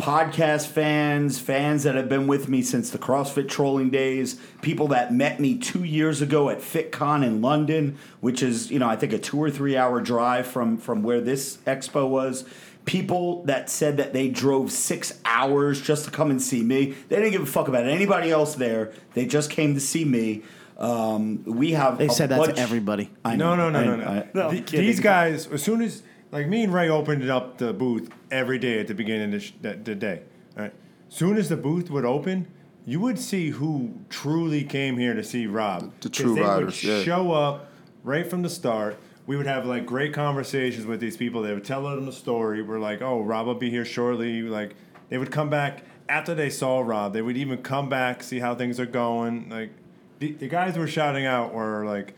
podcast 0.00 0.66
fans, 0.66 1.38
fans 1.38 1.82
that 1.84 1.94
have 1.94 2.08
been 2.08 2.26
with 2.26 2.48
me 2.48 2.62
since 2.62 2.90
the 2.90 2.98
CrossFit 2.98 3.48
trolling 3.48 3.90
days, 3.90 4.40
people 4.62 4.88
that 4.88 5.12
met 5.12 5.38
me 5.40 5.58
two 5.58 5.84
years 5.84 6.22
ago 6.22 6.48
at 6.48 6.58
FitCon 6.58 7.24
in 7.24 7.40
London, 7.42 7.98
which 8.20 8.42
is 8.42 8.70
you 8.70 8.78
know 8.78 8.88
I 8.88 8.96
think 8.96 9.12
a 9.12 9.18
two 9.18 9.38
or 9.40 9.50
three 9.50 9.76
hour 9.76 10.00
drive 10.00 10.46
from 10.46 10.76
from 10.78 11.02
where 11.02 11.20
this 11.20 11.58
expo 11.66 12.08
was. 12.08 12.44
People 12.86 13.44
that 13.44 13.68
said 13.68 13.98
that 13.98 14.14
they 14.14 14.28
drove 14.28 14.72
six 14.72 15.20
hours 15.26 15.80
just 15.82 16.06
to 16.06 16.10
come 16.10 16.30
and 16.30 16.40
see 16.40 16.62
me. 16.62 16.94
They 17.08 17.16
didn't 17.16 17.32
give 17.32 17.42
a 17.42 17.46
fuck 17.46 17.68
about 17.68 17.84
anybody 17.86 18.30
else 18.30 18.54
there. 18.54 18.92
They 19.12 19.26
just 19.26 19.50
came 19.50 19.74
to 19.74 19.80
see 19.80 20.04
me. 20.06 20.42
Um, 20.78 21.44
we 21.44 21.72
have. 21.72 21.98
They 21.98 22.06
a 22.06 22.10
said 22.10 22.30
that 22.30 22.38
bunch- 22.38 22.56
to 22.56 22.60
everybody. 22.60 23.10
I 23.22 23.36
No, 23.36 23.54
know, 23.54 23.68
no, 23.68 23.82
no, 23.84 23.92
I- 23.92 23.96
no, 23.96 23.96
no. 23.96 24.04
I- 24.06 24.26
No, 24.32 24.50
Th- 24.50 24.64
kidding. 24.66 24.86
These 24.86 25.00
guys, 25.00 25.46
as 25.48 25.62
soon 25.62 25.82
as 25.82 26.02
like 26.32 26.46
me 26.48 26.64
and 26.64 26.72
Ray 26.72 26.88
opened 26.88 27.28
up 27.30 27.58
the 27.58 27.72
booth 27.72 28.10
every 28.30 28.58
day 28.58 28.78
at 28.80 28.86
the 28.88 28.94
beginning 28.94 29.34
of 29.34 29.40
the, 29.62 29.68
the, 29.70 29.76
the 29.76 29.94
day, 29.94 30.22
right? 30.56 30.72
Soon 31.08 31.36
as 31.36 31.48
the 31.48 31.56
booth 31.56 31.90
would 31.90 32.04
open, 32.04 32.46
you 32.86 33.00
would 33.00 33.18
see 33.18 33.50
who 33.50 33.94
truly 34.08 34.64
came 34.64 34.96
here 34.96 35.14
to 35.14 35.22
see 35.24 35.46
Rob. 35.46 35.92
The 36.00 36.08
'Cause 36.08 36.16
true 36.18 36.34
they 36.34 36.40
riders, 36.42 36.82
would 36.82 36.90
yeah. 36.90 37.02
show 37.02 37.32
up 37.32 37.70
right 38.04 38.26
from 38.28 38.42
the 38.42 38.48
start. 38.50 38.98
We 39.26 39.36
would 39.36 39.46
have 39.46 39.66
like 39.66 39.86
great 39.86 40.12
conversations 40.12 40.86
with 40.86 41.00
these 41.00 41.16
people. 41.16 41.42
They 41.42 41.52
would 41.52 41.64
tell 41.64 41.82
them 41.82 42.06
the 42.06 42.12
story. 42.12 42.62
We're 42.62 42.80
like, 42.80 43.02
"Oh, 43.02 43.20
Rob 43.22 43.46
will 43.46 43.54
be 43.54 43.70
here 43.70 43.84
shortly." 43.84 44.42
Like 44.42 44.74
they 45.08 45.18
would 45.18 45.30
come 45.30 45.50
back 45.50 45.82
after 46.08 46.34
they 46.34 46.50
saw 46.50 46.80
Rob. 46.80 47.12
They 47.12 47.22
would 47.22 47.36
even 47.36 47.58
come 47.58 47.88
back 47.88 48.22
see 48.22 48.38
how 48.40 48.54
things 48.54 48.80
are 48.80 48.86
going. 48.86 49.48
Like 49.48 49.70
the, 50.18 50.32
the 50.32 50.48
guys 50.48 50.76
were 50.76 50.88
shouting 50.88 51.26
out 51.26 51.52
were 51.54 51.84
like 51.84 52.14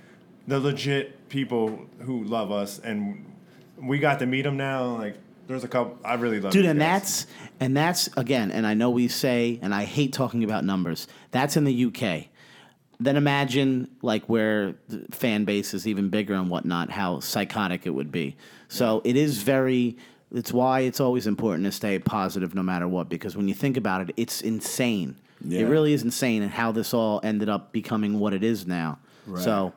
the 0.47 0.59
legit 0.61 1.29
people 1.29 1.87
who 2.01 2.25
love 2.25 2.51
us, 2.51 2.79
and 2.79 3.27
we 3.83 3.99
got 3.99 4.19
to 4.21 4.27
meet 4.27 4.43
them 4.43 4.57
now. 4.57 4.97
Like 4.97 5.17
there's 5.47 5.65
a 5.65 5.69
couple. 5.69 5.99
I 6.05 6.15
really 6.15 6.41
love 6.41 6.53
dude 6.53 6.65
and 6.67 6.79
guys. 6.79 7.03
that's 7.03 7.27
and 7.61 7.77
that's 7.77 8.09
again 8.17 8.51
and 8.51 8.67
i 8.67 8.75
know 8.75 8.91
we 8.91 9.09
say 9.09 9.59
and 9.63 9.75
i 9.75 9.85
hate 9.85 10.13
talking 10.13 10.43
about 10.45 10.65
numbers 10.65 11.07
that's 11.31 11.57
in 11.57 11.65
the 11.65 11.85
uk 11.87 12.25
then 13.01 13.17
imagine 13.17 13.89
like 14.03 14.25
where 14.29 14.75
the 14.89 15.05
fan 15.11 15.45
base 15.45 15.75
is 15.75 15.87
even 15.87 16.09
bigger 16.09 16.35
and 16.35 16.49
whatnot 16.49 16.91
how 16.91 17.21
psychotic 17.21 17.87
it 17.87 17.91
would 17.91 18.11
be 18.13 18.37
so 18.69 19.01
it 19.05 19.17
is 19.17 19.43
very 19.43 19.97
it's 20.33 20.53
why 20.53 20.81
it's 20.81 21.01
always 21.01 21.27
important 21.27 21.65
to 21.65 21.71
stay 21.73 21.99
positive 21.99 22.55
no 22.55 22.63
matter 22.63 22.89
what 22.89 23.09
because 23.09 23.37
when 23.37 23.47
you 23.49 23.55
think 23.55 23.77
about 23.77 24.01
it 24.01 24.15
it's 24.17 24.41
insane 24.41 25.17
Yeah. 25.45 25.61
it 25.61 25.65
really 25.69 25.93
is 25.93 26.03
insane 26.03 26.43
and 26.43 26.51
how 26.51 26.73
this 26.73 26.95
all 26.95 27.21
ended 27.23 27.49
up 27.49 27.73
becoming 27.73 28.19
what 28.19 28.33
it 28.33 28.43
is 28.45 28.67
now 28.67 28.99
so 29.37 29.73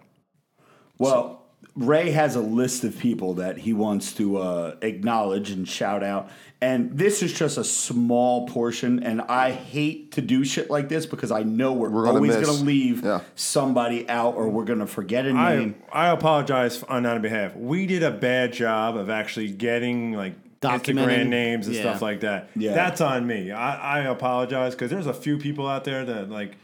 Well, 0.98 1.45
Ray 1.76 2.12
has 2.12 2.36
a 2.36 2.42
list 2.42 2.84
of 2.86 2.98
people 2.98 3.34
that 3.36 3.58
he 3.58 3.74
wants 3.74 4.14
to 4.14 4.38
uh, 4.38 4.76
acknowledge 4.82 5.52
and 5.52 5.68
shout 5.68 6.04
out. 6.04 6.30
And 6.62 6.98
this 6.98 7.22
is 7.22 7.34
just 7.34 7.58
a 7.58 7.66
small 7.66 8.48
portion. 8.48 9.04
And 9.04 9.22
I 9.22 9.52
hate 9.52 10.14
to 10.14 10.22
do 10.22 10.46
shit 10.46 10.70
like 10.70 10.88
this 10.88 11.06
because 11.06 11.32
I 11.32 11.44
know 11.44 11.74
we're, 11.74 11.90
We're 11.90 12.06
gonna 12.06 12.16
always 12.16 12.36
going 12.36 12.46
to 12.46 12.52
leave 12.64 13.04
Yeah. 13.04 13.20
somebody 13.36 14.08
out 14.10 14.36
or 14.36 14.48
we're 14.50 14.64
going 14.64 14.80
to 14.80 14.88
forget 14.88 15.26
a 15.26 15.34
name. 15.34 15.76
I 15.92 16.08
apologize 16.12 16.82
on 16.84 17.06
our 17.06 17.20
behalf. 17.20 17.56
We 17.58 17.86
did 17.86 18.04
a 18.04 18.12
bad 18.12 18.54
job 18.54 18.96
of 18.96 19.10
actually 19.10 19.52
getting 19.52 20.14
like 20.14 20.36
Documenting. 20.62 20.96
Instagram 20.96 21.28
names 21.28 21.68
and 21.68 21.76
Yeah. 21.76 21.82
stuff 21.82 22.02
like 22.02 22.22
that. 22.22 22.50
Yeah. 22.56 22.74
that's 22.74 23.02
on 23.02 23.28
me. 23.28 23.52
I, 23.52 24.00
I 24.00 24.00
apologize 24.08 24.74
because 24.74 24.90
there's 24.90 25.08
a 25.08 25.14
few 25.14 25.38
people 25.38 25.68
out 25.68 25.84
there 25.84 26.06
that 26.06 26.30
like 26.30 26.56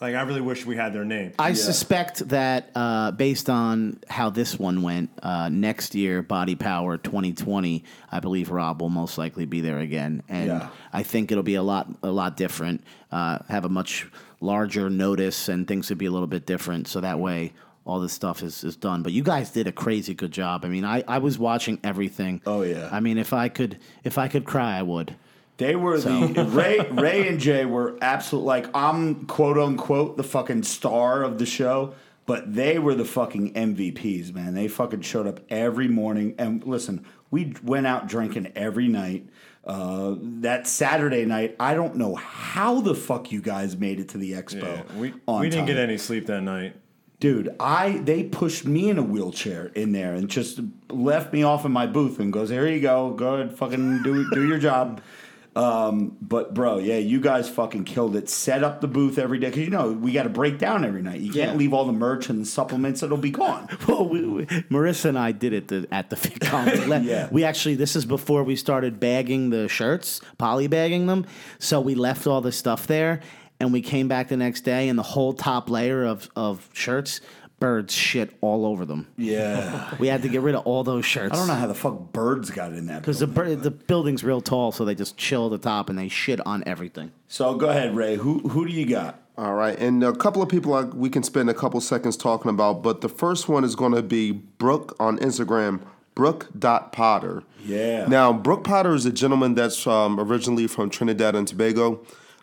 like 0.00 0.14
I 0.14 0.22
really 0.22 0.40
wish 0.40 0.64
we 0.64 0.76
had 0.76 0.92
their 0.92 1.04
name. 1.04 1.32
I 1.38 1.52
suspect 1.54 2.28
that 2.28 2.70
uh, 2.74 3.10
based 3.12 3.50
on 3.50 4.00
how 4.08 4.30
this 4.30 4.58
one 4.58 4.82
went, 4.82 5.10
uh, 5.22 5.48
next 5.48 5.94
year, 5.94 6.22
Body 6.22 6.54
Power 6.54 6.96
2020, 6.98 7.84
I 8.10 8.20
believe 8.20 8.50
Rob 8.50 8.80
will 8.80 8.90
most 8.90 9.18
likely 9.18 9.44
be 9.46 9.60
there 9.60 9.78
again, 9.78 10.22
and 10.28 10.46
Yeah. 10.48 10.68
I 10.92 11.02
think 11.02 11.30
it'll 11.32 11.42
be 11.42 11.56
a 11.56 11.62
lot 11.62 11.88
a 12.02 12.10
lot 12.10 12.36
different. 12.36 12.82
Uh, 13.10 13.38
have 13.48 13.64
a 13.64 13.68
much 13.68 14.06
larger 14.40 14.88
notice, 14.90 15.48
and 15.48 15.66
things 15.66 15.88
would 15.88 15.98
be 15.98 16.06
a 16.06 16.10
little 16.10 16.26
bit 16.28 16.46
different. 16.46 16.88
So 16.88 17.00
that 17.00 17.18
way. 17.18 17.52
All 17.84 18.00
this 18.00 18.12
stuff 18.12 18.42
is, 18.42 18.64
is 18.64 18.76
done, 18.76 19.02
but 19.02 19.12
you 19.12 19.22
guys 19.22 19.50
did 19.50 19.66
a 19.66 19.72
crazy 19.72 20.12
good 20.12 20.30
job. 20.30 20.62
I 20.66 20.68
mean, 20.68 20.84
I, 20.84 21.02
I 21.08 21.16
was 21.16 21.38
watching 21.38 21.78
everything. 21.82 22.42
Oh, 22.44 22.60
yeah. 22.60 22.86
I 22.92 23.00
mean, 23.00 23.16
if 23.16 23.32
I 23.32 23.48
could 23.48 23.78
if 24.04 24.18
I 24.18 24.28
could 24.28 24.44
cry, 24.44 24.76
I 24.78 24.82
would. 24.82 25.14
They 25.58 25.74
were 25.74 25.98
the 25.98 26.44
Ray 26.52 26.78
Ray 26.90 27.26
and 27.26 27.40
Jay 27.40 27.64
were 27.64 27.98
absolute 28.00 28.44
like 28.44 28.66
I'm 28.74 29.26
quote 29.26 29.58
unquote 29.58 30.16
the 30.16 30.22
fucking 30.22 30.62
star 30.62 31.24
of 31.24 31.38
the 31.38 31.46
show, 31.46 31.94
but 32.26 32.54
they 32.54 32.78
were 32.78 32.94
the 32.94 33.04
fucking 33.04 33.54
MVPs, 33.54 34.32
man. 34.32 34.54
They 34.54 34.68
fucking 34.68 35.00
showed 35.00 35.26
up 35.26 35.40
every 35.50 35.88
morning 35.88 36.36
and 36.38 36.64
listen, 36.64 37.04
we 37.32 37.54
went 37.64 37.88
out 37.88 38.06
drinking 38.06 38.52
every 38.54 38.86
night. 38.86 39.28
Uh, 39.66 40.14
that 40.18 40.66
Saturday 40.68 41.26
night, 41.26 41.56
I 41.58 41.74
don't 41.74 41.96
know 41.96 42.14
how 42.14 42.80
the 42.80 42.94
fuck 42.94 43.32
you 43.32 43.42
guys 43.42 43.76
made 43.76 43.98
it 43.98 44.10
to 44.10 44.18
the 44.18 44.32
expo. 44.32 44.62
Yeah, 44.62 44.82
we 44.96 45.12
we 45.26 45.50
didn't 45.50 45.66
get 45.66 45.76
any 45.76 45.98
sleep 45.98 46.26
that 46.26 46.42
night. 46.42 46.76
Dude, 47.18 47.54
I 47.58 47.98
they 48.04 48.22
pushed 48.22 48.64
me 48.64 48.90
in 48.90 48.96
a 48.96 49.02
wheelchair 49.02 49.66
in 49.74 49.90
there 49.90 50.14
and 50.14 50.30
just 50.30 50.60
left 50.88 51.32
me 51.32 51.42
off 51.42 51.64
in 51.64 51.72
my 51.72 51.88
booth 51.88 52.20
and 52.20 52.32
goes, 52.32 52.48
"Here 52.48 52.68
you 52.68 52.80
go, 52.80 53.10
go 53.10 53.34
ahead, 53.34 53.58
fucking 53.58 54.04
do 54.04 54.30
do 54.30 54.46
your 54.46 54.58
job." 54.58 55.00
Um, 55.58 56.16
but 56.22 56.54
bro, 56.54 56.78
yeah, 56.78 56.98
you 56.98 57.20
guys 57.20 57.48
fucking 57.48 57.82
killed 57.84 58.14
it. 58.14 58.28
Set 58.30 58.62
up 58.62 58.80
the 58.80 58.86
booth 58.86 59.18
every 59.18 59.40
day 59.40 59.48
because 59.48 59.64
you 59.64 59.70
know 59.70 59.90
we 59.90 60.12
got 60.12 60.22
to 60.22 60.28
break 60.28 60.58
down 60.58 60.84
every 60.84 61.02
night. 61.02 61.20
You 61.20 61.32
can't 61.32 61.52
Yeah. 61.52 61.56
leave 61.58 61.72
all 61.72 61.84
the 61.84 61.92
merch 61.92 62.28
and 62.28 62.40
the 62.42 62.46
supplements; 62.46 63.02
it'll 63.02 63.16
be 63.16 63.30
gone. 63.32 63.66
Well, 63.88 64.06
we, 64.08 64.24
we, 64.24 64.46
Marissa 64.70 65.06
and 65.06 65.18
I 65.18 65.32
did 65.32 65.52
it 65.52 65.68
the, 65.68 65.88
at 65.90 66.10
the 66.10 66.16
FitCon. 66.16 67.02
Yeah. 67.04 67.28
we 67.32 67.42
actually, 67.44 67.74
this 67.74 67.96
is 67.96 68.04
before 68.04 68.44
we 68.44 68.54
started 68.54 69.00
bagging 69.00 69.50
the 69.50 69.66
shirts, 69.68 70.20
poly 70.36 70.66
bagging 70.68 71.06
them. 71.06 71.26
So 71.58 71.80
we 71.80 71.94
left 71.94 72.26
all 72.26 72.40
the 72.40 72.52
stuff 72.52 72.86
there 72.86 73.20
and 73.60 73.72
we 73.72 73.80
came 73.82 74.06
back 74.06 74.28
the 74.28 74.36
next 74.36 74.60
day 74.60 74.88
and 74.88 74.96
the 74.98 75.02
whole 75.02 75.32
top 75.32 75.68
layer 75.70 76.04
of, 76.04 76.28
of 76.36 76.68
shirts, 76.72 77.20
birds 77.60 77.92
shit 77.94 78.36
all 78.40 78.64
over 78.66 78.84
them. 78.84 79.06
Yeah, 79.16 79.94
We 79.98 80.08
had 80.08 80.22
to 80.22 80.28
get 80.28 80.42
rid 80.42 80.54
of 80.54 80.64
all 80.66 80.84
those 80.84 81.04
shirts. 81.04 81.32
I 81.34 81.36
don't 81.36 81.48
know 81.48 81.54
how 81.54 81.66
the 81.66 81.74
fuck 81.74 82.12
birds 82.12 82.50
got 82.50 82.72
in 82.72 82.86
that. 82.86 83.00
Because 83.02 83.18
the, 83.18 83.26
building. 83.26 83.56
bir- 83.56 83.62
the 83.62 83.70
building's 83.70 84.22
real 84.24 84.40
tall, 84.40 84.72
so 84.72 84.84
they 84.84 84.94
just 84.94 85.16
chill 85.16 85.46
at 85.46 85.50
the 85.50 85.58
top 85.58 85.90
and 85.90 85.98
they 85.98 86.08
shit 86.08 86.44
on 86.46 86.62
everything. 86.66 87.12
So 87.26 87.54
go 87.54 87.68
ahead, 87.68 87.94
Ray. 87.96 88.16
Who 88.16 88.40
who 88.48 88.66
do 88.66 88.72
you 88.72 88.86
got? 88.86 89.20
All 89.36 89.54
right, 89.54 89.78
and 89.78 90.02
a 90.02 90.12
couple 90.14 90.42
of 90.42 90.48
people 90.48 90.74
I, 90.74 90.82
we 90.82 91.08
can 91.10 91.22
spend 91.22 91.48
a 91.48 91.54
couple 91.54 91.80
seconds 91.80 92.16
talking 92.16 92.50
about, 92.50 92.82
but 92.82 93.02
the 93.02 93.08
first 93.08 93.48
one 93.48 93.62
is 93.62 93.76
going 93.76 93.92
to 93.92 94.02
be 94.02 94.32
Brooke 94.32 94.96
on 94.98 95.16
Instagram, 95.18 95.80
Brooke.Potter. 96.16 97.44
Yeah. 97.64 98.06
Now, 98.06 98.32
Brooke 98.32 98.64
Potter 98.64 98.94
is 98.94 99.06
a 99.06 99.12
gentleman 99.12 99.54
that's 99.54 99.86
um, 99.86 100.18
originally 100.18 100.66
from 100.66 100.90
Trinidad 100.90 101.36
and 101.36 101.46
Tobago, 101.46 102.00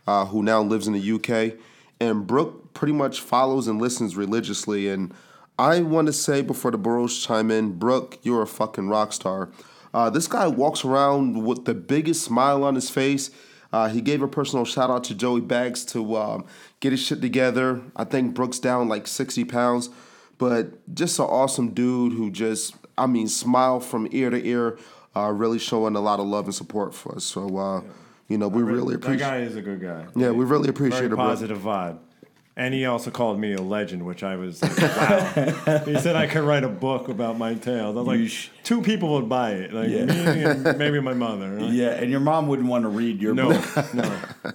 uh, 0.08 0.26
who 0.26 0.42
now 0.44 0.62
lives 0.62 0.88
in 0.88 0.94
the 0.94 1.12
UK. 1.12 1.58
And 2.00 2.26
Brooke 2.28 2.65
pretty 2.76 2.94
much 2.94 3.22
follows 3.22 3.68
and 3.68 3.82
listens 3.82 4.16
religiously. 4.16 4.88
And 4.88 5.12
I 5.58 5.82
want 5.82 6.06
to 6.06 6.14
say 6.14 6.44
before 6.44 6.70
the 6.70 6.78
Burrows 6.78 7.18
chime 7.26 7.50
in, 7.50 7.80
Brooke, 7.80 8.20
you're 8.22 8.44
a 8.44 8.48
fucking 8.48 8.88
rock 8.90 9.14
star. 9.14 9.50
Uh, 9.94 10.12
this 10.12 10.28
guy 10.28 10.46
walks 10.46 10.86
around 10.86 11.44
with 11.44 11.66
the 11.66 11.74
biggest 11.74 12.24
smile 12.24 12.64
on 12.64 12.76
his 12.76 12.90
face. 12.90 13.32
Uh, 13.72 13.90
he 13.90 14.02
gave 14.02 14.22
a 14.22 14.28
personal 14.28 14.66
shout 14.66 14.90
out 14.90 15.04
to 15.06 15.16
Joey 15.16 15.42
Bags 15.42 15.84
to 15.86 16.18
um, 16.18 16.46
get 16.82 16.92
his 16.92 17.02
shit 17.02 17.22
together. 17.22 17.82
I 17.96 18.04
think 18.04 18.36
Brooke's 18.36 18.60
down 18.60 18.88
like 18.90 19.08
60 19.08 19.46
pounds, 19.46 19.90
but 20.38 20.94
just 20.94 21.18
an 21.18 21.26
awesome 21.26 21.74
dude 21.74 22.14
who 22.14 22.30
just, 22.30 22.76
I 22.98 23.08
mean, 23.08 23.28
smile 23.28 23.80
from 23.80 24.08
ear 24.12 24.30
to 24.30 24.46
ear, 24.46 24.78
uh, 25.16 25.32
really 25.32 25.60
showing 25.60 25.96
a 25.96 26.02
lot 26.02 26.20
of 26.20 26.28
love 26.28 26.46
and 26.46 26.54
support 26.54 26.94
for 26.94 27.16
us. 27.16 27.24
So, 27.24 27.58
uh, 27.58 27.82
you 28.28 28.38
know, 28.38 28.48
we 28.50 28.64
really 28.64 28.96
appreciate 28.96 29.20
That 29.20 29.32
guy 29.32 29.38
is 29.40 29.56
a 29.56 29.62
good 29.62 29.82
guy. 29.82 30.06
Yeah, 30.16 30.32
we 30.32 30.44
really 30.46 30.70
appreciate 30.70 31.00
Very 31.00 31.14
it, 31.14 31.16
bro. 31.16 31.26
positive 31.26 31.60
vibe. 31.60 32.00
And 32.58 32.74
he 32.74 32.86
also 32.86 33.12
called 33.12 33.38
me 33.38 33.52
a 33.52 33.62
legend, 33.62 34.06
which 34.06 34.24
I 34.24 34.38
was 34.38 34.62
like, 34.64 34.78
wow. 34.80 35.80
he 35.86 36.00
said 36.00 36.16
I 36.16 36.26
could 36.26 36.44
write 36.44 36.64
a 36.64 36.70
book 36.70 37.10
about 37.10 37.38
my 37.38 37.54
tales. 37.56 37.98
I 37.98 38.00
was 38.00 38.08
like, 38.08 38.30
sh- 38.30 38.48
two 38.64 38.82
people 38.82 39.10
would 39.16 39.28
buy 39.28 39.52
it, 39.52 39.74
like 39.74 39.90
Yeah. 39.90 40.06
me 40.06 40.44
and 40.44 40.78
maybe 40.78 41.02
my 41.02 41.14
mother. 41.14 41.60
Like, 41.60 41.74
Yeah, 41.74 41.90
and 41.90 42.10
your 42.10 42.22
mom 42.22 42.48
wouldn't 42.48 42.70
want 42.70 42.84
to 42.84 42.88
read 42.90 43.22
your 43.22 43.34
No, 43.34 43.50
book. 43.50 43.94
no. 43.94 44.20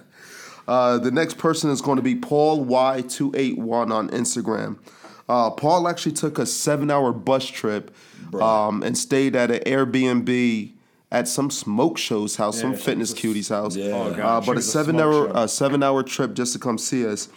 Uh, 0.67 0.97
the 0.99 1.11
next 1.11 1.37
person 1.39 1.69
is 1.71 1.81
going 1.81 1.95
to 1.97 2.01
be 2.03 2.15
Paul 2.15 2.65
Y281 2.65 3.91
on 3.91 4.09
Instagram. 4.09 4.77
Uh, 5.27 5.49
Paul 5.49 5.87
actually 5.87 6.11
took 6.13 6.37
a 6.37 6.45
seven 6.45 6.89
hour 6.91 7.11
bus 7.11 7.45
trip 7.47 7.93
um, 8.39 8.81
and 8.83 8.97
stayed 8.97 9.35
at 9.35 9.49
an 9.51 9.59
Airbnb 9.65 10.71
at 11.11 11.27
some 11.27 11.49
smoke 11.49 11.97
show's 11.97 12.37
house, 12.37 12.59
some 12.61 12.71
Yeah, 12.71 12.77
she 12.77 12.83
fitness 12.83 13.11
was- 13.11 13.19
cutie's 13.19 13.49
house. 13.49 13.75
Yeah. 13.75 13.87
Oh, 13.93 14.11
God, 14.13 14.19
uh, 14.19 14.45
but 14.45 14.51
a 14.51 14.55
was 14.55 14.67
a 14.67 14.71
seven-hour 14.71 15.31
a 15.33 15.47
seven 15.47 15.83
hour 15.83 16.03
trip 16.03 16.35
just 16.35 16.53
to 16.53 16.59
come 16.59 16.77
see 16.77 17.05
us. 17.07 17.27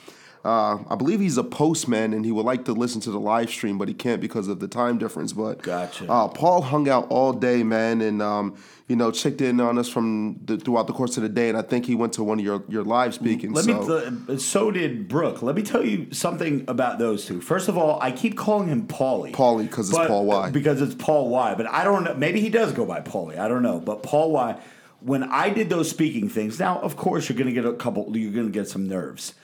Uh, 0.44 0.84
I 0.90 0.94
believe 0.94 1.20
he's 1.20 1.38
a 1.38 1.42
postman 1.42 2.12
and 2.12 2.22
he 2.22 2.30
would 2.30 2.44
like 2.44 2.66
to 2.66 2.72
listen 2.72 3.00
to 3.02 3.10
the 3.10 3.18
live 3.18 3.48
stream, 3.48 3.78
but 3.78 3.88
he 3.88 3.94
can't 3.94 4.20
because 4.20 4.46
of 4.46 4.60
the 4.60 4.68
time 4.68 4.98
difference. 4.98 5.32
But 5.32 5.62
Gotcha. 5.62 6.06
uh, 6.06 6.28
Paul 6.28 6.60
hung 6.60 6.86
out 6.86 7.06
all 7.08 7.32
day, 7.32 7.62
man, 7.62 8.02
and 8.02 8.20
um, 8.20 8.54
you 8.86 8.94
know 8.94 9.10
checked 9.10 9.40
in 9.40 9.58
on 9.58 9.78
us 9.78 9.88
from 9.88 10.38
the, 10.44 10.58
throughout 10.58 10.86
the 10.86 10.92
course 10.92 11.16
of 11.16 11.22
the 11.22 11.30
day. 11.30 11.48
And 11.48 11.56
I 11.56 11.62
think 11.62 11.86
he 11.86 11.94
went 11.94 12.12
to 12.14 12.22
one 12.22 12.38
of 12.38 12.44
your 12.44 12.62
your 12.68 12.84
live 12.84 13.14
speaking. 13.14 13.54
Let 13.54 13.64
so. 13.64 14.10
me. 14.10 14.26
Th- 14.26 14.40
so 14.40 14.70
did 14.70 15.08
Brooke. 15.08 15.40
Let 15.40 15.54
me 15.54 15.62
tell 15.62 15.82
you 15.82 16.12
something 16.12 16.66
about 16.68 16.98
those 16.98 17.24
two. 17.24 17.40
First 17.40 17.70
of 17.70 17.78
all, 17.78 17.98
I 18.02 18.12
keep 18.12 18.36
calling 18.36 18.68
him 18.68 18.86
Paulie. 18.86 19.32
Paulie 19.32 19.62
because 19.62 19.88
it's 19.88 19.98
Paul 19.98 20.26
Y. 20.26 20.50
Because 20.50 20.82
it's 20.82 20.94
Paul 20.94 21.30
Y. 21.30 21.54
But 21.54 21.68
I 21.68 21.84
don't 21.84 22.04
know. 22.04 22.12
Maybe 22.12 22.42
he 22.42 22.50
does 22.50 22.72
go 22.72 22.84
by 22.84 23.00
Paulie. 23.00 23.38
I 23.38 23.48
don't 23.48 23.62
know. 23.62 23.80
But 23.80 24.02
Paul 24.02 24.32
Y. 24.32 24.60
When 25.00 25.22
I 25.22 25.50
did 25.50 25.68
those 25.68 25.90
speaking 25.90 26.30
things, 26.30 26.58
now 26.58 26.78
of 26.80 26.96
course 26.96 27.28
you're 27.28 27.36
going 27.36 27.48
to 27.48 27.52
get 27.52 27.66
a 27.66 27.74
couple. 27.74 28.16
You're 28.16 28.32
going 28.32 28.46
to 28.46 28.52
get 28.52 28.68
some 28.68 28.88
nerves. 28.88 29.34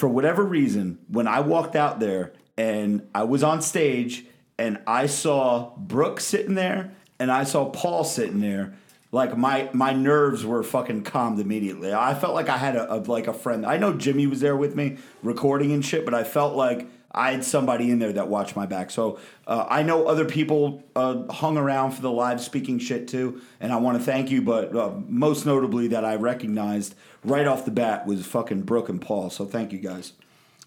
For 0.00 0.08
whatever 0.08 0.42
reason, 0.42 0.98
when 1.08 1.28
I 1.28 1.40
walked 1.40 1.76
out 1.76 2.00
there 2.00 2.32
and 2.56 3.06
I 3.14 3.24
was 3.24 3.42
on 3.42 3.60
stage 3.60 4.24
and 4.58 4.78
I 4.86 5.04
saw 5.04 5.76
Brooke 5.76 6.20
sitting 6.20 6.54
there 6.54 6.92
and 7.18 7.30
I 7.30 7.44
saw 7.44 7.66
Paul 7.66 8.04
sitting 8.04 8.40
there, 8.40 8.72
like 9.12 9.36
my 9.36 9.68
my 9.74 9.92
nerves 9.92 10.42
were 10.42 10.62
fucking 10.62 11.02
calmed 11.02 11.38
immediately. 11.38 11.92
I 11.92 12.14
felt 12.14 12.32
like 12.32 12.48
I 12.48 12.56
had 12.56 12.76
a, 12.76 12.94
a 12.94 12.96
like 12.96 13.26
a 13.26 13.34
friend. 13.34 13.66
I 13.66 13.76
know 13.76 13.92
Jimmy 13.92 14.26
was 14.26 14.40
there 14.40 14.56
with 14.56 14.74
me 14.74 14.96
recording 15.22 15.70
and 15.70 15.84
shit, 15.84 16.06
but 16.06 16.14
I 16.14 16.24
felt 16.24 16.56
like 16.56 16.88
I 17.12 17.32
had 17.32 17.44
somebody 17.44 17.90
in 17.90 17.98
there 17.98 18.12
that 18.12 18.28
watched 18.28 18.54
my 18.54 18.66
back. 18.66 18.90
So 18.90 19.18
uh, 19.46 19.66
I 19.68 19.82
know 19.82 20.06
other 20.06 20.24
people 20.24 20.84
uh, 20.94 21.26
hung 21.32 21.56
around 21.58 21.92
for 21.92 22.02
the 22.02 22.10
live 22.10 22.40
speaking 22.40 22.78
shit 22.78 23.08
too, 23.08 23.40
and 23.58 23.72
I 23.72 23.76
want 23.76 23.98
to 23.98 24.04
thank 24.04 24.30
you. 24.30 24.42
But 24.42 24.74
uh, 24.76 24.92
most 25.08 25.44
notably, 25.44 25.88
that 25.88 26.04
I 26.04 26.14
recognized 26.14 26.94
right 27.24 27.46
off 27.46 27.64
the 27.64 27.72
bat 27.72 28.06
was 28.06 28.24
fucking 28.26 28.62
Brooke 28.62 28.88
and 28.88 29.00
Paul. 29.00 29.30
So 29.30 29.44
thank 29.44 29.72
you 29.72 29.78
guys. 29.78 30.12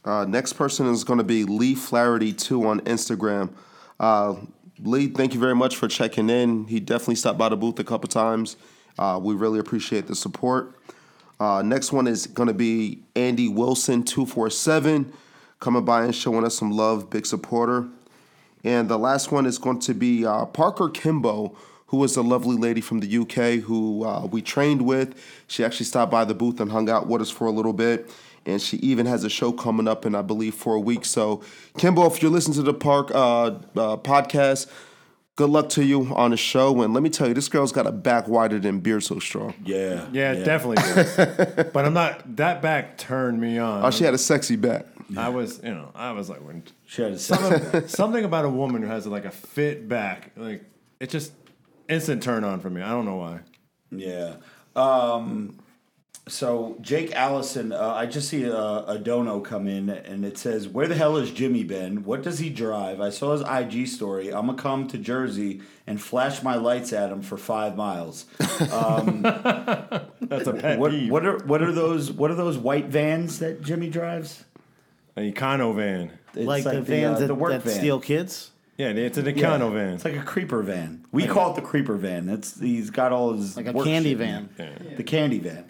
Uh, 0.04 0.26
next 0.26 0.54
person 0.54 0.88
is 0.88 1.06
going 1.06 1.20
to 1.20 1.24
be 1.24 1.46
Lee 1.46 1.76
Flaherty 1.76 2.34
two 2.34 2.68
on 2.68 2.82
Instagram. 2.82 3.50
Uh, 4.00 4.36
Lee, 4.80 5.08
thank 5.08 5.34
you 5.34 5.40
very 5.40 5.56
much 5.56 5.78
for 5.78 5.88
checking 5.88 6.30
in. 6.30 6.66
He 6.68 6.82
definitely 6.82 7.16
stopped 7.16 7.38
by 7.38 7.48
the 7.48 7.56
booth 7.56 7.80
a 7.80 7.86
couple 7.86 8.10
times. 8.10 8.58
Uh, 9.00 9.18
we 9.22 9.34
really 9.34 9.60
appreciate 9.60 10.08
the 10.08 10.16
support. 10.16 10.76
Next 11.40 11.92
one 11.92 12.08
is 12.08 12.28
going 12.28 12.48
to 12.48 12.54
be 12.54 13.00
Andy 13.16 13.48
Wilson 13.50 14.04
two 14.04 14.26
four 14.26 14.50
seven 14.50 15.12
coming 15.64 15.86
by 15.86 16.04
and 16.04 16.14
showing 16.14 16.44
us 16.44 16.56
some 16.56 16.72
love, 16.72 17.10
big 17.10 17.26
supporter. 17.26 17.88
And 18.66 18.90
the 18.90 19.00
last 19.00 19.32
one 19.32 19.46
is 19.46 19.58
going 19.58 19.80
to 19.80 19.94
be 19.94 20.26
uh, 20.26 20.46
Parker 20.46 20.90
Kimbo, 20.90 21.56
who 21.88 21.98
was 21.98 22.18
a 22.18 22.22
lovely 22.22 22.58
lady 22.58 22.82
from 22.82 23.00
the 23.00 23.18
UK 23.20 23.64
who 23.64 24.04
uh, 24.04 24.26
we 24.26 24.42
trained 24.42 24.82
with. 24.82 25.16
She 25.48 25.64
actually 25.64 25.86
stopped 25.86 26.12
by 26.12 26.26
the 26.26 26.34
booth 26.34 26.60
and 26.60 26.70
hung 26.70 26.90
out 26.90 27.08
with 27.08 27.22
us 27.22 27.30
for 27.30 27.48
a 27.48 27.52
little 27.52 27.72
bit. 27.72 28.12
And 28.46 28.62
she 28.62 28.76
even 28.78 29.06
has 29.06 29.24
a 29.24 29.30
show 29.30 29.54
coming 29.54 29.88
up 29.88 30.06
in, 30.06 30.16
I 30.16 30.22
believe, 30.22 30.54
four 30.54 30.80
weeks. 30.80 31.10
So, 31.10 31.42
Kimbo, 31.78 32.06
if 32.08 32.22
you're 32.22 32.32
listening 32.32 32.56
to 32.56 32.64
the 32.64 32.74
Park 32.74 33.10
uh, 33.12 33.46
uh, 33.46 33.98
podcast, 33.98 34.70
good 35.38 35.50
luck 35.50 35.70
to 35.70 35.86
you 35.86 36.14
on 36.14 36.32
the 36.32 36.38
show. 36.38 36.82
And 36.82 36.94
let 36.94 37.04
me 37.04 37.10
tell 37.10 37.30
you, 37.30 37.34
this 37.34 37.48
girl's 37.48 37.72
got 37.72 37.88
a 37.88 37.92
back 37.94 38.28
wider 38.28 38.60
than 38.60 38.82
Beard 38.82 39.04
So 39.04 39.20
Strong. 39.20 39.54
Yeah, 39.64 40.08
Yeah, 40.12 40.34
it 40.34 40.44
definitely 40.44 40.84
does. 40.84 41.16
but 41.74 41.86
I'm 41.86 41.94
not. 41.94 42.36
That 42.36 42.62
back 42.62 42.98
turned 42.98 43.40
me 43.40 43.58
on. 43.60 43.86
Oh, 43.86 43.92
she 43.92 44.04
had 44.04 44.14
a 44.14 44.18
sexy 44.18 44.58
back. 44.58 44.88
I 45.18 45.30
was, 45.30 45.62
you 45.64 45.74
know, 45.74 45.92
I 45.96 46.12
was 46.12 46.30
like, 46.30 46.46
when 46.46 46.64
She 46.86 47.02
had 47.02 47.12
a 47.12 47.20
second. 47.20 47.90
something 47.92 48.26
about 48.26 48.46
a 48.46 48.50
woman 48.50 48.82
who 48.82 48.88
has 48.88 49.06
like 49.08 49.26
a 49.26 49.32
fit 49.32 49.88
back, 49.88 50.32
like 50.36 50.64
it 51.00 51.10
just 51.10 51.34
instant 51.90 52.24
turn 52.24 52.44
on 52.44 52.60
for 52.60 52.70
me. 52.70 52.82
I 52.82 52.90
don't 52.90 53.06
know 53.06 53.18
why. 53.18 53.40
Yeah. 53.92 54.36
Um, 54.76 55.60
so 56.28 56.78
Jake 56.80 57.14
Allison, 57.14 57.74
uh, 57.74 57.94
I 57.96 58.06
just 58.06 58.30
see 58.30 58.44
a, 58.46 58.56
a 58.88 58.98
dono 58.98 59.42
come 59.42 59.68
in, 59.68 59.90
and 59.90 60.24
it 60.24 60.38
says, 60.38 60.70
"Where 60.70 60.88
the 60.88 60.96
hell 60.96 61.18
is 61.18 61.32
Jimmy 61.32 61.66
been? 61.66 62.06
What 62.06 62.24
does 62.24 62.40
he 62.40 62.50
drive? 62.50 63.02
I 63.02 63.10
saw 63.10 63.34
his 63.34 63.42
IG 63.42 63.88
story. 63.90 64.34
I'm 64.34 64.46
gonna 64.46 64.58
come 64.58 64.88
to 64.88 64.98
Jersey 64.98 65.62
and 65.86 66.02
flash 66.02 66.42
my 66.42 66.56
lights 66.56 66.94
at 66.94 67.12
him 67.12 67.22
for 67.22 67.38
five 67.38 67.76
miles. 67.76 68.26
That's 68.40 68.62
a 70.48 70.54
pet 70.54 70.80
What 70.80 70.92
peeve. 70.92 71.12
what 71.12 71.26
are 71.26 71.38
what 71.46 71.62
are 71.62 71.74
those 71.74 72.10
what 72.12 72.32
are 72.32 72.36
those 72.36 72.58
white 72.58 72.86
vans 72.86 73.40
that 73.40 73.62
Jimmy 73.62 73.90
drives? 73.90 74.46
An 75.16 75.32
Econo 75.32 75.76
van. 75.76 76.12
It's 76.34 76.46
like, 76.46 76.64
the 76.64 76.80
uh, 76.80 76.82
vans 76.82 77.20
that, 77.20 77.28
the 77.28 77.36
work 77.36 77.52
that 77.52 77.64
van. 77.64 77.74
steal 77.74 78.00
kids. 78.00 78.52
Yeah, 78.78 78.88
it's 78.90 79.18
an 79.18 79.26
Yeah, 79.26 79.32
Econo 79.34 79.72
van. 79.72 79.94
It's 79.94 80.06
like 80.06 80.16
a 80.16 80.24
creeper 80.24 80.64
van. 80.64 81.06
We 81.12 81.28
call 81.28 81.52
it 81.52 81.56
the 81.56 81.62
creeper 81.62 81.96
van. 81.96 82.28
It's 82.30 82.60
he's 82.60 82.90
got 82.90 83.12
all 83.12 83.34
his 83.34 83.56
Like 83.56 83.68
a 83.68 83.74
candy 83.74 84.12
shit 84.12 84.22
in 84.22 84.50
van. 84.58 84.68
it. 84.68 84.98
The 84.98 85.04
candy 85.04 85.40
van. 85.40 85.70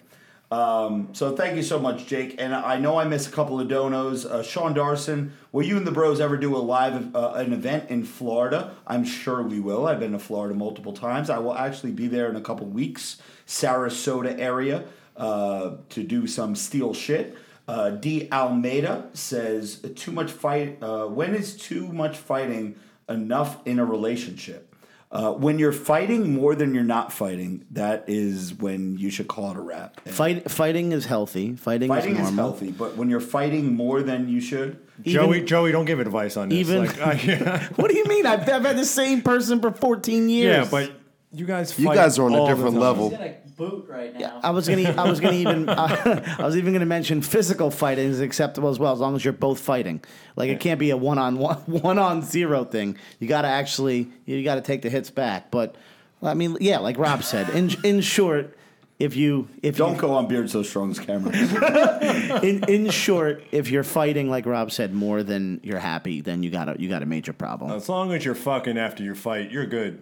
Um, 0.50 1.08
so 1.12 1.34
thank 1.34 1.56
you 1.56 1.62
so 1.62 1.78
much, 1.78 2.06
Jake. 2.06 2.36
And 2.38 2.54
I 2.54 2.78
know 2.78 2.98
I 2.98 3.04
missed 3.04 3.28
a 3.28 3.32
couple 3.32 3.58
of 3.60 3.66
donos. 3.66 4.24
Uh, 4.24 4.42
Sean 4.42 4.72
Darson, 4.72 5.32
will 5.52 5.64
you 5.64 5.76
and 5.76 5.86
the 5.86 5.90
Bros 5.90 6.20
ever 6.20 6.36
do 6.36 6.56
a 6.56 6.58
live 6.58 7.14
uh, 7.14 7.32
an 7.34 7.52
event 7.52 7.90
in 7.90 8.04
Florida? 8.04 8.74
I'm 8.86 9.04
sure 9.04 9.42
we 9.42 9.58
will. 9.58 9.86
I've 9.86 9.98
been 9.98 10.12
to 10.12 10.18
Florida 10.18 10.54
multiple 10.54 10.92
times. 10.92 11.28
I 11.28 11.38
will 11.38 11.54
actually 11.54 11.92
be 11.92 12.06
there 12.06 12.30
in 12.30 12.36
a 12.36 12.40
couple 12.40 12.66
weeks, 12.66 13.20
Sarasota 13.46 14.38
area, 14.38 14.84
uh, 15.16 15.76
to 15.90 16.02
do 16.02 16.26
some 16.26 16.54
steel 16.54 16.94
shit. 16.94 17.36
Uh, 17.66 17.90
D. 17.90 18.28
Almeida 18.30 19.06
says, 19.14 19.80
"Too 19.96 20.12
much 20.12 20.30
fight. 20.30 20.78
Uh, 20.82 21.06
when 21.06 21.34
is 21.34 21.56
too 21.56 21.88
much 21.92 22.16
fighting 22.18 22.76
enough 23.08 23.58
in 23.66 23.78
a 23.78 23.84
relationship?" 23.84 24.70
Uh, 25.10 25.30
when 25.32 25.60
you're 25.60 25.70
fighting 25.72 26.34
more 26.34 26.56
than 26.56 26.74
you're 26.74 26.82
not 26.82 27.12
fighting, 27.12 27.64
that 27.70 28.04
is 28.08 28.52
when 28.52 28.98
you 28.98 29.10
should 29.10 29.28
call 29.28 29.52
it 29.52 29.56
a 29.56 29.60
wrap. 29.60 30.00
And 30.04 30.12
Fight, 30.12 30.50
fighting 30.50 30.90
is 30.90 31.04
healthy. 31.06 31.54
Fighting, 31.54 31.88
fighting 31.88 32.14
is 32.16 32.18
is 32.18 32.24
normal. 32.34 32.50
healthy, 32.50 32.72
but 32.72 32.96
when 32.96 33.08
you're 33.08 33.20
fighting 33.20 33.74
more 33.74 34.02
than 34.02 34.28
you 34.28 34.40
should, 34.40 34.80
Joey, 35.02 35.42
Joey, 35.44 35.70
don't 35.70 35.84
give 35.84 36.00
advice 36.00 36.36
on 36.36 36.48
this. 36.48 36.58
even- 36.58 36.86
like, 36.86 37.00
I, 37.00 37.58
What 37.76 37.90
do 37.92 37.96
you 37.96 38.06
mean? 38.06 38.26
I've, 38.26 38.40
I've 38.48 38.64
had 38.64 38.76
the 38.76 38.84
same 38.84 39.22
person 39.22 39.60
for 39.60 39.70
14 39.70 40.28
years. 40.28 40.64
yeah, 40.64 40.68
but 40.68 40.90
you 41.32 41.46
guys, 41.46 41.78
You 41.78 41.86
guys 41.94 42.18
are 42.18 42.24
on 42.24 42.32
a 42.32 42.36
all 42.36 42.46
the 42.48 42.54
different 42.54 42.74
time. 42.74 42.82
level. 42.82 43.10
He's 43.56 43.60
in 43.60 43.66
a 43.66 43.70
boot 43.70 43.86
right 43.88 44.18
now. 44.18 44.40
I 44.42 44.50
was 44.50 44.68
gonna, 44.68 44.82
I 44.90 45.08
was 45.08 45.20
gonna 45.20 45.36
even, 45.36 45.68
I 45.68 46.36
was 46.40 46.56
even 46.56 46.72
gonna 46.72 46.86
mention 46.86 47.22
physical 47.22 47.70
fighting 47.70 48.08
is 48.08 48.20
acceptable 48.20 48.68
as 48.68 48.78
well, 48.78 48.92
as 48.92 49.00
long 49.00 49.14
as 49.16 49.24
you're 49.24 49.32
both 49.32 49.60
fighting. 49.60 50.02
Like 50.36 50.50
it 50.50 50.60
can't 50.60 50.80
be 50.80 50.90
a 50.90 50.96
one 50.96 51.18
on 51.18 51.38
one, 51.38 51.56
one 51.66 51.98
on 51.98 52.22
zero 52.22 52.64
thing. 52.64 52.96
You 53.18 53.28
got 53.28 53.42
to 53.42 53.48
actually, 53.48 54.08
you 54.26 54.42
got 54.44 54.56
to 54.56 54.60
take 54.60 54.82
the 54.82 54.90
hits 54.90 55.10
back. 55.10 55.50
But 55.50 55.76
I 56.22 56.34
mean, 56.34 56.56
yeah, 56.60 56.78
like 56.78 56.98
Rob 56.98 57.22
said, 57.22 57.50
in 57.50 57.70
in 57.84 58.00
short, 58.00 58.56
if 58.98 59.16
you 59.16 59.48
if 59.62 59.76
don't 59.76 59.96
you, 59.96 60.00
go 60.00 60.14
on 60.14 60.28
Beard 60.28 60.50
So 60.50 60.62
Strong's 60.62 60.98
camera. 60.98 61.32
in 62.42 62.64
in 62.64 62.90
short, 62.90 63.44
if 63.52 63.70
you're 63.70 63.84
fighting 63.84 64.30
like 64.30 64.46
Rob 64.46 64.70
said 64.72 64.94
more 64.94 65.22
than 65.22 65.60
you're 65.62 65.80
happy, 65.80 66.20
then 66.20 66.42
you 66.42 66.50
got 66.50 66.68
a 66.68 66.80
you 66.80 66.88
got 66.88 67.02
a 67.02 67.06
major 67.06 67.32
problem. 67.32 67.70
As 67.72 67.88
long 67.88 68.12
as 68.12 68.24
you're 68.24 68.34
fucking 68.34 68.78
after 68.78 69.02
your 69.02 69.14
fight, 69.14 69.50
you're 69.50 69.66
good. 69.66 70.00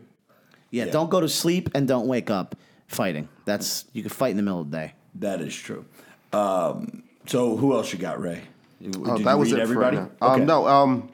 yeah, 0.70 0.87
don't 0.87 1.11
go 1.11 1.20
to 1.20 1.29
sleep 1.29 1.70
and 1.74 1.89
don't 1.89 2.07
wake 2.07 2.31
up 2.31 2.55
fighting. 2.93 3.28
That's 3.44 3.85
you 3.93 4.02
can 4.02 4.10
fight 4.10 4.31
in 4.31 4.36
the 4.36 4.43
middle 4.43 4.60
of 4.60 4.70
the 4.70 4.77
day. 4.77 4.93
that 5.16 5.40
is 5.40 5.55
true. 5.55 5.85
Um, 6.32 7.02
so 7.27 7.56
who 7.56 7.74
else 7.74 7.93
you 7.93 7.98
got, 7.98 8.20
Ray? 8.20 8.43
Oh, 8.85 9.19
that 9.19 9.32
you 9.32 9.39
was 9.39 9.52
read 9.52 9.59
it 9.59 9.62
everybody? 9.62 9.97
for 9.97 10.02
right 10.02 10.20
now. 10.20 10.27
Um, 10.28 10.47
no, 10.47 10.66
um, 10.66 11.09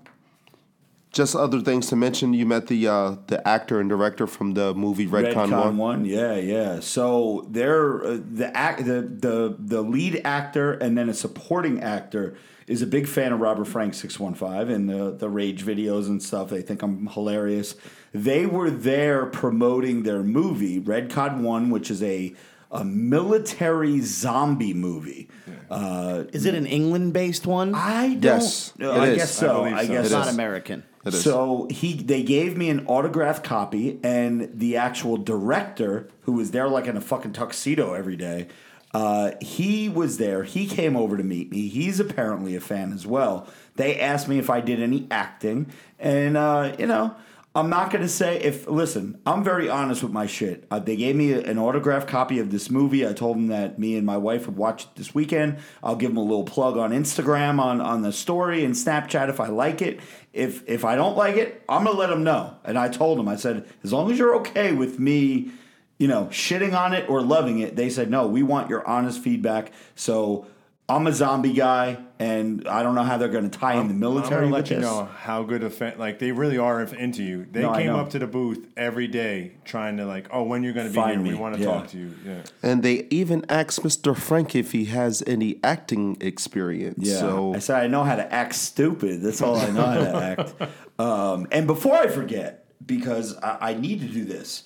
just 1.13 1.35
other 1.35 1.61
things 1.61 1.89
to 1.89 1.97
mention. 1.97 2.33
You 2.35 2.47
met 2.47 2.67
the 2.67 2.87
uh, 2.87 3.17
the 3.27 3.47
actor 3.47 3.81
and 3.81 3.89
director 3.89 4.27
from 4.27 4.55
the 4.55 4.75
movie 4.75 5.07
Redcon, 5.07 5.35
Redcon 5.35 5.51
One. 5.51 5.77
one, 5.77 6.05
yeah, 6.05 6.37
yeah. 6.37 6.81
So 6.81 7.47
they're 7.51 8.05
uh, 8.05 8.19
the 8.31 8.57
act, 8.57 8.85
the 8.85 9.03
the 9.03 9.57
the 9.59 9.83
lead 9.83 10.21
actor 10.25 10.73
and 10.75 10.97
then 10.97 11.09
a 11.09 11.15
supporting 11.15 11.83
actor 11.83 12.37
is 12.67 12.83
a 12.83 12.87
big 12.87 13.07
fan 13.09 13.33
of 13.33 13.41
Robert 13.41 13.65
Frank 13.65 13.95
six 13.95 14.21
one 14.21 14.35
five 14.35 14.69
and 14.69 14.89
the 14.89 15.11
the 15.11 15.29
rage 15.29 15.65
videos 15.65 16.07
and 16.07 16.23
stuff. 16.23 16.51
They 16.51 16.63
think 16.63 16.83
I'm 16.83 17.07
hilarious. 17.09 17.75
They 18.13 18.47
were 18.47 18.71
there 18.71 19.27
promoting 19.27 20.03
their 20.03 20.23
movie 20.23 20.81
Redcon 20.81 21.41
one, 21.43 21.71
which 21.71 21.91
is 21.91 22.03
a 22.03 22.35
a 22.71 22.85
military 22.85 24.01
zombie 24.01 24.75
movie. 24.75 25.29
Uh, 25.71 26.25
Is 26.35 26.45
it 26.45 26.55
an 26.55 26.67
England 26.67 27.15
based 27.15 27.47
one? 27.47 27.75
I 27.75 28.09
don't. 28.15 28.23
Yes, 28.25 28.75
uh, 28.81 28.85
it 28.85 28.89
I 28.91 29.07
is. 29.09 29.17
guess 29.17 29.31
so. 29.35 29.51
I 29.51 29.71
believe 29.71 29.75
I 29.79 29.87
so. 29.87 29.93
guess 29.93 30.05
It's 30.05 30.13
not 30.13 30.29
is. 30.29 30.35
American. 30.35 30.85
It 31.07 31.15
is. 31.15 31.25
so 31.25 31.67
he 31.71 31.95
they 31.95 32.23
gave 32.23 32.57
me 32.59 32.69
an 32.69 32.85
autographed 32.87 33.43
copy, 33.45 33.99
and 34.03 34.51
the 34.53 34.77
actual 34.77 35.17
director, 35.17 36.09
who 36.23 36.33
was 36.33 36.51
there 36.51 36.69
like 36.69 36.87
in 36.87 36.97
a 36.97 37.01
fucking 37.01 37.33
tuxedo 37.33 37.95
every 37.95 38.17
day, 38.17 38.49
uh, 38.93 39.31
he 39.41 39.89
was 39.89 40.19
there. 40.19 40.43
He 40.45 40.67
came 40.67 40.95
over 40.97 41.17
to 41.17 41.23
meet 41.23 41.51
me. 41.51 41.69
He's 41.69 42.01
apparently 42.01 42.55
a 42.55 42.61
fan 42.61 42.93
as 42.93 43.07
well. 43.07 43.47
They 43.77 43.99
asked 43.99 44.29
me 44.29 44.39
if 44.39 44.51
I 44.51 44.61
did 44.61 44.83
any 44.83 45.07
acting, 45.11 45.71
and 45.99 46.37
uh, 46.37 46.75
you 46.79 46.87
know. 46.87 47.15
I'm 47.59 47.69
not 47.71 47.91
gonna 47.91 48.09
say 48.09 48.41
if. 48.41 48.69
Listen, 48.69 49.21
I'm 49.27 49.43
very 49.43 49.69
honest 49.69 50.05
with 50.05 50.13
my 50.13 50.27
shit. 50.27 50.65
Uh, 50.71 50.79
they 50.79 50.95
gave 50.95 51.17
me 51.17 51.33
an 51.33 51.59
autographed 51.59 52.07
copy 52.07 52.39
of 52.39 52.53
this 52.53 52.71
movie. 52.71 53.05
I 53.05 53.13
told 53.13 53.37
them 53.37 53.49
that 53.49 53.81
me 53.81 53.97
and 53.97 54.07
my 54.07 54.17
wife 54.17 54.47
would 54.47 54.57
watch 54.57 54.85
it 54.85 54.91
this 54.95 55.13
weekend. 55.13 55.59
I'll 55.83 55.97
give 55.97 56.11
them 56.11 56.19
a 56.19 56.23
little 56.23 56.45
plug 56.45 56.77
on 56.77 56.93
Instagram, 56.93 57.59
on 57.59 57.81
on 57.81 58.03
the 58.03 58.13
story 58.13 58.65
and 58.65 58.75
Snapchat 58.75 59.29
if 59.29 59.41
I 59.41 59.49
like 59.49 59.83
it. 59.83 59.99
If 60.33 60.69
if 60.69 60.85
I 60.85 60.95
don't 60.95 61.17
like 61.17 61.35
it, 61.35 61.65
I'm 61.69 61.83
gonna 61.83 61.99
let 61.99 62.11
them 62.11 62.23
know. 62.23 62.57
And 62.65 62.79
I 62.79 62.89
told 62.89 63.19
them, 63.19 63.27
I 63.27 63.35
said, 63.35 63.67
as 63.83 63.93
long 63.93 64.09
as 64.13 64.21
you're 64.21 64.37
okay 64.37 64.73
with 64.73 65.01
me 65.01 65.51
you 65.99 66.07
know, 66.07 66.27
shitting 66.27 66.79
on 66.79 66.93
it 66.95 67.11
or 67.11 67.21
loving 67.21 67.59
it. 67.59 67.75
They 67.75 67.91
said, 67.91 68.09
no, 68.09 68.29
we 68.29 68.45
want 68.45 68.71
your 68.71 68.87
honest 68.87 69.21
feedback. 69.21 69.73
So 69.97 70.47
I'm 70.89 71.09
a 71.09 71.13
zombie 71.13 71.53
guy, 71.53 71.99
and 72.21 72.67
I 72.67 72.83
don't 72.83 72.95
know 72.97 73.05
how 73.05 73.17
they're 73.17 73.29
going 73.29 73.49
to 73.49 73.59
tie 73.59 73.75
in 73.75 73.87
the 73.87 73.95
I'm 73.95 74.01
military 74.01 74.45
with 74.47 74.53
let 74.53 74.71
you 74.71 74.77
this. 74.77 74.85
know 74.85 75.05
how 75.05 75.45
good 75.45 75.63
a 75.63 75.71
fan. 75.71 75.99
Like 75.99 76.19
they 76.19 76.33
really 76.33 76.59
are 76.59 76.83
into 76.83 77.23
you. 77.23 77.47
They 77.51 77.63
No, 77.63 77.73
came 77.75 77.95
up 77.95 78.11
to 78.11 78.19
the 78.19 78.27
booth 78.27 78.67
every 78.77 79.07
day 79.07 79.53
trying 79.65 79.99
to 79.99 80.05
like, 80.05 80.27
oh, 80.33 80.43
when 80.43 80.65
you're 80.65 80.73
going 80.73 80.87
to 80.87 80.93
be 80.93 80.97
Find 80.97 81.21
here, 81.21 81.23
me, 81.23 81.31
we 81.31 81.35
want 81.37 81.55
to 81.55 81.61
yeah. 81.61 81.67
talk 81.67 81.87
to 81.89 81.99
you. 81.99 82.15
Yeah. 82.25 82.43
And 82.63 82.83
they 82.83 83.07
even 83.11 83.45
asked 83.49 83.83
Mr. 83.85 84.17
Frank 84.17 84.57
if 84.57 84.73
he 84.73 84.87
has 84.87 85.23
any 85.27 85.61
acting 85.63 86.17
experience. 86.21 87.07
Yeah, 87.07 87.19
So 87.21 87.55
I 87.55 87.61
said 87.61 87.83
I 87.85 87.87
know 87.87 88.03
how 88.03 88.17
to 88.17 88.33
act 88.35 88.55
stupid. 88.57 89.23
That's 89.23 89.41
all 89.41 89.57
I 89.57 89.71
know 89.71 89.85
how 89.87 89.99
to 89.99 90.17
act. 90.25 90.55
Um, 91.01 91.47
and 91.53 91.69
before 91.69 91.95
I 91.95 92.09
forget, 92.09 92.65
because 92.85 93.37
I, 93.37 93.71
I 93.71 93.75
need 93.75 94.01
to 94.01 94.09
do 94.09 94.25
this, 94.25 94.65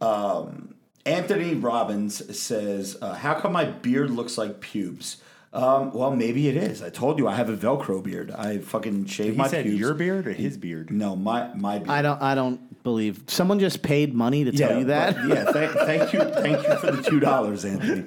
um, 0.00 0.74
Anthony 1.04 1.54
Robbins 1.54 2.38
says, 2.38 2.96
uh, 3.02 3.14
"How 3.14 3.34
come 3.34 3.52
my 3.52 3.64
beard 3.64 4.10
looks 4.10 4.38
like 4.38 4.60
pubes?" 4.60 5.16
Um, 5.54 5.92
well, 5.92 6.10
maybe 6.16 6.48
it 6.48 6.56
is. 6.56 6.82
I 6.82 6.88
told 6.88 7.18
you 7.18 7.28
I 7.28 7.34
have 7.34 7.50
a 7.50 7.56
Velcro 7.56 8.02
beard. 8.02 8.30
I 8.30 8.58
fucking 8.58 9.04
shave 9.06 9.32
He 9.32 9.38
my 9.38 9.48
said 9.48 9.64
pubes. 9.64 9.78
your 9.78 9.92
beard 9.94 10.26
or 10.26 10.32
his 10.32 10.56
beard. 10.56 10.90
no, 10.90 11.14
my 11.14 11.52
my 11.54 11.78
beard. 11.78 11.90
I 11.90 12.00
don't. 12.02 12.22
I 12.22 12.34
don't 12.34 12.82
believe 12.82 13.22
someone 13.26 13.60
just 13.60 13.82
paid 13.82 14.14
money 14.14 14.44
to 14.44 14.52
tell 14.52 14.78
you 14.78 14.84
that. 14.86 15.14
but- 15.14 15.28
yeah, 15.28 15.52
thank, 15.52 15.72
thank 15.72 16.12
you, 16.14 16.20
thank 16.20 16.66
you 16.66 16.76
for 16.78 16.90
the 16.92 17.02
two 17.02 17.20
dollars, 17.20 17.64
Anthony. 17.64 18.06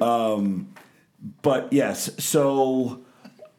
Um, 0.00 0.72
but 1.42 1.72
yes, 1.72 2.10
so 2.22 3.00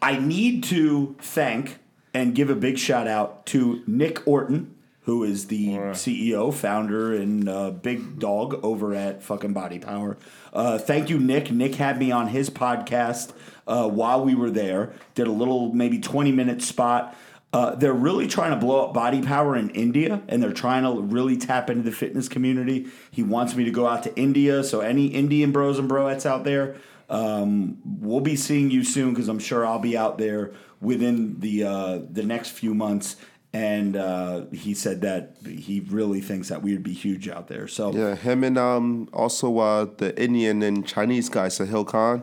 I 0.02 0.18
need 0.20 0.64
to 0.66 1.16
thank 1.20 1.80
and 2.14 2.36
give 2.36 2.50
a 2.50 2.56
big 2.56 2.78
shout 2.78 3.08
out 3.08 3.46
to 3.48 3.84
Nick 3.88 4.26
Orton, 4.28 4.75
who 5.06 5.24
is 5.24 5.48
the 5.48 5.68
CEO, 5.68 6.54
founder, 6.54 7.14
and 7.14 7.48
uh, 7.48 7.70
big 7.70 8.20
dog 8.20 8.60
over 8.64 8.94
at 8.94 9.22
fucking 9.22 9.54
Body 9.54 9.78
Power. 9.78 10.18
Uh, 10.52 10.78
thank 10.80 11.10
you, 11.10 11.20
Nick. 11.20 11.52
Nick 11.52 11.76
had 11.76 12.00
me 12.00 12.12
on 12.12 12.28
his 12.28 12.50
podcast 12.50 13.32
uh, 13.68 13.88
while 13.88 14.24
we 14.24 14.34
were 14.34 14.50
there. 14.50 14.94
Did 15.14 15.28
a 15.28 15.32
little, 15.32 15.72
maybe 15.74 16.00
twenty 16.00 16.32
minute 16.32 16.62
spot. 16.62 17.16
Uh, 17.54 17.74
they're 17.76 17.94
really 17.94 18.28
trying 18.28 18.52
to 18.52 18.58
blow 18.58 18.86
up 18.86 18.94
body 18.94 19.22
power 19.22 19.56
in 19.56 19.70
India, 19.70 20.22
and 20.28 20.44
they're 20.44 20.52
trying 20.52 20.84
to 20.84 21.02
really 21.02 21.38
tap 21.38 21.70
into 21.70 21.84
the 21.84 21.92
fitness 21.92 22.28
community. 22.28 22.88
He 23.12 23.24
wants 23.24 23.56
me 23.56 23.64
to 23.64 23.72
go 23.72 23.88
out 23.88 24.04
to 24.04 24.16
India, 24.18 24.64
so 24.64 24.82
any 24.82 25.08
Indian 25.08 25.52
bros 25.52 25.80
and 25.80 25.90
broettes 25.90 26.26
out 26.26 26.44
there, 26.44 26.76
um, 27.10 27.78
we'll 27.86 28.20
be 28.20 28.36
seeing 28.36 28.72
you 28.72 28.84
soon 28.84 29.14
because 29.14 29.30
I'm 29.30 29.40
sure 29.40 29.66
I'll 29.66 29.80
be 29.80 29.96
out 29.96 30.18
there 30.18 30.52
within 30.82 31.40
the 31.40 31.64
uh, 31.64 32.00
the 32.10 32.24
next 32.24 32.50
few 32.50 32.74
months. 32.74 33.16
And 33.56 33.96
uh, 33.96 34.46
he 34.52 34.74
said 34.74 35.02
that 35.02 35.38
he 35.46 35.80
really 35.90 36.20
thinks 36.20 36.50
that 36.50 36.62
we 36.62 36.74
would 36.74 36.84
be 36.84 36.92
huge 36.94 37.30
out 37.30 37.48
there. 37.48 37.68
So 37.70 37.94
yeah, 37.94 38.16
him 38.16 38.44
and 38.44 38.58
um 38.58 39.08
also 39.14 39.58
uh 39.60 39.86
the 39.98 40.10
Indian 40.22 40.62
and 40.62 40.86
Chinese 40.86 41.30
guy 41.30 41.48
Sahil 41.48 41.88
Khan. 41.88 42.22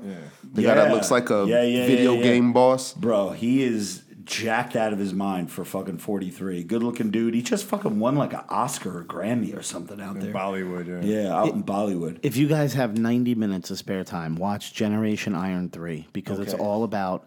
The 0.52 0.62
guy 0.62 0.74
that 0.74 0.92
looks 0.92 1.10
like 1.10 1.30
a 1.30 1.46
Yeah, 1.48 1.62
yeah, 1.62 1.86
video 1.86 2.12
yeah, 2.12 2.18
yeah. 2.18 2.24
game 2.24 2.52
boss. 2.52 2.92
Bro, 2.92 3.30
he 3.30 3.62
is 3.62 4.02
jacked 4.24 4.76
out 4.76 4.92
of 4.92 4.98
his 4.98 5.14
mind 5.14 5.50
for 5.50 5.64
fucking 5.64 5.98
43. 5.98 6.64
Good 6.64 6.82
looking 6.82 7.10
dude. 7.10 7.34
He 7.34 7.42
just 7.42 7.64
fucking 7.64 7.98
won 7.98 8.14
like 8.16 8.32
an 8.34 8.44
Oscar 8.48 8.98
or 8.98 9.04
Grammy 9.04 9.56
or 9.56 9.62
something 9.62 10.00
out 10.00 10.20
there. 10.20 10.32
Bollywood. 10.32 10.86
Yeah. 10.86 11.22
Yeah, 11.22 11.34
out 11.34 11.48
in 11.54 11.62
Bollywood. 11.64 12.18
If 12.22 12.36
you 12.36 12.46
guys 12.46 12.74
have 12.74 12.98
90 12.98 13.34
minutes 13.34 13.70
of 13.70 13.78
spare 13.78 14.04
time, 14.04 14.36
watch 14.36 14.74
Generation 14.74 15.34
Iron 15.34 15.70
3 15.70 16.08
because 16.12 16.38
it's 16.38 16.54
all 16.54 16.84
about 16.84 17.26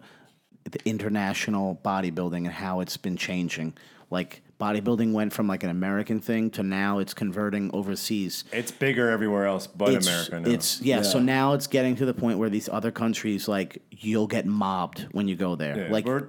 the 0.64 0.80
international 0.86 1.80
bodybuilding 1.84 2.46
and 2.46 2.48
how 2.48 2.80
it's 2.80 2.98
been 2.98 3.18
changing. 3.18 3.74
Like 4.10 4.42
bodybuilding 4.60 5.12
went 5.12 5.34
from 5.34 5.48
like 5.48 5.64
an 5.64 5.70
American 5.70 6.20
thing 6.20 6.50
to 6.52 6.64
now 6.64 7.00
it's 7.00 7.14
converting 7.14 7.70
overseas. 7.74 8.44
It's 8.52 8.72
bigger 8.72 9.10
everywhere 9.10 9.46
else 9.46 9.68
but 9.68 9.90
it's, 9.94 10.08
America 10.08 10.40
now. 10.40 10.50
It's 10.50 10.82
yeah, 10.82 11.02
so 11.02 11.20
now 11.20 11.54
it's 11.54 11.68
getting 11.68 11.96
to 11.98 12.06
the 12.06 12.14
point 12.14 12.38
where 12.40 12.50
these 12.50 12.70
other 12.70 12.92
countries 12.92 13.48
like 13.48 13.82
you'll 13.92 14.28
get 14.28 14.46
mobbed 14.46 15.08
when 15.12 15.28
you 15.28 15.36
go 15.36 15.56
there. 15.56 15.78
Yeah, 15.78 15.92
like 15.92 16.06
we're- 16.06 16.28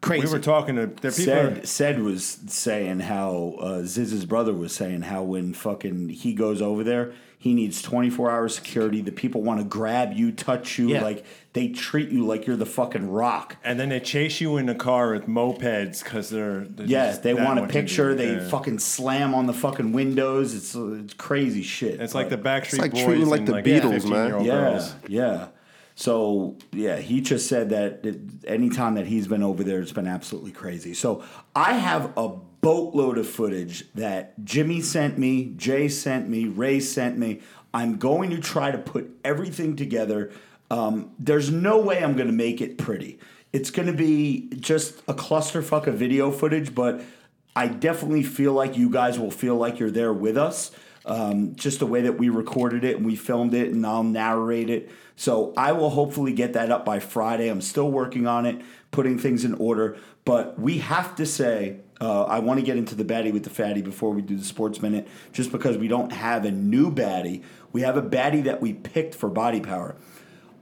crazy. 0.00 0.26
we 0.26 0.32
were 0.32 0.38
talking 0.38 0.76
to 0.76 0.86
there 0.86 1.10
are 1.10 1.14
people. 1.14 1.32
are- 1.34 1.54
Said, 1.56 1.68
said 1.68 2.02
was 2.02 2.38
saying 2.46 3.00
how 3.00 3.56
uh, 3.60 3.82
Zyzz's 3.82 4.24
brother 4.24 4.52
was 4.54 4.74
saying 4.74 5.02
how 5.02 5.22
when 5.22 5.52
fucking 5.52 6.08
he 6.10 6.32
goes 6.32 6.62
over 6.62 6.84
there, 6.84 7.12
he 7.38 7.54
needs 7.54 7.82
24 7.82 8.30
hour 8.30 8.48
security. 8.48 9.02
The 9.02 9.12
people 9.12 9.42
want 9.42 9.60
to 9.60 9.64
grab 9.64 10.12
you, 10.14 10.32
touch 10.32 10.78
you, 10.78 10.88
Yeah. 10.88 11.02
like 11.02 11.24
they 11.52 11.68
treat 11.68 12.08
you 12.10 12.26
like 12.26 12.46
you're 12.46 12.56
the 12.56 12.66
fucking 12.66 13.08
rock. 13.10 13.56
and 13.62 13.78
then 13.78 13.88
they 13.90 14.00
chase 14.00 14.40
you 14.40 14.56
in 14.56 14.66
the 14.66 14.74
car 14.74 15.12
with 15.12 15.26
mopeds 15.26 16.02
because 16.02 16.28
they're, 16.30 16.60
they're 16.64 16.86
Yeah, 16.86 17.06
just 17.10 17.22
they 17.22 17.34
want 17.34 17.58
a 17.58 17.66
picture. 17.66 18.14
They 18.14 18.34
Yeah. 18.34 18.48
fucking 18.48 18.78
slam 18.80 19.34
on 19.34 19.46
the 19.46 19.52
fucking 19.52 19.92
windows. 19.92 20.54
It's 20.54 20.74
it's 20.74 21.14
crazy 21.14 21.62
shit. 21.62 22.00
It's 22.00 22.14
like 22.14 22.28
the 22.30 22.36
But- 22.36 22.64
Backstreet 22.64 22.78
like 22.78 22.92
Boys 22.92 23.04
treating 23.04 23.28
like 23.28 23.46
the 23.46 23.52
like 23.52 23.64
Beatles, 23.64 24.08
man. 24.08 24.44
yeah, 24.44 24.52
girls. 24.52 24.94
yeah. 25.08 25.46
So 25.94 26.56
yeah, 26.72 26.96
he 26.98 27.20
just 27.22 27.48
said 27.48 27.70
that 27.70 28.00
it, 28.04 28.18
anytime 28.46 28.94
that 28.96 29.06
he's 29.06 29.26
been 29.28 29.42
over 29.42 29.64
there, 29.64 29.80
it's 29.80 29.92
been 29.92 30.06
absolutely 30.06 30.50
crazy. 30.52 30.92
So 30.94 31.22
I 31.54 31.72
have 31.74 32.12
a 32.18 32.32
boatload 32.66 33.16
of 33.16 33.28
footage 33.28 33.84
that 33.94 34.34
Jimmy 34.44 34.80
sent 34.80 35.16
me, 35.16 35.52
Jay 35.56 35.86
sent 35.86 36.28
me, 36.28 36.48
Ray 36.48 36.80
sent 36.80 37.16
me. 37.16 37.40
I'm 37.72 37.96
going 37.96 38.30
to 38.30 38.40
try 38.40 38.72
to 38.72 38.78
put 38.78 39.08
everything 39.24 39.76
together. 39.76 40.32
Um, 40.68 41.12
there's 41.16 41.48
no 41.48 41.78
way 41.78 42.02
I'm 42.02 42.16
going 42.16 42.26
to 42.26 42.32
make 42.32 42.60
it 42.60 42.76
pretty. 42.76 43.20
It's 43.52 43.70
going 43.70 43.86
to 43.86 43.92
be 43.92 44.48
just 44.58 44.98
a 45.06 45.14
clusterfuck 45.14 45.86
of 45.86 45.94
video 45.94 46.32
footage, 46.32 46.74
but 46.74 47.02
I 47.54 47.68
definitely 47.68 48.24
feel 48.24 48.52
like 48.52 48.76
you 48.76 48.90
guys 48.90 49.16
will 49.16 49.30
feel 49.30 49.54
like 49.54 49.78
you're 49.78 49.92
there 49.92 50.12
with 50.12 50.36
us. 50.36 50.72
Um, 51.04 51.54
just 51.54 51.78
the 51.78 51.86
way 51.86 52.00
that 52.00 52.18
we 52.18 52.30
recorded 52.30 52.82
it 52.82 52.96
and 52.96 53.06
we 53.06 53.14
filmed 53.14 53.54
it, 53.54 53.70
and 53.70 53.86
I'll 53.86 54.02
narrate 54.02 54.70
it. 54.70 54.90
So 55.14 55.54
I 55.56 55.70
will 55.70 55.90
hopefully 55.90 56.32
get 56.32 56.54
that 56.54 56.72
up 56.72 56.84
by 56.84 56.98
Friday. 56.98 57.46
I'm 57.46 57.60
still 57.60 57.92
working 57.92 58.26
on 58.26 58.44
it, 58.44 58.60
putting 58.90 59.20
things 59.20 59.44
in 59.44 59.54
order. 59.54 59.96
But 60.24 60.58
we 60.58 60.78
have 60.78 61.14
to 61.14 61.26
say, 61.26 61.82
uh, 62.00 62.24
I 62.24 62.40
want 62.40 62.60
to 62.60 62.66
get 62.66 62.76
into 62.76 62.94
the 62.94 63.04
baddie 63.04 63.32
with 63.32 63.44
the 63.44 63.50
fatty 63.50 63.82
before 63.82 64.10
we 64.10 64.22
do 64.22 64.36
the 64.36 64.44
sports 64.44 64.82
minute, 64.82 65.08
just 65.32 65.50
because 65.50 65.78
we 65.78 65.88
don't 65.88 66.12
have 66.12 66.44
a 66.44 66.50
new 66.50 66.90
baddie. 66.90 67.42
We 67.72 67.82
have 67.82 67.96
a 67.96 68.02
baddie 68.02 68.44
that 68.44 68.60
we 68.60 68.74
picked 68.74 69.14
for 69.14 69.28
body 69.28 69.60
power. 69.60 69.96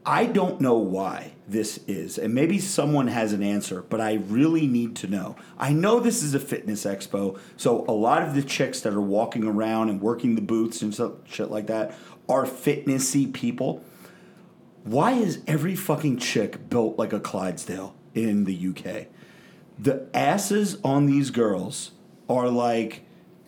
I 0.07 0.27
don't 0.27 0.61
know 0.61 0.77
why 0.77 1.33
this 1.49 1.81
is, 1.89 2.19
and 2.19 2.35
maybe 2.35 2.59
someone 2.59 3.07
has 3.07 3.33
an 3.33 3.43
answer, 3.43 3.83
but 3.83 4.03
I 4.03 4.15
really 4.15 4.67
need 4.67 4.97
to 4.97 5.07
know. 5.07 5.37
I 5.59 5.73
know 5.73 5.99
this 5.99 6.23
is 6.23 6.35
a 6.35 6.41
fitness 6.41 6.85
expo, 6.85 7.39
so 7.57 7.87
a 7.89 7.93
lot 7.93 8.23
of 8.23 8.35
the 8.35 8.43
chicks 8.43 8.83
that 8.83 8.93
are 8.93 9.01
walking 9.01 9.45
around 9.45 9.89
and 9.89 10.03
working 10.03 10.35
the 10.35 10.43
booths 10.43 10.83
and 10.83 10.93
stuff, 10.93 11.13
shit 11.25 11.51
like 11.51 11.69
that 11.69 11.95
are 12.29 12.45
fitnessy 12.45 13.33
people. 13.33 13.83
Why 14.83 15.13
is 15.13 15.41
every 15.47 15.75
fucking 15.75 16.19
chick 16.19 16.69
built 16.69 16.99
like 16.99 17.15
a 17.15 17.21
Clydesdale 17.21 17.95
in 18.15 18.45
the 18.45 18.69
UK? 18.69 19.07
The 19.79 20.07
asses 20.15 20.79
on 20.85 21.07
these 21.07 21.31
girls 21.31 21.93
are 22.29 22.49
like 22.49 23.05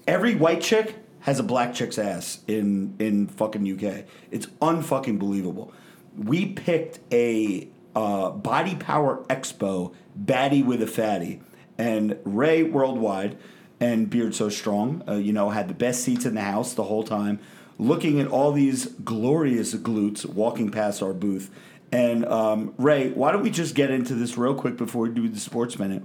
every 0.07 0.35
white 0.35 0.61
chick 0.61 0.97
has 1.21 1.39
a 1.39 1.43
black 1.43 1.75
chick's 1.75 1.99
ass 1.99 2.41
in 2.47 2.95
in 2.99 3.27
fucking 3.27 3.73
UK. 3.73 4.05
It's 4.31 4.47
unfucking 4.63 5.19
believable. 5.19 5.73
We 6.17 6.47
picked 6.47 7.01
a 7.13 7.69
uh, 7.95 8.31
body 8.31 8.75
power 8.77 9.25
expo 9.29 9.95
baddie 10.19 10.65
with 10.65 10.83
a 10.83 10.87
fatty, 10.87 11.41
and 11.79 12.19
Ray 12.25 12.63
Worldwide 12.63 13.37
and 13.81 14.09
Beard 14.09 14.35
So 14.35 14.49
Strong, 14.49 15.03
uh, 15.09 15.15
you 15.15 15.33
know, 15.33 15.51
had 15.51 15.69
the 15.69 15.75
best 15.75 16.03
seats 16.03 16.25
in 16.25 16.35
the 16.35 16.41
house 16.43 16.75
the 16.75 16.85
whole 16.85 17.03
time, 17.03 17.39
looking 17.79 18.21
at 18.21 18.29
all 18.29 18.53
these 18.53 18.87
glorious 18.87 19.75
glutes 19.75 20.25
walking 20.25 20.71
past 20.71 21.03
our 21.03 21.13
booth. 21.13 21.51
And 21.97 22.27
um, 22.27 22.75
Ray, 22.77 23.09
why 23.09 23.33
don't 23.33 23.43
we 23.43 23.49
just 23.49 23.75
get 23.75 23.91
into 23.91 24.15
this 24.15 24.37
real 24.37 24.55
quick 24.55 24.77
before 24.77 25.05
we 25.05 25.09
do 25.09 25.27
the 25.31 25.41
sports 25.41 25.79
minute? 25.79 26.03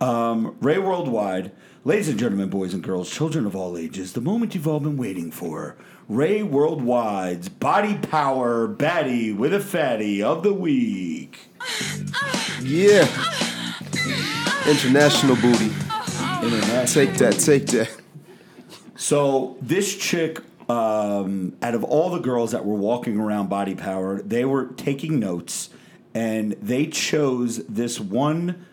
Um, 0.00 0.56
Ray 0.60 0.78
Worldwide, 0.78 1.52
ladies 1.84 2.08
and 2.08 2.18
gentlemen, 2.18 2.50
boys 2.50 2.74
and 2.74 2.82
girls, 2.82 3.08
children 3.08 3.46
of 3.46 3.54
all 3.54 3.78
ages, 3.78 4.14
the 4.14 4.20
moment 4.20 4.56
you've 4.56 4.66
all 4.66 4.80
been 4.80 4.96
waiting 4.96 5.30
for. 5.30 5.76
Ray 6.08 6.40
Worldwide's 6.40 7.48
Body 7.48 7.98
Power 7.98 8.66
Baddie 8.66 9.32
with 9.32 9.54
a 9.54 9.60
Fatty 9.60 10.20
of 10.20 10.42
the 10.42 10.52
Week. 10.52 11.38
Yeah. 12.60 13.06
International 14.66 15.36
booty. 15.36 15.70
International. 16.42 16.86
Take 16.86 17.14
that, 17.18 17.36
take 17.38 17.66
that. 17.68 17.96
So 18.96 19.56
this 19.62 19.96
chick, 19.96 20.40
um, 20.72 21.54
out 21.62 21.74
of 21.74 21.84
all 21.84 22.10
the 22.10 22.18
girls 22.18 22.52
that 22.52 22.64
were 22.64 22.74
walking 22.74 23.18
around 23.18 23.48
Body 23.48 23.74
Power, 23.74 24.22
they 24.22 24.44
were 24.44 24.66
taking 24.76 25.18
notes, 25.20 25.68
and 26.14 26.52
they 26.62 26.86
chose 26.86 27.64
this 27.66 28.00
one 28.00 28.64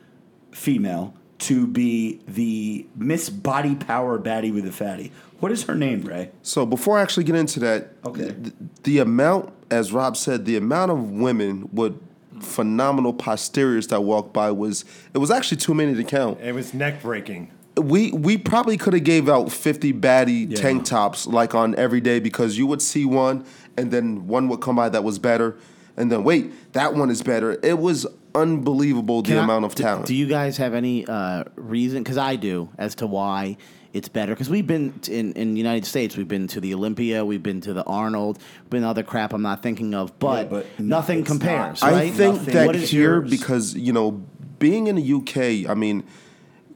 female 0.51 1.13
to 1.39 1.65
be 1.67 2.19
the 2.27 2.85
Miss 2.95 3.29
Body 3.29 3.75
Power 3.75 4.19
Baddie 4.19 4.53
with 4.53 4.65
a 4.65 4.71
Fatty. 4.71 5.11
What 5.39 5.51
is 5.51 5.63
her 5.63 5.75
name, 5.75 6.01
Ray? 6.01 6.31
So 6.41 6.65
before 6.65 6.97
I 6.97 7.01
actually 7.01 7.23
get 7.23 7.35
into 7.35 7.59
that, 7.61 7.93
Okay. 8.05 8.25
th- 8.31 8.53
the 8.83 8.99
amount, 8.99 9.53
as 9.71 9.91
Rob 9.93 10.17
said, 10.17 10.45
the 10.45 10.57
amount 10.57 10.91
of 10.91 11.11
women 11.11 11.69
with 11.71 11.95
phenomenal 12.41 13.13
posteriors 13.13 13.87
that 13.87 14.01
walked 14.03 14.33
by 14.33 14.51
was 14.51 14.83
it 15.13 15.17
was 15.17 15.31
actually 15.31 15.57
too 15.57 15.73
many 15.73 15.93
to 15.95 16.03
count. 16.03 16.39
It 16.41 16.53
was 16.53 16.73
neck 16.73 17.01
breaking. 17.01 17.51
We 17.79 18.11
we 18.11 18.37
probably 18.37 18.77
could 18.77 18.93
have 18.93 19.03
gave 19.03 19.29
out 19.29 19.51
50 19.51 19.93
baddie 19.93 20.49
Yeah. 20.49 20.57
tank 20.57 20.85
tops 20.85 21.27
like 21.27 21.53
on 21.55 21.75
every 21.75 22.01
day 22.01 22.19
because 22.19 22.57
you 22.57 22.67
would 22.67 22.81
see 22.81 23.05
one 23.05 23.43
and 23.77 23.91
then 23.91 24.27
one 24.27 24.47
would 24.49 24.61
come 24.61 24.75
by 24.75 24.89
that 24.89 25.03
was 25.03 25.19
better 25.19 25.57
and 25.97 26.11
then 26.11 26.23
wait 26.23 26.73
that 26.73 26.93
one 26.95 27.09
is 27.09 27.21
better 27.21 27.57
it 27.63 27.79
was 27.79 28.05
unbelievable 28.35 29.21
the 29.21 29.37
I- 29.37 29.43
amount 29.43 29.65
of 29.65 29.75
do- 29.75 29.83
talent 29.83 30.05
Do, 30.07 30.15
you 30.15 30.27
guys 30.27 30.57
have 30.57 30.73
any 30.73 31.05
uh, 31.07 31.43
reason? 31.55 32.03
Because 32.03 32.17
I 32.17 32.35
do, 32.35 32.69
as 32.77 32.95
to 32.95 33.07
why 33.07 33.57
it's 33.91 34.07
better. 34.07 34.33
Because 34.33 34.49
we've 34.51 34.67
been 34.67 34.91
t- 34.99 35.17
in 35.17 35.33
in 35.33 35.53
the 35.53 35.57
United 35.57 35.85
States, 35.85 36.15
we've 36.15 36.27
been 36.27 36.47
to 36.47 36.61
the 36.61 36.73
Olympia, 36.75 37.25
we've 37.25 37.41
been 37.41 37.59
to 37.61 37.73
the 37.73 37.83
Arnold, 37.85 38.37
been 38.69 38.83
other 38.83 39.01
crap 39.03 39.33
I'm 39.33 39.41
not 39.41 39.63
thinking 39.63 39.93
of, 39.95 40.17
but, 40.19 40.49
but 40.49 40.65
nothing 40.79 41.23
compares. 41.23 41.81
not. 41.81 41.91
right? 41.91 42.03
I 42.03 42.09
think 42.11 42.35
Nothing. 42.35 42.53
that 42.53 42.65
What 42.67 42.75
is 42.75 42.91
here 42.91 43.15
yours? 43.21 43.29
because 43.29 43.75
you 43.75 43.93
know 43.93 44.21
being 44.59 44.87
in 44.87 44.95
the 44.95 45.13
UK 45.13 45.69
I 45.69 45.73
mean 45.73 46.03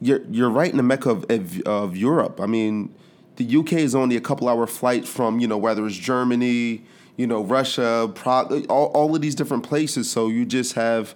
you're 0.00 0.20
you're 0.30 0.50
right 0.50 0.70
in 0.70 0.76
the 0.76 0.82
mecca 0.82 1.10
of, 1.10 1.24
of, 1.30 1.60
of 1.62 1.96
Europe 1.96 2.40
I 2.40 2.46
mean 2.46 2.94
the 3.36 3.56
UK 3.56 3.74
is 3.74 3.94
only 3.94 4.16
a 4.16 4.20
couple 4.20 4.48
hour 4.48 4.66
flight 4.66 5.06
from 5.06 5.40
you 5.40 5.48
know 5.48 5.58
whether 5.58 5.86
it's 5.86 5.96
Germany 5.96 6.84
you 7.16 7.26
know 7.26 7.42
Russia 7.42 8.10
Prague 8.14 8.66
all, 8.68 8.86
all 8.86 9.14
of 9.14 9.22
these 9.22 9.34
different 9.34 9.62
places 9.64 10.10
so 10.10 10.28
you 10.28 10.44
just 10.44 10.74
have 10.74 11.14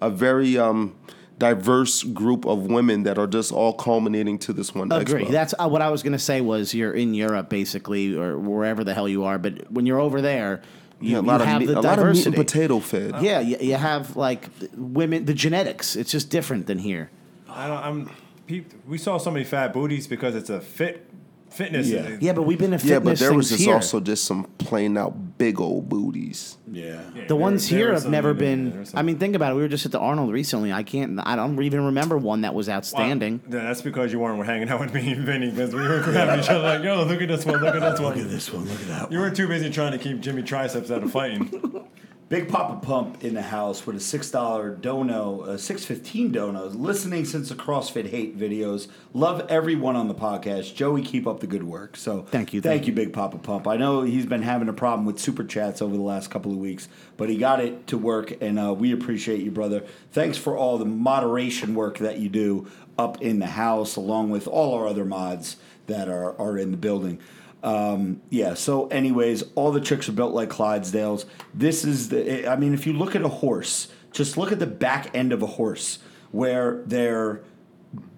a 0.00 0.10
very 0.10 0.56
um, 0.58 0.94
diverse 1.38 2.02
group 2.02 2.44
of 2.46 2.66
women 2.66 3.02
that 3.04 3.18
are 3.18 3.26
just 3.26 3.52
all 3.52 3.72
culminating 3.72 4.38
to 4.38 4.52
this 4.52 4.74
one 4.74 4.90
I 4.92 5.00
Agree. 5.00 5.24
expo. 5.24 5.30
That's 5.30 5.54
uh, 5.58 5.68
what 5.68 5.82
I 5.82 5.88
was 5.90 6.02
going 6.02 6.12
to 6.12 6.18
say. 6.18 6.40
Was 6.40 6.74
you're 6.74 6.92
in 6.92 7.14
Europe 7.14 7.48
basically, 7.48 8.16
or 8.16 8.38
wherever 8.38 8.84
the 8.84 8.92
hell 8.94 9.08
you 9.08 9.24
are, 9.24 9.38
but 9.38 9.70
when 9.70 9.86
you're 9.86 10.00
over 10.00 10.20
there, 10.20 10.62
you, 11.00 11.12
Yeah, 11.12 11.18
a 11.18 11.22
you 11.22 11.26
lot 11.28 11.40
of 11.40 11.46
have 11.46 11.66
the 11.66 11.78
a 11.78 11.80
lot 11.80 11.84
of 11.98 12.06
meat 12.06 12.24
diversity. 12.24 12.26
and 12.28 12.36
potato 12.36 12.80
fed. 12.80 13.14
Yeah, 13.22 13.40
you, 13.40 13.56
you 13.60 13.74
have 13.74 14.16
like 14.16 14.48
women, 14.76 15.24
the 15.26 15.34
genetics. 15.34 15.94
It's 15.96 16.10
just 16.10 16.28
different 16.30 16.66
than 16.66 16.78
here. 16.78 17.10
I 17.58 17.66
don't. 17.66 17.78
I'm. 17.84 18.10
peop- 18.46 18.72
We 18.86 18.98
saw 18.98 19.18
so 19.18 19.30
many 19.30 19.44
fat 19.44 19.72
booties 19.72 20.06
because 20.06 20.34
it's 20.34 20.50
a 20.50 20.60
fit 20.60 21.04
fitness. 21.50 21.88
Yeah. 21.88 22.16
Yeah, 22.20 22.32
but 22.34 22.42
we've 22.42 22.58
been 22.58 22.72
to 22.72 22.78
fitness 22.78 22.90
Yeah, 22.90 22.98
but 22.98 23.18
there 23.18 23.32
was 23.32 23.48
things 23.48 23.58
just 23.60 23.64
here. 23.66 23.74
also 23.74 24.00
just 24.00 24.24
some 24.24 24.44
plain 24.58 24.96
out 24.98 25.38
big 25.38 25.60
old 25.60 25.88
booties. 25.88 26.58
Yeah. 26.70 27.00
The 27.26 27.34
ones 27.36 27.66
here 27.66 27.92
have 27.94 28.06
never 28.06 28.34
There 28.34 28.40
been. 28.56 28.80
was 28.80 28.94
I 28.94 29.00
mean, 29.02 29.18
think 29.18 29.34
about 29.34 29.52
it. 29.52 29.54
We 29.56 29.62
were 29.62 29.68
just 29.68 29.86
at 29.86 29.92
the 29.92 29.98
Arnold 29.98 30.30
recently. 30.30 30.72
I 30.74 30.82
can't. 30.82 31.18
I 31.24 31.36
don't 31.36 31.60
even 31.62 31.86
remember 31.86 32.18
one 32.18 32.42
that 32.42 32.54
was 32.54 32.68
outstanding. 32.68 33.40
Yeah, 33.48 33.60
that's 33.62 33.80
because 33.82 34.12
you 34.12 34.18
weren't 34.18 34.44
hanging 34.44 34.68
out 34.68 34.78
with 34.80 34.92
me 34.94 35.10
and 35.12 35.24
Vinny 35.24 35.50
because 35.50 35.74
we 35.74 35.80
were 35.80 36.00
grabbing 36.02 36.40
each 36.44 36.50
other 36.50 36.62
like, 36.62 36.82
yo, 36.84 37.02
look 37.04 37.22
at 37.22 37.28
this 37.28 37.46
one, 37.46 37.60
look 37.62 37.74
at 37.74 37.80
this 37.80 37.98
one. 38.00 38.14
Look 38.14 38.24
at 38.24 38.30
this 38.30 38.52
one. 38.52 38.64
Look 38.68 38.80
at 38.82 38.86
that 38.88 39.02
one. 39.04 39.12
You 39.12 39.18
one. 39.20 39.30
were 39.30 39.34
too 39.34 39.48
busy 39.48 39.70
trying 39.70 39.92
to 39.92 39.98
keep 39.98 40.20
Jimmy 40.20 40.42
triceps 40.42 40.90
out 40.90 41.02
of 41.02 41.10
fighting. 41.10 41.50
Big 42.28 42.46
Papa 42.50 42.84
Pump 42.84 43.24
in 43.24 43.32
the 43.32 43.40
house 43.40 43.86
with 43.86 43.96
a 43.96 44.00
six 44.00 44.30
dollar 44.30 44.74
dono, 44.74 45.44
a 45.44 45.58
six 45.58 45.86
fifteen 45.86 46.30
dono. 46.30 46.66
Listening 46.66 47.24
since 47.24 47.48
the 47.48 47.54
CrossFit 47.54 48.10
hate 48.10 48.38
videos. 48.38 48.88
Love 49.14 49.46
everyone 49.48 49.96
on 49.96 50.08
the 50.08 50.14
podcast. 50.14 50.74
Joey, 50.74 51.00
keep 51.00 51.26
up 51.26 51.40
the 51.40 51.46
good 51.46 51.62
work. 51.62 51.96
So 51.96 52.26
Thank 52.28 52.52
you, 52.52 52.60
thank, 52.60 52.80
thank 52.80 52.86
you, 52.86 52.92
Big 52.92 53.14
Papa 53.14 53.38
Pump. 53.38 53.66
I 53.66 53.78
know 53.78 54.02
he's 54.02 54.26
been 54.26 54.42
having 54.42 54.68
a 54.68 54.74
problem 54.74 55.06
with 55.06 55.18
super 55.18 55.42
chats 55.42 55.80
over 55.80 55.96
the 55.96 56.02
last 56.02 56.30
couple 56.30 56.52
of 56.52 56.58
weeks, 56.58 56.88
but 57.16 57.30
he 57.30 57.38
got 57.38 57.60
it 57.60 57.86
to 57.86 57.96
work, 57.96 58.34
and 58.42 58.58
uh, 58.58 58.74
we 58.74 58.92
appreciate 58.92 59.40
you, 59.40 59.50
brother. 59.50 59.86
Thanks 60.12 60.36
for 60.36 60.54
all 60.54 60.76
the 60.76 60.84
moderation 60.84 61.74
work 61.74 61.96
that 61.96 62.18
you 62.18 62.28
do 62.28 62.66
up 62.98 63.22
in 63.22 63.38
the 63.38 63.46
house, 63.46 63.96
along 63.96 64.28
with 64.28 64.46
all 64.46 64.74
our 64.74 64.86
other 64.86 65.06
mods 65.06 65.56
that 65.86 66.10
are 66.10 66.38
are 66.38 66.58
in 66.58 66.72
the 66.72 66.76
building. 66.76 67.20
Um, 67.62 68.20
yeah. 68.30 68.54
So, 68.54 68.86
anyways, 68.88 69.44
all 69.54 69.72
the 69.72 69.80
chicks 69.80 70.08
are 70.08 70.12
built 70.12 70.32
like 70.32 70.48
Clydesdales. 70.48 71.24
This 71.54 71.84
is 71.84 72.08
the. 72.08 72.48
I 72.48 72.56
mean, 72.56 72.74
if 72.74 72.86
you 72.86 72.92
look 72.92 73.16
at 73.16 73.22
a 73.22 73.28
horse, 73.28 73.88
just 74.12 74.36
look 74.36 74.52
at 74.52 74.58
the 74.58 74.66
back 74.66 75.14
end 75.14 75.32
of 75.32 75.42
a 75.42 75.46
horse, 75.46 75.98
where 76.30 76.82
their 76.86 77.42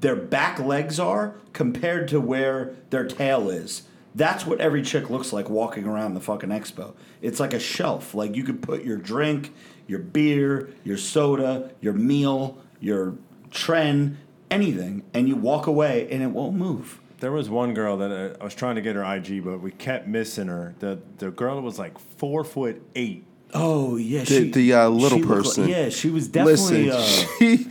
their 0.00 0.16
back 0.16 0.58
legs 0.58 0.98
are 0.98 1.36
compared 1.52 2.08
to 2.08 2.20
where 2.20 2.74
their 2.90 3.06
tail 3.06 3.48
is. 3.48 3.82
That's 4.14 4.44
what 4.44 4.60
every 4.60 4.82
chick 4.82 5.08
looks 5.08 5.32
like 5.32 5.48
walking 5.48 5.84
around 5.86 6.14
the 6.14 6.20
fucking 6.20 6.48
expo. 6.48 6.94
It's 7.22 7.38
like 7.38 7.54
a 7.54 7.60
shelf. 7.60 8.12
Like 8.14 8.34
you 8.34 8.42
could 8.42 8.60
put 8.60 8.82
your 8.82 8.96
drink, 8.96 9.54
your 9.86 10.00
beer, 10.00 10.70
your 10.82 10.96
soda, 10.96 11.70
your 11.80 11.92
meal, 11.92 12.58
your 12.80 13.14
tren, 13.50 14.16
anything, 14.50 15.04
and 15.14 15.28
you 15.28 15.36
walk 15.36 15.66
away 15.68 16.08
and 16.10 16.22
it 16.22 16.28
won't 16.28 16.56
move. 16.56 16.99
There 17.20 17.32
was 17.32 17.48
one 17.50 17.74
girl 17.74 17.98
that 17.98 18.10
uh, 18.10 18.36
I 18.40 18.44
was 18.44 18.54
trying 18.54 18.76
to 18.76 18.80
get 18.80 18.96
her 18.96 19.04
IG, 19.04 19.44
but 19.44 19.60
we 19.60 19.70
kept 19.70 20.06
missing 20.08 20.48
her. 20.48 20.74
The 20.80 20.98
the 21.18 21.30
girl 21.30 21.60
was 21.60 21.78
like 21.78 21.98
four 22.16 22.44
foot 22.44 22.82
eight. 22.94 23.24
Oh 23.52 23.96
yeah, 23.96 24.24
The- 24.24 24.50
the, 24.50 24.72
uh, 24.74 24.88
little 24.88 25.18
she 25.18 25.24
person. 25.26 25.64
Like, 25.64 25.72
yeah, 25.72 25.88
she 25.88 26.08
was 26.10 26.28
definitely. 26.28 26.90
Listen, 26.90 27.70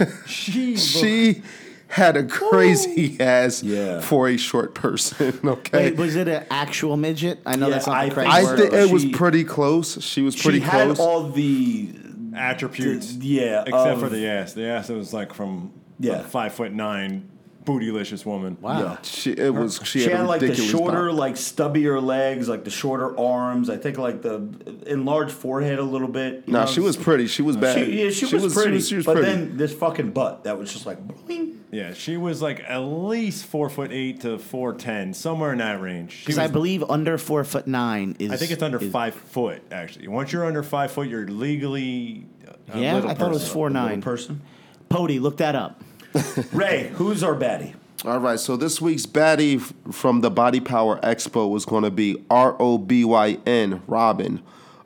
uh, 0.00 0.06
she 0.26 0.26
She 0.26 0.76
she 0.76 1.42
had 1.88 2.16
a 2.16 2.24
crazy 2.24 3.16
ass 3.20 3.62
Yeah. 3.62 4.00
for 4.00 4.28
a 4.28 4.36
short 4.36 4.74
person. 4.74 5.38
Okay, 5.44 5.90
Wait, 5.90 5.96
was 5.96 6.16
it 6.16 6.28
an 6.28 6.44
actual 6.50 6.96
midget? 6.96 7.40
I 7.46 7.56
know 7.56 7.68
Yeah, 7.68 7.74
that's 7.74 7.86
not 7.86 7.96
I 7.96 8.08
the 8.08 8.14
think 8.14 8.14
correct 8.14 8.30
I 8.30 8.42
word. 8.44 8.58
think 8.58 8.72
it 8.74 8.90
was 8.92 9.04
pretty 9.06 9.44
close. 9.44 10.02
She 10.02 10.22
was 10.22 10.34
pretty 10.36 10.60
close. 10.60 10.72
she 10.72 10.78
had 10.88 10.98
all 10.98 11.28
the 11.30 11.90
attributes. 12.34 13.12
D- 13.14 13.40
yeah, 13.40 13.62
except 13.66 13.90
of- 13.94 14.00
for 14.00 14.08
the 14.08 14.26
ass. 14.26 14.52
The 14.54 14.66
ass 14.66 14.90
it 14.90 14.96
was 14.96 15.12
like 15.12 15.32
from 15.34 15.72
Yeah. 15.98 16.20
a 16.20 16.24
five 16.24 16.52
foot 16.54 16.72
nine, 16.72 17.28
bootylicious 17.68 18.24
woman. 18.24 18.56
Wow. 18.60 18.80
Yeah. 18.80 18.96
she 19.02 19.32
it 19.32 19.52
was 19.54 19.78
she, 19.84 20.00
She 20.00 20.02
had, 20.04 20.12
had 20.18 20.24
a 20.24 20.28
like 20.28 20.40
the 20.40 20.54
shorter, 20.54 21.06
body. 21.06 21.12
like 21.18 21.34
stubbier 21.34 22.02
legs, 22.02 22.48
like 22.48 22.64
the 22.64 22.70
shorter 22.70 23.18
arms. 23.18 23.68
I 23.68 23.76
think 23.76 23.98
like 23.98 24.22
the 24.22 24.48
enlarged 24.86 25.32
forehead 25.32 25.78
a 25.78 25.82
little 25.82 26.08
bit. 26.08 26.44
you 26.46 26.52
Nah, 26.54 26.64
she 26.64 26.80
was 26.80 26.96
pretty. 26.96 27.26
She 27.26 27.42
was 27.42 27.56
bad. 27.56 27.74
She, 27.76 28.04
yeah, 28.04 28.10
she, 28.10 28.24
was, 28.34 28.54
pretty. 28.54 28.70
She 28.70 28.74
was, 28.74 28.88
she 28.88 28.96
was 28.96 29.06
but 29.06 29.16
pretty. 29.16 29.30
then 29.30 29.56
this 29.56 29.74
fucking 29.74 30.12
butt 30.12 30.44
that 30.44 30.58
was 30.58 30.72
just 30.72 30.86
like, 30.86 31.06
boing. 31.06 31.56
Yeah, 31.70 31.92
she 31.92 32.16
was 32.16 32.40
like 32.40 32.60
at 32.66 32.78
least 32.78 33.44
four 33.44 33.68
foot 33.68 33.92
eight 33.92 34.22
to 34.22 34.38
four 34.38 34.72
ten, 34.72 35.12
somewhere 35.12 35.52
in 35.52 35.58
that 35.58 35.80
range. 35.82 36.20
Because 36.24 36.38
I 36.38 36.46
believe 36.46 36.82
under 36.88 37.18
four 37.18 37.44
foot 37.44 37.66
nine 37.66 38.16
is. 38.18 38.30
I 38.32 38.36
think 38.36 38.50
it's 38.52 38.62
under 38.62 38.78
is- 38.82 38.90
five 38.90 39.14
foot 39.14 39.62
actually. 39.70 40.08
Once 40.08 40.32
you're 40.32 40.46
under 40.46 40.62
five 40.62 40.90
foot, 40.90 41.08
you're 41.08 41.28
legally. 41.28 42.24
A 42.72 42.78
Yeah, 42.80 42.94
little 42.94 43.10
I 43.10 43.14
thought 43.14 43.30
it 43.30 43.34
was 43.34 43.48
four 43.50 43.68
Little 43.70 43.86
nine. 43.88 44.00
person. 44.02 44.40
Pody, 44.88 45.18
look 45.18 45.36
that 45.38 45.54
up. 45.54 45.82
Ray, 46.52 46.90
who's 46.94 47.22
our 47.22 47.34
baddie? 47.34 47.74
All 48.04 48.20
right, 48.20 48.38
so 48.38 48.56
this 48.56 48.80
week's 48.80 49.06
baddie 49.06 49.60
from 49.92 50.20
the 50.20 50.30
Body 50.30 50.60
Power 50.60 51.00
Expo 51.00 51.50
was 51.50 51.64
going 51.64 51.82
to 51.82 51.90
be 51.90 52.24
R 52.30 52.56
O 52.60 52.78
B 52.78 53.04
Y 53.04 53.38
N 53.44 53.82
Robyn 53.86 54.40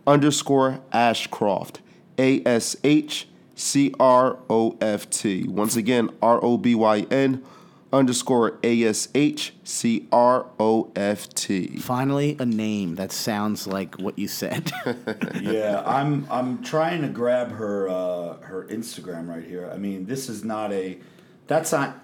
underscore 0.07 0.81
Ashcroft 0.93 1.81
A 2.19 2.43
S 2.47 2.77
H 2.83 3.29
C 3.55 3.95
R 4.01 4.39
O 4.49 4.77
F 4.81 5.11
T. 5.11 5.47
Once 5.47 5.77
again, 5.77 6.11
R 6.23 6.43
O 6.43 6.57
B 6.57 6.75
Y 6.75 7.07
N 7.11 7.45
underscore 7.93 8.59
A 8.63 8.83
S 8.85 9.09
H 9.15 9.53
C 9.65 10.09
R 10.11 10.47
O 10.59 10.91
F 10.97 11.29
T. 11.35 11.77
Finally, 11.77 12.37
a 12.41 12.47
name 12.47 12.95
that 12.95 13.13
sounds 13.13 13.67
like 13.67 13.97
what 13.97 14.19
you 14.19 14.27
said. 14.29 14.73
yeah, 15.41 15.83
I'm 15.85 16.27
I'm 16.31 16.63
trying 16.63 17.03
to 17.03 17.09
grab 17.09 17.53
her 17.53 17.89
uh, 17.89 18.37
her 18.39 18.67
Instagram 18.71 19.29
right 19.29 19.45
here. 19.45 19.71
I 19.73 19.77
mean, 19.77 20.07
this 20.07 20.29
is 20.29 20.45
not 20.45 20.73
a. 20.73 20.99
That's 21.47 21.73
not. 21.73 21.99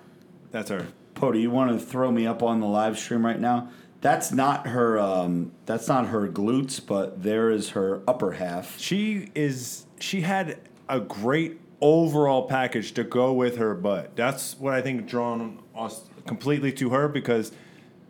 That's 0.51 0.71
her. 0.71 0.89
Pody, 1.15 1.41
you 1.43 1.51
want 1.51 1.79
to 1.79 1.85
throw 1.85 2.11
me 2.11 2.27
up 2.27 2.43
on 2.43 2.61
the 2.61 2.67
live 2.67 2.99
stream 2.99 3.25
right 3.25 3.39
now? 3.41 3.71
That's 4.01 4.31
not 4.33 4.69
her. 4.69 4.99
Um, 4.99 5.53
that's 5.67 5.89
not 5.89 6.07
her 6.09 6.29
glutes, 6.29 6.85
but 6.85 7.23
there 7.23 7.51
is 7.51 7.71
her 7.71 8.03
upper 8.07 8.33
half. 8.33 8.79
She 8.79 9.31
is. 9.35 9.87
She 9.99 10.21
had 10.21 10.59
a 10.89 11.01
great 11.01 11.61
overall 11.81 12.47
package 12.49 12.93
to 12.93 13.05
go 13.05 13.33
with 13.33 13.57
her 13.57 13.75
butt. 13.75 14.15
That's 14.17 14.59
what 14.59 14.75
I 14.75 14.81
think 14.83 15.07
drawn 15.09 15.61
us 15.77 16.03
completely 16.27 16.73
to 16.75 16.91
her 16.91 17.09
because 17.09 17.53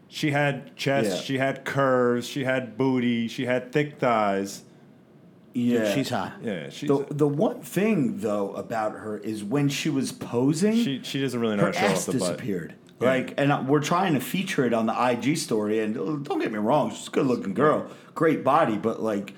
she 0.08 0.30
had 0.30 0.74
chest, 0.76 1.08
Yeah. 1.10 1.16
she 1.22 1.38
had 1.38 1.64
curves, 1.64 2.26
she 2.26 2.44
had 2.44 2.76
booty, 2.78 3.28
she 3.28 3.46
had 3.46 3.72
thick 3.72 3.98
thighs. 3.98 4.62
Yeah, 5.58 5.94
She's 5.94 6.08
hot. 6.10 6.34
Yeah, 6.42 6.70
she's, 6.70 6.88
The 6.88 7.06
the 7.10 7.28
one 7.28 7.60
thing 7.62 8.18
though 8.20 8.52
about 8.54 8.92
her 8.92 9.18
is 9.18 9.42
when 9.44 9.68
she 9.68 9.90
was 9.90 10.12
posing, 10.12 10.74
she 10.74 11.00
she 11.02 11.20
doesn't 11.20 11.40
really 11.40 11.56
know 11.56 11.66
her 11.66 11.72
how 11.72 11.72
to 11.72 11.78
show 11.78 11.86
ass 11.86 12.08
off 12.08 12.12
the 12.14 12.18
butt. 12.18 12.30
disappeared. 12.36 12.74
Yeah. 13.00 13.08
Like, 13.10 13.34
and 13.38 13.52
uh, 13.52 13.62
we're 13.66 13.80
trying 13.80 14.14
to 14.14 14.20
feature 14.20 14.64
it 14.64 14.74
on 14.74 14.86
the 14.86 15.10
IG 15.10 15.36
story. 15.36 15.78
And 15.80 15.96
uh, 15.96 16.16
don't 16.22 16.40
get 16.40 16.50
me 16.50 16.58
wrong, 16.58 16.90
she's 16.90 17.06
a 17.06 17.10
good 17.12 17.26
looking 17.26 17.54
girl, 17.54 17.88
great 18.14 18.42
body, 18.44 18.76
but 18.76 19.02
like. 19.02 19.34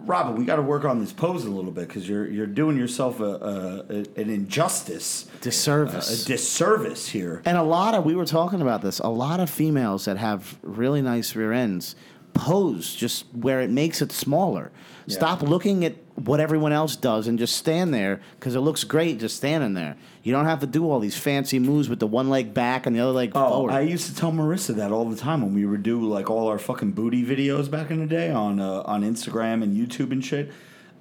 Robyn, 0.00 0.34
we 0.34 0.44
got 0.44 0.56
to 0.56 0.62
work 0.62 0.84
on 0.84 0.98
this 0.98 1.12
pose 1.12 1.44
a 1.44 1.48
little 1.50 1.70
bit 1.70 1.86
because 1.86 2.08
you're 2.08 2.26
you're 2.26 2.48
doing 2.48 2.76
yourself 2.76 3.20
a, 3.20 3.24
a, 3.24 3.84
a 3.88 4.20
an 4.20 4.28
injustice, 4.28 5.28
a, 5.32 5.44
Disservice. 5.44 6.24
a 6.24 6.26
disservice 6.26 7.06
here. 7.08 7.40
And 7.44 7.56
a 7.56 7.62
lot 7.62 7.94
of 7.94 8.04
we 8.04 8.16
were 8.16 8.24
talking 8.26 8.62
about 8.62 8.82
this. 8.82 8.98
A 8.98 9.08
lot 9.08 9.38
of 9.38 9.48
females 9.48 10.06
that 10.06 10.16
have 10.16 10.58
really 10.62 11.02
nice 11.02 11.36
rear 11.36 11.52
ends 11.52 11.94
pose 12.34 12.94
just 12.96 13.26
where 13.32 13.60
it 13.60 13.70
makes 13.70 14.02
it 14.02 14.10
smaller. 14.10 14.72
Yeah. 15.10 15.16
Stop 15.18 15.42
looking 15.42 15.84
at 15.84 15.94
what 16.16 16.40
everyone 16.40 16.72
else 16.72 16.96
does 16.96 17.26
and 17.26 17.38
just 17.38 17.56
stand 17.56 17.92
there 17.94 18.20
because 18.38 18.54
it 18.54 18.60
looks 18.60 18.84
great 18.84 19.18
just 19.20 19.36
standing 19.36 19.74
there. 19.74 19.96
You 20.22 20.32
don't 20.32 20.44
have 20.44 20.60
to 20.60 20.66
do 20.66 20.90
all 20.90 21.00
these 21.00 21.16
fancy 21.16 21.58
moves 21.58 21.88
with 21.88 21.98
the 21.98 22.06
one 22.06 22.28
leg 22.28 22.52
back 22.52 22.86
and 22.86 22.94
the 22.94 23.00
other 23.00 23.12
leg 23.12 23.32
Oh, 23.34 23.48
forward. 23.48 23.72
I 23.72 23.80
used 23.80 24.06
to 24.08 24.14
tell 24.14 24.32
Marissa 24.32 24.74
that 24.76 24.92
all 24.92 25.04
the 25.06 25.16
time 25.16 25.42
when 25.42 25.54
we 25.54 25.64
would 25.64 25.82
do 25.82 26.00
like 26.02 26.30
all 26.30 26.48
our 26.48 26.58
fucking 26.58 26.92
booty 26.92 27.24
videos 27.24 27.70
back 27.70 27.90
in 27.90 28.00
the 28.00 28.06
day 28.06 28.30
on 28.30 28.60
uh, 28.60 28.82
on 28.84 29.02
Instagram 29.02 29.62
and 29.62 29.76
YouTube 29.76 30.12
and 30.12 30.24
shit. 30.24 30.52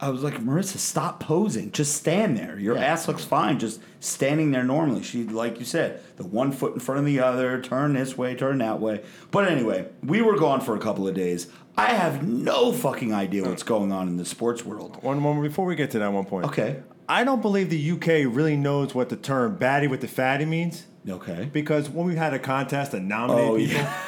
I 0.01 0.07
was 0.11 0.23
like, 0.23 0.35
Marissa, 0.35 0.77
stop 0.77 1.19
posing. 1.19 1.73
Just 1.73 1.93
stand 1.93 2.37
there. 2.37 2.57
Your 2.57 2.75
Yeah. 2.77 2.85
ass 2.85 3.09
looks 3.09 3.25
fine. 3.25 3.59
Just 3.59 3.81
standing 3.99 4.51
there 4.51 4.63
normally. 4.63 5.03
She, 5.03 5.25
like 5.25 5.59
you 5.59 5.65
said, 5.65 5.99
the 6.15 6.23
one 6.25 6.53
foot 6.53 6.73
in 6.73 6.79
front 6.79 6.99
of 6.99 7.05
the 7.05 7.19
other, 7.19 7.61
turn 7.61 7.91
this 7.95 8.17
way, 8.17 8.33
turn 8.33 8.59
that 8.59 8.79
way. 8.79 9.01
But 9.29 9.51
anyway, 9.51 9.87
we 10.01 10.21
were 10.21 10.37
gone 10.37 10.61
for 10.61 10.73
a 10.73 10.79
couple 10.79 11.05
of 11.05 11.15
days. 11.15 11.47
I 11.77 11.93
have 11.93 12.27
no 12.27 12.71
fucking 12.73 13.13
idea 13.13 13.43
what's 13.43 13.63
going 13.63 13.91
on 13.91 14.07
in 14.07 14.17
the 14.17 14.25
sports 14.25 14.65
world. 14.65 15.01
One 15.01 15.19
moment 15.21 15.43
before 15.47 15.65
we 15.65 15.75
get 15.75 15.91
to 15.91 15.99
that 15.99 16.11
one 16.11 16.25
point. 16.25 16.45
Okay. 16.47 16.81
I 17.07 17.23
don't 17.23 17.41
believe 17.41 17.69
the 17.69 17.91
UK 17.91 18.31
really 18.33 18.57
knows 18.57 18.93
what 18.93 19.09
the 19.09 19.15
term 19.15 19.57
"baddie 19.57 19.89
with 19.89 20.01
the 20.01 20.07
fatty" 20.07 20.45
means 20.45 20.85
Okay. 21.07 21.49
because 21.51 21.89
when 21.89 22.05
we 22.05 22.15
had 22.15 22.33
a 22.33 22.39
contest 22.39 22.91
to 22.91 22.99
nominate 22.99 23.45
Oh, 23.49 23.57
people, 23.57 23.73
yeah. 23.75 24.01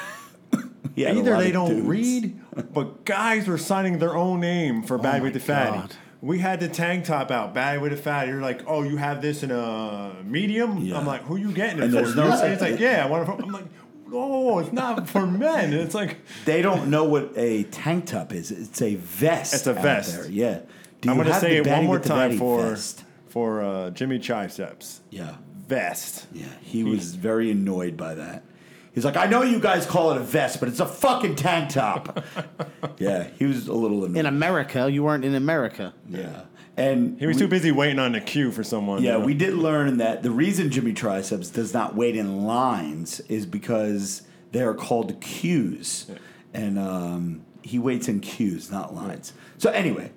Yeah, 0.94 1.08
a 1.08 1.14
either 1.18 1.30
lot 1.32 1.40
they 1.40 1.46
of 1.46 1.52
don't 1.54 1.68
dudes. 1.76 1.86
read, 1.86 2.40
but 2.74 3.04
guys 3.06 3.48
were 3.48 3.56
signing 3.58 3.98
their 3.98 4.14
own 4.14 4.40
name 4.40 4.82
for 4.82 4.98
oh 4.98 5.02
"baddie 5.02 5.18
my 5.18 5.20
with 5.20 5.32
the 5.32 5.40
fatty." 5.40 5.78
God. 5.78 5.94
We 6.20 6.38
had 6.38 6.60
the 6.60 6.68
tank 6.68 7.06
top 7.06 7.30
out, 7.32 7.54
"baddie 7.54 7.80
with 7.80 7.92
the 7.92 7.96
fatty." 7.96 8.30
You're 8.30 8.42
like, 8.42 8.60
"Oh, 8.68 8.82
you 8.82 8.98
have 8.98 9.22
this 9.22 9.42
in 9.42 9.50
a 9.50 10.12
medium?" 10.22 10.78
Yeah. 10.78 10.98
I'm 10.98 11.06
like, 11.06 11.22
"Who 11.22 11.36
you 11.36 11.50
getting 11.50 11.78
it 11.78 11.84
And 11.84 11.92
for?" 11.92 12.02
there's 12.02 12.14
no- 12.14 12.30
it's 12.46 12.60
like, 12.60 12.78
"Yeah, 12.86 13.04
I 13.04 13.08
want 13.08 13.26
I'm 13.28 13.48
like, 13.50 13.64
"Oh, 14.12 14.58
it's 14.58 14.72
not 14.72 15.08
for 15.08 15.26
men." 15.26 15.72
It's 15.72 15.94
like. 15.94 16.18
They 16.44 16.62
don't 16.62 16.90
know 16.90 17.04
what 17.04 17.32
a 17.36 17.64
tank 17.64 18.06
top 18.06 18.32
is. 18.32 18.50
It's 18.50 18.80
a 18.82 18.96
vest. 18.96 19.54
It's 19.54 19.66
a 19.66 19.76
out 19.76 19.82
vest. 19.82 20.16
there. 20.16 20.30
Yeah. 20.30 20.60
Do 21.00 21.10
I'm 21.10 21.16
going 21.16 21.28
to 21.28 21.34
say 21.34 21.56
it 21.56 21.66
one 21.66 21.84
more 21.84 21.98
time 21.98 22.38
for 22.38 22.62
vest? 22.62 23.04
for 23.28 23.62
uh, 23.62 23.90
Jimmy 23.90 24.18
Triceps. 24.18 25.00
Yeah. 25.10 25.36
Vest. 25.66 26.26
Yeah. 26.32 26.46
He 26.60 26.84
was 26.84 27.14
very 27.14 27.50
annoyed 27.50 27.96
by 27.96 28.14
that. 28.14 28.44
He's 28.94 29.04
like, 29.06 29.16
I 29.16 29.26
know 29.26 29.42
you 29.42 29.58
guys 29.58 29.86
call 29.86 30.10
it 30.12 30.18
a 30.18 30.20
vest, 30.20 30.60
but 30.60 30.68
it's 30.68 30.80
a 30.80 30.86
fucking 30.86 31.36
tank 31.36 31.70
top. 31.70 32.22
yeah. 32.98 33.24
He 33.38 33.46
was 33.46 33.66
a 33.66 33.72
little 33.72 34.04
annoyed. 34.04 34.18
In 34.18 34.26
America, 34.26 34.90
you 34.90 35.02
weren't 35.02 35.24
in 35.24 35.34
America. 35.34 35.94
yeah. 36.08 36.42
And 36.76 37.18
He 37.18 37.26
was 37.26 37.36
we- 37.36 37.42
too 37.42 37.48
busy 37.48 37.70
waiting 37.70 37.98
on 37.98 38.12
the 38.12 38.20
queue 38.20 38.50
for 38.50 38.64
someone. 38.64 39.02
Yeah, 39.02 39.12
you 39.14 39.18
know? 39.18 39.24
we 39.26 39.34
did 39.34 39.54
learn 39.54 39.98
that 39.98 40.22
the 40.22 40.30
reason 40.30 40.70
Jimmy 40.70 40.92
Triceps 40.92 41.50
does 41.50 41.74
not 41.74 41.94
wait 41.94 42.16
in 42.16 42.44
lines 42.46 43.20
is 43.28 43.44
because 43.46 44.22
they 44.52 44.62
are 44.62 44.74
called 44.74 45.20
queues, 45.20 46.06
and 46.54 46.78
um, 46.78 47.42
he 47.62 47.78
waits 47.78 48.08
in 48.08 48.20
queues, 48.20 48.70
not 48.70 48.94
lines. 48.94 49.32
So 49.58 49.70
anyway, 49.70 50.12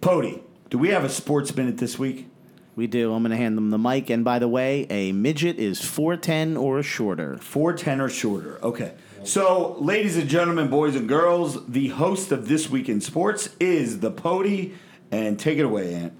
Pody, 0.00 0.42
do 0.70 0.78
we 0.78 0.88
have 0.88 1.04
a 1.04 1.08
sports 1.08 1.54
minute 1.54 1.78
this 1.78 1.98
week? 1.98 2.28
We 2.76 2.86
do. 2.88 3.12
I'm 3.14 3.22
going 3.22 3.30
to 3.30 3.36
hand 3.36 3.56
them 3.56 3.70
the 3.70 3.78
mic. 3.78 4.10
And 4.10 4.24
by 4.24 4.40
the 4.40 4.48
way, 4.48 4.86
a 4.90 5.12
midget 5.12 5.58
is 5.60 5.80
4'10 5.80 6.60
or 6.60 6.82
shorter. 6.82 7.38
Four 7.38 7.72
ten 7.72 8.00
or 8.00 8.08
shorter. 8.08 8.58
Okay. 8.64 8.94
So, 9.22 9.76
ladies 9.78 10.16
and 10.16 10.28
gentlemen, 10.28 10.68
boys 10.68 10.96
and 10.96 11.08
girls, 11.08 11.64
the 11.66 11.88
host 11.88 12.32
of 12.32 12.48
this 12.48 12.68
week 12.68 12.88
in 12.88 13.00
sports 13.00 13.50
is 13.60 14.00
the 14.00 14.10
Pody, 14.10 14.74
and 15.10 15.38
take 15.38 15.58
it 15.58 15.64
away, 15.64 15.94
Ant. 15.94 16.12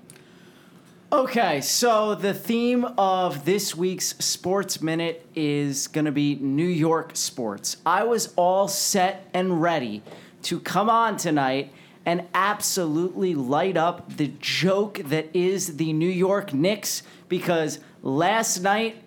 Okay, 1.12 1.60
so 1.60 2.16
the 2.16 2.34
theme 2.34 2.84
of 2.98 3.44
this 3.44 3.76
week's 3.76 4.16
Sports 4.18 4.82
Minute 4.82 5.24
is 5.36 5.86
going 5.86 6.06
to 6.06 6.12
be 6.12 6.34
New 6.36 6.66
York 6.66 7.12
sports. 7.14 7.76
I 7.86 8.02
was 8.02 8.32
all 8.34 8.66
set 8.66 9.28
and 9.32 9.62
ready 9.62 10.02
to 10.42 10.58
come 10.58 10.90
on 10.90 11.16
tonight 11.16 11.72
and 12.04 12.26
absolutely 12.34 13.34
light 13.34 13.76
up 13.76 14.16
the 14.16 14.32
joke 14.40 14.98
that 15.04 15.28
is 15.34 15.76
the 15.76 15.92
New 15.92 16.08
York 16.08 16.52
Knicks 16.52 17.02
because 17.28 17.78
last 18.02 18.60
night 18.60 19.00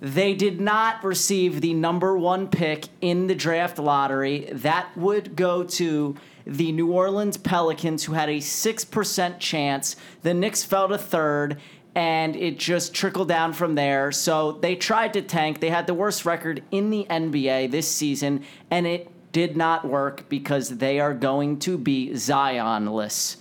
they 0.00 0.34
did 0.34 0.60
not 0.60 1.02
receive 1.02 1.60
the 1.60 1.74
number 1.74 2.16
one 2.16 2.46
pick 2.46 2.86
in 3.00 3.26
the 3.26 3.34
draft 3.34 3.78
lottery. 3.78 4.48
That 4.52 4.96
would 4.96 5.34
go 5.34 5.64
to 5.64 6.16
the 6.48 6.72
New 6.72 6.90
Orleans 6.90 7.36
Pelicans, 7.36 8.04
who 8.04 8.14
had 8.14 8.28
a 8.28 8.38
6% 8.38 9.38
chance. 9.38 9.96
The 10.22 10.34
Knicks 10.34 10.64
fell 10.64 10.88
to 10.88 10.98
third, 10.98 11.60
and 11.94 12.34
it 12.34 12.58
just 12.58 12.94
trickled 12.94 13.28
down 13.28 13.52
from 13.52 13.74
there. 13.74 14.10
So 14.10 14.52
they 14.52 14.74
tried 14.74 15.12
to 15.12 15.22
tank. 15.22 15.60
They 15.60 15.70
had 15.70 15.86
the 15.86 15.94
worst 15.94 16.24
record 16.24 16.62
in 16.70 16.90
the 16.90 17.06
NBA 17.10 17.70
this 17.70 17.90
season, 17.90 18.44
and 18.70 18.86
it 18.86 19.10
did 19.30 19.56
not 19.56 19.86
work 19.86 20.28
because 20.28 20.78
they 20.78 21.00
are 21.00 21.12
going 21.12 21.58
to 21.60 21.76
be 21.76 22.10
Zionless. 22.10 23.36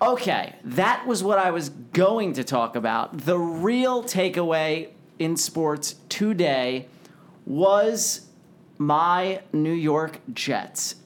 Okay, 0.00 0.54
that 0.62 1.06
was 1.06 1.24
what 1.24 1.38
I 1.38 1.50
was 1.50 1.70
going 1.70 2.34
to 2.34 2.44
talk 2.44 2.76
about. 2.76 3.16
The 3.16 3.38
real 3.38 4.04
takeaway 4.04 4.90
in 5.18 5.36
sports 5.36 5.96
today 6.08 6.86
was 7.46 8.26
my 8.78 9.40
New 9.52 9.72
York 9.72 10.20
Jets. 10.32 10.96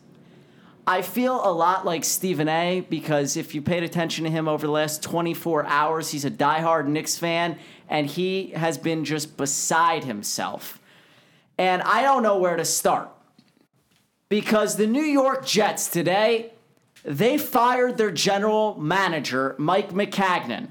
I 0.90 1.02
feel 1.02 1.40
a 1.44 1.52
lot 1.52 1.86
like 1.86 2.04
Stephen 2.04 2.48
A 2.48 2.80
because 2.80 3.36
if 3.36 3.54
you 3.54 3.62
paid 3.62 3.84
attention 3.84 4.24
to 4.24 4.30
him 4.30 4.48
over 4.48 4.66
the 4.66 4.72
last 4.72 5.04
24 5.04 5.64
hours, 5.66 6.10
he's 6.10 6.24
a 6.24 6.30
diehard 6.32 6.88
Knicks 6.88 7.16
fan 7.16 7.60
and 7.88 8.08
he 8.08 8.48
has 8.56 8.76
been 8.76 9.04
just 9.04 9.36
beside 9.36 10.02
himself. 10.02 10.80
And 11.56 11.80
I 11.82 12.02
don't 12.02 12.24
know 12.24 12.38
where 12.38 12.56
to 12.56 12.64
start 12.64 13.08
because 14.28 14.78
the 14.78 14.88
New 14.88 15.04
York 15.04 15.46
Jets 15.46 15.86
today, 15.86 16.54
they 17.04 17.38
fired 17.38 17.96
their 17.96 18.10
general 18.10 18.76
manager, 18.76 19.54
Mike 19.58 19.90
Maccagnan. 19.90 20.70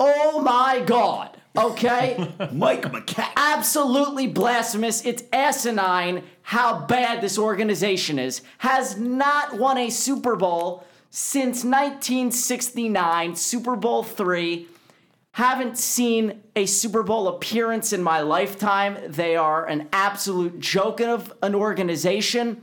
Oh 0.00 0.42
my 0.42 0.82
God. 0.84 1.40
Okay? 1.56 2.16
Mike 2.52 2.82
McCack. 2.82 3.30
Absolutely 3.36 4.26
blasphemous. 4.26 5.04
It's 5.04 5.22
asinine 5.32 6.22
how 6.42 6.86
bad 6.86 7.20
this 7.20 7.38
organization 7.38 8.18
is. 8.18 8.42
Has 8.58 8.96
not 8.96 9.58
won 9.58 9.78
a 9.78 9.90
Super 9.90 10.36
Bowl 10.36 10.84
since 11.10 11.64
1969, 11.64 13.36
Super 13.36 13.76
Bowl 13.76 14.02
three. 14.02 14.68
Haven't 15.32 15.76
seen 15.76 16.42
a 16.54 16.66
Super 16.66 17.02
Bowl 17.02 17.28
appearance 17.28 17.92
in 17.92 18.02
my 18.02 18.20
lifetime. 18.20 18.98
They 19.06 19.36
are 19.36 19.66
an 19.66 19.88
absolute 19.92 20.60
joke 20.60 21.00
of 21.00 21.32
an 21.42 21.54
organization. 21.54 22.62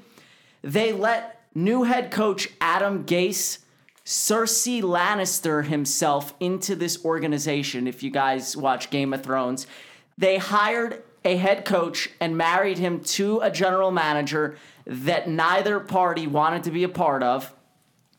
They 0.64 0.92
let 0.92 1.42
new 1.54 1.84
head 1.84 2.10
coach 2.10 2.50
Adam 2.62 3.06
Gase, 3.06 3.60
Cersei 4.06 4.82
Lannister 4.82 5.66
himself 5.66 6.34
into 6.40 6.76
this 6.76 7.04
organization. 7.06 7.88
If 7.88 8.04
you 8.04 8.12
guys 8.12 8.58
watch 8.58 8.90
Game 8.90 9.14
of 9.14 9.24
Thrones, 9.24 9.66
they 10.18 10.38
hired 10.38 11.04
a 11.26 11.38
head 11.38 11.64
coach 11.64 12.10
and 12.20 12.38
married 12.38 12.78
him 12.78 13.00
to 13.00 13.40
a 13.40 13.50
general 13.50 13.92
manager 13.92 14.58
that 14.86 15.30
neither 15.30 15.80
party 15.80 16.28
wanted 16.28 16.64
to 16.64 16.72
be 16.72 16.84
a 16.84 16.90
part 16.90 17.24
of. 17.24 17.54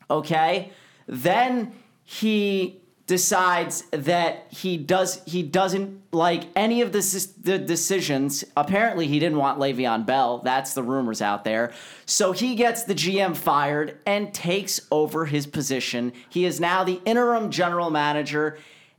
Okay? 0.09 0.71
Then 1.07 1.73
he 2.03 2.81
decides 3.07 3.83
that 3.91 4.47
he 4.49 4.77
does 4.77 5.21
he 5.25 5.43
doesn't 5.43 6.01
like 6.11 6.45
any 6.55 6.81
of 6.81 6.91
the, 6.91 7.27
the 7.41 7.59
decisions. 7.59 8.43
Apparently, 8.57 9.07
he 9.07 9.19
didn't 9.19 9.37
want 9.37 9.59
Le'Veon 9.59 10.05
Bell. 10.05 10.39
That's 10.39 10.73
the 10.73 10.81
rumors 10.81 11.21
out 11.21 11.43
there. 11.43 11.71
So 12.05 12.31
he 12.31 12.55
gets 12.55 12.83
the 12.83 12.95
GM 12.95 13.35
fired 13.35 13.99
and 14.05 14.33
takes 14.33 14.81
over 14.91 15.25
his 15.25 15.45
position. 15.45 16.13
He 16.29 16.45
is 16.45 16.59
now 16.59 16.83
the 16.83 16.99
interim 17.05 17.51
general 17.51 17.89
manager. 17.89 18.57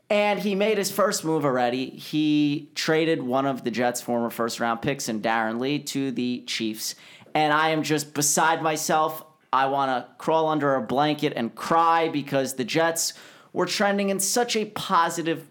And 0.08 0.38
he 0.38 0.54
made 0.54 0.78
his 0.78 0.88
first 0.88 1.24
move 1.24 1.44
already. 1.44 1.90
He 1.90 2.70
traded 2.76 3.24
one 3.24 3.44
of 3.44 3.64
the 3.64 3.72
Jets' 3.72 4.00
former 4.00 4.30
first 4.30 4.60
round 4.60 4.80
picks 4.80 5.08
and 5.08 5.20
Darron 5.20 5.58
Lee 5.58 5.80
to 5.80 6.12
the 6.12 6.44
Chiefs. 6.46 6.94
And 7.34 7.52
I 7.52 7.70
am 7.70 7.82
just 7.82 8.14
beside 8.14 8.62
myself. 8.62 9.24
I 9.52 9.66
want 9.66 9.90
to 9.90 10.14
crawl 10.16 10.48
under 10.48 10.76
a 10.76 10.80
blanket 10.80 11.32
and 11.34 11.52
cry 11.52 12.08
because 12.08 12.54
the 12.54 12.62
Jets 12.62 13.14
were 13.56 13.64
trending 13.64 14.10
in 14.10 14.20
such 14.20 14.54
a 14.54 14.66
positive 14.66 15.48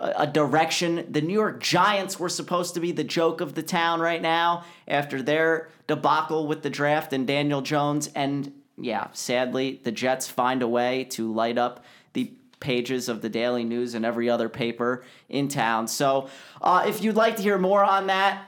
uh, 0.00 0.12
a 0.16 0.26
direction. 0.26 1.06
The 1.08 1.20
New 1.20 1.32
York 1.32 1.62
Giants 1.62 2.18
were 2.18 2.28
supposed 2.28 2.74
to 2.74 2.80
be 2.80 2.90
the 2.90 3.04
joke 3.04 3.40
of 3.40 3.54
the 3.54 3.62
town 3.62 4.00
right 4.00 4.20
now 4.20 4.64
after 4.88 5.22
their 5.22 5.68
debacle 5.86 6.48
with 6.48 6.62
the 6.62 6.70
draft 6.70 7.12
and 7.12 7.24
Daniel 7.24 7.62
Jones. 7.62 8.10
And 8.16 8.52
yeah, 8.76 9.06
sadly, 9.12 9.80
the 9.84 9.92
Jets 9.92 10.28
find 10.28 10.60
a 10.60 10.66
way 10.66 11.04
to 11.10 11.32
light 11.32 11.56
up 11.56 11.84
the 12.14 12.32
pages 12.58 13.08
of 13.08 13.22
the 13.22 13.28
Daily 13.28 13.62
News 13.62 13.94
and 13.94 14.04
every 14.04 14.28
other 14.28 14.48
paper 14.48 15.04
in 15.28 15.46
town. 15.46 15.86
So 15.86 16.28
uh, 16.60 16.84
if 16.88 17.00
you'd 17.00 17.14
like 17.14 17.36
to 17.36 17.42
hear 17.42 17.58
more 17.58 17.84
on 17.84 18.08
that, 18.08 18.44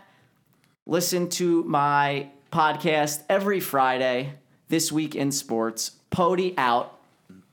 listen 0.87 1.29
to 1.31 1.63
my 1.63 2.31
podcast 2.51 3.23
every 3.29 3.61
Friday, 3.61 4.33
This 4.67 4.91
Week 4.91 5.15
in 5.15 5.31
Sports. 5.31 5.93
Pody 6.11 6.55
out. 6.59 6.98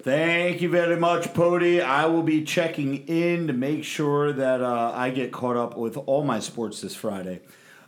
Thank 0.05 0.61
you 0.61 0.69
very 0.69 0.97
much, 0.97 1.33
Pody. 1.33 1.81
I 1.81 2.05
will 2.05 2.21
be 2.21 2.43
checking 2.43 3.07
in 3.07 3.47
to 3.47 3.53
make 3.53 3.83
sure 3.83 4.31
that 4.33 4.61
uh, 4.61 4.91
I 4.93 5.09
get 5.09 5.31
caught 5.31 5.57
up 5.57 5.75
with 5.75 5.97
all 5.97 6.23
my 6.23 6.39
sports 6.39 6.79
this 6.79 6.93
Friday. 6.93 7.41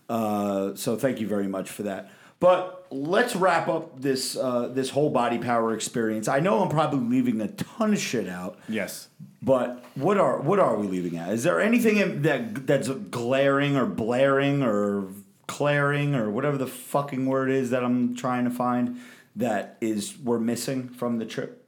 Uh, 0.10 0.74
so 0.74 0.96
thank 0.96 1.20
you 1.20 1.28
very 1.28 1.48
much 1.48 1.70
for 1.70 1.84
that. 1.84 2.10
But 2.40 2.88
let's 2.90 3.36
wrap 3.36 3.68
up 3.68 4.02
this 4.02 4.36
uh, 4.36 4.70
this 4.70 4.90
whole 4.90 5.12
body 5.12 5.38
power 5.38 5.76
experience. 5.76 6.28
I 6.28 6.40
know 6.40 6.64
I'm 6.64 6.70
probably 6.70 7.02
leaving 7.08 7.40
a 7.40 7.50
ton 7.50 7.94
of 7.94 8.00
shit 8.00 8.28
out, 8.28 8.58
Yes. 8.68 9.10
but 9.44 9.86
what 9.94 10.18
are 10.18 10.40
what 10.42 10.60
are 10.60 10.76
we 10.76 10.88
leaving 10.88 11.20
out? 11.20 11.32
Is 11.32 11.44
there 11.44 11.62
anything 11.62 12.24
that 12.24 12.66
that's 12.66 12.90
glaring 12.90 13.76
or 13.76 13.86
blaring 13.86 14.64
or 14.64 15.04
claring 15.46 16.16
or 16.16 16.32
whatever 16.32 16.58
the 16.58 16.66
fucking 16.66 17.28
word 17.28 17.52
is 17.52 17.70
that 17.70 17.84
I'm 17.84 18.16
trying 18.16 18.46
to 18.46 18.52
find 18.52 18.98
that 19.36 19.78
is 19.82 20.18
we're 20.18 20.40
missing 20.40 20.90
from 20.90 21.20
the 21.20 21.26
trip? 21.26 21.64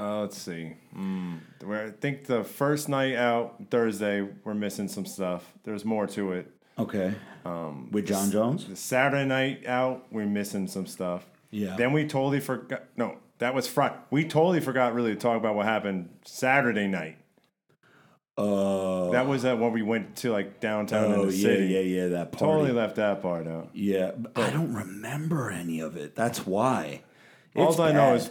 Uh, 0.00 0.20
let's 0.20 0.38
see. 0.38 0.74
Mm, 0.96 1.40
where 1.64 1.86
I 1.86 1.90
think 1.90 2.26
the 2.26 2.44
first 2.44 2.88
night 2.88 3.16
out 3.16 3.56
Thursday, 3.70 4.26
we're 4.44 4.54
missing 4.54 4.86
some 4.88 5.04
stuff. 5.04 5.52
There's 5.64 5.84
more 5.84 6.06
to 6.08 6.32
it. 6.32 6.50
Okay. 6.78 7.14
Um, 7.44 7.90
With 7.90 8.06
John 8.06 8.30
Jones? 8.30 8.66
The 8.66 8.76
Saturday 8.76 9.24
night 9.24 9.66
out, 9.66 10.06
we're 10.12 10.26
missing 10.26 10.68
some 10.68 10.86
stuff. 10.86 11.26
Yeah. 11.50 11.74
Then 11.76 11.92
we 11.92 12.06
totally 12.06 12.38
forgot. 12.38 12.84
No, 12.96 13.16
that 13.38 13.54
was 13.54 13.66
Friday. 13.66 13.96
We 14.10 14.24
totally 14.24 14.60
forgot 14.60 14.94
really 14.94 15.14
to 15.14 15.20
talk 15.20 15.36
about 15.36 15.56
what 15.56 15.66
happened 15.66 16.10
Saturday 16.24 16.86
night. 16.86 17.16
Uh, 18.36 19.10
That 19.10 19.26
was 19.26 19.42
that 19.42 19.58
when 19.58 19.72
we 19.72 19.82
went 19.82 20.14
to 20.16 20.30
like 20.30 20.60
downtown 20.60 21.06
in 21.06 21.18
oh, 21.18 21.26
the 21.26 21.34
yeah, 21.34 21.42
city. 21.42 21.66
yeah, 21.66 21.80
yeah, 21.80 22.08
that 22.08 22.30
party. 22.30 22.44
Totally 22.44 22.72
left 22.72 22.96
that 22.96 23.20
part 23.20 23.48
out. 23.48 23.70
Yeah, 23.72 24.12
but 24.16 24.38
I 24.38 24.50
don't 24.50 24.72
remember 24.72 25.50
any 25.50 25.80
of 25.80 25.96
it. 25.96 26.14
That's 26.14 26.46
why. 26.46 27.02
All 27.56 27.80
I 27.82 27.90
know 27.90 28.14
is 28.14 28.30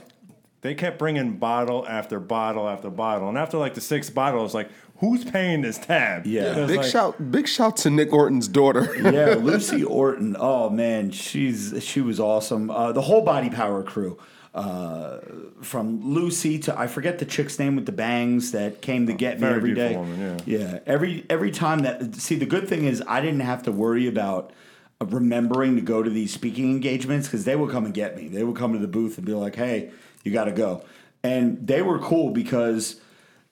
they 0.62 0.74
kept 0.76 0.98
bringing 1.00 1.38
bottle 1.38 1.86
after 1.88 2.20
bottle 2.20 2.68
after 2.68 2.90
bottle, 2.90 3.30
and 3.30 3.38
after 3.38 3.58
like 3.58 3.74
the 3.74 3.82
sixth 3.82 4.14
bottle, 4.14 4.44
it's 4.44 4.54
like, 4.54 4.70
who's 4.98 5.24
paying 5.24 5.62
this 5.62 5.78
tab? 5.78 6.26
Yeah. 6.26 6.66
Big 6.66 6.78
like- 6.78 6.86
shout, 6.90 7.32
big 7.32 7.48
shout 7.48 7.78
to 7.78 7.90
Nick 7.90 8.12
Orton's 8.12 8.48
daughter. 8.48 8.96
yeah, 9.00 9.36
Lucy 9.40 9.84
Orton. 9.84 10.36
Oh 10.40 10.70
man, 10.70 11.12
she's 11.12 11.76
she 11.84 12.02
was 12.02 12.20
awesome. 12.20 12.70
Uh, 12.72 12.92
the 12.92 13.02
whole 13.02 13.22
Body 13.22 13.50
Power 13.50 13.84
crew, 13.84 14.18
uh, 14.56 15.20
from 15.62 16.14
Lucy 16.14 16.58
to 16.60 16.78
I 16.78 16.88
forget 16.88 17.20
the 17.20 17.26
chick's 17.26 17.60
name 17.60 17.76
with 17.76 17.86
the 17.86 17.92
bangs 17.92 18.52
that 18.52 18.82
came 18.82 19.06
to 19.08 19.14
get 19.14 19.40
me 19.40 19.48
every 19.48 19.74
day. 19.74 19.96
woman, 19.96 20.42
yeah, 20.46 20.80
every 20.86 21.26
every 21.30 21.52
time 21.52 21.80
that. 21.80 22.16
See, 22.16 22.36
the 22.36 22.46
good 22.48 22.68
thing 22.68 22.86
is 22.86 23.04
I 23.08 23.22
didn't 23.22 23.42
have 23.42 23.64
to 23.64 23.72
worry 23.72 24.08
about. 24.08 24.52
uh, 25.00 25.06
Remembering 25.06 25.76
to 25.76 25.82
go 25.82 26.02
to 26.02 26.10
these 26.10 26.34
speaking 26.34 26.72
engagements 26.72 27.28
because 27.28 27.46
they 27.46 27.56
would 27.56 27.70
come 27.70 27.86
and 27.86 27.94
get 27.94 28.18
me. 28.18 28.28
They 28.30 28.44
would 28.44 28.56
come 28.56 28.74
to 28.74 28.80
the 28.80 28.88
booth 28.88 29.18
and 29.20 29.28
be 29.28 29.34
like, 29.34 29.56
"Hey, 29.56 29.92
you 30.28 30.34
got 30.34 30.46
to 30.46 30.52
go," 30.52 30.84
and 31.24 31.66
they 31.66 31.82
were 31.82 32.00
cool 32.00 32.32
because 32.32 33.00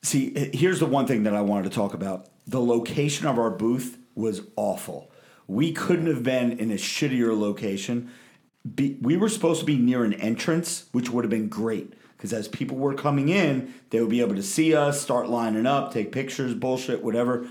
See, 0.06 0.52
here's 0.54 0.80
the 0.80 0.86
one 0.86 1.08
thing 1.08 1.24
that 1.24 1.34
I 1.34 1.42
wanted 1.42 1.64
to 1.64 1.76
talk 1.76 1.96
about. 1.96 2.28
The 2.46 2.62
location 2.62 3.26
of 3.26 3.40
our 3.40 3.50
booth 3.50 3.98
was 4.14 4.42
awful. 4.56 5.10
We 5.48 5.72
couldn't 5.72 6.06
have 6.06 6.22
been 6.22 6.60
in 6.60 6.70
a 6.70 6.76
shittier 6.76 7.36
location. 7.36 8.12
Be, 8.76 9.00
we 9.02 9.18
were 9.18 9.30
supposed 9.30 9.62
to 9.62 9.66
be 9.66 9.80
near 9.80 10.04
an 10.04 10.14
entrance, 10.14 10.86
which 10.92 11.10
would 11.10 11.24
have 11.24 11.32
been 11.32 11.50
great 11.50 11.94
because 12.16 12.34
as 12.34 12.48
people 12.48 12.78
were 12.78 12.94
coming 12.94 13.30
in, 13.30 13.74
they 13.90 14.00
would 14.00 14.12
be 14.12 14.22
able 14.22 14.36
to 14.36 14.44
see 14.44 14.76
us, 14.76 15.02
start 15.02 15.28
lining 15.28 15.66
up, 15.66 15.92
take 15.92 16.12
pictures, 16.12 16.54
bullshit, 16.54 17.04
whatever. 17.04 17.48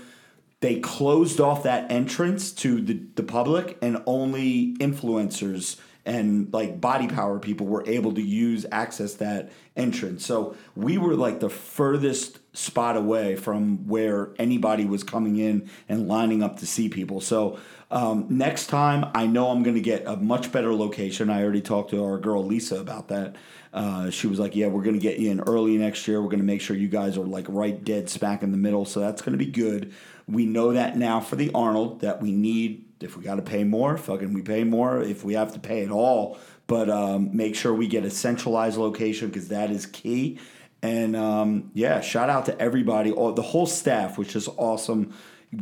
They 0.61 0.79
closed 0.79 1.41
off 1.41 1.63
that 1.63 1.91
entrance 1.91 2.53
to 2.53 2.79
the, 2.79 3.01
the 3.15 3.23
public, 3.23 3.77
and 3.81 4.01
only 4.05 4.77
influencers 4.77 5.77
and 6.05 6.53
like 6.53 6.79
body 6.79 7.07
power 7.07 7.39
people 7.39 7.65
were 7.65 7.83
able 7.87 8.13
to 8.13 8.21
use 8.21 8.65
access 8.71 9.15
that 9.15 9.51
entrance. 9.75 10.25
So 10.25 10.55
we 10.75 10.97
were 10.97 11.15
like 11.15 11.39
the 11.39 11.49
furthest 11.49 12.39
spot 12.55 12.95
away 12.95 13.35
from 13.35 13.87
where 13.87 14.33
anybody 14.37 14.85
was 14.85 15.03
coming 15.03 15.37
in 15.37 15.69
and 15.89 16.07
lining 16.07 16.43
up 16.43 16.59
to 16.59 16.67
see 16.67 16.89
people. 16.89 17.21
So 17.21 17.59
um, 17.91 18.27
next 18.29 18.67
time, 18.67 19.09
I 19.13 19.27
know 19.27 19.49
I'm 19.49 19.63
going 19.63 19.75
to 19.75 19.81
get 19.81 20.05
a 20.05 20.15
much 20.15 20.51
better 20.51 20.73
location. 20.73 21.29
I 21.29 21.43
already 21.43 21.61
talked 21.61 21.91
to 21.91 22.03
our 22.03 22.17
girl 22.17 22.43
Lisa 22.43 22.79
about 22.79 23.09
that. 23.09 23.35
Uh, 23.73 24.09
she 24.09 24.27
was 24.27 24.39
like, 24.39 24.55
"Yeah, 24.55 24.67
we're 24.67 24.83
going 24.83 24.95
to 24.95 25.01
get 25.01 25.19
you 25.19 25.29
in 25.31 25.41
early 25.41 25.77
next 25.77 26.07
year. 26.07 26.21
We're 26.21 26.29
going 26.29 26.39
to 26.39 26.45
make 26.45 26.61
sure 26.61 26.75
you 26.75 26.87
guys 26.87 27.17
are 27.17 27.25
like 27.25 27.45
right 27.49 27.83
dead 27.83 28.09
smack 28.09 28.41
in 28.41 28.51
the 28.51 28.57
middle. 28.57 28.85
So 28.85 29.01
that's 29.01 29.21
going 29.21 29.37
to 29.37 29.43
be 29.43 29.51
good. 29.51 29.93
We 30.27 30.45
know 30.45 30.73
that 30.73 30.97
now 30.97 31.19
for 31.19 31.35
the 31.35 31.51
Arnold 31.53 32.01
that 32.01 32.21
we 32.21 32.31
need. 32.31 32.84
If 33.05 33.15
we 33.15 33.23
got 33.23 33.35
to 33.35 33.41
pay 33.41 33.63
more, 33.63 33.97
fucking 33.97 34.33
we 34.33 34.41
pay 34.41 34.63
more. 34.63 35.01
If 35.01 35.23
we 35.23 35.35
have 35.35 35.53
to 35.53 35.59
pay 35.59 35.83
at 35.85 35.91
all, 35.91 36.37
but 36.67 36.89
um, 36.89 37.35
make 37.35 37.55
sure 37.55 37.73
we 37.73 37.87
get 37.87 38.03
a 38.03 38.09
centralized 38.09 38.77
location 38.77 39.29
because 39.29 39.47
that 39.49 39.71
is 39.71 39.85
key. 39.85 40.39
And 40.81 41.15
um, 41.15 41.71
yeah, 41.73 42.01
shout 42.01 42.29
out 42.29 42.45
to 42.47 42.59
everybody, 42.59 43.11
all 43.11 43.31
the 43.31 43.41
whole 43.41 43.65
staff, 43.65 44.17
which 44.17 44.35
is 44.35 44.47
awesome, 44.57 45.13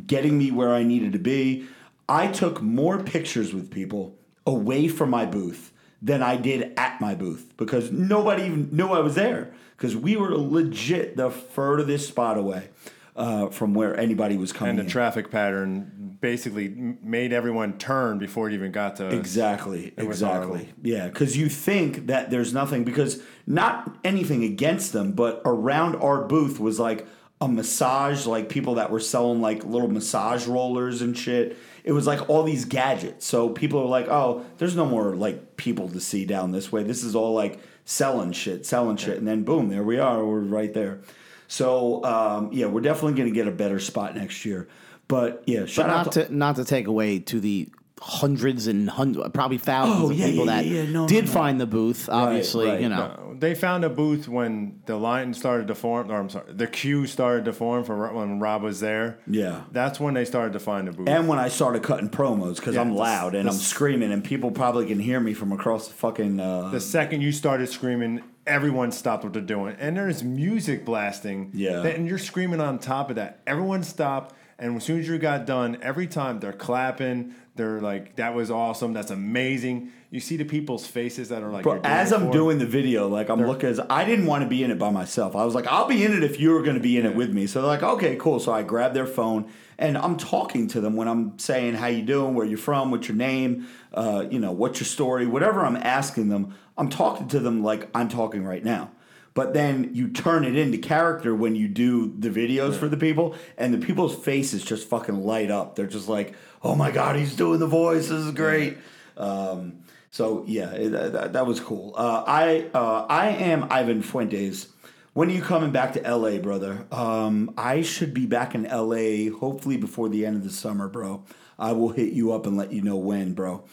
getting 0.07 0.37
me 0.37 0.51
where 0.51 0.73
I 0.73 0.83
needed 0.83 1.13
to 1.13 1.19
be. 1.19 1.67
I 2.09 2.27
took 2.27 2.61
more 2.61 3.01
pictures 3.01 3.53
with 3.53 3.71
people 3.71 4.17
away 4.45 4.87
from 4.87 5.09
my 5.09 5.25
booth 5.25 5.71
than 6.01 6.21
I 6.21 6.35
did 6.35 6.73
at 6.77 6.99
my 6.99 7.15
booth 7.15 7.53
because 7.55 7.91
nobody 7.91 8.43
even 8.43 8.69
knew 8.71 8.87
I 8.89 8.99
was 8.99 9.15
there 9.15 9.53
because 9.77 9.95
we 9.95 10.17
were 10.17 10.35
legit 10.37 11.15
the 11.15 11.29
furthest 11.29 12.09
spot 12.09 12.37
away 12.37 12.67
uh, 13.15 13.47
from 13.47 13.73
where 13.73 13.97
anybody 13.97 14.35
was 14.35 14.51
coming. 14.51 14.71
and 14.71 14.79
the 14.79 14.83
in. 14.83 14.89
traffic 14.89 15.31
pattern 15.31 16.02
basically 16.23 16.69
made 17.03 17.33
everyone 17.33 17.77
turn 17.77 18.17
before 18.17 18.47
it 18.49 18.53
even 18.53 18.71
got 18.71 18.95
to. 18.95 19.09
Exactly, 19.09 19.93
exactly. 19.97 20.69
Yeah, 20.81 21.09
because 21.09 21.35
you 21.35 21.49
think 21.49 22.07
that 22.07 22.31
there's 22.31 22.53
nothing, 22.53 22.85
because 22.85 23.21
not 23.45 23.93
anything 24.05 24.41
against 24.45 24.93
them, 24.93 25.11
but 25.11 25.41
around 25.43 25.97
our 25.97 26.23
booth 26.23 26.61
was 26.61 26.79
like 26.79 27.05
a 27.41 27.47
massage, 27.49 28.25
like 28.25 28.47
people 28.47 28.75
that 28.75 28.89
were 28.89 29.01
selling 29.01 29.41
like 29.41 29.65
little 29.65 29.89
massage 29.89 30.47
rollers 30.47 31.01
and 31.01 31.17
shit. 31.17 31.57
It 31.83 31.91
was 31.91 32.07
like 32.07 32.29
all 32.29 32.43
these 32.43 32.63
gadgets. 32.63 33.25
So 33.25 33.49
people 33.49 33.81
are 33.81 33.85
like, 33.85 34.07
oh, 34.07 34.45
there's 34.59 34.77
no 34.77 34.85
more 34.85 35.17
like 35.17 35.57
people 35.57 35.89
to 35.89 35.99
see 35.99 36.23
down 36.23 36.53
this 36.53 36.71
way. 36.71 36.83
This 36.83 37.03
is 37.03 37.15
all 37.15 37.33
like 37.33 37.59
selling 37.83 38.31
shit, 38.31 38.65
selling 38.65 38.95
shit. 38.95 39.17
And 39.17 39.27
then 39.27 39.43
boom, 39.43 39.67
there 39.67 39.83
we 39.83 39.99
are. 39.99 40.25
We're 40.25 40.39
right 40.39 40.73
there. 40.73 41.01
So 41.49 42.01
um, 42.05 42.53
yeah, 42.53 42.67
we're 42.67 42.79
definitely 42.79 43.17
going 43.17 43.27
to 43.27 43.35
get 43.35 43.49
a 43.49 43.51
better 43.51 43.81
spot 43.81 44.15
next 44.15 44.45
year. 44.45 44.69
But 45.13 45.43
yeah, 45.45 45.65
shout 45.65 45.85
But 45.87 45.91
out 45.95 46.05
not 46.05 46.11
to 46.13 46.25
to 46.25 46.35
not 46.35 46.55
to 46.57 46.65
take 46.65 46.87
away 46.87 47.19
to 47.19 47.39
the 47.39 47.69
hundreds 48.01 48.67
and 48.67 48.89
hundreds, 48.89 49.29
probably 49.33 49.57
thousands 49.57 50.01
Oh, 50.01 50.11
of 50.11 50.17
people 50.17 50.45
yeah, 50.45 50.45
that 50.45 50.65
yeah, 50.65 50.81
yeah. 50.83 50.91
No, 50.91 51.07
did 51.07 51.25
no, 51.25 51.27
no. 51.29 51.33
find 51.33 51.61
the 51.61 51.65
booth. 51.67 52.09
Obviously, 52.09 52.67
right. 52.67 52.81
you 52.81 52.89
know. 52.89 53.35
They 53.39 53.55
found 53.55 53.83
a 53.85 53.89
booth 53.89 54.27
when 54.27 54.81
the 54.85 54.95
line 54.97 55.33
started 55.33 55.67
to 55.67 55.75
form, 55.75 56.11
or 56.11 56.19
I'm 56.19 56.29
sorry, 56.29 56.51
the 56.53 56.67
queue 56.67 57.05
started 57.07 57.45
to 57.45 57.53
form 57.53 57.83
for 57.83 58.11
when 58.13 58.39
Rob 58.39 58.63
was 58.63 58.79
there. 58.79 59.19
Yeah. 59.27 59.61
That's 59.71 59.99
when 59.99 60.13
they 60.15 60.25
started 60.25 60.53
to 60.53 60.59
find 60.59 60.87
a 60.87 60.91
booth. 60.91 61.07
And 61.09 61.27
when 61.27 61.39
I 61.39 61.47
started 61.49 61.83
cutting 61.83 62.09
promos 62.09 62.55
because 62.57 62.75
Yeah, 62.75 62.81
I'm 62.81 62.93
loud 62.93 63.35
and 63.35 63.47
I'm 63.49 63.55
screaming 63.55 64.11
and 64.11 64.23
people 64.23 64.51
probably 64.51 64.85
can 64.85 64.99
hear 64.99 65.19
me 65.19 65.33
from 65.33 65.51
across 65.51 65.87
the 65.87 65.93
fucking. 65.93 66.39
Uh, 66.39 66.69
the 66.69 66.79
second 66.81 67.21
you 67.21 67.31
started 67.31 67.67
screaming, 67.69 68.21
everyone 68.45 68.91
stopped 68.91 69.23
what 69.23 69.33
they're 69.33 69.41
doing. 69.41 69.75
And 69.79 69.95
there's 69.97 70.23
music 70.23 70.83
blasting. 70.85 71.51
Yeah. 71.53 71.79
that- 71.81 71.95
And 71.95 72.07
you're 72.07 72.17
screaming 72.17 72.59
on 72.59 72.79
top 72.79 73.09
of 73.09 73.15
that. 73.17 73.39
Everyone 73.47 73.83
stopped. 73.83 74.35
And 74.63 74.77
as 74.77 74.85
soon 74.85 74.97
as 74.97 75.09
you 75.09 75.17
got 75.17 75.45
done, 75.45 75.77
every 75.81 76.07
time 76.07 76.39
they're 76.39 76.53
clapping, 76.53 77.35
they're 77.57 77.81
like, 77.81 78.15
that 78.15 78.33
was 78.33 78.49
awesome. 78.49 78.93
That's 78.93 79.11
amazing. 79.11 79.91
You 80.09 80.21
see 80.21 80.37
the 80.37 80.45
people's 80.45 80.87
faces 80.87 81.27
that 81.29 81.43
are 81.43 81.49
like, 81.49 81.63
Bro, 81.63 81.81
as 81.83 82.13
I'm 82.13 82.31
doing 82.31 82.59
the 82.59 82.65
video, 82.65 83.09
like 83.09 83.27
I'm 83.27 83.45
looking, 83.45 83.67
as 83.67 83.81
I 83.89 84.05
didn't 84.05 84.25
want 84.25 84.41
to 84.43 84.47
be 84.47 84.63
in 84.63 84.71
it 84.71 84.79
by 84.79 84.89
myself. 84.89 85.35
I 85.35 85.43
was 85.43 85.53
like, 85.53 85.67
I'll 85.67 85.89
be 85.89 86.05
in 86.05 86.13
it 86.13 86.23
if 86.23 86.39
you 86.39 86.51
were 86.51 86.61
going 86.61 86.77
to 86.77 86.81
be 86.81 86.97
in 86.97 87.05
it 87.05 87.13
with 87.13 87.33
me. 87.33 87.45
So 87.45 87.59
they're 87.59 87.67
like, 87.67 87.83
okay, 87.83 88.15
cool. 88.15 88.39
So 88.39 88.53
I 88.53 88.63
grab 88.63 88.93
their 88.93 89.05
phone 89.05 89.51
and 89.77 89.97
I'm 89.97 90.15
talking 90.15 90.69
to 90.69 90.79
them 90.79 90.95
when 90.95 91.09
I'm 91.09 91.37
saying 91.37 91.73
how 91.73 91.87
you 91.87 92.01
doing, 92.01 92.33
where 92.33 92.45
you're 92.45 92.57
from, 92.57 92.89
what's 92.89 93.09
your 93.09 93.17
name, 93.17 93.67
uh, 93.93 94.27
you 94.31 94.39
know, 94.39 94.53
what's 94.53 94.79
your 94.79 94.87
story, 94.87 95.27
whatever 95.27 95.65
I'm 95.65 95.75
asking 95.75 96.29
them. 96.29 96.55
I'm 96.77 96.87
talking 96.87 97.27
to 97.27 97.41
them 97.41 97.63
like 97.63 97.89
I'm 97.93 98.07
talking 98.07 98.45
right 98.45 98.63
now. 98.63 98.91
But 99.33 99.53
then 99.53 99.89
you 99.93 100.09
turn 100.09 100.43
it 100.43 100.55
into 100.55 100.77
character 100.77 101.33
when 101.33 101.55
you 101.55 101.67
do 101.67 102.13
the 102.17 102.29
videos 102.29 102.75
for 102.75 102.87
the 102.87 102.97
people, 102.97 103.35
and 103.57 103.73
the 103.73 103.83
people's 103.83 104.15
faces 104.15 104.63
just 104.63 104.87
fucking 104.87 105.23
light 105.23 105.49
up. 105.49 105.75
They're 105.75 105.87
just 105.87 106.07
like, 106.07 106.35
"Oh 106.63 106.75
my 106.75 106.91
god, 106.91 107.15
he's 107.15 107.35
doing 107.35 107.59
the 107.59 107.67
voice. 107.67 108.09
This 108.09 108.25
is 108.25 108.31
great." 108.31 108.77
Um, 109.17 109.79
so 110.11 110.43
yeah, 110.45 110.71
it, 110.71 110.89
that, 110.89 111.33
that 111.33 111.47
was 111.47 111.59
cool. 111.59 111.93
Uh, 111.97 112.23
I 112.27 112.69
uh, 112.73 113.05
I 113.09 113.29
am 113.29 113.67
Ivan 113.71 114.03
Fuentes. 114.03 114.67
When 115.13 115.29
are 115.29 115.33
you 115.33 115.41
coming 115.43 115.71
back 115.71 115.93
to 115.93 116.01
LA, 116.01 116.37
brother? 116.39 116.85
Um, 116.91 117.53
I 117.55 117.83
should 117.83 118.13
be 118.15 118.25
back 118.25 118.55
in 118.55 118.63
LA 118.63 119.35
hopefully 119.35 119.77
before 119.77 120.09
the 120.09 120.25
end 120.25 120.37
of 120.37 120.43
the 120.43 120.49
summer, 120.49 120.87
bro. 120.87 121.23
I 121.57 121.71
will 121.71 121.89
hit 121.89 122.13
you 122.13 122.33
up 122.33 122.47
and 122.47 122.57
let 122.57 122.73
you 122.73 122.81
know 122.81 122.97
when, 122.97 123.33
bro. 123.33 123.63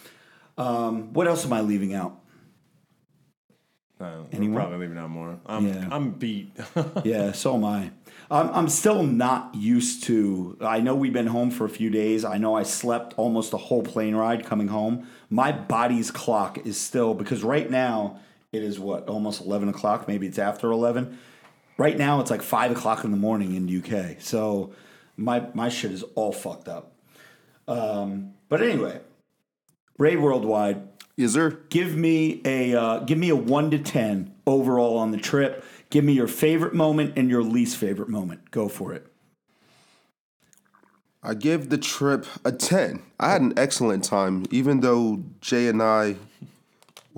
Um, 0.59 1.15
what 1.15 1.27
else 1.27 1.47
am 1.47 1.53
I 1.53 1.63
leaving 1.63 1.95
out? 1.95 2.20
Anyone? 4.33 4.57
probably 4.57 4.79
leaving 4.79 4.99
out 4.99 5.11
more. 5.11 5.39
I'm, 5.47 5.67
Yeah. 5.67 5.89
I'm 5.91 6.11
beat. 6.13 6.57
yeah, 7.05 7.33
so 7.33 7.55
am 7.55 7.65
I. 7.65 7.91
I'm, 8.31 8.49
I'm 8.51 8.69
still 8.69 9.03
not 9.03 9.55
used 9.55 10.05
to. 10.05 10.57
I 10.61 10.81
know 10.81 10.95
we've 10.95 11.13
been 11.13 11.27
home 11.27 11.51
for 11.51 11.65
a 11.65 11.69
few 11.69 11.91
days. 11.91 12.25
I 12.25 12.39
know 12.39 12.55
I 12.57 12.63
slept 12.63 13.15
almost 13.17 13.53
a 13.53 13.57
whole 13.57 13.83
plane 13.83 14.15
ride 14.15 14.47
coming 14.47 14.69
home. 14.69 15.07
My 15.29 15.53
body's 15.53 16.11
clock 16.11 16.59
is 16.65 16.79
still 16.79 17.15
because 17.15 17.43
right 17.43 17.69
now 17.69 18.21
it 18.53 18.63
is 18.63 18.79
what 18.79 19.09
almost 19.09 19.41
eleven 19.41 19.69
o'clock. 19.69 20.07
Maybe 20.09 20.27
it's 20.27 20.39
after 20.39 20.71
eleven. 20.71 21.19
Right 21.77 21.97
now 21.97 22.21
it's 22.21 22.31
like 22.31 22.43
five 22.43 22.71
o'clock 22.71 23.05
in 23.05 23.11
the 23.11 23.17
morning 23.17 23.55
in 23.55 23.83
UK. 23.83 24.21
So 24.21 24.73
my 25.17 25.47
my 25.55 25.69
shit 25.69 25.93
is 25.93 26.05
all 26.15 26.33
fucked 26.33 26.69
up. 26.69 26.93
Um, 27.67 28.35
but 28.49 28.63
anyway, 28.63 29.01
Ray 29.99 30.17
Worldwide 30.17 30.90
Yes, 31.21 31.33
sir. 31.33 31.51
give 31.69 31.95
me 31.95 32.41
a 32.47 32.75
uh, 32.75 32.99
give 33.01 33.19
me 33.19 33.29
a 33.29 33.37
one 33.37 33.71
to 33.73 33.79
ten 33.79 34.35
overall 34.47 34.97
on 34.97 35.11
the 35.11 35.19
trip. 35.19 35.63
Give 35.91 36.03
me 36.03 36.15
your 36.15 36.27
favorite 36.27 36.73
moment 36.73 37.13
and 37.19 37.29
your 37.29 37.43
least 37.43 37.77
favorite 37.77 38.09
moment. 38.09 38.51
Go 38.51 38.69
for 38.69 38.95
it. 38.95 39.07
I 41.23 41.35
give 41.35 41.69
the 41.69 41.77
trip 41.77 42.25
a 42.43 42.53
10. 42.53 43.03
I 43.19 43.33
had 43.33 43.43
an 43.43 43.53
excellent 43.59 44.05
time, 44.05 44.47
even 44.51 44.81
though 44.81 45.23
Jay 45.43 45.69
and 45.69 45.83
I 45.83 46.17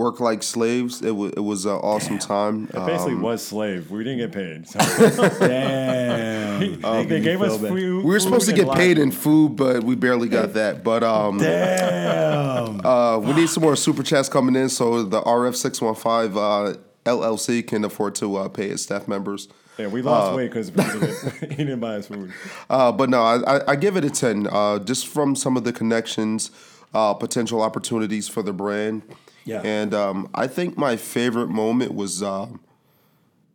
work 0.02 0.20
like 0.20 0.42
slaves. 0.42 1.00
It 1.02 1.12
was 1.12 1.32
it 1.36 1.40
was 1.40 1.64
an 1.64 1.72
awesome 1.72 2.18
time. 2.18 2.64
It 2.64 2.86
basically 2.86 3.14
Um, 3.14 3.22
was 3.22 3.42
slave. 3.46 3.90
We 3.90 4.02
didn't 4.04 4.18
get 4.18 4.32
paid. 4.32 4.68
So 4.68 4.78
Damn. 5.40 6.80
they, 6.80 7.04
they 7.06 7.20
gave 7.20 7.40
us 7.42 7.58
food. 7.58 8.04
we 8.04 8.10
were 8.10 8.20
supposed 8.20 8.48
to 8.48 8.54
get 8.54 8.70
paid 8.72 8.96
li- 8.96 9.02
in 9.04 9.10
food, 9.12 9.56
but 9.56 9.84
we 9.84 9.94
barely 9.94 10.28
got 10.28 10.54
that. 10.54 10.82
But 10.84 11.02
um, 11.02 11.38
Damn. 11.38 12.84
uh, 12.92 13.18
we 13.18 13.32
need 13.34 13.48
some 13.48 13.62
more 13.62 13.76
super 13.76 14.02
chats 14.02 14.28
coming 14.28 14.56
in, 14.56 14.68
so 14.68 15.02
the 15.02 15.20
RF 15.22 15.54
six 15.56 15.80
one 15.80 15.94
five 15.94 16.36
uh, 16.36 16.74
LLC 17.04 17.66
can 17.66 17.84
afford 17.84 18.14
to 18.16 18.36
uh, 18.36 18.48
pay 18.48 18.66
its 18.68 18.82
staff 18.82 19.08
members. 19.08 19.48
Yeah, 19.78 19.86
we 19.86 20.02
lost 20.02 20.36
weight 20.36 20.50
because 20.52 20.68
he 21.40 21.46
didn't 21.46 21.80
buy 21.80 21.96
us 21.96 22.06
food. 22.06 22.32
Uh, 22.68 22.92
but 22.92 23.08
no, 23.08 23.22
I, 23.22 23.56
I, 23.56 23.70
I 23.72 23.76
give 23.76 23.96
it 23.96 24.04
a 24.04 24.10
10. 24.10 24.46
Uh, 24.52 24.78
just 24.80 25.08
from 25.08 25.34
some 25.34 25.56
of 25.56 25.64
the 25.64 25.72
connections, 25.72 26.50
uh, 26.92 27.14
potential 27.14 27.62
opportunities 27.62 28.28
for 28.28 28.42
the 28.42 28.52
brand. 28.52 29.00
Yeah. 29.44 29.60
And 29.64 29.92
um, 29.94 30.28
I 30.34 30.46
think 30.46 30.76
my 30.78 30.96
favorite 30.96 31.48
moment 31.48 31.94
was 31.94 32.22
um 32.22 32.60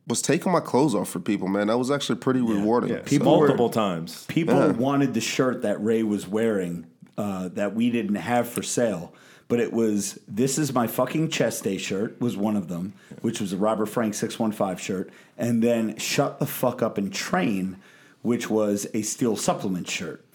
was 0.08 0.22
taking 0.22 0.52
my 0.52 0.62
clothes 0.62 0.96
off 0.96 1.10
for 1.10 1.20
people, 1.20 1.48
man. 1.48 1.68
That 1.68 1.78
was 1.78 1.92
actually 1.92 2.20
pretty 2.20 2.40
rewarding. 2.42 2.92
Yeah, 2.92 3.02
People 3.04 3.34
were- 3.40 3.48
multiple 3.48 3.70
times. 3.70 4.26
People 4.28 4.72
wanted 4.74 5.14
the 5.14 5.22
shirt 5.22 5.64
that 5.64 5.84
Ray 5.84 6.02
was 6.04 6.28
wearing 6.28 6.88
uh, 7.18 7.50
that 7.50 7.76
we 7.76 7.90
didn't 7.90 8.16
have 8.16 8.48
for 8.48 8.64
sale. 8.64 9.14
But 9.50 9.62
it 9.62 9.72
was 9.72 10.20
this 10.28 10.58
is 10.58 10.74
my 10.74 10.88
fucking 10.88 11.30
chest 11.30 11.64
day 11.64 11.78
shirt 11.78 12.20
was 12.20 12.36
one 12.36 12.58
of 12.58 12.68
them, 12.68 12.94
which 13.22 13.40
was 13.40 13.54
a 13.54 13.58
Robert 13.58 13.86
Frank 13.86 14.14
six 14.14 14.38
one 14.38 14.52
five 14.52 14.80
shirt, 14.82 15.10
and 15.38 15.64
then 15.64 15.98
shut 15.98 16.40
the 16.40 16.46
fuck 16.46 16.82
up 16.82 16.98
and 16.98 17.14
train, 17.14 17.78
which 18.24 18.50
was 18.50 18.88
a 18.94 19.04
steel 19.04 19.38
supplement 19.38 19.90
shirt. 19.90 20.26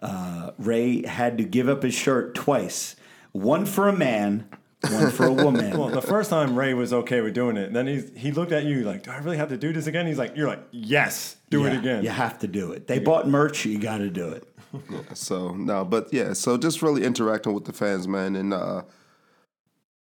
Uh, 0.00 0.52
Ray 0.58 1.06
had 1.06 1.36
to 1.38 1.44
give 1.44 1.68
up 1.68 1.82
his 1.82 1.92
shirt 1.94 2.34
twice, 2.34 2.96
one 3.32 3.66
for 3.66 3.86
a 3.86 3.92
man, 3.92 4.48
one 4.90 5.10
for 5.10 5.26
a 5.26 5.32
woman. 5.44 5.78
Well, 5.78 5.88
the 5.88 6.02
first 6.02 6.30
time 6.30 6.58
Ray 6.58 6.74
was 6.74 6.92
okay 6.92 7.20
with 7.20 7.34
doing 7.34 7.56
it, 7.56 7.72
then 7.72 7.86
he 7.86 8.02
he 8.16 8.32
looked 8.32 8.52
at 8.52 8.64
you 8.64 8.82
like, 8.82 9.02
"Do 9.04 9.10
I 9.10 9.18
really 9.18 9.36
have 9.36 9.48
to 9.50 9.56
do 9.56 9.72
this 9.72 9.86
again?" 9.86 10.06
He's 10.06 10.18
like, 10.18 10.36
"You're 10.36 10.48
like, 10.48 10.64
yes, 10.70 11.36
do 11.50 11.66
it 11.66 11.74
again." 11.74 12.02
You 12.02 12.10
have 12.10 12.38
to 12.40 12.46
do 12.48 12.72
it. 12.72 12.86
They 12.86 12.98
bought 12.98 13.28
merch. 13.28 13.64
You 13.64 13.78
got 13.78 13.98
to 13.98 14.10
do 14.10 14.28
it. 14.28 14.48
So 15.14 15.54
no, 15.54 15.84
but 15.84 16.12
yeah, 16.12 16.32
so 16.32 16.56
just 16.56 16.82
really 16.82 17.04
interacting 17.04 17.52
with 17.52 17.64
the 17.64 17.72
fans, 17.72 18.08
man, 18.08 18.34
and 18.34 18.52
uh, 18.52 18.82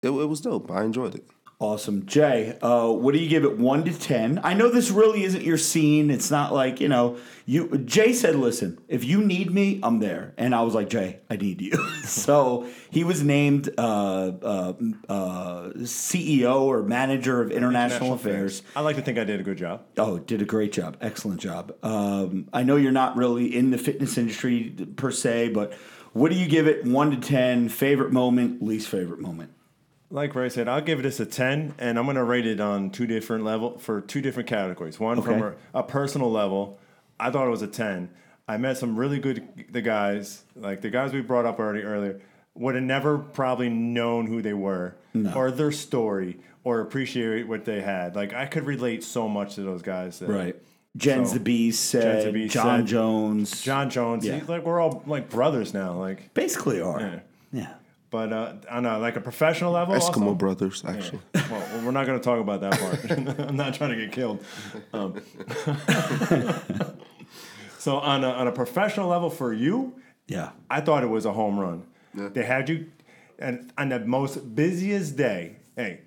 it, 0.02 0.10
it 0.10 0.26
was 0.30 0.42
dope. 0.42 0.70
I 0.72 0.84
enjoyed 0.84 1.16
it. 1.16 1.26
Awesome. 1.62 2.06
Jay, 2.06 2.58
uh, 2.62 2.90
what 2.90 3.14
do 3.14 3.20
you 3.20 3.28
give 3.28 3.44
it 3.44 3.58
one 3.58 3.84
to 3.84 3.92
ten? 3.92 4.40
I 4.46 4.54
know 4.54 4.70
this 4.70 4.92
really 4.92 5.26
isn't 5.26 5.44
your 5.44 5.58
scene. 5.58 6.10
It's 6.10 6.32
not 6.32 6.54
like, 6.54 6.80
you 6.80 6.88
know, 6.88 7.18
you 7.46 7.80
Jay 7.80 8.14
said, 8.14 8.38
listen, 8.38 8.80
if 8.88 9.04
you 9.04 9.22
need 9.22 9.52
me, 9.52 9.82
I'm 9.84 10.00
there. 10.00 10.34
And 10.38 10.56
I 10.56 10.62
was 10.62 10.74
like, 10.74 10.88
Jay, 10.88 11.20
I 11.30 11.36
need 11.36 11.60
you. 11.60 11.74
so 12.06 12.66
he 12.92 13.04
was 13.04 13.24
named 13.24 13.70
uh, 13.78 14.32
uh, 14.42 14.74
uh, 15.10 15.70
CEO 15.80 16.62
or 16.62 16.82
manager 16.84 17.42
of 17.42 17.52
international, 17.52 18.14
affairs. 18.14 18.64
I 18.74 18.80
like 18.80 18.96
to 18.96 19.02
think 19.02 19.18
I 19.18 19.26
did 19.26 19.42
a 19.42 19.44
good 19.44 19.58
job. 19.58 19.82
Oh, 19.98 20.18
did 20.18 20.42
a 20.42 20.46
great 20.46 20.72
job. 20.72 20.96
Excellent 21.02 21.42
job. 21.42 21.76
Um, 21.84 22.48
I 22.54 22.64
know 22.64 22.78
you're 22.78 22.94
not 22.94 23.18
really 23.18 23.54
in 23.54 23.72
the 23.72 23.78
fitness 23.78 24.18
industry 24.18 24.74
per 24.96 25.12
se, 25.12 25.50
but 25.50 25.74
what 26.14 26.32
do 26.32 26.38
you 26.38 26.48
give 26.48 26.68
it 26.68 26.86
one 26.86 27.12
to 27.12 27.18
ten? 27.18 27.68
Favorite 27.68 28.14
moment, 28.14 28.64
least 28.64 28.88
favorite 28.88 29.20
moment? 29.20 29.52
Like 30.12 30.34
Ray 30.34 30.50
said, 30.50 30.68
I'll 30.68 30.82
give 30.82 31.04
this 31.04 31.20
a 31.20 31.26
ten, 31.26 31.76
and 31.78 32.00
I'm 32.00 32.06
gonna 32.08 32.24
rate 32.24 32.48
it 32.48 32.60
on 32.60 32.90
two 32.90 33.06
different 33.06 33.44
level 33.44 33.78
for 33.78 34.02
two 34.02 34.22
different 34.22 34.50
categories. 34.50 35.00
One 35.00 35.22
from 35.22 35.42
a, 35.74 35.80
a 35.80 35.84
personal 35.84 36.32
level, 36.32 36.80
I 37.20 37.30
thought 37.30 37.46
it 37.46 37.52
was 37.52 37.62
a 37.62 37.68
ten. 37.68 38.10
I 38.48 38.58
met 38.58 38.78
some 38.78 38.96
really 38.98 39.20
good 39.20 39.48
the 39.72 39.82
guys, 39.84 40.44
like 40.56 40.82
the 40.82 40.90
guys 40.90 41.14
we 41.14 41.22
brought 41.22 41.46
up 41.46 41.60
already 41.60 41.82
earlier, 41.84 42.20
would 42.56 42.74
have 42.74 42.84
never 42.84 43.20
probably 43.20 43.70
known 43.70 44.26
who 44.26 44.42
they 44.42 44.54
were 44.54 44.96
or 45.36 45.52
their 45.52 45.72
story 45.72 46.40
or 46.64 46.80
appreciate 46.82 47.48
what 47.48 47.66
they 47.66 47.82
had. 47.82 48.16
Like 48.16 48.34
I 48.34 48.48
could 48.48 48.66
relate 48.66 49.04
so 49.04 49.28
much 49.30 49.56
to 49.56 49.62
those 49.62 49.82
guys. 49.84 50.18
that- 50.20 50.30
Right. 50.30 50.56
Jens 50.98 51.30
So, 51.30 51.34
the 51.36 51.40
Beast 51.42 51.86
said, 51.86 52.26
the 52.28 52.32
Beast 52.32 52.54
John 52.56 52.80
said- 52.80 52.88
Jones. 52.88 53.62
John 53.62 53.90
Jones, 53.92 54.26
Yeah. 54.26 54.40
he's 54.40 54.50
like 54.50 54.66
we're 54.66 54.80
all 54.80 55.04
like 55.06 55.30
brothers 55.30 55.72
now. 55.72 55.94
Like, 55.94 56.34
Basically 56.34 56.82
are. 56.82 57.00
Yeah. 57.00 57.20
Yeah. 57.52 57.74
But 58.12 58.34
uh, 58.34 58.54
on 58.70 58.86
a, 58.86 58.98
like 59.00 59.16
a 59.16 59.22
professional 59.22 59.72
level, 59.72 59.94
Eskimo 59.96 60.22
also, 60.24 60.36
brothers, 60.36 60.84
actually. 60.86 61.20
Well, 61.50 61.86
we're 61.86 61.92
not 61.92 62.06
going 62.06 62.20
to 62.20 62.24
talk 62.24 62.40
about 62.40 62.62
that 62.62 62.80
part. 62.80 63.40
I'm 63.50 63.56
not 63.56 63.74
trying 63.74 63.90
to 63.92 63.96
get 63.96 64.12
killed. 64.12 64.44
Um, 64.94 65.20
so 67.80 67.98
on 67.98 68.24
a, 68.24 68.30
on 68.30 68.48
a 68.48 68.52
professional 68.52 69.08
level 69.08 69.30
for 69.30 69.54
you, 69.54 69.94
Yeah. 70.28 70.52
I 70.70 70.82
thought 70.82 71.04
it 71.04 71.08
was 71.10 71.26
a 71.26 71.34
home 71.34 71.60
run. 71.60 71.84
They 72.14 72.44
had 72.44 72.68
you, 72.70 72.88
and 73.38 73.72
on 73.78 73.90
the 73.90 74.00
most 74.00 74.54
busiest 74.56 75.16
day, 75.16 75.58
hey, 75.76 76.02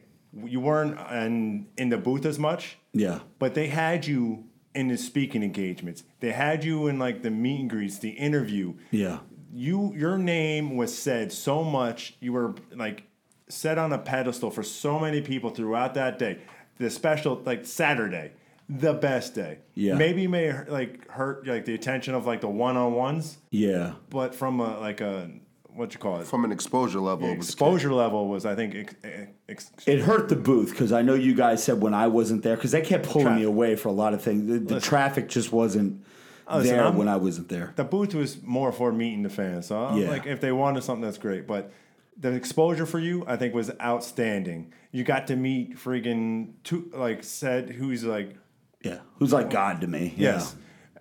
you 0.44 0.60
weren't 0.60 0.98
in, 1.12 1.66
in 1.78 1.88
the 1.88 1.96
booth 1.98 2.26
as 2.26 2.38
much, 2.38 2.76
Yeah. 2.92 3.20
but 3.38 3.54
they 3.54 3.68
had 3.68 4.06
you 4.06 4.44
in 4.74 4.88
the 4.88 4.96
speaking 4.98 5.42
engagements. 5.42 6.02
They 6.20 6.32
had 6.32 6.64
you 6.64 6.86
in 6.88 6.98
like 6.98 7.22
the 7.22 7.30
meet 7.30 7.60
and 7.60 7.70
greets, 7.70 7.98
the 7.98 8.10
interview 8.10 8.74
Yeah. 8.90 9.18
You 9.52 9.92
your 9.94 10.16
name 10.18 10.76
was 10.76 10.96
said 10.96 11.30
so 11.30 11.62
much 11.62 12.14
you 12.20 12.32
were 12.32 12.54
like 12.74 13.04
set 13.48 13.76
on 13.76 13.92
a 13.92 13.98
pedestal 13.98 14.50
for 14.50 14.62
so 14.62 14.98
many 14.98 15.20
people 15.20 15.50
throughout 15.50 15.94
that 15.94 16.18
day. 16.18 16.38
The 16.78 16.90
special 16.90 17.40
like 17.44 17.66
saturday 17.66 18.32
the 18.68 18.94
best 18.94 19.34
day. 19.34 19.58
Yeah. 19.74 19.94
maybe 19.94 20.26
may 20.26 20.64
like 20.64 21.08
hurt 21.10 21.46
like 21.46 21.66
the 21.66 21.74
attention 21.74 22.14
of 22.14 22.26
like 22.26 22.40
the 22.40 22.48
one-on-ones. 22.48 23.38
Yeah. 23.50 23.94
but 24.08 24.34
from 24.34 24.60
a 24.60 24.78
like 24.80 25.00
a 25.00 25.30
what 25.74 25.94
you 25.94 26.00
call 26.00 26.20
it? 26.20 26.26
From 26.26 26.44
an 26.44 26.52
exposure 26.52 27.00
level, 27.00 27.28
it 27.28 27.38
was 27.38 27.46
exposure 27.48 27.92
level 27.92 28.28
was 28.28 28.44
i 28.44 28.54
think 28.54 28.74
ex, 28.74 28.94
ex, 29.48 29.70
It 29.86 30.00
hurt 30.00 30.28
the 30.28 30.36
booth 30.36 30.70
because 30.70 30.92
I 30.92 31.02
know 31.02 31.14
you 31.14 31.34
guys 31.34 31.62
said 31.62 31.80
when 31.80 31.94
I 31.94 32.08
wasn't 32.08 32.42
there 32.42 32.56
because 32.56 32.72
they 32.72 32.82
kept 32.82 33.06
pulling 33.06 33.36
me 33.36 33.42
away 33.42 33.76
for 33.76 33.88
a 33.88 33.92
lot 33.92 34.14
of 34.14 34.22
things. 34.22 34.46
The, 34.46 34.58
the 34.74 34.80
traffic 34.80 35.28
just 35.28 35.52
wasn't 35.52 36.04
Oh, 36.52 36.58
listen, 36.58 36.76
there 36.76 36.84
I'm- 36.84 36.96
when 36.96 37.08
I 37.08 37.16
wasn't 37.16 37.48
there. 37.48 37.72
the 37.76 37.84
booth 37.84 38.14
was 38.14 38.42
more 38.42 38.72
for 38.72 38.92
meeting 38.92 39.22
the 39.22 39.30
fans. 39.30 39.66
So 39.66 39.76
I'm 39.78 39.98
Yeah. 39.98 40.08
like, 40.10 40.26
if 40.26 40.40
they 40.40 40.52
wanted 40.52 40.82
something, 40.84 41.02
that's 41.02 41.18
great. 41.18 41.46
But 41.46 41.70
the 42.18 42.32
exposure 42.32 42.86
for 42.86 42.98
you, 42.98 43.24
I 43.26 43.36
think, 43.36 43.54
was 43.54 43.70
outstanding. 43.80 44.72
You 44.90 45.04
got 45.04 45.26
to 45.28 45.36
meet 45.36 45.76
friggin' 45.78 46.50
two, 46.64 46.90
like 46.94 47.24
said, 47.24 47.70
who's 47.70 48.04
like, 48.04 48.36
Yeah. 48.82 48.98
Who's 49.18 49.32
like 49.32 49.48
God 49.50 49.80
to 49.82 49.86
me? 49.86 50.12
Yeah. 50.16 50.42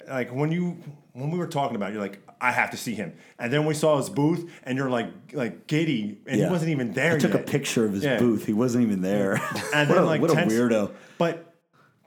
like 0.07 0.33
when 0.33 0.51
you 0.51 0.77
when 1.13 1.29
we 1.29 1.37
were 1.37 1.47
talking 1.47 1.75
about, 1.75 1.89
it, 1.89 1.93
you're 1.93 2.01
like, 2.01 2.19
I 2.39 2.51
have 2.53 2.71
to 2.71 2.77
see 2.77 2.93
him. 2.95 3.11
And 3.37 3.51
then 3.51 3.65
we 3.65 3.73
saw 3.73 3.97
his 3.97 4.09
booth, 4.09 4.49
and 4.63 4.77
you're 4.77 4.89
like, 4.89 5.09
like 5.33 5.67
giddy, 5.67 6.19
and 6.25 6.39
Yeah. 6.39 6.45
he 6.45 6.51
wasn't 6.51 6.71
even 6.71 6.93
there 6.93 7.15
I 7.15 7.17
took 7.17 7.33
yet. 7.33 7.41
a 7.41 7.43
picture 7.43 7.83
of 7.85 7.91
his 7.93 8.03
Yeah. 8.05 8.17
booth. 8.17 8.45
He 8.45 8.53
wasn't 8.53 8.85
even 8.85 9.01
there. 9.01 9.33
And 9.73 9.89
what 9.89 9.95
then 9.95 9.97
a, 9.97 10.05
like 10.05 10.21
what 10.21 10.31
a 10.31 10.35
weirdo. 10.35 10.91
But 11.17 11.53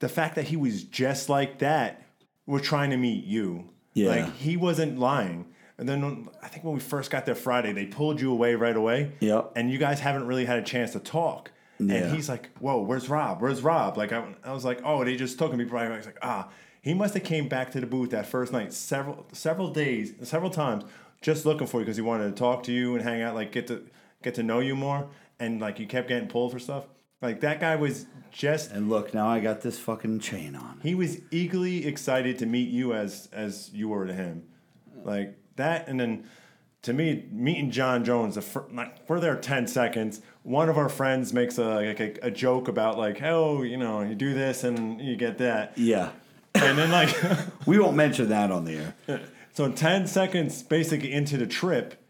the 0.01 0.09
fact 0.09 0.37
that 0.37 0.45
he 0.47 0.57
was 0.57 0.85
just 0.85 1.29
like 1.29 1.59
that, 1.59 2.01
we're 2.47 2.61
trying 2.61 2.91
to 2.91 2.97
meet 2.97 3.25
you. 3.25 3.71
Yeah. 3.95 4.11
Like 4.11 4.37
he 4.37 4.57
wasn't 4.57 4.99
lying. 4.99 5.47
And 5.79 5.89
then 5.89 6.29
I 6.43 6.49
think 6.49 6.65
when 6.65 6.75
we 6.75 6.81
first 6.81 7.11
got 7.11 7.27
there 7.27 7.35
Friday, 7.35 7.73
they 7.73 7.87
pulled 7.87 8.21
you 8.21 8.31
away 8.31 8.55
right 8.55 8.77
away. 8.77 9.13
Yep. 9.21 9.53
And 9.57 9.71
you 9.71 9.79
guys 9.79 10.01
haven't 10.01 10.27
really 10.27 10.45
had 10.45 10.59
a 10.59 10.63
chance 10.63 10.93
to 10.93 11.01
talk. 11.01 11.51
Yeah. 11.81 11.95
And 11.95 12.15
he's 12.15 12.29
like, 12.29 12.51
"Whoa, 12.61 12.81
where's 12.83 13.09
Rob? 13.09 13.43
Where's 13.43 13.61
Rob?" 13.61 13.97
Like 13.97 14.13
I, 14.13 14.25
I 14.45 14.53
was 14.53 14.65
like, 14.65 14.81
"Oh, 14.85 15.05
they 15.05 15.17
just 15.17 15.39
took 15.39 15.53
him." 15.53 15.69
Right. 15.69 15.91
I 15.91 15.97
was 15.97 16.07
like, 16.07 16.19
"Ah." 16.23 16.49
He 16.81 16.93
must 16.93 17.15
have 17.15 17.25
came 17.25 17.49
back 17.49 17.71
to 17.73 17.81
the 17.81 17.87
booth 17.87 18.11
that 18.11 18.27
first 18.27 18.53
night 18.53 18.71
several 18.73 19.27
several 19.33 19.71
days, 19.71 20.13
several 20.23 20.51
times, 20.51 20.85
just 21.23 21.47
looking 21.47 21.67
for 21.67 21.81
you 21.81 21.85
because 21.87 21.97
he 21.97 22.03
wanted 22.03 22.29
to 22.29 22.39
talk 22.39 22.63
to 22.65 22.73
you 22.73 22.95
and 22.95 23.03
hang 23.03 23.23
out, 23.23 23.35
like 23.35 23.53
get 23.53 23.67
to 23.69 23.83
get 24.23 24.35
to 24.35 24.43
know 24.43 24.61
you 24.61 24.77
more. 24.77 25.09
And 25.41 25.61
like 25.61 25.81
you 25.81 25.87
kept 25.87 26.09
getting 26.09 26.29
pulled 26.29 26.53
for 26.53 26.59
stuff. 26.59 26.85
Like 27.23 27.41
that 27.41 27.61
guy 27.61 27.77
was 27.77 28.07
just 28.31 28.71
And 28.73 28.89
look, 28.91 29.15
now 29.15 29.29
I 29.29 29.41
got 29.41 29.61
this 29.63 29.79
fucking 29.79 30.19
chain 30.21 30.57
on. 30.57 30.81
he 30.83 30.95
was 30.95 31.21
eagerly 31.31 31.87
excited 31.87 32.39
to 32.41 32.47
meet 32.47 32.69
you 32.69 32.93
as 32.93 33.29
as 33.33 33.71
you 33.73 33.89
were 33.89 34.07
to 34.07 34.13
him, 34.13 34.43
like 35.05 35.37
that. 35.57 35.87
And 35.89 35.99
then 36.01 36.25
to 36.83 36.93
me, 36.93 37.25
meeting 37.31 37.71
John 37.71 38.05
Jones, 38.05 38.35
the 38.35 38.43
fir- 38.43 38.67
like, 38.73 39.09
we're 39.09 39.21
there 39.21 39.37
ten 39.37 39.67
seconds. 39.67 40.21
One 40.43 40.69
of 40.69 40.77
our 40.77 40.89
friends 40.91 41.33
makes 41.33 41.57
a 41.59 41.65
like 41.77 42.01
a, 42.01 42.27
a 42.27 42.31
joke 42.31 42.69
about 42.69 42.99
like, 42.99 43.23
oh, 43.23 43.63
you 43.63 43.77
know, 43.79 44.03
you 44.03 44.15
do 44.15 44.35
this 44.35 44.65
and 44.65 45.01
you 45.01 45.17
get 45.17 45.39
that, 45.39 45.73
Yeah. 45.79 46.11
and 46.55 46.77
then 46.77 46.91
like, 46.91 47.15
We 47.67 47.79
won't 47.79 47.97
mention 47.97 48.29
that 48.29 48.51
on 48.51 48.65
the 48.67 48.77
air. 49.09 49.21
so 49.55 49.71
ten 49.73 50.07
seconds 50.09 50.63
basically 50.63 51.13
into 51.13 51.37
the 51.39 51.47
trip. 51.47 52.04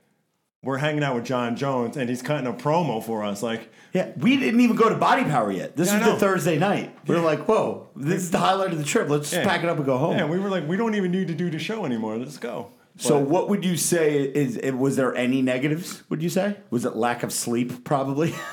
We're 0.64 0.78
hanging 0.78 1.02
out 1.04 1.14
with 1.14 1.24
John 1.24 1.56
Jones, 1.56 1.96
and 1.96 2.08
he's 2.08 2.22
cutting 2.22 2.46
a 2.46 2.52
promo 2.52 3.02
for 3.04 3.22
us. 3.22 3.42
Like, 3.42 3.70
Yeah, 3.92 4.10
we 4.16 4.36
didn't 4.36 4.60
even 4.60 4.74
go 4.76 4.88
to 4.88 4.96
Body 4.96 5.24
Power 5.24 5.52
yet. 5.52 5.76
This 5.76 5.88
Yeah, 5.88 5.94
I 5.94 5.98
was 5.98 6.06
the 6.06 6.12
know. 6.14 6.18
Thursday 6.18 6.58
night. 6.58 6.96
We 7.06 7.14
were 7.14 7.20
like, 7.20 7.46
whoa, 7.46 7.88
this 7.94 8.22
is 8.22 8.30
the 8.30 8.38
highlight 8.38 8.72
of 8.72 8.78
the 8.78 8.84
trip. 8.84 9.08
Let's 9.08 9.30
just 9.30 9.42
Yeah. 9.42 9.48
pack 9.48 9.62
it 9.62 9.68
up 9.68 9.76
and 9.76 9.86
go 9.86 9.98
home. 9.98 10.16
yeah, 10.16 10.24
we 10.24 10.38
were 10.38 10.48
like, 10.48 10.66
we 10.66 10.76
don't 10.76 10.94
even 10.94 11.10
need 11.12 11.28
to 11.28 11.34
do 11.34 11.50
the 11.50 11.58
show 11.58 11.84
anymore. 11.84 12.16
Let's 12.16 12.38
go. 12.38 12.70
so, 12.96 13.18
But- 13.20 13.28
what 13.28 13.48
would 13.48 13.64
you 13.64 13.76
say 13.76 14.20
is, 14.22 14.56
it, 14.56 14.72
was 14.72 14.96
there 14.96 15.14
any 15.16 15.42
negatives, 15.42 16.02
would 16.08 16.22
you 16.22 16.28
say? 16.28 16.56
Was 16.70 16.84
it 16.84 16.94
lack 16.96 17.22
of 17.22 17.32
sleep, 17.32 17.84
probably? 17.84 18.34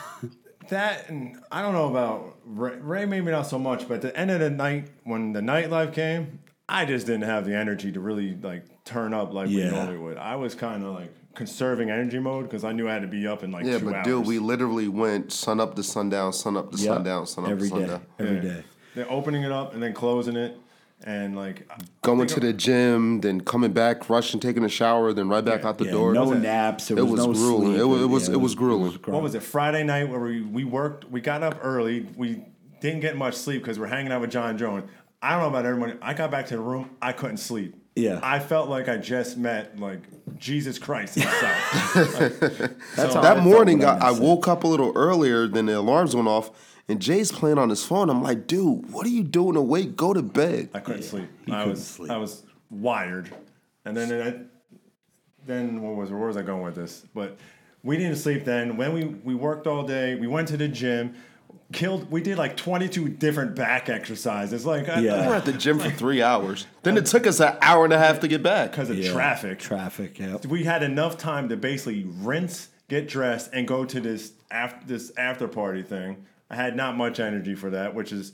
That 0.69 1.09
and 1.09 1.37
I 1.51 1.61
don't 1.61 1.73
know 1.73 1.89
about 1.89 2.37
Ray, 2.45 2.77
Ray, 2.79 3.05
maybe 3.05 3.29
not 3.31 3.45
so 3.47 3.59
much, 3.59 3.87
but 3.89 3.95
at 3.95 4.01
the 4.03 4.17
end 4.17 4.31
of 4.31 4.39
the 4.39 4.49
night 4.49 4.87
when 5.03 5.33
the 5.33 5.41
nightlife 5.41 5.91
came, 5.93 6.39
I 6.69 6.85
just 6.85 7.07
didn't 7.07 7.23
have 7.23 7.45
the 7.45 7.55
energy 7.55 7.91
to 7.91 7.99
really 7.99 8.37
like 8.41 8.63
turn 8.85 9.13
up 9.13 9.33
like 9.33 9.49
Yeah. 9.49 9.65
we 9.65 9.71
normally 9.71 9.97
would. 9.97 10.17
I 10.17 10.35
was 10.37 10.55
kind 10.55 10.83
of 10.85 10.93
like 10.95 11.13
conserving 11.35 11.89
energy 11.89 12.19
mode 12.19 12.45
because 12.45 12.63
I 12.63 12.71
knew 12.71 12.87
I 12.89 12.93
had 12.93 13.01
to 13.03 13.07
be 13.07 13.27
up 13.27 13.43
in 13.43 13.51
like 13.51 13.65
Yeah, 13.65 13.79
two 13.79 13.85
but 13.85 13.95
hours. 13.95 14.05
dude, 14.05 14.27
we 14.27 14.39
literally 14.39 14.87
went 14.87 15.31
sun 15.31 15.59
up 15.59 15.75
to 15.75 15.83
sundown, 15.83 16.33
sun 16.33 16.57
up 16.57 16.71
to 16.71 16.77
Yep. 16.77 16.85
sundown, 16.95 17.25
sun 17.27 17.45
up 17.45 17.51
every 17.51 17.69
to 17.69 17.73
day, 17.75 17.79
sundown. 17.81 18.01
every 18.19 18.35
Yeah. 18.35 18.41
day. 18.41 18.63
Then 18.95 19.05
opening 19.09 19.43
it 19.43 19.51
up 19.51 19.73
and 19.73 19.81
then 19.81 19.93
closing 19.93 20.35
it, 20.35 20.57
and 21.05 21.35
like 21.35 21.65
I 21.71 21.75
Going 22.01 22.19
think 22.19 22.29
to 22.31 22.39
the 22.41 22.53
gym, 22.53 23.21
then 23.21 23.41
coming 23.41 23.71
back, 23.71 24.09
rushing, 24.09 24.39
taking 24.39 24.63
a 24.65 24.69
shower, 24.69 25.13
then 25.13 25.29
right 25.29 25.43
back 25.43 25.61
Yeah. 25.61 25.69
out 25.69 25.77
the 25.77 25.85
Yeah, 25.85 25.91
door. 25.91 26.13
no 26.13 26.25
Was 26.25 26.39
naps. 26.41 26.87
There 26.89 26.97
it 26.97 27.01
was, 27.03 27.25
was 27.25 27.39
no 27.39 27.45
grueling. 27.47 27.67
sleep. 27.69 27.79
It 27.79 27.83
was- 27.85 28.01
it 28.01 28.09
was- 28.09 28.27
Yeah, 28.27 28.33
it 28.35 28.41
was 28.41 28.55
grueling. 28.55 28.99
what 29.05 29.21
was 29.23 29.33
it 29.35 29.41
Friday 29.43 29.83
night 29.83 30.09
where 30.09 30.19
we 30.19 30.41
we 30.41 30.63
worked? 30.65 31.09
We 31.09 31.21
got 31.21 31.41
up 31.43 31.59
early. 31.63 32.05
We 32.17 32.43
didn't 32.81 32.99
get 33.01 33.15
much 33.17 33.35
sleep 33.35 33.61
because 33.61 33.79
we're 33.79 33.87
hanging 33.87 34.11
out 34.11 34.21
with 34.21 34.31
John 34.31 34.57
Jones. 34.57 34.83
I 35.21 35.31
don't 35.33 35.41
know 35.43 35.47
about 35.49 35.65
everybody. 35.65 35.93
I 36.01 36.13
got 36.13 36.31
back 36.31 36.47
to 36.47 36.55
the 36.55 36.61
room. 36.61 36.89
I 37.01 37.11
couldn't 37.13 37.37
sleep. 37.37 37.75
Yeah. 37.95 38.19
I 38.23 38.39
felt 38.39 38.69
like 38.69 38.87
I 38.87 38.97
just 38.97 39.37
met 39.37 39.79
like 39.79 39.99
Jesus 40.37 40.79
Christ 40.79 41.15
himself. 41.15 41.93
That's 42.95 43.13
how 43.13 43.19
I 43.19 43.21
that 43.21 43.33
felt 43.35 43.43
morning, 43.43 43.83
I, 43.83 43.97
I 43.97 44.11
woke 44.11 44.47
up 44.47 44.63
a 44.63 44.67
little 44.67 44.93
earlier 44.95 45.47
than 45.47 45.65
the 45.65 45.77
alarms 45.77 46.15
went 46.15 46.27
off, 46.27 46.51
and 46.87 47.01
Jay's 47.01 47.31
playing 47.31 47.57
on 47.57 47.69
his 47.69 47.83
phone. 47.83 48.09
I'm 48.09 48.23
like, 48.23 48.47
dude, 48.47 48.91
what 48.91 49.05
are 49.05 49.09
you 49.09 49.23
doing 49.23 49.55
awake? 49.55 49.95
Go 49.95 50.13
to 50.13 50.21
bed. 50.21 50.69
I 50.73 50.79
couldn't 50.79 51.03
sleep. 51.03 51.29
he 51.45 51.51
I 51.51 51.59
couldn't 51.59 51.71
was 51.71 51.85
sleep. 51.85 52.11
I 52.11 52.17
was 52.17 52.43
wired, 52.69 53.33
and 53.83 53.95
then 53.95 54.21
I, 54.21 54.75
then 55.45 55.81
what 55.81 55.95
was 55.95 56.11
where 56.11 56.27
was 56.27 56.37
I 56.37 56.43
going 56.43 56.63
with 56.63 56.75
this? 56.75 57.05
But 57.13 57.37
we 57.83 57.97
didn't 57.97 58.17
sleep 58.17 58.45
then. 58.45 58.77
When 58.77 58.93
we 58.93 59.05
we 59.05 59.35
worked 59.35 59.67
all 59.67 59.83
day, 59.83 60.15
we 60.15 60.27
went 60.27 60.47
to 60.49 60.57
the 60.57 60.67
gym. 60.67 61.15
Killed. 61.71 62.11
We 62.11 62.21
did 62.21 62.37
like 62.37 62.57
twenty 62.57 62.89
two 62.89 63.07
different 63.09 63.55
back 63.55 63.89
exercises. 63.89 64.65
Like 64.65 64.89
I, 64.89 64.99
Yeah. 64.99 65.21
We 65.21 65.27
were 65.27 65.35
at 65.35 65.45
the 65.45 65.53
gym 65.53 65.79
for 65.79 65.89
three 65.89 66.21
hours. 66.21 66.67
Then 66.83 66.97
it 66.97 67.05
took 67.05 67.25
us 67.27 67.39
an 67.39 67.57
hour 67.61 67.83
and 67.85 67.93
a 67.93 67.97
half 67.99 68.19
to 68.21 68.27
get 68.27 68.43
back. 68.43 68.71
because 68.71 68.89
of 68.89 68.97
Yeah, 68.97 69.11
traffic. 69.11 69.59
Traffic. 69.59 70.19
Yeah. 70.19 70.37
we 70.47 70.63
had 70.63 70.83
enough 70.83 71.17
time 71.17 71.49
to 71.49 71.57
basically 71.57 72.03
rinse, 72.19 72.69
get 72.89 73.07
dressed, 73.07 73.49
and 73.53 73.67
go 73.67 73.85
to 73.85 73.99
this 73.99 74.33
after 74.49 74.85
this 74.87 75.11
after 75.17 75.47
party 75.47 75.81
thing. 75.83 76.25
I 76.49 76.55
had 76.55 76.75
not 76.75 76.97
much 76.97 77.19
energy 77.19 77.55
for 77.55 77.69
that, 77.69 77.95
which 77.95 78.11
is 78.11 78.33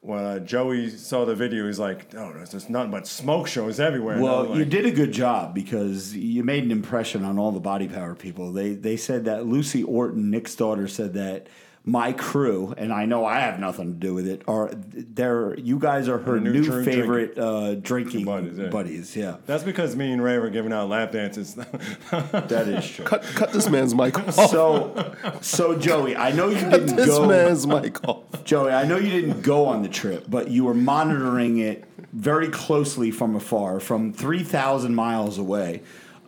when 0.00 0.22
uh, 0.22 0.38
Joey 0.38 0.88
saw 0.90 1.24
the 1.24 1.34
video. 1.34 1.66
He's 1.66 1.80
like, 1.80 2.14
"Oh, 2.14 2.32
there's 2.32 2.52
just 2.52 2.70
nothing 2.70 2.92
but 2.92 3.08
smoke 3.08 3.48
shows 3.48 3.80
everywhere." 3.80 4.14
And 4.14 4.24
I 4.24 4.28
was 4.28 4.40
Well, 4.42 4.50
like, 4.50 4.58
you 4.58 4.64
did 4.64 4.86
a 4.86 4.92
good 4.92 5.10
job 5.10 5.52
because 5.54 6.14
you 6.14 6.44
made 6.44 6.62
an 6.62 6.70
impression 6.70 7.24
on 7.24 7.38
all 7.38 7.50
the 7.50 7.58
body 7.58 7.88
power 7.88 8.14
people. 8.14 8.52
They 8.52 8.74
they 8.74 8.96
said 8.96 9.24
that 9.24 9.46
Lucy 9.46 9.82
Orton, 9.82 10.30
Nick's 10.30 10.54
daughter, 10.54 10.86
said 10.86 11.14
that 11.14 11.48
my 11.88 12.10
crew, 12.12 12.74
and 12.76 12.92
I 12.92 13.06
know 13.06 13.24
I 13.24 13.38
have 13.38 13.60
nothing 13.60 13.92
to 13.92 13.98
do 13.98 14.12
with 14.12 14.26
it, 14.26 14.42
are 14.48 14.70
they're 14.74 15.56
you 15.56 15.78
guys 15.78 16.08
are 16.08 16.18
her 16.18 16.40
new 16.40 16.52
new, 16.54 16.64
true 16.64 16.84
favorite 16.84 17.38
uh, 17.38 17.76
drinking 17.76 18.24
Buddies, 18.24 18.58
buddies. 18.72 19.16
yeah. 19.16 19.24
Yeah, 19.26 19.36
That's 19.46 19.62
because 19.62 19.94
me 19.94 20.10
and 20.12 20.20
Ray 20.22 20.38
were 20.38 20.50
giving 20.50 20.72
out 20.72 20.88
lap 20.88 21.12
dances. 21.12 21.54
that 22.10 22.66
is 22.68 22.88
true. 22.90 23.04
Cut, 23.04 23.22
cut 23.22 23.52
this 23.52 23.68
man's 23.68 23.94
mic 23.94 24.18
off. 24.38 24.50
So, 24.50 25.14
so 25.40 25.78
Joey, 25.78 26.16
I 26.16 26.32
know 26.32 26.48
you 26.48 26.58
cut 26.58 26.72
didn't 26.72 26.96
this 26.96 27.06
go. 27.06 27.26
man's 27.28 27.66
mic 27.68 28.02
off. 28.08 28.44
Joey, 28.44 28.72
I 28.72 28.84
know 28.84 28.96
you 28.98 29.10
didn't 29.10 29.42
go 29.42 29.66
on 29.66 29.82
the 29.82 29.88
trip, 29.88 30.24
but 30.28 30.50
you 30.50 30.64
were 30.64 30.74
monitoring 30.74 31.58
it 31.58 31.84
very 32.12 32.48
closely 32.48 33.12
from 33.12 33.36
afar, 33.36 33.78
from 33.78 34.12
three 34.12 34.42
thousand 34.42 34.96
miles 34.96 35.38
away. 35.38 35.82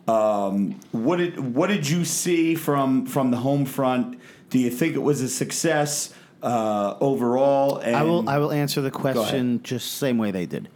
Um, 0.07 0.79
what 0.93 1.17
did 1.17 1.53
what 1.53 1.67
did 1.67 1.87
you 1.89 2.05
see 2.05 2.55
from 2.55 3.05
from 3.05 3.31
the 3.31 3.37
home 3.37 3.65
front? 3.65 4.19
Do 4.49 4.59
you 4.59 4.69
think 4.69 4.95
it 4.95 4.99
was 4.99 5.21
a 5.21 5.29
success 5.29 6.13
uh, 6.41 6.95
overall? 6.99 7.77
And 7.77 7.95
I 7.95 8.03
will. 8.03 8.27
I 8.29 8.37
will 8.37 8.51
answer 8.51 8.81
the 8.81 8.91
question 8.91 9.61
just 9.63 9.93
same 9.95 10.17
way 10.17 10.31
they 10.31 10.45
did. 10.45 10.69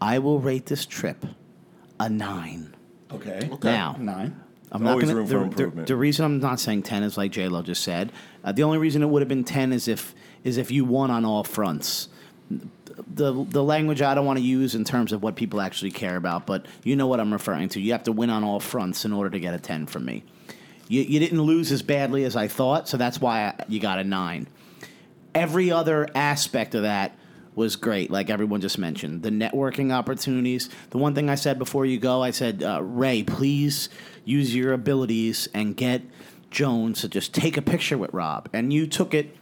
I 0.00 0.18
will 0.18 0.40
rate 0.40 0.66
this 0.66 0.84
trip 0.84 1.24
a 2.00 2.08
nine. 2.08 2.74
Okay. 3.12 3.50
Now, 3.62 3.96
Nine. 3.98 4.40
I'm 4.72 4.82
not 4.82 4.92
Always 4.92 5.04
gonna, 5.10 5.16
room 5.20 5.26
for 5.26 5.32
the, 5.32 5.38
the- 5.38 5.44
improvement. 5.44 5.88
The, 5.88 5.96
reason 5.96 6.24
I'm 6.24 6.40
not 6.40 6.58
saying 6.58 6.82
ten 6.84 7.02
is 7.02 7.16
like 7.16 7.30
J 7.30 7.48
Lo 7.48 7.62
just 7.62 7.82
said. 7.84 8.10
Uh, 8.42 8.52
the 8.52 8.62
only 8.62 8.78
reason 8.78 9.02
it 9.02 9.06
would 9.06 9.20
have 9.22 9.28
been 9.28 9.44
ten 9.44 9.72
is 9.72 9.86
if 9.86 10.14
is 10.44 10.56
if 10.56 10.70
you 10.70 10.84
won 10.84 11.10
on 11.10 11.24
all 11.24 11.44
fronts. 11.44 12.08
The 13.14 13.44
the 13.44 13.62
language 13.62 14.02
I 14.02 14.14
don't 14.14 14.26
want 14.26 14.38
to 14.38 14.44
use 14.44 14.74
in 14.74 14.84
terms 14.84 15.12
of 15.12 15.22
what 15.22 15.36
people 15.36 15.60
actually 15.60 15.90
care 15.90 16.16
about, 16.16 16.46
but 16.46 16.66
you 16.84 16.96
know 16.96 17.06
what 17.06 17.20
I'm 17.20 17.32
referring 17.32 17.68
to. 17.70 17.80
You 17.80 17.92
have 17.92 18.04
to 18.04 18.12
win 18.12 18.30
on 18.30 18.44
all 18.44 18.60
fronts 18.60 19.04
in 19.04 19.12
order 19.12 19.30
to 19.30 19.38
get 19.38 19.54
a 19.54 19.58
ten 19.58 19.86
from 19.86 20.04
me. 20.06 20.24
You, 20.92 21.00
you 21.04 21.20
didn't 21.20 21.40
lose 21.40 21.72
as 21.72 21.80
badly 21.80 22.24
as 22.24 22.36
I 22.36 22.48
thought, 22.48 22.86
so 22.86 22.98
that's 22.98 23.18
why 23.18 23.44
I, 23.46 23.64
you 23.66 23.80
got 23.80 23.98
a 23.98 24.04
nine. 24.04 24.46
Every 25.34 25.70
other 25.70 26.06
aspect 26.14 26.74
of 26.74 26.82
that 26.82 27.16
was 27.54 27.76
great, 27.76 28.10
like 28.10 28.28
everyone 28.28 28.60
just 28.60 28.76
mentioned. 28.76 29.22
The 29.22 29.30
networking 29.30 29.90
opportunities. 29.90 30.68
The 30.90 30.98
one 30.98 31.14
thing 31.14 31.30
I 31.30 31.36
said 31.36 31.58
before 31.58 31.86
you 31.86 31.98
go, 31.98 32.22
I 32.22 32.30
said, 32.30 32.62
uh, 32.62 32.82
Ray, 32.82 33.22
please 33.22 33.88
use 34.26 34.54
your 34.54 34.74
abilities 34.74 35.48
and 35.54 35.74
get 35.74 36.02
Jones 36.50 37.00
to 37.00 37.08
just 37.08 37.32
take 37.32 37.56
a 37.56 37.62
picture 37.62 37.96
with 37.96 38.12
Rob. 38.12 38.50
And 38.52 38.70
you 38.70 38.86
took 38.86 39.14
it 39.14 39.34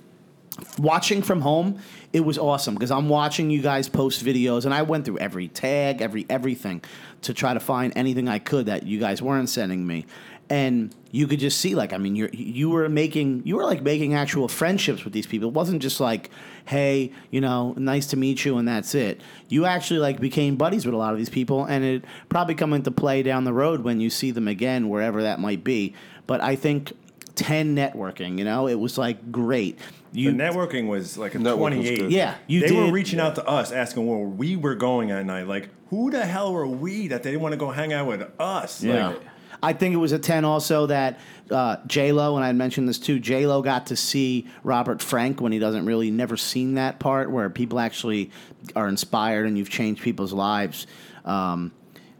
watching 0.78 1.20
from 1.20 1.40
home, 1.40 1.80
it 2.12 2.20
was 2.20 2.38
awesome 2.38 2.74
because 2.74 2.92
I'm 2.92 3.08
watching 3.08 3.50
you 3.50 3.60
guys 3.60 3.88
post 3.88 4.24
videos, 4.24 4.66
and 4.66 4.72
I 4.72 4.82
went 4.82 5.04
through 5.04 5.18
every 5.18 5.48
tag, 5.48 6.00
every 6.00 6.26
everything 6.30 6.82
to 7.22 7.34
try 7.34 7.54
to 7.54 7.60
find 7.60 7.92
anything 7.96 8.28
I 8.28 8.38
could 8.38 8.66
that 8.66 8.84
you 8.84 9.00
guys 9.00 9.20
weren't 9.20 9.48
sending 9.48 9.84
me, 9.84 10.06
and 10.50 10.94
you 11.12 11.26
could 11.26 11.38
just 11.38 11.58
see 11.58 11.74
like 11.74 11.92
I 11.92 11.98
mean 11.98 12.16
you 12.16 12.28
you 12.32 12.68
were 12.68 12.88
making 12.88 13.42
you 13.46 13.56
were 13.56 13.64
like 13.64 13.82
making 13.82 14.14
actual 14.14 14.48
friendships 14.48 15.04
with 15.04 15.14
these 15.14 15.26
people. 15.26 15.48
It 15.48 15.54
wasn't 15.54 15.80
just 15.80 16.00
like 16.00 16.28
hey 16.66 17.12
you 17.30 17.40
know 17.40 17.72
nice 17.78 18.08
to 18.08 18.16
meet 18.16 18.44
you 18.44 18.58
and 18.58 18.68
that's 18.68 18.94
it. 18.94 19.20
You 19.48 19.64
actually 19.64 20.00
like 20.00 20.20
became 20.20 20.56
buddies 20.56 20.84
with 20.84 20.94
a 20.94 20.98
lot 20.98 21.12
of 21.12 21.18
these 21.18 21.30
people, 21.30 21.64
and 21.64 21.84
it 21.84 22.04
probably 22.28 22.56
come 22.56 22.72
into 22.72 22.90
play 22.90 23.22
down 23.22 23.44
the 23.44 23.52
road 23.52 23.82
when 23.82 24.00
you 24.00 24.10
see 24.10 24.32
them 24.32 24.48
again 24.48 24.88
wherever 24.88 25.22
that 25.22 25.40
might 25.40 25.64
be. 25.64 25.94
But 26.26 26.42
I 26.42 26.56
think. 26.56 26.92
10 27.36 27.74
networking, 27.74 28.36
you 28.36 28.44
know, 28.44 28.68
it 28.68 28.74
was 28.74 28.98
like 28.98 29.32
great. 29.32 29.78
You 30.12 30.30
the 30.30 30.36
networking 30.36 30.88
was 30.88 31.16
like 31.16 31.34
a 31.34 31.38
Networking 31.38 31.78
was 31.78 31.88
28. 31.88 32.10
Yeah, 32.10 32.34
you 32.46 32.60
they 32.60 32.72
were 32.72 32.84
did. 32.84 32.92
reaching 32.92 33.18
out 33.18 33.36
to 33.36 33.46
us, 33.46 33.72
asking 33.72 34.06
where 34.06 34.18
we 34.18 34.56
were 34.56 34.74
going 34.74 35.10
at 35.10 35.24
night. 35.24 35.46
Like, 35.46 35.70
who 35.88 36.10
the 36.10 36.26
hell 36.26 36.52
were 36.52 36.66
we 36.66 37.08
that 37.08 37.22
they 37.22 37.30
didn't 37.30 37.40
want 37.40 37.52
to 37.52 37.56
go 37.56 37.70
hang 37.70 37.94
out 37.94 38.06
with 38.08 38.28
us? 38.38 38.82
Yeah. 38.82 39.08
Like, 39.08 39.22
I 39.62 39.72
think 39.72 39.94
it 39.94 39.98
was 39.98 40.12
a 40.12 40.18
10 40.18 40.44
also 40.44 40.86
that 40.86 41.20
uh, 41.50 41.76
J-Lo, 41.86 42.36
and 42.36 42.44
I 42.44 42.48
had 42.48 42.56
mentioned 42.56 42.88
this 42.88 42.98
too, 42.98 43.18
J-Lo 43.18 43.62
got 43.62 43.86
to 43.86 43.96
see 43.96 44.46
Robert 44.62 45.02
Frank 45.02 45.40
when 45.40 45.52
he 45.52 45.58
doesn't 45.58 45.84
really, 45.84 46.10
never 46.10 46.36
seen 46.36 46.74
that 46.74 46.98
part 46.98 47.30
where 47.30 47.50
people 47.50 47.78
actually 47.78 48.30
are 48.76 48.88
inspired 48.88 49.46
and 49.46 49.58
you've 49.58 49.70
changed 49.70 50.02
people's 50.02 50.32
lives. 50.32 50.86
Um, 51.24 51.72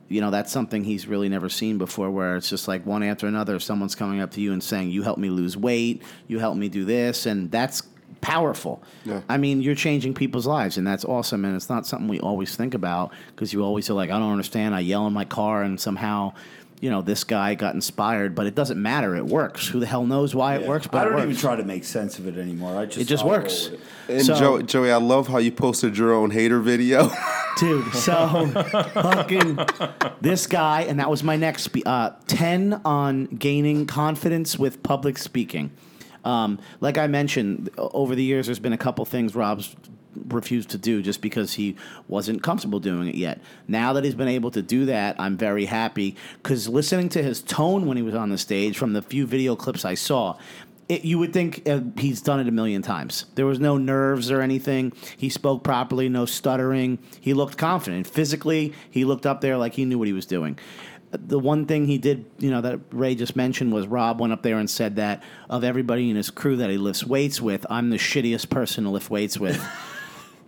you 0.08 0.20
know, 0.20 0.30
that's 0.30 0.50
something 0.50 0.82
he's 0.82 1.06
really 1.06 1.28
never 1.28 1.48
seen 1.48 1.78
before 1.78 2.10
where 2.10 2.36
it's 2.36 2.50
just 2.50 2.66
like 2.66 2.84
one 2.84 3.02
after 3.02 3.28
another, 3.28 3.60
someone's 3.60 3.94
coming 3.94 4.20
up 4.20 4.32
to 4.32 4.40
you 4.40 4.52
and 4.52 4.62
saying, 4.62 4.90
you 4.90 5.02
helped 5.02 5.20
me 5.20 5.30
lose 5.30 5.56
weight, 5.56 6.02
you 6.26 6.40
helped 6.40 6.58
me 6.58 6.68
do 6.68 6.84
this, 6.84 7.26
and 7.26 7.50
that's 7.50 7.82
powerful. 8.20 8.82
Yeah. 9.04 9.20
I 9.28 9.36
mean, 9.36 9.62
you're 9.62 9.74
changing 9.74 10.14
people's 10.14 10.46
lives, 10.46 10.76
and 10.76 10.86
that's 10.86 11.04
awesome. 11.04 11.44
And 11.44 11.56
it's 11.56 11.68
not 11.68 11.86
something 11.86 12.08
we 12.08 12.20
always 12.20 12.56
think 12.56 12.74
about 12.74 13.12
because 13.28 13.52
you 13.52 13.62
always 13.62 13.88
are 13.88 13.94
like, 13.94 14.10
I 14.10 14.18
don't 14.18 14.32
understand. 14.32 14.74
I 14.74 14.80
yell 14.80 15.06
in 15.06 15.12
my 15.12 15.24
car, 15.24 15.62
and 15.62 15.80
somehow, 15.80 16.32
you 16.80 16.88
know, 16.90 17.02
this 17.02 17.24
guy 17.24 17.54
got 17.54 17.74
inspired, 17.74 18.34
but 18.34 18.46
it 18.46 18.54
doesn't 18.54 18.80
matter. 18.80 19.14
It 19.14 19.26
works. 19.26 19.68
Who 19.68 19.80
the 19.80 19.86
hell 19.86 20.06
knows 20.06 20.34
why 20.34 20.56
it 20.56 20.66
works? 20.66 20.86
But 20.86 20.98
I 21.02 21.04
don't 21.04 21.12
works. 21.14 21.24
even 21.24 21.36
try 21.36 21.56
to 21.56 21.62
make 21.64 21.84
sense 21.84 22.18
of 22.18 22.26
it 22.26 22.38
anymore. 22.38 22.76
I 22.78 22.86
just 22.86 22.98
It 22.98 23.04
just 23.04 23.24
works. 23.24 23.66
it. 23.66 23.80
And 24.08 24.24
So- 24.24 24.34
Joey, 24.38 24.62
Joey, 24.62 24.90
I 24.90 24.96
love 24.96 25.28
how 25.28 25.38
you 25.38 25.52
posted 25.52 25.96
your 25.98 26.12
own 26.14 26.30
hater 26.30 26.58
video. 26.58 27.10
dude. 27.58 27.92
So 27.92 28.46
fucking 28.94 29.58
this 30.20 30.46
guy, 30.46 30.82
and 30.82 30.98
that 31.00 31.10
was 31.10 31.22
my 31.22 31.36
next 31.36 31.64
spe- 31.64 31.86
uh, 31.86 32.10
ten 32.26 32.80
on 32.84 33.26
gaining 33.26 33.86
confidence 33.86 34.58
with 34.58 34.82
public 34.82 35.18
speaking. 35.18 35.70
Um, 36.24 36.58
like 36.80 36.98
I 36.98 37.06
mentioned, 37.06 37.70
over 37.78 38.14
the 38.14 38.22
years, 38.22 38.46
there's 38.46 38.58
been 38.58 38.72
a 38.74 38.78
couple 38.78 39.04
things 39.04 39.34
Rob's 39.34 39.74
refused 40.28 40.70
to 40.70 40.78
do 40.78 41.02
just 41.02 41.20
because 41.20 41.54
he 41.54 41.76
wasn't 42.08 42.42
comfortable 42.42 42.80
doing 42.80 43.08
it 43.08 43.14
yet. 43.14 43.40
Now 43.68 43.92
that 43.92 44.04
he's 44.04 44.14
been 44.14 44.28
able 44.28 44.50
to 44.52 44.62
do 44.62 44.86
that, 44.86 45.16
I'm 45.18 45.36
very 45.36 45.66
happy 45.66 46.16
because 46.42 46.68
listening 46.68 47.08
to 47.10 47.22
his 47.22 47.42
tone 47.42 47.86
when 47.86 47.96
he 47.96 48.02
was 48.02 48.14
on 48.14 48.30
the 48.30 48.38
stage 48.38 48.76
from 48.76 48.92
the 48.92 49.02
few 49.02 49.26
video 49.26 49.56
clips 49.56 49.84
I 49.84 49.94
saw, 49.94 50.36
it, 50.90 51.04
you 51.04 51.18
would 51.20 51.32
think 51.32 51.68
uh, 51.68 51.80
he's 51.96 52.20
done 52.20 52.40
it 52.40 52.48
a 52.48 52.50
million 52.50 52.82
times. 52.82 53.26
There 53.36 53.46
was 53.46 53.60
no 53.60 53.78
nerves 53.78 54.30
or 54.30 54.40
anything. 54.40 54.92
He 55.16 55.28
spoke 55.28 55.62
properly, 55.62 56.08
no 56.08 56.26
stuttering. 56.26 56.98
He 57.20 57.32
looked 57.32 57.56
confident. 57.56 58.08
Physically, 58.08 58.74
he 58.90 59.04
looked 59.04 59.24
up 59.24 59.40
there 59.40 59.56
like 59.56 59.74
he 59.74 59.84
knew 59.84 59.98
what 59.98 60.08
he 60.08 60.12
was 60.12 60.26
doing. 60.26 60.58
The 61.12 61.38
one 61.38 61.66
thing 61.66 61.86
he 61.86 61.98
did, 61.98 62.24
you 62.38 62.50
know, 62.50 62.60
that 62.60 62.80
Ray 62.90 63.14
just 63.14 63.36
mentioned 63.36 63.72
was 63.72 63.86
Rob 63.86 64.20
went 64.20 64.32
up 64.32 64.42
there 64.42 64.58
and 64.58 64.68
said 64.68 64.96
that 64.96 65.22
of 65.48 65.62
everybody 65.62 66.10
in 66.10 66.16
his 66.16 66.30
crew 66.30 66.56
that 66.56 66.70
he 66.70 66.76
lifts 66.76 67.04
weights 67.04 67.40
with, 67.40 67.64
I'm 67.70 67.90
the 67.90 67.96
shittiest 67.96 68.50
person 68.50 68.84
to 68.84 68.90
lift 68.90 69.10
weights 69.10 69.38
with. 69.38 69.64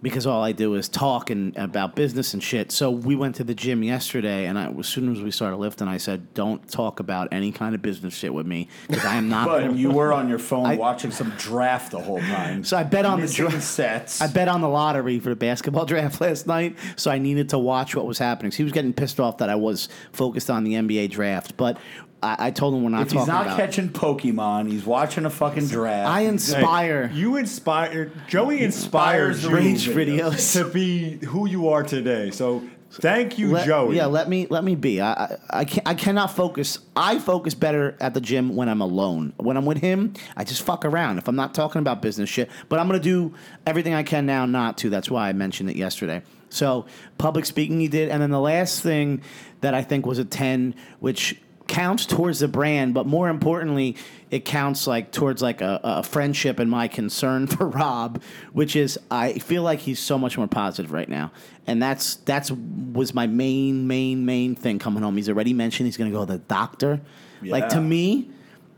because 0.02 0.26
all 0.26 0.42
I 0.42 0.52
do 0.52 0.74
is 0.74 0.88
talk 0.88 1.30
and 1.30 1.56
about 1.56 1.94
business 1.94 2.34
and 2.34 2.42
shit. 2.42 2.72
So 2.72 2.90
we 2.90 3.14
went 3.14 3.36
to 3.36 3.44
the 3.44 3.54
gym 3.54 3.82
yesterday, 3.82 4.46
and 4.46 4.58
I, 4.58 4.66
as 4.66 4.86
soon 4.88 5.12
as 5.12 5.22
we 5.22 5.30
started 5.30 5.56
lifting, 5.58 5.88
I 5.88 5.96
said, 5.96 6.34
"Don't 6.34 6.68
talk 6.68 7.00
about 7.00 7.28
any 7.32 7.52
kind 7.52 7.74
of 7.74 7.82
business 7.82 8.14
shit 8.14 8.34
with 8.34 8.46
me 8.46 8.68
because 8.88 9.04
I 9.04 9.14
am 9.14 9.28
not." 9.28 9.46
But 9.52 9.76
you 9.76 9.90
were 9.90 10.12
on 10.12 10.28
your 10.28 10.38
phone 10.38 10.66
I- 10.66 10.76
watching 10.76 11.10
some 11.10 11.30
draft 11.38 11.92
the 11.92 12.00
whole 12.00 12.20
time. 12.20 12.64
So 12.64 12.76
I 12.76 12.82
bet 12.82 13.04
on 13.04 13.18
the 13.18 13.22
Missing 13.26 13.48
dra- 13.48 13.60
sets. 13.60 14.20
I 14.20 14.26
bet 14.26 14.48
on 14.48 14.60
the 14.60 14.68
lottery 14.68 15.20
for 15.20 15.28
the 15.30 15.36
basketball 15.36 15.84
draft 15.92 16.20
last 16.20 16.46
night, 16.46 16.76
so 16.96 17.10
I 17.10 17.18
needed 17.18 17.48
to 17.50 17.58
watch 17.58 17.94
what 17.94 18.06
was 18.06 18.18
happening. 18.18 18.50
So 18.50 18.58
he 18.58 18.64
was 18.64 18.72
getting 18.72 18.92
pissed 18.92 19.20
off 19.20 19.38
that 19.38 19.48
I 19.50 19.54
was 19.54 19.88
focused 20.12 20.50
on 20.50 20.64
the 20.64 20.74
NBA 20.74 21.10
draft, 21.10 21.56
but 21.56 21.78
I, 22.22 22.36
I 22.46 22.50
told 22.50 22.74
him 22.74 22.82
we're 22.84 22.90
not 22.90 23.02
if 23.02 23.08
talking 23.08 23.20
he's 23.20 23.28
not 23.28 23.46
about. 23.46 23.56
catching 23.58 23.88
Pokemon, 23.88 24.70
he's 24.70 24.84
watching 24.86 25.24
a 25.24 25.30
fucking 25.30 25.66
draft. 25.68 26.08
I 26.08 26.20
inspire. 26.22 27.10
You 27.12 27.36
inspire 27.36 28.12
Joey 28.28 28.62
inspires 28.62 29.42
you 29.44 29.50
Rage 29.50 29.88
videos. 29.88 30.52
to 30.54 30.70
be 30.70 31.18
who 31.26 31.48
you 31.48 31.68
are 31.70 31.82
today. 31.82 32.30
So 32.30 32.62
thank 32.90 33.38
you, 33.38 33.52
Let- 33.52 33.66
Joey. 33.66 33.96
Yeah, 33.96 34.06
let 34.06 34.28
me 34.28 34.46
let 34.50 34.62
me 34.64 34.74
be. 34.74 35.00
I, 35.00 35.12
I 35.12 35.36
I 35.50 35.64
can 35.64 35.82
I 35.86 35.94
cannot 35.94 36.34
focus. 36.34 36.78
I 36.94 37.18
focus 37.18 37.54
better 37.54 37.96
at 38.00 38.14
the 38.14 38.20
gym 38.20 38.54
when 38.54 38.68
I'm 38.68 38.80
alone. 38.80 39.32
When 39.38 39.56
I'm 39.56 39.64
with 39.66 39.78
him, 39.78 40.14
I 40.36 40.44
just 40.44 40.62
fuck 40.62 40.84
around. 40.84 41.18
If 41.18 41.28
I'm 41.28 41.36
not 41.36 41.54
talking 41.54 41.80
about 41.80 42.02
business 42.02 42.28
shit, 42.28 42.50
but 42.68 42.78
I'm 42.78 42.86
gonna 42.86 43.00
do 43.00 43.34
everything 43.66 43.94
I 43.94 44.02
can 44.02 44.26
now 44.26 44.46
not 44.46 44.78
to. 44.78 44.90
That's 44.90 45.10
why 45.10 45.28
I 45.28 45.32
mentioned 45.32 45.70
it 45.70 45.76
yesterday. 45.76 46.22
So 46.50 46.84
public 47.16 47.46
speaking, 47.46 47.80
he 47.80 47.88
did, 47.88 48.10
and 48.10 48.20
then 48.22 48.30
the 48.30 48.40
last 48.40 48.82
thing 48.82 49.22
that 49.62 49.72
I 49.74 49.82
think 49.82 50.04
was 50.04 50.18
a 50.18 50.24
ten, 50.24 50.74
which 51.00 51.40
counts 51.66 52.06
towards 52.06 52.40
the 52.40 52.48
brand, 52.48 52.94
but 52.94 53.06
more 53.06 53.28
importantly, 53.28 53.96
it 54.30 54.44
counts 54.44 54.86
like 54.86 55.12
towards 55.12 55.42
like 55.42 55.60
a, 55.60 55.80
a 55.82 56.02
friendship 56.02 56.58
and 56.58 56.70
my 56.70 56.88
concern 56.88 57.46
for 57.48 57.68
Rob, 57.68 58.22
which 58.52 58.76
is 58.76 58.98
I 59.10 59.34
feel 59.34 59.62
like 59.62 59.80
he's 59.80 59.98
so 59.98 60.18
much 60.18 60.36
more 60.36 60.46
positive 60.46 60.92
right 60.92 61.08
now, 61.08 61.32
and 61.66 61.82
that's 61.82 62.16
that's 62.16 62.50
was 62.50 63.14
my 63.14 63.26
main 63.26 63.86
main 63.86 64.24
main 64.24 64.54
thing 64.54 64.78
coming 64.78 65.02
home. 65.02 65.16
He's 65.16 65.28
already 65.28 65.52
mentioned 65.52 65.86
he's 65.86 65.96
going 65.96 66.10
to 66.10 66.16
go 66.16 66.24
to 66.24 66.32
the 66.32 66.38
doctor. 66.38 67.00
Like 67.42 67.70
to 67.70 67.80
me, 67.80 68.30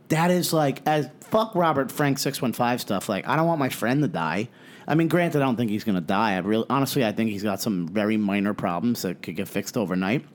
that 0.09 0.31
is 0.31 0.53
like 0.53 0.81
as 0.87 1.09
fuck 1.21 1.55
Robert 1.55 1.93
Frank 1.93 2.19
six 2.19 2.41
one 2.41 2.53
five 2.53 2.81
stuff. 2.81 3.09
Like 3.09 3.27
I 3.29 3.37
don't 3.37 3.47
want 3.47 3.59
my 3.59 3.69
friend 3.69 4.03
to 4.03 4.09
die. 4.09 4.49
I 4.87 4.95
mean, 4.95 5.09
granted, 5.09 5.41
I 5.41 5.47
don't 5.47 5.57
think 5.57 5.71
he's 5.71 5.85
going 5.85 5.95
to 5.95 6.03
die. 6.03 6.35
I 6.35 6.39
really, 6.39 6.67
honestly, 6.69 7.07
I 7.07 7.13
think 7.13 7.31
he's 7.31 7.43
got 7.43 7.61
some 7.61 7.89
very 7.89 8.19
minor 8.19 8.53
problems 8.53 9.01
that 9.03 9.23
could 9.23 9.35
get 9.35 9.49
fixed 9.49 9.79
overnight. 9.79 10.27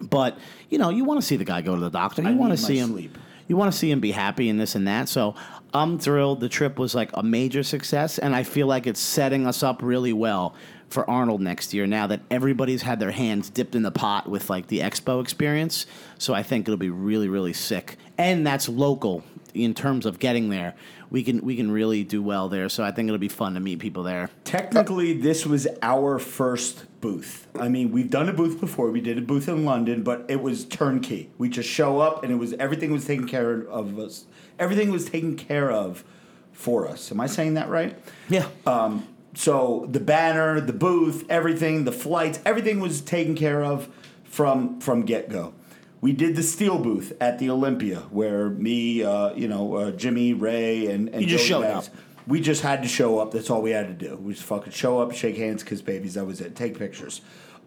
But 0.00 0.38
you 0.68 0.78
know, 0.78 0.90
you 0.90 1.04
want 1.04 1.20
to 1.20 1.26
see 1.26 1.36
the 1.36 1.44
guy 1.44 1.62
go 1.62 1.74
to 1.74 1.80
the 1.80 1.90
doctor. 1.90 2.22
You 2.22 2.36
want 2.36 2.52
to 2.52 2.58
see 2.58 2.78
him. 2.78 2.90
sleep. 2.90 3.18
You 3.48 3.56
want 3.56 3.72
to 3.72 3.78
see 3.78 3.90
him 3.90 4.00
be 4.00 4.10
happy 4.10 4.48
and 4.48 4.58
this 4.58 4.74
and 4.74 4.88
that. 4.88 5.08
So 5.08 5.36
I'm 5.72 5.98
thrilled. 5.98 6.40
The 6.40 6.48
trip 6.48 6.78
was 6.78 6.94
like 6.94 7.10
a 7.14 7.22
major 7.22 7.62
success, 7.62 8.18
and 8.18 8.34
I 8.34 8.42
feel 8.42 8.66
like 8.66 8.86
it's 8.86 9.00
setting 9.00 9.46
us 9.46 9.62
up 9.62 9.82
really 9.82 10.12
well 10.12 10.54
for 10.88 11.08
Arnold 11.08 11.40
next 11.40 11.72
year. 11.74 11.86
Now 11.86 12.06
that 12.08 12.20
everybody's 12.30 12.82
had 12.82 12.98
their 13.00 13.10
hands 13.10 13.50
dipped 13.50 13.74
in 13.74 13.82
the 13.82 13.90
pot 13.90 14.28
with 14.28 14.50
like 14.50 14.66
the 14.66 14.80
expo 14.80 15.22
experience, 15.22 15.86
so 16.18 16.34
I 16.34 16.42
think 16.42 16.66
it'll 16.66 16.76
be 16.76 16.90
really 16.90 17.28
really 17.28 17.52
sick. 17.52 17.96
And 18.18 18.46
that's 18.46 18.68
local 18.68 19.22
in 19.54 19.74
terms 19.74 20.06
of 20.06 20.18
getting 20.18 20.50
there. 20.50 20.74
We 21.10 21.22
can 21.22 21.40
we 21.40 21.56
can 21.56 21.70
really 21.70 22.04
do 22.04 22.22
well 22.22 22.48
there. 22.48 22.68
So 22.68 22.82
I 22.84 22.90
think 22.90 23.08
it'll 23.08 23.18
be 23.18 23.28
fun 23.28 23.54
to 23.54 23.60
meet 23.60 23.78
people 23.78 24.02
there. 24.02 24.30
Technically, 24.44 25.12
this 25.12 25.46
was 25.46 25.66
our 25.82 26.18
first 26.18 26.84
booth. 27.00 27.46
I 27.58 27.68
mean, 27.68 27.92
we've 27.92 28.10
done 28.10 28.28
a 28.28 28.32
booth 28.32 28.60
before. 28.60 28.90
We 28.90 29.00
did 29.00 29.18
a 29.18 29.20
booth 29.20 29.48
in 29.48 29.64
London, 29.64 30.02
but 30.02 30.24
it 30.28 30.42
was 30.42 30.64
turnkey. 30.64 31.30
We 31.38 31.48
just 31.48 31.68
show 31.68 32.00
up, 32.00 32.22
and 32.22 32.32
it 32.32 32.36
was 32.36 32.52
everything 32.54 32.92
was 32.92 33.04
taken 33.04 33.28
care 33.28 33.62
of 33.68 33.98
us. 33.98 34.24
Everything 34.58 34.90
was 34.90 35.04
taken 35.08 35.36
care 35.36 35.70
of 35.70 36.04
for 36.52 36.88
us. 36.88 37.12
Am 37.12 37.20
I 37.20 37.26
saying 37.26 37.54
that 37.54 37.68
right? 37.68 37.96
Yeah. 38.28 38.48
Um, 38.66 39.06
so 39.34 39.86
the 39.90 40.00
banner, 40.00 40.60
the 40.60 40.72
booth, 40.72 41.24
everything, 41.28 41.84
the 41.84 41.92
flights, 41.92 42.40
everything 42.46 42.80
was 42.80 43.00
taken 43.00 43.34
care 43.34 43.62
of 43.62 43.88
from 44.24 44.80
from 44.80 45.02
get 45.02 45.28
go. 45.28 45.52
We 46.00 46.12
did 46.12 46.36
the 46.36 46.42
steel 46.42 46.78
booth 46.78 47.12
at 47.20 47.38
the 47.38 47.50
Olympia, 47.50 48.00
where 48.10 48.50
me, 48.50 49.02
uh, 49.02 49.32
you 49.34 49.48
know, 49.48 49.74
uh, 49.76 49.90
Jimmy, 49.92 50.34
Ray, 50.34 50.86
and, 50.86 51.08
and 51.08 51.22
You 51.22 51.26
just 51.26 51.46
Joey 51.46 51.64
showed 51.64 51.70
up. 51.72 51.84
We 52.26 52.40
just 52.40 52.62
had 52.62 52.82
to 52.82 52.88
show 52.88 53.18
up. 53.18 53.30
That's 53.32 53.50
all 53.50 53.62
we 53.62 53.70
had 53.70 53.86
to 53.88 54.08
do. 54.08 54.16
We 54.16 54.34
just 54.34 54.44
fucking 54.44 54.72
show 54.72 54.98
up, 55.00 55.12
shake 55.12 55.36
hands, 55.36 55.62
kiss 55.62 55.80
babies. 55.80 56.14
That 56.14 56.24
was 56.26 56.40
it. 56.40 56.54
Take 56.56 56.78
pictures. 56.78 57.20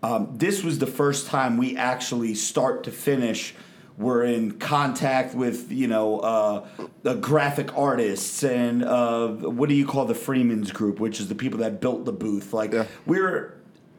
Um, 0.03 0.33
this 0.35 0.63
was 0.63 0.79
the 0.79 0.87
first 0.87 1.27
time 1.27 1.57
we 1.57 1.75
actually 1.77 2.35
start 2.35 2.83
to 2.85 2.91
finish. 2.91 3.55
We're 3.97 4.23
in 4.23 4.53
contact 4.59 5.33
with 5.35 5.71
you 5.71 5.87
know 5.87 6.19
uh, 6.19 6.67
the 7.03 7.15
graphic 7.15 7.77
artists 7.77 8.43
and 8.43 8.83
uh, 8.83 9.27
what 9.29 9.67
do 9.67 9.75
you 9.75 9.85
call 9.85 10.05
the 10.05 10.15
Freeman's 10.15 10.71
group, 10.71 10.99
which 11.01 11.19
is 11.19 11.27
the 11.27 11.35
people 11.35 11.59
that 11.59 11.81
built 11.81 12.05
the 12.05 12.13
booth. 12.13 12.53
Like 12.53 12.71
Yeah. 12.73 12.85
we're 13.05 13.57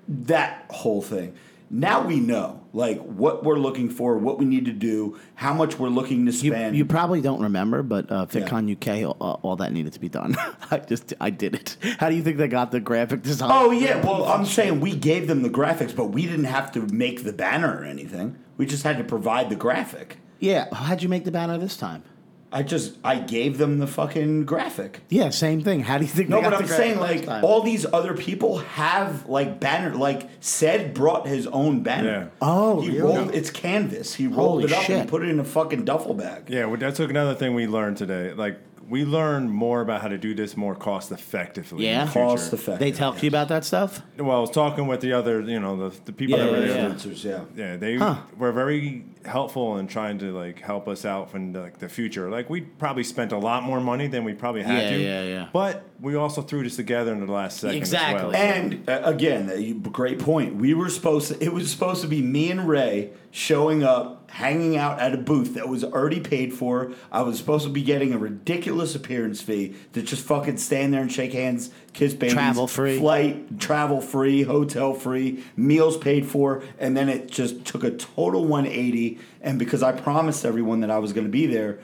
that 0.09 0.65
whole 0.71 1.03
thing. 1.03 1.35
Now 1.73 2.05
we 2.05 2.19
know 2.19 2.61
like 2.73 3.01
what 3.01 3.45
we're 3.45 3.59
looking 3.59 3.89
for, 3.91 4.19
what 4.19 4.39
we 4.39 4.45
need 4.45 4.65
to 4.65 4.73
do, 4.73 5.19
how 5.37 5.55
much 5.55 5.79
we're 5.79 5.89
looking 5.89 6.27
to 6.27 6.33
You, 6.33 6.51
spend. 6.53 6.77
you 6.77 6.85
probably 6.85 7.21
don't 7.21 7.41
remember, 7.41 7.83
but 7.85 8.11
uh, 8.11 8.27
Yeah. 8.33 8.41
FitCon 8.43 8.73
UK, 9.05 9.17
all, 9.21 9.39
all 9.43 9.57
that 9.57 9.73
needed 9.73 9.93
to 9.93 10.01
be 10.01 10.09
done. 10.09 10.37
I 10.71 10.79
just 10.79 11.15
I 11.21 11.31
did 11.31 11.55
it. 11.55 11.77
How 11.99 12.09
do 12.09 12.17
you 12.17 12.23
think 12.23 12.39
they 12.39 12.49
got 12.49 12.73
the 12.73 12.81
graphic 12.81 13.23
design? 13.23 13.51
Oh 13.53 13.71
yeah, 13.71 14.05
well 14.05 14.25
I'm 14.25 14.45
saying 14.47 14.81
we 14.81 14.95
gave 14.97 15.29
them 15.29 15.43
the 15.43 15.51
graphics, 15.51 15.95
but 15.95 16.07
we 16.07 16.27
didn't 16.27 16.45
have 16.47 16.73
to 16.73 16.81
make 16.89 17.23
the 17.25 17.33
banner 17.33 17.79
or 17.81 17.85
anything. 17.85 18.37
We 18.57 18.67
just 18.67 18.83
had 18.83 18.99
to 18.99 19.05
provide 19.05 19.49
the 19.49 19.57
graphic. 19.57 20.19
yeah. 20.41 20.73
How'd 20.75 21.03
you 21.03 21.09
make 21.09 21.25
the 21.25 21.31
banner 21.33 21.57
this 21.57 21.77
time? 21.77 22.03
I 22.53 22.63
just 22.65 22.97
I 23.05 23.17
gave 23.21 23.59
them 23.59 23.79
the 23.79 23.87
fucking 23.87 24.45
graphic. 24.45 25.01
Yeah, 25.09 25.31
same 25.31 25.63
thing. 25.63 25.81
How 25.81 25.99
do 25.99 26.05
you 26.05 26.11
think? 26.11 26.29
No, 26.29 26.39
they 26.39 26.43
but 26.43 26.51
the 26.51 26.57
I'm 26.57 26.67
graphic 26.67 26.77
saying 26.77 26.99
like 26.99 27.25
time? 27.25 27.45
all 27.45 27.63
these 27.63 27.87
other 27.93 28.15
people 28.15 28.59
have 28.59 29.27
like 29.29 29.61
banner 29.61 29.95
like 29.95 30.29
said 30.41 30.93
brought 30.93 31.29
his 31.29 31.47
own 31.47 31.83
banner. 31.83 32.09
Yeah. 32.11 32.29
Oh, 32.43 32.81
he 32.81 32.91
really? 32.91 33.01
rolled 33.03 33.35
it's 33.35 33.51
canvas. 33.51 34.15
He 34.15 34.27
rolled 34.27 34.63
Holy 34.63 34.65
it 34.65 34.73
up 34.73 34.83
shit. 34.83 34.99
and 35.01 35.09
put 35.09 35.23
it 35.23 35.29
in 35.29 35.39
a 35.39 35.45
fucking 35.45 35.85
duffel 35.85 36.15
bag. 36.15 36.51
Yeah, 36.51 36.65
well, 36.67 36.77
that's 36.77 36.99
another 36.99 37.35
thing 37.35 37.55
we 37.55 37.67
learned 37.69 37.97
today. 37.99 38.33
Like 38.33 38.59
we 38.91 39.05
learned 39.05 39.51
more 39.51 39.81
about 39.81 40.03
how 40.03 40.09
to 40.09 40.19
do 40.19 40.35
this 40.35 40.57
more 40.57 40.75
cost 40.75 41.13
effectively. 41.13 41.85
Yeah? 41.87 42.01
in 42.01 42.07
the 42.07 42.13
future. 42.13 42.27
Cost 42.27 42.53
effective. 42.53 42.79
they 42.81 42.91
talked 42.93 43.19
to 43.21 43.25
you 43.27 43.29
about 43.31 43.49
that 43.49 43.65
stuff. 43.65 44.03
Well, 44.19 44.37
I 44.37 44.41
was 44.41 44.51
talking 44.51 44.87
with 44.89 45.01
the 45.01 45.13
other, 45.13 45.41
you 45.41 45.61
know, 45.61 45.89
the, 45.89 46.01
the 46.07 46.13
people 46.13 46.37
Yeah, 46.39 46.45
that 46.47 46.53
were 46.53 46.61
yeah, 46.61 46.67
there. 46.67 46.89
yeah. 46.89 46.95
Influencers, 46.95 47.25
yeah. 47.25 47.45
Yeah, 47.57 47.77
they 47.77 47.97
Huh. 47.97 48.17
were 48.37 48.51
very 48.53 49.05
helpful 49.25 49.77
in 49.79 49.87
trying 49.87 50.19
to 50.19 50.33
like 50.33 50.61
help 50.61 50.89
us 50.89 51.05
out 51.05 51.31
from 51.31 51.53
like 51.53 51.79
the 51.79 51.89
future. 51.89 52.29
Like 52.31 52.51
we 52.51 52.63
probably 52.63 53.05
spent 53.05 53.33
a 53.33 53.39
lot 53.39 53.63
more 53.63 53.81
money 53.81 54.09
than 54.09 54.25
we 54.25 54.33
probably 54.35 54.63
had 54.63 54.83
Yeah, 54.85 54.91
to. 54.91 55.03
yeah, 55.03 55.23
yeah. 55.25 55.49
But 55.53 55.85
we 56.01 56.17
also 56.17 56.43
threw 56.43 56.63
this 56.65 56.77
together 56.77 57.13
in 57.13 57.25
the 57.25 57.33
last 57.33 57.61
second. 57.61 57.77
Exactly. 57.77 58.17
As 58.19 58.25
well. 58.25 58.35
And 58.35 58.89
uh, 58.89 59.03
again, 59.05 59.51
a 59.51 59.73
great 59.75 60.19
point. 60.19 60.57
We 60.57 60.75
were 60.75 60.89
supposed 60.89 61.29
to. 61.29 61.43
It 61.45 61.53
was 61.53 61.71
supposed 61.71 62.03
to 62.03 62.09
be 62.09 62.23
me 62.23 62.51
and 62.51 62.67
Ray 62.69 63.11
showing 63.31 63.85
up, 63.85 64.20
hanging 64.31 64.77
out 64.77 64.99
at 65.01 65.13
a 65.13 65.17
booth 65.17 65.55
that 65.55 65.69
was 65.69 65.83
already 65.85 66.21
paid 66.21 66.55
for. 66.55 66.93
I 67.11 67.23
was 67.23 67.37
supposed 67.37 67.65
to 67.67 67.71
be 67.71 67.83
getting 67.83 68.13
a 68.13 68.19
ridiculous 68.19 68.95
appearance 68.95 69.43
fee 69.43 69.75
to 69.93 70.03
just 70.03 70.25
fucking 70.25 70.57
stand 70.59 70.95
there 70.95 71.03
and 71.03 71.11
shake 71.13 71.33
hands, 71.33 71.71
kiss 71.93 72.15
babies, 72.15 72.35
Travel 72.35 72.67
free. 72.67 72.99
flight 72.99 73.59
travel 73.59 74.01
free, 74.01 74.43
hotel 74.43 74.95
free, 74.95 75.45
meals 75.57 75.97
paid 75.97 76.27
for, 76.27 76.63
and 76.79 76.97
then 76.97 77.09
it 77.09 77.31
just 77.31 77.65
took 77.65 77.83
a 77.85 77.91
total 77.91 78.45
180. 78.47 79.19
And 79.43 79.59
because 79.59 79.83
I 79.83 79.93
promised 79.93 80.45
everyone 80.45 80.81
that 80.81 80.91
I 80.91 80.99
was 80.99 81.13
going 81.13 81.27
to 81.27 81.33
be 81.33 81.47
there. 81.47 81.81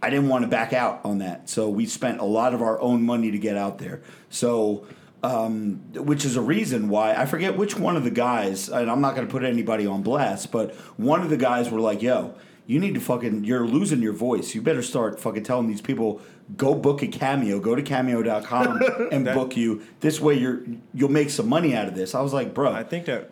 I 0.00 0.10
didn't 0.10 0.28
want 0.28 0.44
to 0.44 0.48
back 0.48 0.72
out 0.72 1.00
on 1.04 1.18
that. 1.18 1.50
So 1.50 1.68
we 1.68 1.84
spent 1.84 2.20
a 2.20 2.24
lot 2.24 2.54
of 2.54 2.62
our 2.62 2.80
own 2.80 3.02
money 3.02 3.32
to 3.32 3.38
get 3.38 3.56
out 3.56 3.78
there. 3.78 4.00
So, 4.30 4.86
um, 5.22 5.82
which 5.94 6.24
is 6.24 6.36
a 6.36 6.40
reason 6.40 6.88
why 6.88 7.14
I 7.14 7.26
forget 7.26 7.56
which 7.56 7.76
one 7.76 7.96
of 7.96 8.04
the 8.04 8.10
guys, 8.10 8.68
and 8.68 8.90
I'm 8.90 9.00
not 9.00 9.14
going 9.14 9.26
to 9.26 9.30
put 9.30 9.44
anybody 9.44 9.86
on 9.86 10.02
blast, 10.02 10.52
but 10.52 10.74
one 10.96 11.22
of 11.22 11.30
the 11.30 11.36
guys 11.36 11.70
were 11.70 11.80
like, 11.80 12.02
yo, 12.02 12.34
you 12.66 12.78
need 12.78 12.94
to 12.94 13.00
fucking, 13.00 13.44
you're 13.44 13.66
losing 13.66 14.00
your 14.00 14.12
voice. 14.12 14.54
You 14.54 14.62
better 14.62 14.82
start 14.82 15.18
fucking 15.18 15.42
telling 15.42 15.66
these 15.66 15.80
people, 15.80 16.20
go 16.56 16.74
book 16.74 17.02
a 17.02 17.08
cameo, 17.08 17.58
go 17.58 17.74
to 17.74 17.82
cameo.com 17.82 18.80
and 19.12 19.24
book 19.24 19.56
you. 19.56 19.82
This 20.00 20.20
way 20.20 20.34
you're, 20.34 20.60
you'll 20.94 21.10
make 21.10 21.30
some 21.30 21.48
money 21.48 21.74
out 21.74 21.88
of 21.88 21.94
this. 21.94 22.14
I 22.14 22.20
was 22.20 22.32
like, 22.32 22.54
bro, 22.54 22.72
I 22.72 22.84
think 22.84 23.06
that 23.06 23.30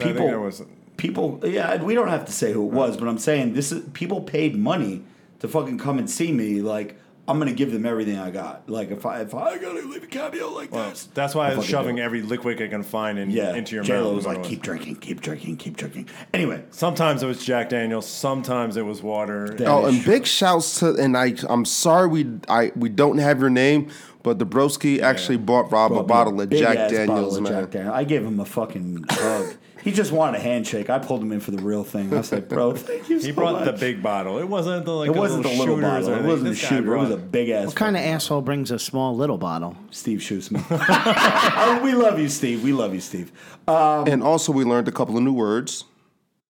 I 0.00 0.04
think 0.04 0.16
people, 0.16 0.26
there 0.26 0.40
was 0.40 0.62
people, 0.96 1.40
yeah, 1.44 1.80
we 1.82 1.94
don't 1.94 2.08
have 2.08 2.24
to 2.24 2.32
say 2.32 2.52
who 2.52 2.66
it 2.66 2.72
was, 2.72 2.96
but 2.96 3.06
I'm 3.06 3.18
saying 3.18 3.52
this 3.52 3.70
is 3.70 3.84
people 3.92 4.22
paid 4.22 4.56
money 4.56 5.04
to 5.40 5.48
fucking 5.48 5.78
come 5.78 5.98
and 5.98 6.08
see 6.08 6.32
me. 6.32 6.62
Like 6.62 6.96
I'm 7.28 7.38
gonna 7.38 7.52
give 7.52 7.70
them 7.70 7.86
everything 7.86 8.18
I 8.18 8.30
got. 8.30 8.68
Like 8.68 8.90
if 8.90 9.06
I 9.06 9.20
if 9.20 9.32
I 9.32 9.56
gotta 9.56 9.80
leave 9.82 10.02
a 10.02 10.06
cameo 10.08 10.50
like 10.50 10.72
well, 10.72 10.90
this, 10.90 11.08
that's 11.14 11.34
why 11.36 11.46
I 11.46 11.50
I'll 11.52 11.58
was 11.58 11.66
shoving 11.66 12.00
every 12.00 12.20
liquid 12.20 12.60
I 12.60 12.66
can 12.66 12.82
find 12.82 13.16
in, 13.18 13.30
yeah 13.30 13.54
into 13.54 13.76
your 13.76 13.84
J-Lo 13.84 14.06
mouth. 14.06 14.14
was 14.16 14.26
like, 14.26 14.42
keep 14.42 14.60
drinking, 14.60 14.96
keep 14.96 15.20
drinking, 15.20 15.56
keep 15.56 15.76
drinking. 15.76 16.08
Anyway, 16.34 16.64
Sometimes 16.70 17.22
it 17.22 17.26
was 17.26 17.44
Jack 17.44 17.68
Daniels. 17.68 18.08
Sometimes 18.08 18.76
it 18.76 18.82
was 18.82 19.02
water. 19.02 19.50
That 19.50 19.68
Oh, 19.68 19.84
and 19.86 20.04
big 20.04 20.26
shouts 20.26 20.80
to 20.80 20.94
and 20.96 21.16
I 21.16 21.34
I'm 21.48 21.64
sorry 21.64 22.08
we 22.08 22.26
I 22.48 22.72
we 22.74 22.88
don't 22.88 23.18
have 23.18 23.40
your 23.40 23.50
name, 23.50 23.90
but 24.24 24.40
the 24.40 24.46
broski 24.46 25.00
actually 25.00 25.38
bought 25.38 25.70
Rob 25.70 25.92
a 25.92 26.02
bottle 26.02 26.40
of 26.40 26.50
Jack 26.50 26.90
Daniels, 26.90 27.06
bottle 27.08 27.36
of 27.36 27.42
man. 27.44 27.52
Jack 27.52 27.70
Daniels. 27.70 27.94
I 27.94 28.04
gave 28.04 28.24
him 28.24 28.40
a 28.40 28.44
fucking 28.44 29.04
hug. 29.08 29.54
He 29.82 29.90
just 29.92 30.12
wanted 30.12 30.38
a 30.38 30.42
handshake. 30.42 30.88
I 30.90 30.98
pulled 31.00 31.22
him 31.22 31.32
in 31.32 31.40
for 31.40 31.50
the 31.50 31.62
real 31.62 31.82
thing. 31.84 32.12
I 32.14 32.18
was 32.18 32.30
like, 32.32 32.48
bro, 32.48 32.72
thank 32.76 33.08
you 33.08 33.18
so 33.20 33.26
He 33.26 33.32
brought 33.32 33.64
the 33.64 33.72
big 33.72 34.02
bottle. 34.02 34.38
It 34.38 34.48
wasn't 34.48 34.84
the 34.84 34.92
like. 34.92 35.08
It 35.08 35.16
wasn't 35.16 35.42
the 35.42 35.48
little 35.50 35.80
bottle. 35.80 36.14
It 36.14 36.22
wasn't 36.24 36.46
a 36.48 36.50
This 36.50 36.62
guy 36.62 36.68
shooter. 36.68 36.94
It 36.94 36.98
was 37.00 37.10
a 37.10 37.16
big 37.16 37.48
ass. 37.48 37.66
What 37.66 37.76
kind 37.76 37.96
of 37.96 38.02
asshole 38.02 38.42
brings 38.42 38.70
a 38.70 38.78
small 38.78 39.16
little 39.16 39.38
bottle? 39.38 39.76
Steve 39.90 40.20
Shoesman. 40.20 40.64
oh, 40.70 41.80
we 41.82 41.94
love 41.94 42.18
you, 42.18 42.28
Steve. 42.28 42.62
We 42.62 42.72
love 42.72 42.94
you, 42.94 43.00
Steve. 43.00 43.32
Uh, 43.66 44.04
And 44.06 44.22
also, 44.22 44.52
we 44.52 44.64
learned 44.64 44.88
a 44.88 44.92
couple 44.92 45.16
of 45.16 45.22
new 45.22 45.32
words. 45.32 45.84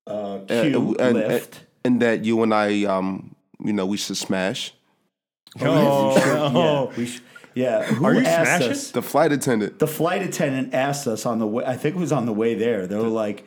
Q 0.06 0.14
Uh, 0.14 0.38
and, 0.48 1.00
and, 1.00 1.14
lift. 1.14 1.60
and 1.84 2.02
that 2.02 2.24
you 2.24 2.42
and 2.42 2.52
I, 2.52 2.84
um, 2.84 3.34
you 3.64 3.72
know, 3.72 3.86
we 3.86 3.96
should 3.96 4.16
smash. 4.16 4.74
Oh, 5.60 6.16
yeah, 6.90 6.96
we 6.96 7.06
sh- 7.06 7.20
yeah. 7.54 7.84
Who 7.84 8.04
Are 8.04 8.14
you 8.14 8.20
asked 8.20 8.50
smashing? 8.50 8.70
us? 8.70 8.90
The 8.90 9.02
flight 9.02 9.32
attendant. 9.32 9.78
The 9.78 9.86
flight 9.86 10.22
attendant 10.22 10.74
asked 10.74 11.06
us 11.06 11.26
on 11.26 11.38
the 11.38 11.46
way. 11.46 11.64
I 11.64 11.76
think 11.76 11.96
it 11.96 11.98
was 11.98 12.12
on 12.12 12.26
the 12.26 12.32
way 12.32 12.54
there. 12.54 12.86
They 12.86 12.96
were 12.96 13.02
like, 13.02 13.44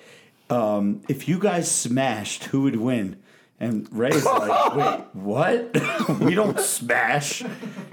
um, 0.50 1.02
"If 1.08 1.28
you 1.28 1.40
guys 1.40 1.70
smashed, 1.70 2.46
who 2.46 2.62
would 2.64 2.76
win?" 2.76 3.18
And 3.60 3.88
Ray's 3.92 4.26
like, 4.26 4.76
"Wait, 4.76 5.06
what? 5.14 5.78
we 6.20 6.36
don't 6.36 6.60
smash." 6.60 7.44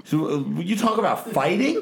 So 0.03 0.25
uh, 0.29 0.59
you 0.59 0.75
talk 0.75 0.97
about 0.97 1.29
fighting, 1.31 1.81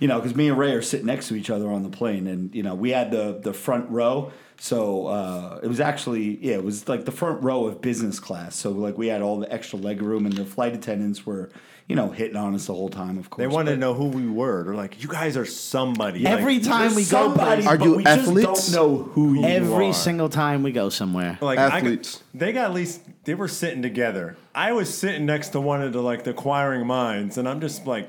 you 0.00 0.08
know? 0.08 0.18
Because 0.18 0.34
me 0.34 0.48
and 0.48 0.58
Ray 0.58 0.72
are 0.72 0.82
sitting 0.82 1.06
next 1.06 1.28
to 1.28 1.34
each 1.36 1.50
other 1.50 1.68
on 1.68 1.82
the 1.82 1.90
plane, 1.90 2.26
and 2.26 2.54
you 2.54 2.62
know 2.62 2.74
we 2.74 2.90
had 2.90 3.10
the 3.10 3.38
the 3.42 3.52
front 3.52 3.88
row. 3.90 4.32
So 4.62 5.06
uh, 5.06 5.60
it 5.62 5.68
was 5.68 5.80
actually 5.80 6.36
yeah, 6.44 6.54
it 6.56 6.64
was 6.64 6.88
like 6.88 7.04
the 7.06 7.12
front 7.12 7.42
row 7.42 7.66
of 7.66 7.80
business 7.80 8.18
class. 8.20 8.56
So 8.56 8.72
like 8.72 8.98
we 8.98 9.06
had 9.06 9.22
all 9.22 9.38
the 9.38 9.50
extra 9.50 9.78
leg 9.78 10.02
room, 10.02 10.26
and 10.26 10.34
the 10.34 10.44
flight 10.44 10.74
attendants 10.74 11.24
were 11.24 11.50
you 11.90 11.96
know 11.96 12.08
hitting 12.10 12.36
on 12.36 12.54
us 12.54 12.66
the 12.66 12.72
whole 12.74 12.88
time. 12.88 13.18
Of 13.18 13.28
course, 13.30 13.40
They 13.42 13.46
wanted 13.48 13.72
but- 13.72 13.74
to 13.74 13.80
know 13.80 13.94
who 13.94 14.06
we 14.06 14.28
were. 14.28 14.62
They're 14.64 14.74
like, 14.76 15.02
you 15.02 15.08
guys 15.08 15.36
are 15.36 15.44
somebody. 15.44 16.24
Every 16.24 16.54
like, 16.60 16.62
time 16.64 16.94
we 16.94 17.02
go, 17.02 17.08
somebody, 17.34 17.66
Are 17.66 17.76
but 17.76 17.84
you 17.84 17.96
we 17.96 18.04
athletes? 18.06 18.48
just 18.48 18.72
don't 18.72 18.96
know 18.98 19.02
who 19.02 19.34
you 19.34 19.44
every 19.44 19.88
are. 19.88 19.92
single 19.92 20.28
time 20.28 20.62
we 20.62 20.70
go 20.72 20.88
somewhere. 20.88 21.36
like 21.40 21.58
I 21.58 21.78
Athletes. 21.78 22.22
they 22.32 22.52
got 22.52 22.66
at 22.66 22.72
least 22.74 23.00
they 23.24 23.34
were 23.34 23.48
sitting 23.48 23.82
together. 23.82 24.36
I 24.54 24.72
was 24.72 24.92
sitting 24.92 25.26
next 25.26 25.48
to 25.50 25.60
one 25.60 25.82
of 25.82 25.92
the 25.92 26.00
like 26.00 26.22
the 26.24 26.30
acquiring 26.30 26.86
minds, 26.86 27.36
and 27.38 27.48
I'm 27.48 27.60
just 27.60 27.86
like, 27.86 28.08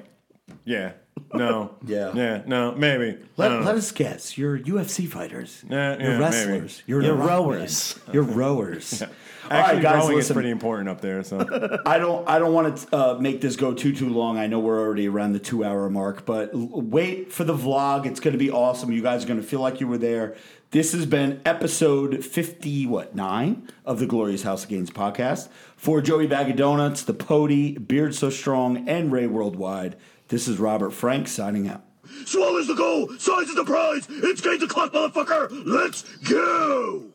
yeah, 0.63 0.91
no, 1.33 1.75
Yeah. 1.85 2.11
yeah, 2.13 2.41
no, 2.45 2.73
maybe. 2.73 3.17
Let, 3.37 3.51
uh, 3.51 3.61
let 3.61 3.75
us 3.75 3.91
guess. 3.91 4.37
You're 4.37 4.59
UFC 4.59 5.07
fighters. 5.07 5.63
Yeah, 5.69 5.93
yeah, 5.93 6.03
you're 6.03 6.09
maybe. 6.11 6.21
wrestlers. 6.21 6.83
You're, 6.85 7.01
You're 7.01 7.15
rowers. 7.15 7.99
You're 8.13 8.23
rowers. 8.23 9.01
All 9.01 9.07
Actually, 9.51 9.75
right, 9.75 9.83
guys, 9.83 9.95
rowing 10.03 10.11
is 10.11 10.15
listen. 10.17 10.33
pretty 10.33 10.49
important 10.49 10.89
up 10.89 11.01
there. 11.01 11.23
So 11.23 11.39
I 11.85 11.97
don't. 11.97 12.27
I 12.27 12.39
don't 12.39 12.53
want 12.53 12.77
to 12.77 12.95
uh, 12.95 13.17
make 13.19 13.41
this 13.41 13.55
go 13.55 13.73
too 13.73 13.93
too 13.93 14.09
long. 14.09 14.37
I 14.37 14.47
know 14.47 14.59
we're 14.59 14.79
already 14.79 15.07
around 15.07 15.33
the 15.33 15.39
two 15.39 15.63
hour 15.63 15.89
mark, 15.89 16.25
but 16.25 16.53
l- 16.53 16.69
wait 16.81 17.31
for 17.31 17.43
the 17.43 17.55
vlog. 17.55 18.05
It's 18.05 18.19
going 18.19 18.33
to 18.33 18.37
be 18.39 18.49
awesome. 18.51 18.91
You 18.91 19.01
guys 19.01 19.23
are 19.23 19.27
going 19.27 19.41
to 19.41 19.45
feel 19.45 19.59
like 19.61 19.79
you 19.79 19.87
were 19.87 19.97
there. 19.97 20.35
This 20.71 20.93
has 20.93 21.05
been 21.05 21.41
episode 21.45 22.23
fifty 22.23 22.85
what 22.85 23.13
nine 23.15 23.67
of 23.85 23.99
the 23.99 24.05
Glorious 24.05 24.43
House 24.43 24.63
of 24.63 24.69
Gains 24.69 24.89
podcast. 24.89 25.49
For 25.75 25.99
Joey 26.01 26.27
Bag 26.27 26.49
of 26.49 26.55
Donuts, 26.55 27.03
the 27.03 27.13
Pody, 27.13 27.77
Beard 27.77 28.13
So 28.15 28.29
Strong, 28.29 28.87
and 28.87 29.11
Ray 29.11 29.27
Worldwide. 29.27 29.95
This 30.29 30.47
is 30.47 30.59
Robert 30.59 30.91
Frank 30.91 31.27
signing 31.27 31.67
out. 31.67 31.83
Swallow 32.25 32.57
is 32.57 32.67
the 32.67 32.73
goal, 32.75 33.09
size 33.17 33.47
is 33.49 33.55
the 33.55 33.63
prize. 33.65 34.05
It's 34.09 34.41
game 34.41 34.59
to 34.59 34.67
clock, 34.67 34.93
motherfucker. 34.93 35.49
Let's 35.65 36.03
go. 36.19 37.05